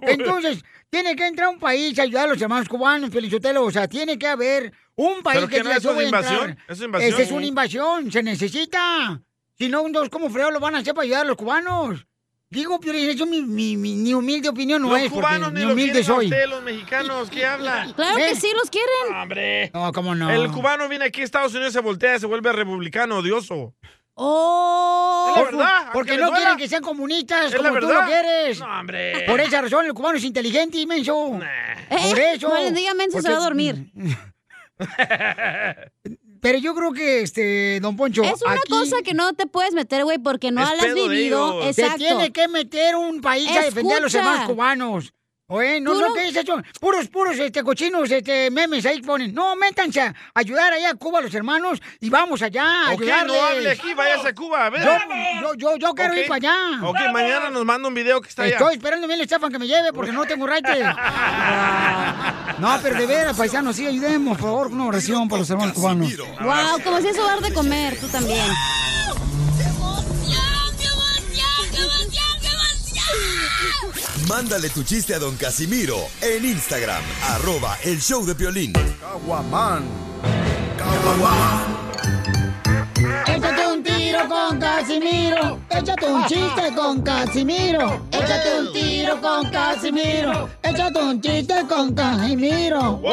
Entonces, 0.03 0.65
tiene 0.91 1.17
que 1.17 1.27
entrar 1.27 1.49
un 1.49 1.59
país 1.59 1.99
a 1.99 2.03
ayudar 2.03 2.27
a 2.29 2.33
los 2.33 2.41
hermanos 2.43 2.69
cubanos, 2.69 3.11
Felicitelo. 3.11 3.65
O 3.65 3.71
sea, 3.71 3.89
tiene 3.89 4.19
que 4.19 4.27
haber 4.27 4.73
un 4.97 5.23
país 5.23 5.37
¿Pero 5.39 5.49
que 5.49 5.57
qué 5.57 5.63
no 5.63 5.71
diga, 5.71 5.77
eso 5.79 5.89
yo 5.89 5.91
es 5.91 5.95
voy 5.97 6.05
a 6.05 6.09
invasión? 6.09 6.51
entrar. 6.51 6.65
¿Eso 6.69 6.73
es 6.73 6.87
invasión? 6.87 7.13
Esa 7.13 7.23
es 7.23 7.31
una 7.33 7.47
invasión, 7.47 8.13
se 8.13 8.23
necesita. 8.23 9.21
Si 9.59 9.69
no, 9.69 9.87
entonces, 9.87 10.11
¿cómo 10.11 10.31
freo 10.31 10.51
lo 10.51 10.61
van 10.61 10.75
a 10.75 10.79
hacer 10.79 10.95
para 10.95 11.05
ayudar 11.05 11.23
a 11.23 11.29
los 11.29 11.37
cubanos? 11.37 12.07
Digo, 12.51 12.79
Piolín, 12.79 13.09
eso 13.11 13.27
mi, 13.27 13.43
mi, 13.43 13.77
mi- 13.77 13.97
mi 13.97 14.15
humilde 14.15 14.49
opinión 14.49 14.81
no 14.83 14.91
los 14.91 15.01
es, 15.01 15.11
cubanos 15.11 15.53
ni 15.53 15.61
ni 15.61 15.67
lo 15.67 15.73
humilde 15.73 16.01
a 16.01 16.05
soy. 16.05 16.27
usted, 16.27 16.47
los 16.49 16.63
mexicanos, 16.63 17.29
¿qué 17.29 17.45
hablan? 17.45 17.93
Claro 17.95 18.17
que 18.17 18.37
sí, 18.37 18.49
los 18.57 18.71
quieren. 18.71 19.17
Hombre. 19.21 19.71
No, 19.75 19.91
cómo 19.93 20.15
no. 20.15 20.31
El 20.31 20.53
cubano 20.53 20.89
viene 20.89 21.07
aquí 21.07 21.23
a 21.23 21.25
Estados 21.25 21.53
Unidos, 21.55 21.73
se 21.73 21.81
voltea, 21.81 22.17
se 22.21 22.27
vuelve 22.27 22.53
republicano 22.53 23.19
odioso. 23.19 23.75
Oh. 24.17 25.33
Es 25.35 25.37
la 25.37 25.43
verdad. 25.45 25.91
Porque 25.93 26.13
no 26.17 26.27
duela. 26.29 26.37
quieren 26.37 26.57
que 26.57 26.69
sean 26.69 26.83
comunistas 26.83 27.53
Es 27.53 27.57
como 27.57 27.79
tú 27.81 27.89
lo 27.89 28.05
quieres. 28.05 28.61
No, 28.61 28.67
hombre. 28.81 29.25
Por 29.27 29.41
esa 29.41 29.61
razón, 29.61 29.87
el 29.87 29.95
cubano 29.95 30.19
es 30.19 30.25
inteligente, 30.25 30.79
inmenso. 30.79 31.15
Por 31.31 31.43
Eh, 31.91 32.35
eso. 32.35 32.49
no 32.49 32.61
le 32.61 32.71
diga 32.73 32.95
menso, 32.95 33.21
se 33.21 33.31
va 33.31 33.37
a 33.39 33.41
dormir. 33.41 33.91
Pero 36.41 36.59
yo 36.59 36.75
creo 36.75 36.93
que, 36.93 37.23
este, 37.23 37.81
don 37.81 37.97
Poncho. 37.97 38.23
Es 38.23 38.43
una 38.43 38.53
aquí 38.55 38.69
cosa 38.69 38.97
que 39.03 39.15
no 39.15 39.33
te 39.33 39.47
puedes 39.47 39.73
meter, 39.73 40.05
güey, 40.05 40.19
porque 40.19 40.51
no 40.51 40.63
Es 40.63 40.69
la 40.83 40.89
has 40.89 40.95
vivido. 40.95 41.63
Exacto. 41.63 41.93
Se 41.93 41.99
tiene 41.99 42.33
que 42.33 42.49
meter 42.49 42.97
un 42.97 43.21
país 43.23 43.49
a 43.57 43.63
defender 43.63 43.97
a 43.97 44.01
los 44.01 44.15
hermanos 44.15 44.47
cubanos. 44.47 45.15
Oye, 45.47 45.79
no, 45.79 45.93
no, 45.93 46.15
¿qué 46.15 46.29
es 46.29 46.37
eso? 46.37 46.57
Puros, 46.81 47.09
puros, 47.09 47.39
este, 47.39 47.63
cochinos, 47.63 48.11
este, 48.11 48.51
memes 48.51 48.87
ahí 48.87 49.03
ponen. 49.03 49.35
No, 49.35 49.55
métanse 49.57 50.01
a 50.01 50.15
ayudar 50.33 50.73
allá 50.73 50.91
a 50.91 50.95
Cuba 50.95 51.21
los 51.21 51.35
hermanos 51.35 51.83
y 52.01 52.09
vamos 52.09 52.41
allá 52.41 52.87
a 52.87 52.95
Ok, 52.95 53.03
ayudarles. 53.03 53.27
no 53.27 53.45
hable 53.45 53.71
aquí, 53.71 53.93
váyase 53.93 54.29
a 54.29 54.35
Cuba, 54.35 54.65
a 54.65 54.71
ver. 54.71 54.83
Yo, 54.83 54.91
yo, 55.43 55.55
yo, 55.55 55.77
yo 55.77 55.95
quiero 55.95 56.15
ir 56.19 56.29
para 56.29 56.37
allá. 56.37 56.83
Ok, 56.83 56.97
mañana 57.13 57.51
nos 57.51 57.63
manda 57.67 57.87
un 57.89 57.95
video 57.95 58.23
que 58.23 58.31
está 58.31 58.45
allá. 58.45 58.57
Estoy 58.57 58.77
esperando 58.77 59.07
bien 59.07 59.19
el 59.21 59.25
Estefan 59.25 59.53
que 59.53 59.59
me 59.59 59.67
lleve 59.67 59.93
porque 59.93 60.13
no 60.13 60.25
tengo 60.25 60.47
raite. 60.47 60.83
no, 62.59 62.79
pero 62.83 62.97
de 62.97 63.07
veras, 63.07 63.37
paisanos, 63.37 63.77
sí, 63.77 63.87
ayudemos, 63.87 64.39
por 64.39 64.47
favor, 64.49 64.67
una 64.69 64.87
oración 64.87 65.29
para 65.29 65.41
los 65.41 65.51
hermanos 65.51 65.75
cubanos. 65.75 66.17
Wow, 66.41 66.83
como 66.83 67.03
si 67.03 67.09
eso 67.09 67.23
dar 67.23 67.41
de 67.43 67.53
comer, 67.53 68.01
tú 68.01 68.09
también. 68.09 68.47
Mándale 74.29 74.71
tu 74.71 74.83
chiste 74.83 75.15
a 75.15 75.19
don 75.19 75.37
Casimiro 75.37 75.97
en 76.23 76.45
Instagram, 76.45 77.03
arroba 77.31 77.77
el 77.85 78.01
show 78.01 78.25
de 78.25 78.35
Piolín. 78.35 78.73
Caguaman. 78.73 79.85
Échate 83.27 83.67
un 83.67 83.83
tiro 83.83 84.29
con 84.29 84.59
Casimiro. 84.59 85.61
Échate 85.69 86.07
un 86.07 86.25
chiste 86.27 86.75
con 86.75 87.03
Casimiro. 87.03 88.07
Échate 88.11 88.61
un 88.61 88.73
tiro 88.73 89.21
con 89.21 89.51
Casimiro. 89.51 90.49
Échate 90.63 90.99
un 90.99 91.21
chiste 91.21 91.67
con 91.69 91.95
Casimiro. 91.95 92.97
¡Wow! 92.97 93.13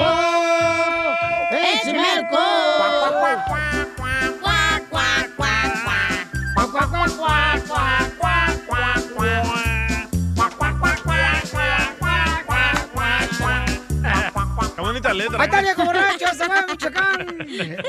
¡Échame! 1.51 2.21
Bonita 15.11 15.13
letra. 15.13 15.37
Ahí 15.39 15.45
está 15.49 15.61
viejo 15.61 15.85
borracho, 15.85 16.25
se 16.37 16.47
va 16.47 16.59
a 16.59 16.65
Michoacán. 16.67 17.27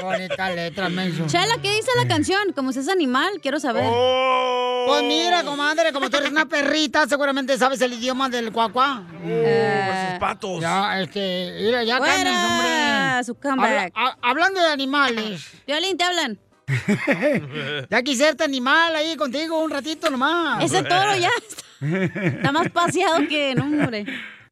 Bonita 0.03 0.51
letra, 0.51 0.89
menso. 0.89 1.27
Chela, 1.27 1.57
¿qué 1.63 1.71
dice 1.77 1.91
la 1.97 2.07
canción? 2.09 2.53
Como 2.55 2.73
si 2.73 2.81
es 2.81 2.89
animal, 2.89 3.31
quiero 3.43 3.61
saber. 3.61 3.85
Oh. 3.87 4.85
Pues 4.89 5.03
mira, 5.05 5.43
comadre, 5.45 5.93
como 5.93 6.11
tú 6.11 6.17
eres 6.17 6.31
una 6.31 6.47
perrita, 6.47 7.07
seguramente 7.09 7.57
sabes 7.57 7.81
el 7.81 7.93
idioma 7.93 8.29
del 8.29 8.51
cuacuá. 8.53 9.05
esos 9.25 10.19
patos. 10.19 10.61
Ya, 10.61 11.01
este, 11.01 11.53
mira, 11.61 11.85
ya 11.85 11.99
hombre. 11.99 13.25
su 13.25 13.35
comeback. 13.37 13.93
Habla- 13.95 14.17
a- 14.23 14.29
hablando 14.31 14.61
de 14.61 14.67
animales. 14.69 15.53
Violín, 15.67 15.97
te 15.97 16.05
hablan. 16.05 16.39
ya 17.91 18.03
quisiera 18.03 18.31
este 18.31 18.45
animal 18.45 18.95
ahí 18.97 19.17
contigo 19.17 19.63
un 19.63 19.71
ratito 19.71 20.11
nomás. 20.11 20.65
Ese 20.65 20.83
toro 20.83 21.15
ya 21.17 21.29
está, 21.39 22.27
está 22.27 22.53
más 22.53 22.71
paseado 22.71 23.27
que, 23.29 23.55
no, 23.55 23.65
hombre. 23.65 24.05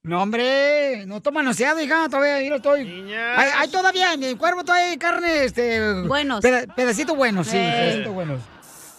No, 0.03 0.23
hombre, 0.23 1.05
no 1.07 1.21
toma 1.21 1.43
noseado, 1.43 1.79
hija, 1.81 2.09
todavía 2.09 2.43
yo 2.43 2.49
lo 2.51 2.57
estoy. 2.57 3.13
Hay, 3.13 3.51
hay 3.55 3.69
todavía, 3.69 4.15
en 4.15 4.21
mi 4.21 4.35
cuerpo 4.35 4.65
todavía 4.65 4.91
hay 4.93 4.97
carne, 4.97 5.45
este... 5.45 6.03
Buenos. 6.05 6.41
peda- 6.41 6.67
pedacitos 6.75 7.15
buenos, 7.15 7.47
sí, 7.49 7.59
Ey. 7.59 7.71
pedacitos 7.71 8.15
buenos. 8.15 8.41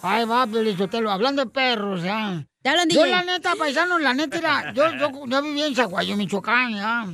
Ay, 0.03 0.26
va, 0.26 0.45
Pelizotelo, 0.45 1.10
hablando 1.10 1.44
de 1.44 1.49
perros, 1.49 2.03
ya. 2.03 2.45
Te 2.61 2.69
hablan, 2.69 2.88
Yo, 2.90 3.03
la 3.07 3.23
neta, 3.23 3.56
paisano, 3.56 3.98
la 3.98 4.14
neta, 4.14 4.38
era, 4.38 4.73
yo, 4.73 4.91
yo, 4.95 5.26
yo 5.26 5.41
viví 5.41 5.64
en 5.64 5.76
Zaguayo, 5.76 6.15
Michoacán, 6.15 6.76
ya. 6.76 7.07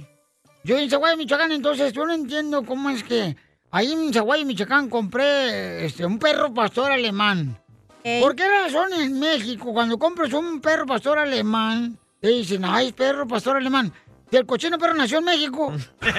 Yo 0.66 0.78
en 0.78 0.90
Zaguayo, 0.90 1.16
Michoacán, 1.16 1.54
entonces 1.54 1.94
yo 1.94 2.06
no 2.06 2.14
entiendo 2.14 2.64
cómo 2.66 2.90
es 2.90 3.04
que 3.06 3.38
ahí 3.72 3.94
en 3.94 4.14
Zaguayo, 4.14 4.46
Michoacán, 4.46 4.90
compré 4.90 5.86
este, 5.86 6.06
un 6.06 6.20
perro 6.20 6.54
pastor 6.54 6.92
alemán. 6.92 7.58
¿Por 8.22 8.36
qué 8.36 8.44
razón 8.50 8.92
en 8.94 9.18
México, 9.20 9.72
cuando 9.74 9.98
compras 9.98 10.32
un 10.34 10.60
perro 10.60 10.86
pastor 10.86 11.20
alemán, 11.20 11.98
te 12.20 12.28
dicen, 12.30 12.66
ay, 12.66 12.92
perro 12.94 13.28
pastor 13.28 13.58
alemán? 13.58 13.94
Si 14.30 14.36
el 14.36 14.46
cochino 14.46 14.78
perro 14.78 14.94
nació 14.94 15.20
en 15.20 15.26
México. 15.26 15.74
¡Qué 16.02 16.12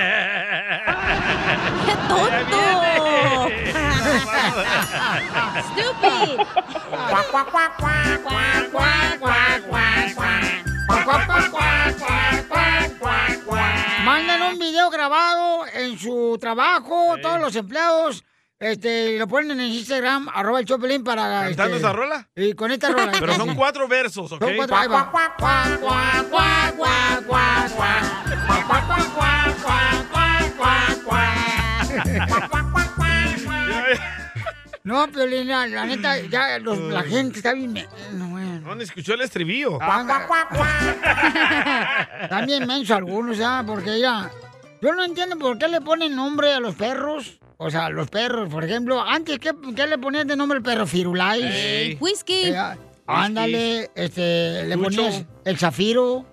tonto! 2.09 3.49
¡Stupid! 5.73 6.39
Mandan 14.05 14.43
un 14.43 14.59
video 14.59 14.89
grabado 14.91 15.67
en 15.75 15.99
su 15.99 16.39
trabajo, 16.41 17.17
todos 17.21 17.41
los 17.41 17.55
empleados, 17.57 18.25
este, 18.61 19.19
lo 19.19 19.29
ponen 19.29 19.53
en 19.61 19.67
Instagram, 19.67 20.29
arroba 20.35 20.61
el 20.61 20.67
Chopelín 20.67 21.05
para... 21.05 21.45
¿Cantando 21.45 21.77
este, 21.77 21.87
esa 21.87 21.93
rola? 21.93 22.29
Y 22.35 22.55
con 22.55 22.71
esta 22.73 22.91
rola. 22.91 23.13
Pero 23.21 23.35
son 23.35 23.55
cuatro 23.55 23.87
versos, 23.87 24.33
¿ok? 24.33 24.41
Son 24.43 24.57
cuatro, 24.57 24.77
ahí 24.77 24.89
va. 24.89 25.13
No, 34.85 35.07
Piolín, 35.09 35.49
la, 35.49 35.67
la 35.67 35.85
neta, 35.85 36.19
ya 36.19 36.59
los- 36.59 36.79
la 36.79 37.03
gente 37.03 37.39
está 37.39 37.53
bien... 37.53 37.75
No, 38.15 38.29
bueno. 38.31 38.61
No, 38.61 38.75
ni 38.75 38.85
escuchó 38.85 39.15
el 39.15 39.21
estribillo. 39.21 39.79
También 42.31 42.67
menso 42.67 42.95
algunos, 42.95 43.37
¿ya? 43.37 43.63
Porque 43.67 44.01
ya... 44.01 44.31
Yo 44.81 44.95
no 44.95 45.05
entiendo 45.05 45.37
por 45.37 45.59
qué 45.59 45.69
le 45.69 45.81
ponen 45.83 46.15
nombre 46.17 46.55
a 46.55 46.61
los 46.61 46.75
perros. 46.75 47.39
O 47.61 47.71
sea, 47.71 47.91
los 47.91 48.09
perros, 48.09 48.49
por 48.49 48.65
ejemplo. 48.65 49.01
Antes, 49.03 49.39
¿qué, 49.41 49.51
qué 49.75 49.87
le 49.89 49.99
ponías 49.99 50.27
de 50.27 50.37
nombre 50.37 50.59
al 50.59 50.63
perro? 50.63 50.87
Firulais. 50.87 52.01
Whisky. 52.01 52.47
Eh, 52.47 52.57
ah, 52.57 52.77
ándale, 53.07 53.91
este, 53.97 54.65
le 54.65 54.77
Lucho. 54.77 55.03
ponías 55.03 55.25
el 55.45 55.59
zafiro. 55.59 56.25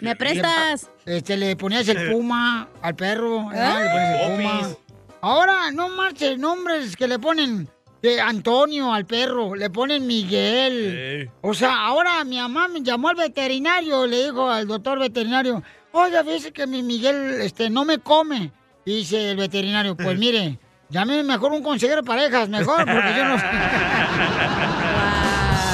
¿Me 0.00 0.16
prestas? 0.16 0.90
Le, 1.04 1.18
este, 1.18 1.36
le 1.36 1.54
ponías 1.56 1.86
el 1.88 2.10
puma 2.12 2.68
al 2.80 2.96
perro. 2.96 3.50
Ah. 3.52 3.78
Le 3.78 3.90
ponías 3.90 4.20
el 4.22 4.36
puma. 4.36 4.76
Ahora, 5.20 5.70
no 5.70 5.90
marches 5.90 6.38
nombres 6.38 6.96
que 6.96 7.06
le 7.06 7.18
ponen 7.18 7.68
de 8.00 8.18
Antonio 8.18 8.94
al 8.94 9.04
perro, 9.04 9.54
le 9.54 9.68
ponen 9.68 10.06
Miguel. 10.06 11.30
O 11.42 11.52
sea, 11.52 11.86
ahora 11.86 12.24
mi 12.24 12.38
mamá 12.38 12.68
me 12.68 12.80
llamó 12.80 13.10
al 13.10 13.16
veterinario, 13.16 14.06
le 14.06 14.24
dijo 14.24 14.48
al 14.48 14.66
doctor 14.66 14.98
veterinario, 14.98 15.62
oye, 15.92 16.22
dice 16.22 16.52
que 16.52 16.66
mi 16.66 16.82
Miguel 16.82 17.42
este, 17.42 17.68
no 17.68 17.84
me 17.84 17.98
come. 17.98 18.50
Y 18.86 18.96
dice 18.96 19.32
el 19.32 19.36
veterinario, 19.36 19.94
pues 19.94 20.18
mire, 20.18 20.58
llame 20.90 21.22
mejor 21.22 21.52
un 21.52 21.62
consejero 21.62 22.02
de 22.02 22.06
parejas, 22.06 22.48
mejor, 22.48 22.78
porque 22.78 23.14
yo 23.16 23.24
no... 23.24 23.36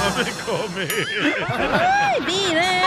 No 0.02 0.10
me 0.16 0.24
come. 0.44 0.88
¡Ay, 1.48 2.20
video! 2.22 2.86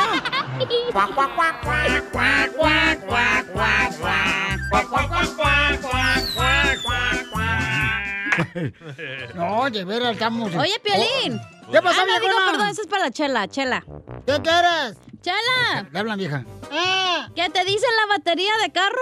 No, 9.35 9.69
de 9.69 9.83
veras 9.85 10.13
estamos... 10.13 10.55
Oye, 10.55 10.79
Piolín. 10.83 11.39
¿Qué 11.71 11.81
pasó, 11.81 12.01
ah, 12.01 12.05
no, 12.07 12.19
digo, 12.19 12.33
perdón, 12.49 12.69
eso 12.69 12.81
es 12.81 12.87
para 12.87 13.03
la 13.05 13.11
chela, 13.11 13.47
chela. 13.47 13.83
¿Qué 14.25 14.41
quieres? 14.41 14.97
¡Chela! 15.21 15.87
Le 15.91 15.99
hablan, 15.99 16.17
vieja. 16.17 16.45
¿Qué 17.35 17.49
te 17.49 17.63
dicen 17.65 17.89
la 18.01 18.17
batería 18.17 18.51
de 18.63 18.71
carro? 18.71 18.95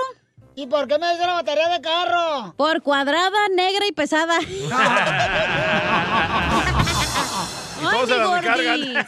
¿Y 0.59 0.65
por 0.65 0.87
qué 0.87 0.97
me 0.97 1.07
dicen 1.11 1.27
la 1.27 1.33
batería 1.33 1.69
de 1.69 1.79
carro? 1.81 2.55
Por 2.57 2.81
cuadrada, 2.81 3.47
negra 3.55 3.85
y 3.85 3.91
pesada. 3.91 4.39
Y 7.79 7.83
todos 7.83 8.09
se 8.09 8.17
la 8.17 8.41
recargan. 8.41 9.05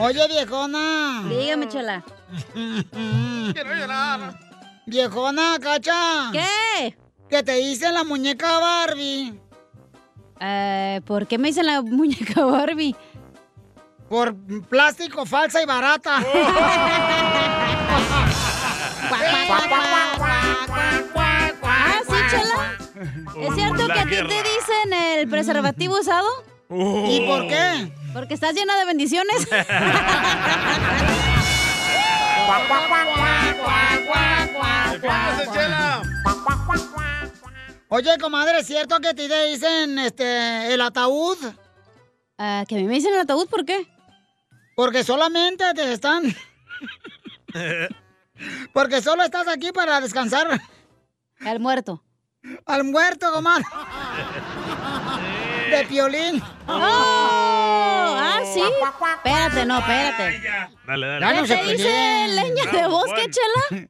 Oye, 0.00 0.28
viejona. 0.28 1.24
Dígame, 1.28 1.68
chela. 1.68 2.02
Quiero 2.54 3.74
llorar. 3.74 4.38
Viejona, 4.86 5.58
cacha. 5.60 6.30
¿Qué? 6.32 6.96
¿Qué 7.28 7.42
te 7.42 7.56
dice 7.56 7.92
la 7.92 8.04
muñeca 8.04 8.58
Barbie? 8.58 9.38
Eh, 10.40 11.00
¿Por 11.04 11.26
qué 11.26 11.38
me 11.38 11.48
dicen 11.48 11.66
la 11.66 11.82
muñeca 11.82 12.44
Barbie? 12.46 12.94
Por 14.08 14.34
plástico 14.68 15.26
falsa 15.26 15.62
y 15.62 15.66
barata. 15.66 16.22
Ah, 21.62 22.00
sí, 22.06 22.14
chela. 22.30 22.78
¿Es 23.48 23.54
cierto 23.54 23.86
que 23.86 24.00
a 24.00 24.04
ti 24.04 24.10
te 24.10 24.22
dicen 24.22 24.92
el 24.92 25.28
preservativo 25.28 25.98
usado? 25.98 26.28
¿Y 26.70 27.26
por 27.26 27.46
qué? 27.48 27.92
Porque 28.14 28.34
estás 28.34 28.54
llena 28.54 28.78
de 28.78 28.84
bendiciones. 28.86 29.46
Oye, 37.90 38.18
comadre, 38.18 38.58
¿es 38.58 38.66
cierto 38.66 39.00
que 39.00 39.14
te 39.14 39.46
dicen 39.46 39.98
este 39.98 40.74
el 40.74 40.80
ataúd? 40.82 41.38
Ah, 42.36 42.64
¿Que 42.68 42.74
a 42.74 42.78
mí 42.78 42.84
me 42.84 42.92
dicen 42.94 43.14
el 43.14 43.20
ataúd? 43.20 43.48
¿Por 43.48 43.64
qué? 43.64 43.86
Porque 44.76 45.02
solamente 45.04 45.64
te 45.74 45.90
están. 45.92 46.24
Porque 48.72 49.00
solo 49.00 49.22
estás 49.22 49.48
aquí 49.48 49.72
para 49.72 50.00
descansar. 50.02 50.60
Al 51.40 51.60
muerto. 51.60 52.04
Al 52.66 52.84
muerto, 52.84 53.32
comadre. 53.32 53.64
De 55.70 55.84
piolín. 55.86 56.42
¡Oh! 56.66 58.16
Ah, 58.20 58.40
sí. 58.52 58.62
Espérate, 59.16 59.64
no, 59.64 59.78
espérate. 59.78 60.42
Dale, 60.86 61.06
dale. 61.06 61.20
Ya 61.20 61.32
no 61.32 61.42
¿Qué 61.42 61.48
se 61.48 61.56
te 61.56 61.72
dicen 61.72 62.36
leña 62.36 62.64
de 62.70 62.86
bosque, 62.86 63.30
chela? 63.30 63.88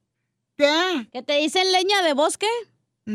¿Qué? 0.56 1.08
¿Que 1.12 1.22
te 1.22 1.32
dicen 1.34 1.70
leña 1.72 2.02
de 2.02 2.12
bosque? 2.14 2.46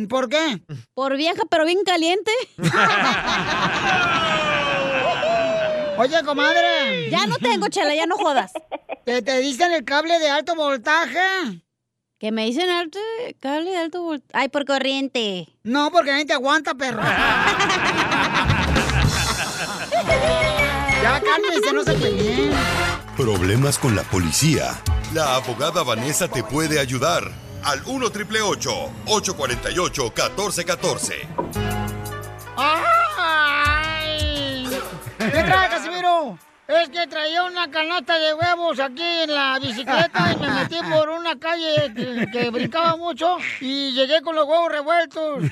¿Por 0.10 0.28
qué? 0.28 0.60
Por 0.96 1.16
vieja, 1.18 1.44
pero 1.50 1.66
bien 1.66 1.84
caliente. 1.86 2.32
Oye, 5.98 6.24
comadre. 6.24 7.12
Ya 7.12 7.28
no 7.28 7.38
tengo, 7.38 7.68
chela, 7.68 7.94
ya 7.94 8.08
no 8.08 8.18
jodas. 8.18 8.52
¿Que 9.06 9.22
te 9.22 9.38
dicen 9.40 9.72
el 9.72 9.86
cable 9.86 10.18
de 10.18 10.32
alto 10.32 10.56
voltaje? 10.56 11.62
Que 12.18 12.32
me 12.32 12.46
dicen 12.46 12.72
alto, 12.72 12.98
cable 13.40 13.70
de 13.70 13.78
alto 13.78 14.02
voltaje. 14.02 14.32
Ay, 14.34 14.50
por 14.50 14.66
corriente. 14.66 15.48
No, 15.62 15.92
porque 15.92 16.10
nadie 16.10 16.26
te 16.26 16.34
aguanta, 16.34 16.74
perro. 16.74 17.04
ya 21.04 21.22
cálmense, 21.22 21.72
no 21.72 21.84
se 21.84 21.94
peleen. 21.94 22.52
Problemas 23.16 23.78
con 23.78 23.96
la 23.96 24.02
policía. 24.02 24.72
La 25.14 25.36
abogada 25.36 25.84
Vanessa 25.84 26.28
te 26.28 26.44
puede 26.44 26.80
ayudar. 26.80 27.43
Al 27.64 27.82
1 27.86 28.10
triple 28.10 28.42
848 28.42 30.04
1414. 30.04 31.28
¡Ay! 32.58 34.68
¿Qué 35.18 35.44
trae, 35.44 35.70
Casimiro? 35.70 36.38
Es 36.68 36.90
que 36.90 37.08
traía 37.08 37.44
una 37.44 37.70
canasta 37.72 38.18
de 38.20 38.34
huevos 38.34 38.80
aquí 38.80 39.04
en 39.04 39.34
la 39.34 39.60
bicicleta 39.60 40.34
y 40.34 40.38
me 40.38 40.50
metí 40.50 40.78
por 40.90 41.10
una 41.10 41.38
calle 41.40 41.94
que, 41.94 42.28
que 42.32 42.50
brincaba 42.50 42.96
mucho 42.98 43.38
y 43.60 43.92
llegué 43.94 44.22
con 44.22 44.36
los 44.36 44.46
huevos 44.46 44.72
revueltos. 44.72 45.44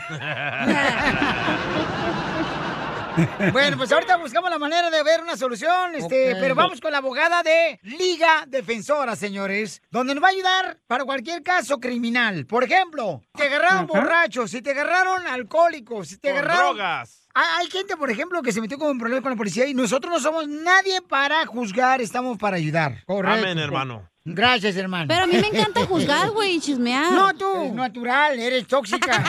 Bueno, 3.52 3.78
pues 3.78 3.92
ahorita 3.92 4.18
buscamos 4.18 4.50
la 4.50 4.60
manera 4.60 4.90
de 4.90 5.04
ver 5.04 5.22
una 5.22 5.36
solución, 5.36 5.96
este, 5.96 6.36
pero 6.40 6.56
vamos 6.56 6.80
con 6.80 6.92
la 6.92 7.00
abogada 7.00 7.44
de 7.44 7.80
Liga 7.84 8.46
Defensora, 8.48 9.16
señores, 9.16 9.82
donde 9.90 10.16
nos 10.16 10.24
va 10.24 10.28
a 10.28 10.32
ayudar 10.32 10.80
para 10.88 11.04
cualquier 11.04 11.44
caso 11.44 11.80
criminal. 11.80 12.46
Por 12.46 12.64
ejemplo, 12.64 13.22
te 13.36 13.48
agarraron 13.48 13.88
borrachos, 13.88 14.52
si 14.52 14.62
te 14.62 14.72
agarraron 14.72 15.28
alcohólicos, 15.28 16.08
si 16.08 16.18
te 16.18 16.30
Con 16.30 16.38
agarraron 16.38 16.76
drogas. 16.78 17.21
Hay, 17.34 17.68
gente, 17.70 17.98
por 17.98 18.10
ejemplo, 18.10 18.42
que 18.42 18.52
se 18.52 18.62
metió 18.62 18.78
con 18.78 18.90
un 18.90 19.00
problema 19.00 19.22
con 19.22 19.32
la 19.32 19.38
policía 19.38 19.68
y 19.68 19.74
nosotros 19.74 20.12
no 20.12 20.20
somos 20.20 20.48
nadie 20.48 21.02
para 21.02 21.46
juzgar, 21.46 22.02
estamos 22.02 22.38
para 22.38 22.58
ayudar. 22.58 23.04
Correcto. 23.06 23.40
Amén, 23.40 23.58
hermano. 23.58 24.12
Gracias, 24.24 24.76
hermano. 24.76 25.08
Pero 25.08 25.24
a 25.24 25.28
mí 25.28 25.34
me 25.34 25.48
encanta 25.48 25.86
juzgar, 25.88 26.30
güey, 26.30 26.58
y 26.58 26.60
chismear. 26.60 27.12
No, 27.12 27.34
tú. 27.34 27.64
Es 27.64 27.74
natural, 27.74 28.40
eres 28.40 28.68
tóxica. 28.68 29.24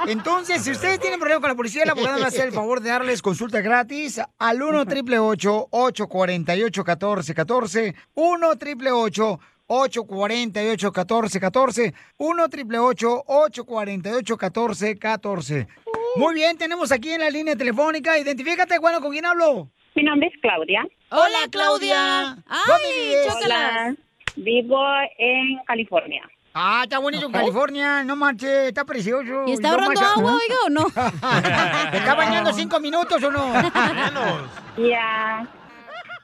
Entonces, 0.06 0.62
si 0.62 0.70
ustedes 0.70 1.00
tienen 1.00 1.18
problema 1.18 1.40
con 1.40 1.48
la 1.50 1.56
policía, 1.56 1.84
la 1.86 1.92
abogada 1.92 2.18
va 2.18 2.24
a 2.26 2.28
hacer 2.28 2.46
el 2.46 2.52
favor 2.52 2.80
de 2.80 2.90
darles 2.90 3.22
consulta 3.22 3.60
gratis 3.60 4.20
al 4.38 4.62
1 4.62 4.80
888 4.80 5.68
848 5.70 6.84
1414 6.84 7.94
1 8.14 8.48
888 8.48 9.40
848 9.66 10.86
1414 10.88 11.94
1 12.18 12.44
888 12.44 13.24
848 13.26 14.36
1414 14.36 15.68
Muy 16.16 16.34
bien, 16.34 16.58
tenemos 16.58 16.92
aquí 16.92 17.10
en 17.12 17.20
la 17.20 17.30
línea 17.30 17.56
telefónica. 17.56 18.18
Identifícate, 18.18 18.78
bueno, 18.78 19.00
¿con 19.00 19.12
quién 19.12 19.24
hablo? 19.24 19.68
Mi 19.94 20.02
nombre 20.02 20.28
es 20.32 20.40
Claudia. 20.40 20.86
Hola, 21.10 21.38
Claudia. 21.50 22.36
¿Dónde 22.66 23.00
vives? 23.00 23.36
Hola. 23.44 23.94
Vivo 24.36 24.82
en 25.18 25.58
California. 25.66 26.22
Ah, 26.52 26.80
está 26.82 26.98
bonito 26.98 27.26
en 27.26 27.32
California, 27.32 28.02
no 28.02 28.16
manches, 28.16 28.68
está 28.68 28.84
precioso. 28.84 29.44
¿Y 29.46 29.52
está 29.52 29.70
ahorrando 29.70 30.00
agua, 30.00 30.34
oiga, 30.34 30.56
o 30.66 30.70
no? 30.70 30.84
¿Te 31.90 31.96
está 31.98 32.14
bañando 32.16 32.52
cinco 32.52 32.80
minutos 32.80 33.22
o 33.22 33.30
no? 33.30 33.52
Ya. 34.88 35.46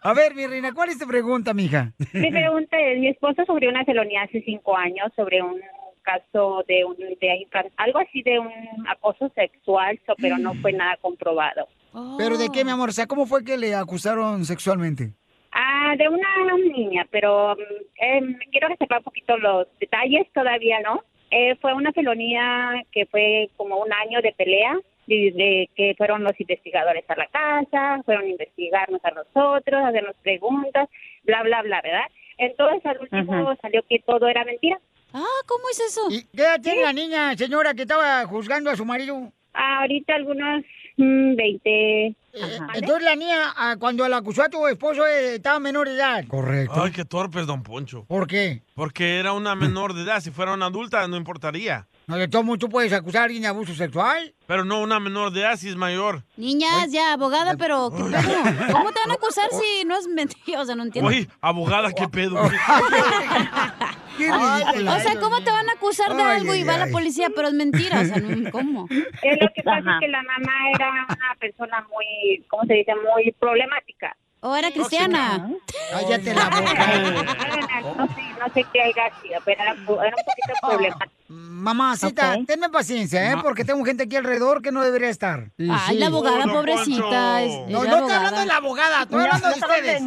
A 0.03 0.13
ver, 0.15 0.35
mi 0.35 0.47
reina, 0.47 0.73
¿cuál 0.73 0.91
es 0.91 0.99
tu 0.99 1.07
pregunta, 1.07 1.53
mija? 1.53 1.93
Mi 2.13 2.31
pregunta 2.31 2.79
es, 2.79 2.99
mi 2.99 3.09
esposo 3.09 3.45
sufrió 3.45 3.71
una 3.71 3.85
felonía 3.85 4.23
hace 4.23 4.41
cinco 4.43 4.77
años 4.77 5.13
sobre 5.17 5.43
un 5.43 5.61
caso 6.07 6.65
de 6.69 6.85
un 6.85 6.97
de 6.97 7.47
algo 7.77 7.99
así 7.99 8.23
de 8.23 8.39
un 8.39 8.87
acoso 8.89 9.29
sexual, 9.35 9.99
pero 10.23 10.39
no 10.39 10.55
fue 10.55 10.73
nada 10.73 10.97
comprobado. 11.03 11.67
¿Pero 12.17 12.39
de 12.39 12.49
qué, 12.53 12.65
mi 12.65 12.71
amor? 12.71 12.91
O 12.91 12.93
sea, 12.93 13.07
¿cómo 13.07 13.27
fue 13.27 13.45
que 13.45 13.57
le 13.57 13.75
acusaron 13.75 14.45
sexualmente? 14.45 15.13
Ah, 15.53 15.95
de 15.97 16.09
una 16.09 16.29
niña, 16.73 17.07
pero 17.11 17.57
eh, 17.57 18.21
quiero 18.51 18.69
que 18.69 18.77
sepa 18.77 18.99
un 18.99 19.05
poquito 19.05 19.37
los 19.39 19.67
detalles, 19.81 20.27
todavía 20.33 20.81
no. 20.81 21.03
Eh, 21.31 21.57
fue 21.57 21.73
una 21.75 21.93
felonía 21.93 22.83
que 22.93 23.07
fue 23.07 23.49
como 23.57 23.79
un 23.79 23.93
año 23.93 24.21
de 24.21 24.33
pelea, 24.33 24.79
de, 25.07 25.33
de 25.35 25.71
que 25.75 25.95
fueron 25.97 26.23
los 26.23 26.39
investigadores 26.39 27.05
a 27.09 27.17
la 27.17 27.27
casa, 27.29 28.03
fueron 28.05 28.25
a 28.25 28.29
investigarnos 28.29 29.01
a 29.05 29.11
nosotros, 29.13 29.83
a 29.83 29.89
hacernos 29.89 30.17
preguntas, 30.23 30.89
bla, 31.25 31.43
bla, 31.43 31.63
bla, 31.63 31.81
¿verdad? 31.83 32.07
Entonces 32.39 32.85
al 32.85 33.01
último 33.01 33.57
salió 33.63 33.83
que 33.89 34.01
todo 34.01 34.29
era 34.29 34.45
mentira. 34.45 34.79
Ah, 35.19 35.43
¿cómo 35.47 35.65
es 35.71 35.81
eso? 35.81 36.03
¿Y 36.11 36.25
qué 36.25 36.43
edad 36.43 36.61
tiene 36.61 36.83
la 36.83 36.93
niña, 36.93 37.35
señora, 37.39 37.73
que 37.73 37.83
estaba 37.83 38.27
juzgando 38.27 38.69
a 38.69 38.77
su 38.77 38.85
marido? 38.85 39.33
Ahorita 39.55 40.15
algunos 40.15 40.63
mm, 40.99 41.35
20. 41.35 42.17
Ajá. 42.43 42.69
Entonces 42.75 43.03
la 43.03 43.17
niña, 43.17 43.55
ah, 43.57 43.77
cuando 43.79 44.07
la 44.09 44.19
acusó 44.19 44.43
a 44.43 44.51
tu 44.51 44.67
esposo, 44.67 45.07
eh, 45.07 45.37
estaba 45.37 45.59
menor 45.59 45.89
de 45.89 45.95
edad. 45.95 46.27
Correcto. 46.29 46.83
Ay, 46.83 46.93
qué 46.93 47.07
torpe 47.07 47.41
es 47.41 47.47
Don 47.47 47.63
Poncho. 47.63 48.05
¿Por 48.05 48.27
qué? 48.27 48.61
Porque 48.75 49.19
era 49.19 49.33
una 49.33 49.55
menor 49.55 49.95
de 49.95 50.03
edad. 50.03 50.21
Si 50.21 50.31
fuera 50.31 50.53
una 50.53 50.67
adulta, 50.67 51.09
no 51.09 51.17
importaría. 51.17 51.89
No, 52.09 52.17
de 52.17 52.29
todo 52.29 52.45
modo, 52.45 52.57
tú 52.57 52.69
puedes 52.69 52.93
acusar 52.93 53.23
a 53.23 53.25
alguien 53.25 53.43
de 53.43 53.49
abuso 53.49 53.75
sexual. 53.75 54.33
Pero 54.47 54.65
no 54.65 54.81
una 54.81 55.01
menor 55.01 55.33
de 55.33 55.41
edad, 55.41 55.57
si 55.57 55.69
es 55.69 55.75
mayor. 55.75 56.23
Niñas, 56.37 56.93
ya, 56.93 57.13
abogada, 57.15 57.57
pero 57.57 57.91
¿qué 57.91 58.05
pedo? 58.05 58.13
¿Cómo 58.73 58.93
te 58.93 59.01
van 59.01 59.11
a 59.11 59.15
acusar 59.15 59.49
si 59.51 59.85
no 59.85 59.99
es 59.99 60.07
mentira? 60.07 60.61
O 60.61 60.65
sea, 60.65 60.77
no 60.77 60.85
entiendo. 60.85 61.09
Oye, 61.09 61.27
abogada, 61.41 61.91
qué 61.93 62.09
pedo. 62.09 62.41
O 64.19 65.01
sea, 65.01 65.21
¿cómo 65.21 65.43
te 65.43 65.51
van 65.51 65.69
a 65.69 65.73
acusar 65.73 66.17
de 66.17 66.23
algo 66.23 66.55
y 66.55 66.63
va 66.63 66.79
la 66.79 66.87
policía, 66.87 67.29
pero 67.37 67.49
es 67.49 67.55
mentira? 67.55 68.01
O 68.01 68.05
sea, 68.05 68.17
no- 68.17 68.51
¿cómo? 68.51 68.87
Eh, 68.91 69.37
lo 69.39 69.49
que 69.55 69.63
pasa 69.63 69.79
es 69.79 70.01
que 70.01 70.09
la 70.09 70.23
mamá 70.23 70.53
era 70.75 70.91
una 70.91 71.35
persona 71.39 71.87
muy, 71.93 72.43
¿cómo 72.49 72.65
se 72.65 72.75
dice? 72.75 72.93
Muy 72.95 73.31
problemática. 73.39 74.17
¿O 74.47 74.55
era 74.55 74.71
cristiana? 74.71 75.51
Cállate 75.91 76.33
la 76.33 76.49
No 77.97 78.07
sé, 78.07 78.23
no 78.39 78.55
sé 78.55 78.65
qué 78.73 78.81
haya 78.83 79.11
sido, 79.21 79.41
pero 79.45 79.63
era, 79.63 79.73
un 79.73 79.85
poquito 79.87 80.55
problemática. 80.63 81.11
Mamacita, 81.29 82.37
tenme 82.47 82.69
paciencia, 82.69 83.33
¿eh? 83.33 83.37
Porque 83.43 83.65
tengo 83.65 83.85
gente 83.85 84.05
aquí 84.05 84.15
alrededor 84.15 84.63
que 84.63 84.71
no 84.71 84.85
debería 84.85 85.09
estar. 85.09 85.51
Ay, 85.59 85.99
la 85.99 86.07
abogada, 86.07 86.45
Oh, 86.47 86.53
pobrecita, 86.53 87.43
es- 87.43 87.69
no, 87.69 87.83
es 87.83 87.91
no 87.91 87.97
estoy 87.97 88.13
hablando 88.13 88.41
de 88.41 88.47
la 88.47 88.57
abogada, 88.57 89.03
estoy 89.03 89.19
No, 89.19 89.25
hablando 89.25 89.49
de 89.49 89.55
ustedes. 89.55 90.03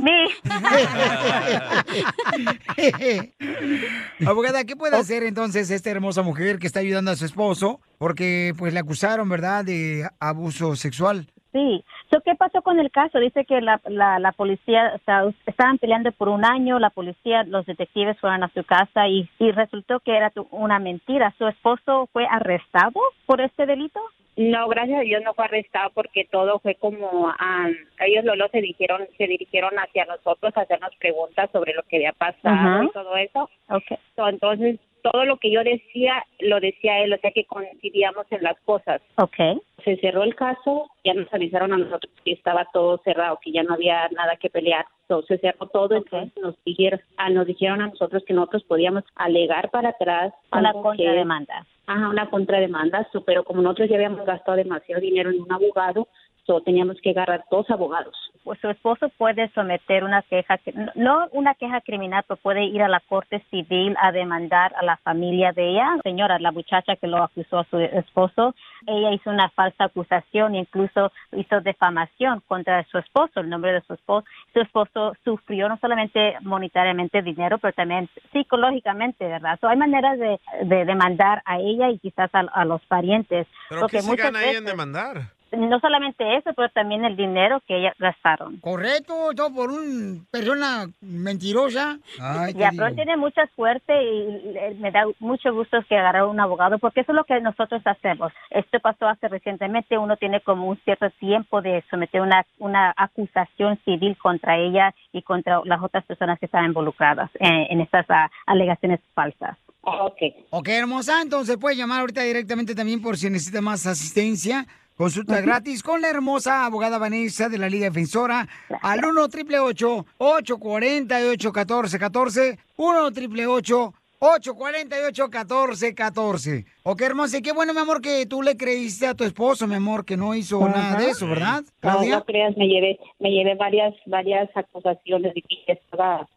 abogada, 4.26 4.64
¿qué 4.64 4.76
puede 4.78 4.96
hacer 4.98 5.24
entonces 5.24 5.70
esta 5.70 5.90
hermosa 5.90 6.22
mujer 6.22 6.60
que 6.60 6.68
está 6.68 6.80
ayudando 6.80 7.12
a 7.12 7.16
su 7.18 7.26
esposo? 7.26 7.82
Porque 7.98 8.54
pues 8.58 8.74
le 8.74 8.80
acusaron, 8.80 9.28
¿verdad?, 9.28 9.66
de 9.66 10.08
abuso 10.20 10.76
sexual. 10.78 11.28
Sí. 11.52 11.84
So, 12.12 12.22
¿Qué 12.22 12.36
pasó 12.36 12.62
con 12.62 12.80
el 12.80 12.92
caso? 12.92 13.20
Dice 13.20 13.44
que 13.46 13.60
la, 13.60 13.82
la, 13.86 14.20
la 14.20 14.32
policía, 14.34 14.94
o 14.96 15.00
sea, 15.06 15.24
estaban 15.48 15.80
peleando 15.80 16.12
por 16.12 16.30
un 16.30 16.46
año, 16.46 16.78
la 16.78 16.92
policía, 16.92 17.44
los 17.44 17.66
detectives 17.66 18.20
fueron 18.20 18.44
a 18.44 18.50
su 18.50 18.64
casa 18.64 19.08
y, 19.08 19.28
y 19.40 19.52
resultó 19.52 20.00
que 20.00 20.16
era 20.16 20.30
tu- 20.30 20.48
una 20.52 20.78
mentira. 20.80 21.34
¿Su 21.38 21.48
esposo 21.48 22.08
fue 22.14 22.28
arrestado 22.30 23.00
por 23.26 23.42
este 23.42 23.66
delito? 23.66 24.00
No, 24.38 24.70
gracias 24.70 25.00
a 25.00 25.04
Dios 25.04 25.22
no 25.26 25.34
fue 25.34 25.46
arrestado 25.46 25.90
porque 25.94 26.24
todo 26.32 26.60
fue 26.60 26.76
como 26.76 27.28
ah, 27.40 27.68
ellos 28.06 28.24
Lolo 28.24 28.48
se 28.50 28.62
dijeron 28.62 29.02
se 29.18 29.28
dirigieron 29.28 29.74
hacia 29.78 30.06
nosotros 30.06 30.56
a 30.56 30.62
hacernos 30.62 30.96
preguntas 30.98 31.50
sobre 31.52 31.74
lo 31.74 31.84
que 31.84 31.98
había 31.98 32.14
pasado 32.14 32.84
y 32.84 32.92
todo 32.92 33.18
eso. 33.18 33.50
Okay. 33.68 33.98
So, 34.16 34.30
entonces 34.30 34.80
todo 35.02 35.26
lo 35.26 35.38
que 35.38 35.52
yo 35.52 35.64
decía 35.64 36.24
lo 36.40 36.60
decía 36.60 37.00
él, 37.04 37.14
o 37.14 37.18
sea 37.18 37.32
que 37.32 37.46
coincidíamos 37.46 38.26
en 38.32 38.44
las 38.44 38.60
cosas. 38.62 39.02
Okay. 39.18 39.60
Se 39.84 39.98
cerró 39.98 40.24
el 40.24 40.36
caso, 40.36 40.90
ya 41.04 41.14
nos 41.14 41.34
avisaron 41.34 41.74
a 41.74 41.78
nosotros 41.78 42.12
que 42.24 42.34
estaba 42.34 42.68
todo 42.74 42.98
cerrado, 43.04 43.40
que 43.42 43.52
ya 43.52 43.64
no 43.64 43.74
había 43.76 44.08
nada 44.10 44.36
que 44.36 44.50
pelear. 44.50 44.86
So, 45.08 45.22
se 45.24 45.38
cerró 45.40 45.68
todo, 45.68 45.96
entonces 45.96 46.32
nos 46.42 46.56
dijeron, 46.66 47.00
ah, 47.18 47.30
nos 47.30 47.48
dijeron 47.48 47.82
a 47.82 47.88
nosotros 47.88 48.24
que 48.26 48.34
nosotros 48.34 48.64
podíamos 48.66 49.04
alegar 49.16 49.70
para 49.72 49.90
atrás 49.90 50.34
Una 50.52 50.74
que- 50.74 50.80
contrademanda. 50.82 51.66
Ajá, 51.88 52.10
una 52.10 52.30
contrademanda, 52.30 53.08
so, 53.12 53.24
pero 53.24 53.44
como 53.44 53.62
nosotros 53.64 53.90
ya 53.90 53.96
habíamos 53.96 54.24
gastado 54.26 54.58
demasiado 54.58 55.02
dinero 55.02 55.32
en 55.32 55.42
un 55.42 55.52
abogado, 55.52 56.08
so, 56.46 56.62
teníamos 56.62 57.00
que 57.02 57.10
agarrar 57.12 57.46
dos 57.50 57.68
abogados. 57.72 58.16
Pues 58.44 58.60
su 58.62 58.70
esposo 58.70 59.10
puede 59.18 59.50
someter 59.50 60.04
una 60.04 60.22
queja, 60.24 60.58
que- 60.58 60.74
no- 60.96 61.28
una 61.34 61.54
queja 61.56 61.82
criminal, 61.82 62.24
pero 62.28 62.38
puede 62.38 62.64
ir 62.64 62.82
a 62.82 62.88
la 62.88 63.00
corte 63.02 63.44
civil 63.52 63.96
a 64.02 64.12
demandar 64.12 64.74
a 64.76 64.84
la 64.84 64.98
familia 64.98 65.52
de 65.52 65.70
ella. 65.72 65.98
Señora, 66.04 66.40
la 66.40 66.52
muchacha 66.52 66.96
que 66.96 67.08
lo 67.08 67.22
acusó 67.22 67.60
a 67.60 67.64
su 67.66 67.78
esposo, 67.80 68.56
ella 68.88 69.12
hizo 69.12 69.30
una 69.30 69.50
falsa 69.50 69.84
acusación, 69.86 70.56
incluso 70.56 71.12
hizo 71.34 71.62
defamación 71.62 72.42
contra 72.48 72.84
su 72.86 72.98
esposo, 72.98 73.42
el 73.42 73.50
nombre 73.50 73.74
de 73.74 73.82
su 73.82 73.94
esposo. 73.94 74.26
Su 74.54 74.62
esposo 74.62 75.14
sufrió 75.24 75.68
no 75.70 75.78
solamente 75.78 76.36
monetariamente 76.42 77.22
dinero, 77.22 77.58
pero 77.60 77.74
también 77.74 78.10
psicológicamente, 78.32 79.28
¿verdad? 79.28 79.58
So, 79.62 79.68
hay 79.68 79.78
maneras 79.78 80.18
de, 80.18 80.40
de 80.64 80.86
demandar 80.86 81.42
a 81.46 81.60
ella 81.60 81.90
y 81.90 82.00
quizás 82.00 82.30
a, 82.34 82.40
a 82.40 82.66
los 82.66 82.82
parientes. 82.86 83.48
¿Pero 83.70 83.82
porque 83.82 83.98
qué 83.98 84.02
se 84.04 84.10
muchas 84.10 84.26
gana 84.26 84.40
ahí 84.40 84.46
en 84.56 84.64
veces- 84.64 84.66
demandar? 84.66 85.18
No 85.52 85.80
solamente 85.80 86.38
eso, 86.38 86.52
pero 86.56 86.70
también 86.70 87.06
el 87.06 87.16
dinero 87.16 87.62
que 87.68 87.78
ellas 87.78 87.96
gastaron. 88.00 88.58
Correcto, 88.58 89.14
todo 89.36 89.54
por 89.54 89.72
una 89.72 90.22
persona 90.32 90.88
mentirosa. 91.02 92.00
Ay, 92.20 92.54
Ya, 92.54 92.72
pero 92.76 92.94
tiene 92.96 93.18
mucha 93.18 93.46
suerte 93.56 93.94
y 94.04 94.58
eh, 94.58 94.76
me 94.80 94.92
da 94.92 95.06
mucho 95.20 95.54
gusto 95.54 95.78
que 95.88 95.98
agarrar 95.98 96.26
un 96.26 96.40
abogado 96.40 96.80
porque 96.80 97.02
eso 97.02 97.12
es 97.12 97.16
lo 97.16 97.24
que 97.24 97.40
nosotros 97.42 97.82
hacemos. 97.86 98.32
Esto 98.50 98.80
pasó 98.80 99.08
hace 99.08 99.28
recientemente, 99.28 99.98
uno 99.98 100.18
tiene 100.18 100.42
como 100.42 100.68
un 100.68 100.78
cierto 100.84 101.10
tiempo 101.20 101.62
de 101.62 101.84
someter 101.90 102.22
una, 102.22 102.46
una 102.58 102.94
acusación 102.96 103.80
civil 103.86 104.18
contra 104.18 104.58
ella 104.58 104.94
y 105.12 105.22
contra 105.22 105.62
las 105.66 105.82
otras 105.82 106.06
personas 106.06 106.40
que 106.40 106.46
están 106.46 106.66
involucradas 106.66 107.30
en, 107.40 107.68
en 107.70 107.82
estas 107.82 108.06
ah, 108.10 108.30
alegaciones 108.46 109.00
falsas. 109.14 109.58
Ok. 109.82 110.18
Ok, 110.50 110.68
hermosa, 110.68 111.22
entonces 111.22 111.58
puedes 111.58 111.78
llamar 111.78 112.02
ahorita 112.02 112.22
directamente 112.22 112.76
también 112.76 113.02
por 113.02 113.18
si 113.18 113.30
necesita 113.30 113.62
más 113.62 113.86
asistencia. 113.88 114.66
Consulta 115.00 115.40
gratis 115.40 115.82
con 115.82 116.02
la 116.02 116.10
hermosa 116.10 116.66
abogada 116.66 116.98
Vanessa 116.98 117.48
de 117.48 117.58
la 117.58 117.70
Liga 117.70 117.86
Defensora 117.86 118.46
al 118.82 119.00
1 119.00 119.22
888 119.22 120.06
848 120.18 121.54
1414 121.54 122.60
1 122.76 123.06
888 123.06 123.94
848 124.20 125.24
1414 125.30 126.66
Ok, 126.84 127.02
hermosa, 127.02 127.38
y 127.38 127.42
qué 127.42 127.54
bueno, 127.54 127.74
mi 127.74 127.80
amor, 127.80 128.02
que 128.02 128.26
tú 128.26 128.42
le 128.42 128.58
creíste 128.58 129.08
a 129.08 129.14
tu 129.14 129.24
esposo, 129.24 129.68
mi 129.68 129.76
amor, 129.76 130.04
que 130.04 130.18
no 130.18 130.36
hizo 130.36 130.60
nada 130.68 131.00
de 131.00 131.12
eso, 131.12 131.30
¿verdad? 131.30 131.62
No, 131.62 131.70
Claudia? 131.80 132.18
no 132.18 132.26
creas, 132.26 132.58
me 132.58 132.68
llevé, 132.68 133.00
me 133.20 133.32
llevé 133.32 133.56
varias, 133.56 133.94
varias 134.06 134.50
acusaciones 134.54 135.32
y 135.34 135.42
que 135.44 135.72
estaba, 135.72 136.28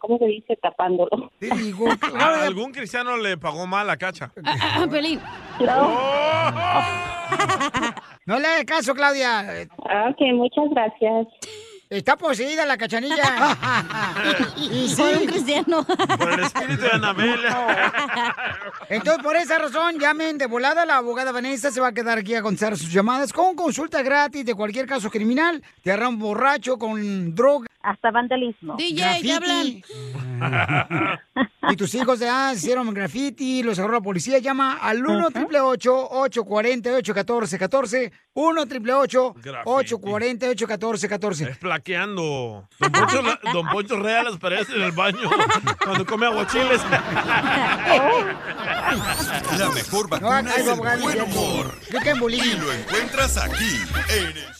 ¿cómo 0.00 0.18
se 0.18 0.26
dice? 0.26 0.56
Tapándolo. 0.56 1.30
Te 1.38 1.50
digo, 1.50 1.86
¿A 2.18 2.44
algún 2.44 2.72
cristiano 2.72 3.16
le 3.16 3.36
pagó 3.36 3.66
mal 3.66 3.86
la 3.86 3.96
cacha? 3.96 4.32
Pelín. 4.90 5.20
No 8.26 8.38
le 8.38 8.46
hagas 8.46 8.64
caso, 8.64 8.94
Claudia. 8.94 9.66
Ok, 9.78 10.20
muchas 10.34 10.64
gracias. 10.70 11.26
Está 11.88 12.16
poseída 12.16 12.64
la 12.64 12.76
cachanilla. 12.78 13.56
y 14.56 14.88
sí. 14.88 15.02
Por 15.02 15.16
un 15.16 15.26
cristiano. 15.26 15.84
Por 15.84 16.32
el 16.34 16.40
espíritu 16.40 16.82
de 16.82 16.90
Anabel. 16.92 17.40
Entonces, 18.88 19.24
por 19.24 19.34
esa 19.34 19.58
razón, 19.58 19.98
llamen 19.98 20.38
de 20.38 20.46
volada. 20.46 20.86
La 20.86 20.98
abogada 20.98 21.32
Vanessa 21.32 21.72
se 21.72 21.80
va 21.80 21.88
a 21.88 21.92
quedar 21.92 22.18
aquí 22.18 22.36
a 22.36 22.42
contestar 22.42 22.76
sus 22.76 22.92
llamadas 22.92 23.32
con 23.32 23.56
consulta 23.56 24.02
gratis 24.02 24.44
de 24.46 24.54
cualquier 24.54 24.86
caso 24.86 25.10
criminal. 25.10 25.64
Te 25.82 25.90
agarran 25.90 26.16
borracho 26.16 26.78
con 26.78 27.34
droga. 27.34 27.66
Hasta 27.82 28.10
vandalismo. 28.10 28.76
DJ, 28.76 29.20
¿qué 29.22 29.32
hablan? 29.32 29.82
Y 31.68 31.76
tus 31.76 31.94
hijos 31.94 32.18
ya 32.18 32.52
hicieron 32.52 32.92
graffiti, 32.92 33.62
los 33.62 33.78
agarró 33.78 33.94
la 33.94 34.00
policía. 34.00 34.38
Llama 34.38 34.78
al 34.80 35.04
1 35.06 35.26
888 35.28 36.08
848 36.10 37.12
1414 37.14 38.12
1 38.32 38.60
888 38.62 39.34
848 39.64 40.66
1414 40.66 41.50
Es 41.50 41.58
plaqueando. 41.58 42.68
Don 42.78 42.90
Poncho, 42.92 43.22
Don 43.52 43.68
Poncho 43.68 44.00
Real 44.00 44.24
las 44.24 44.38
paredes 44.38 44.68
en 44.70 44.82
el 44.82 44.92
baño 44.92 45.30
cuando 45.84 46.04
come 46.06 46.26
aguachiles. 46.26 46.80
La 49.58 49.70
mejor 49.72 50.04
No, 50.04 50.08
vacuna 50.08 50.38
acá 50.38 50.54
es 50.56 50.66
el 50.66 50.76
buen 50.76 51.20
humor. 51.22 51.78
Y 52.30 52.54
lo 52.56 52.72
encuentras 52.72 53.36
aquí, 53.36 53.76
en 54.08 54.36
el 54.36 54.59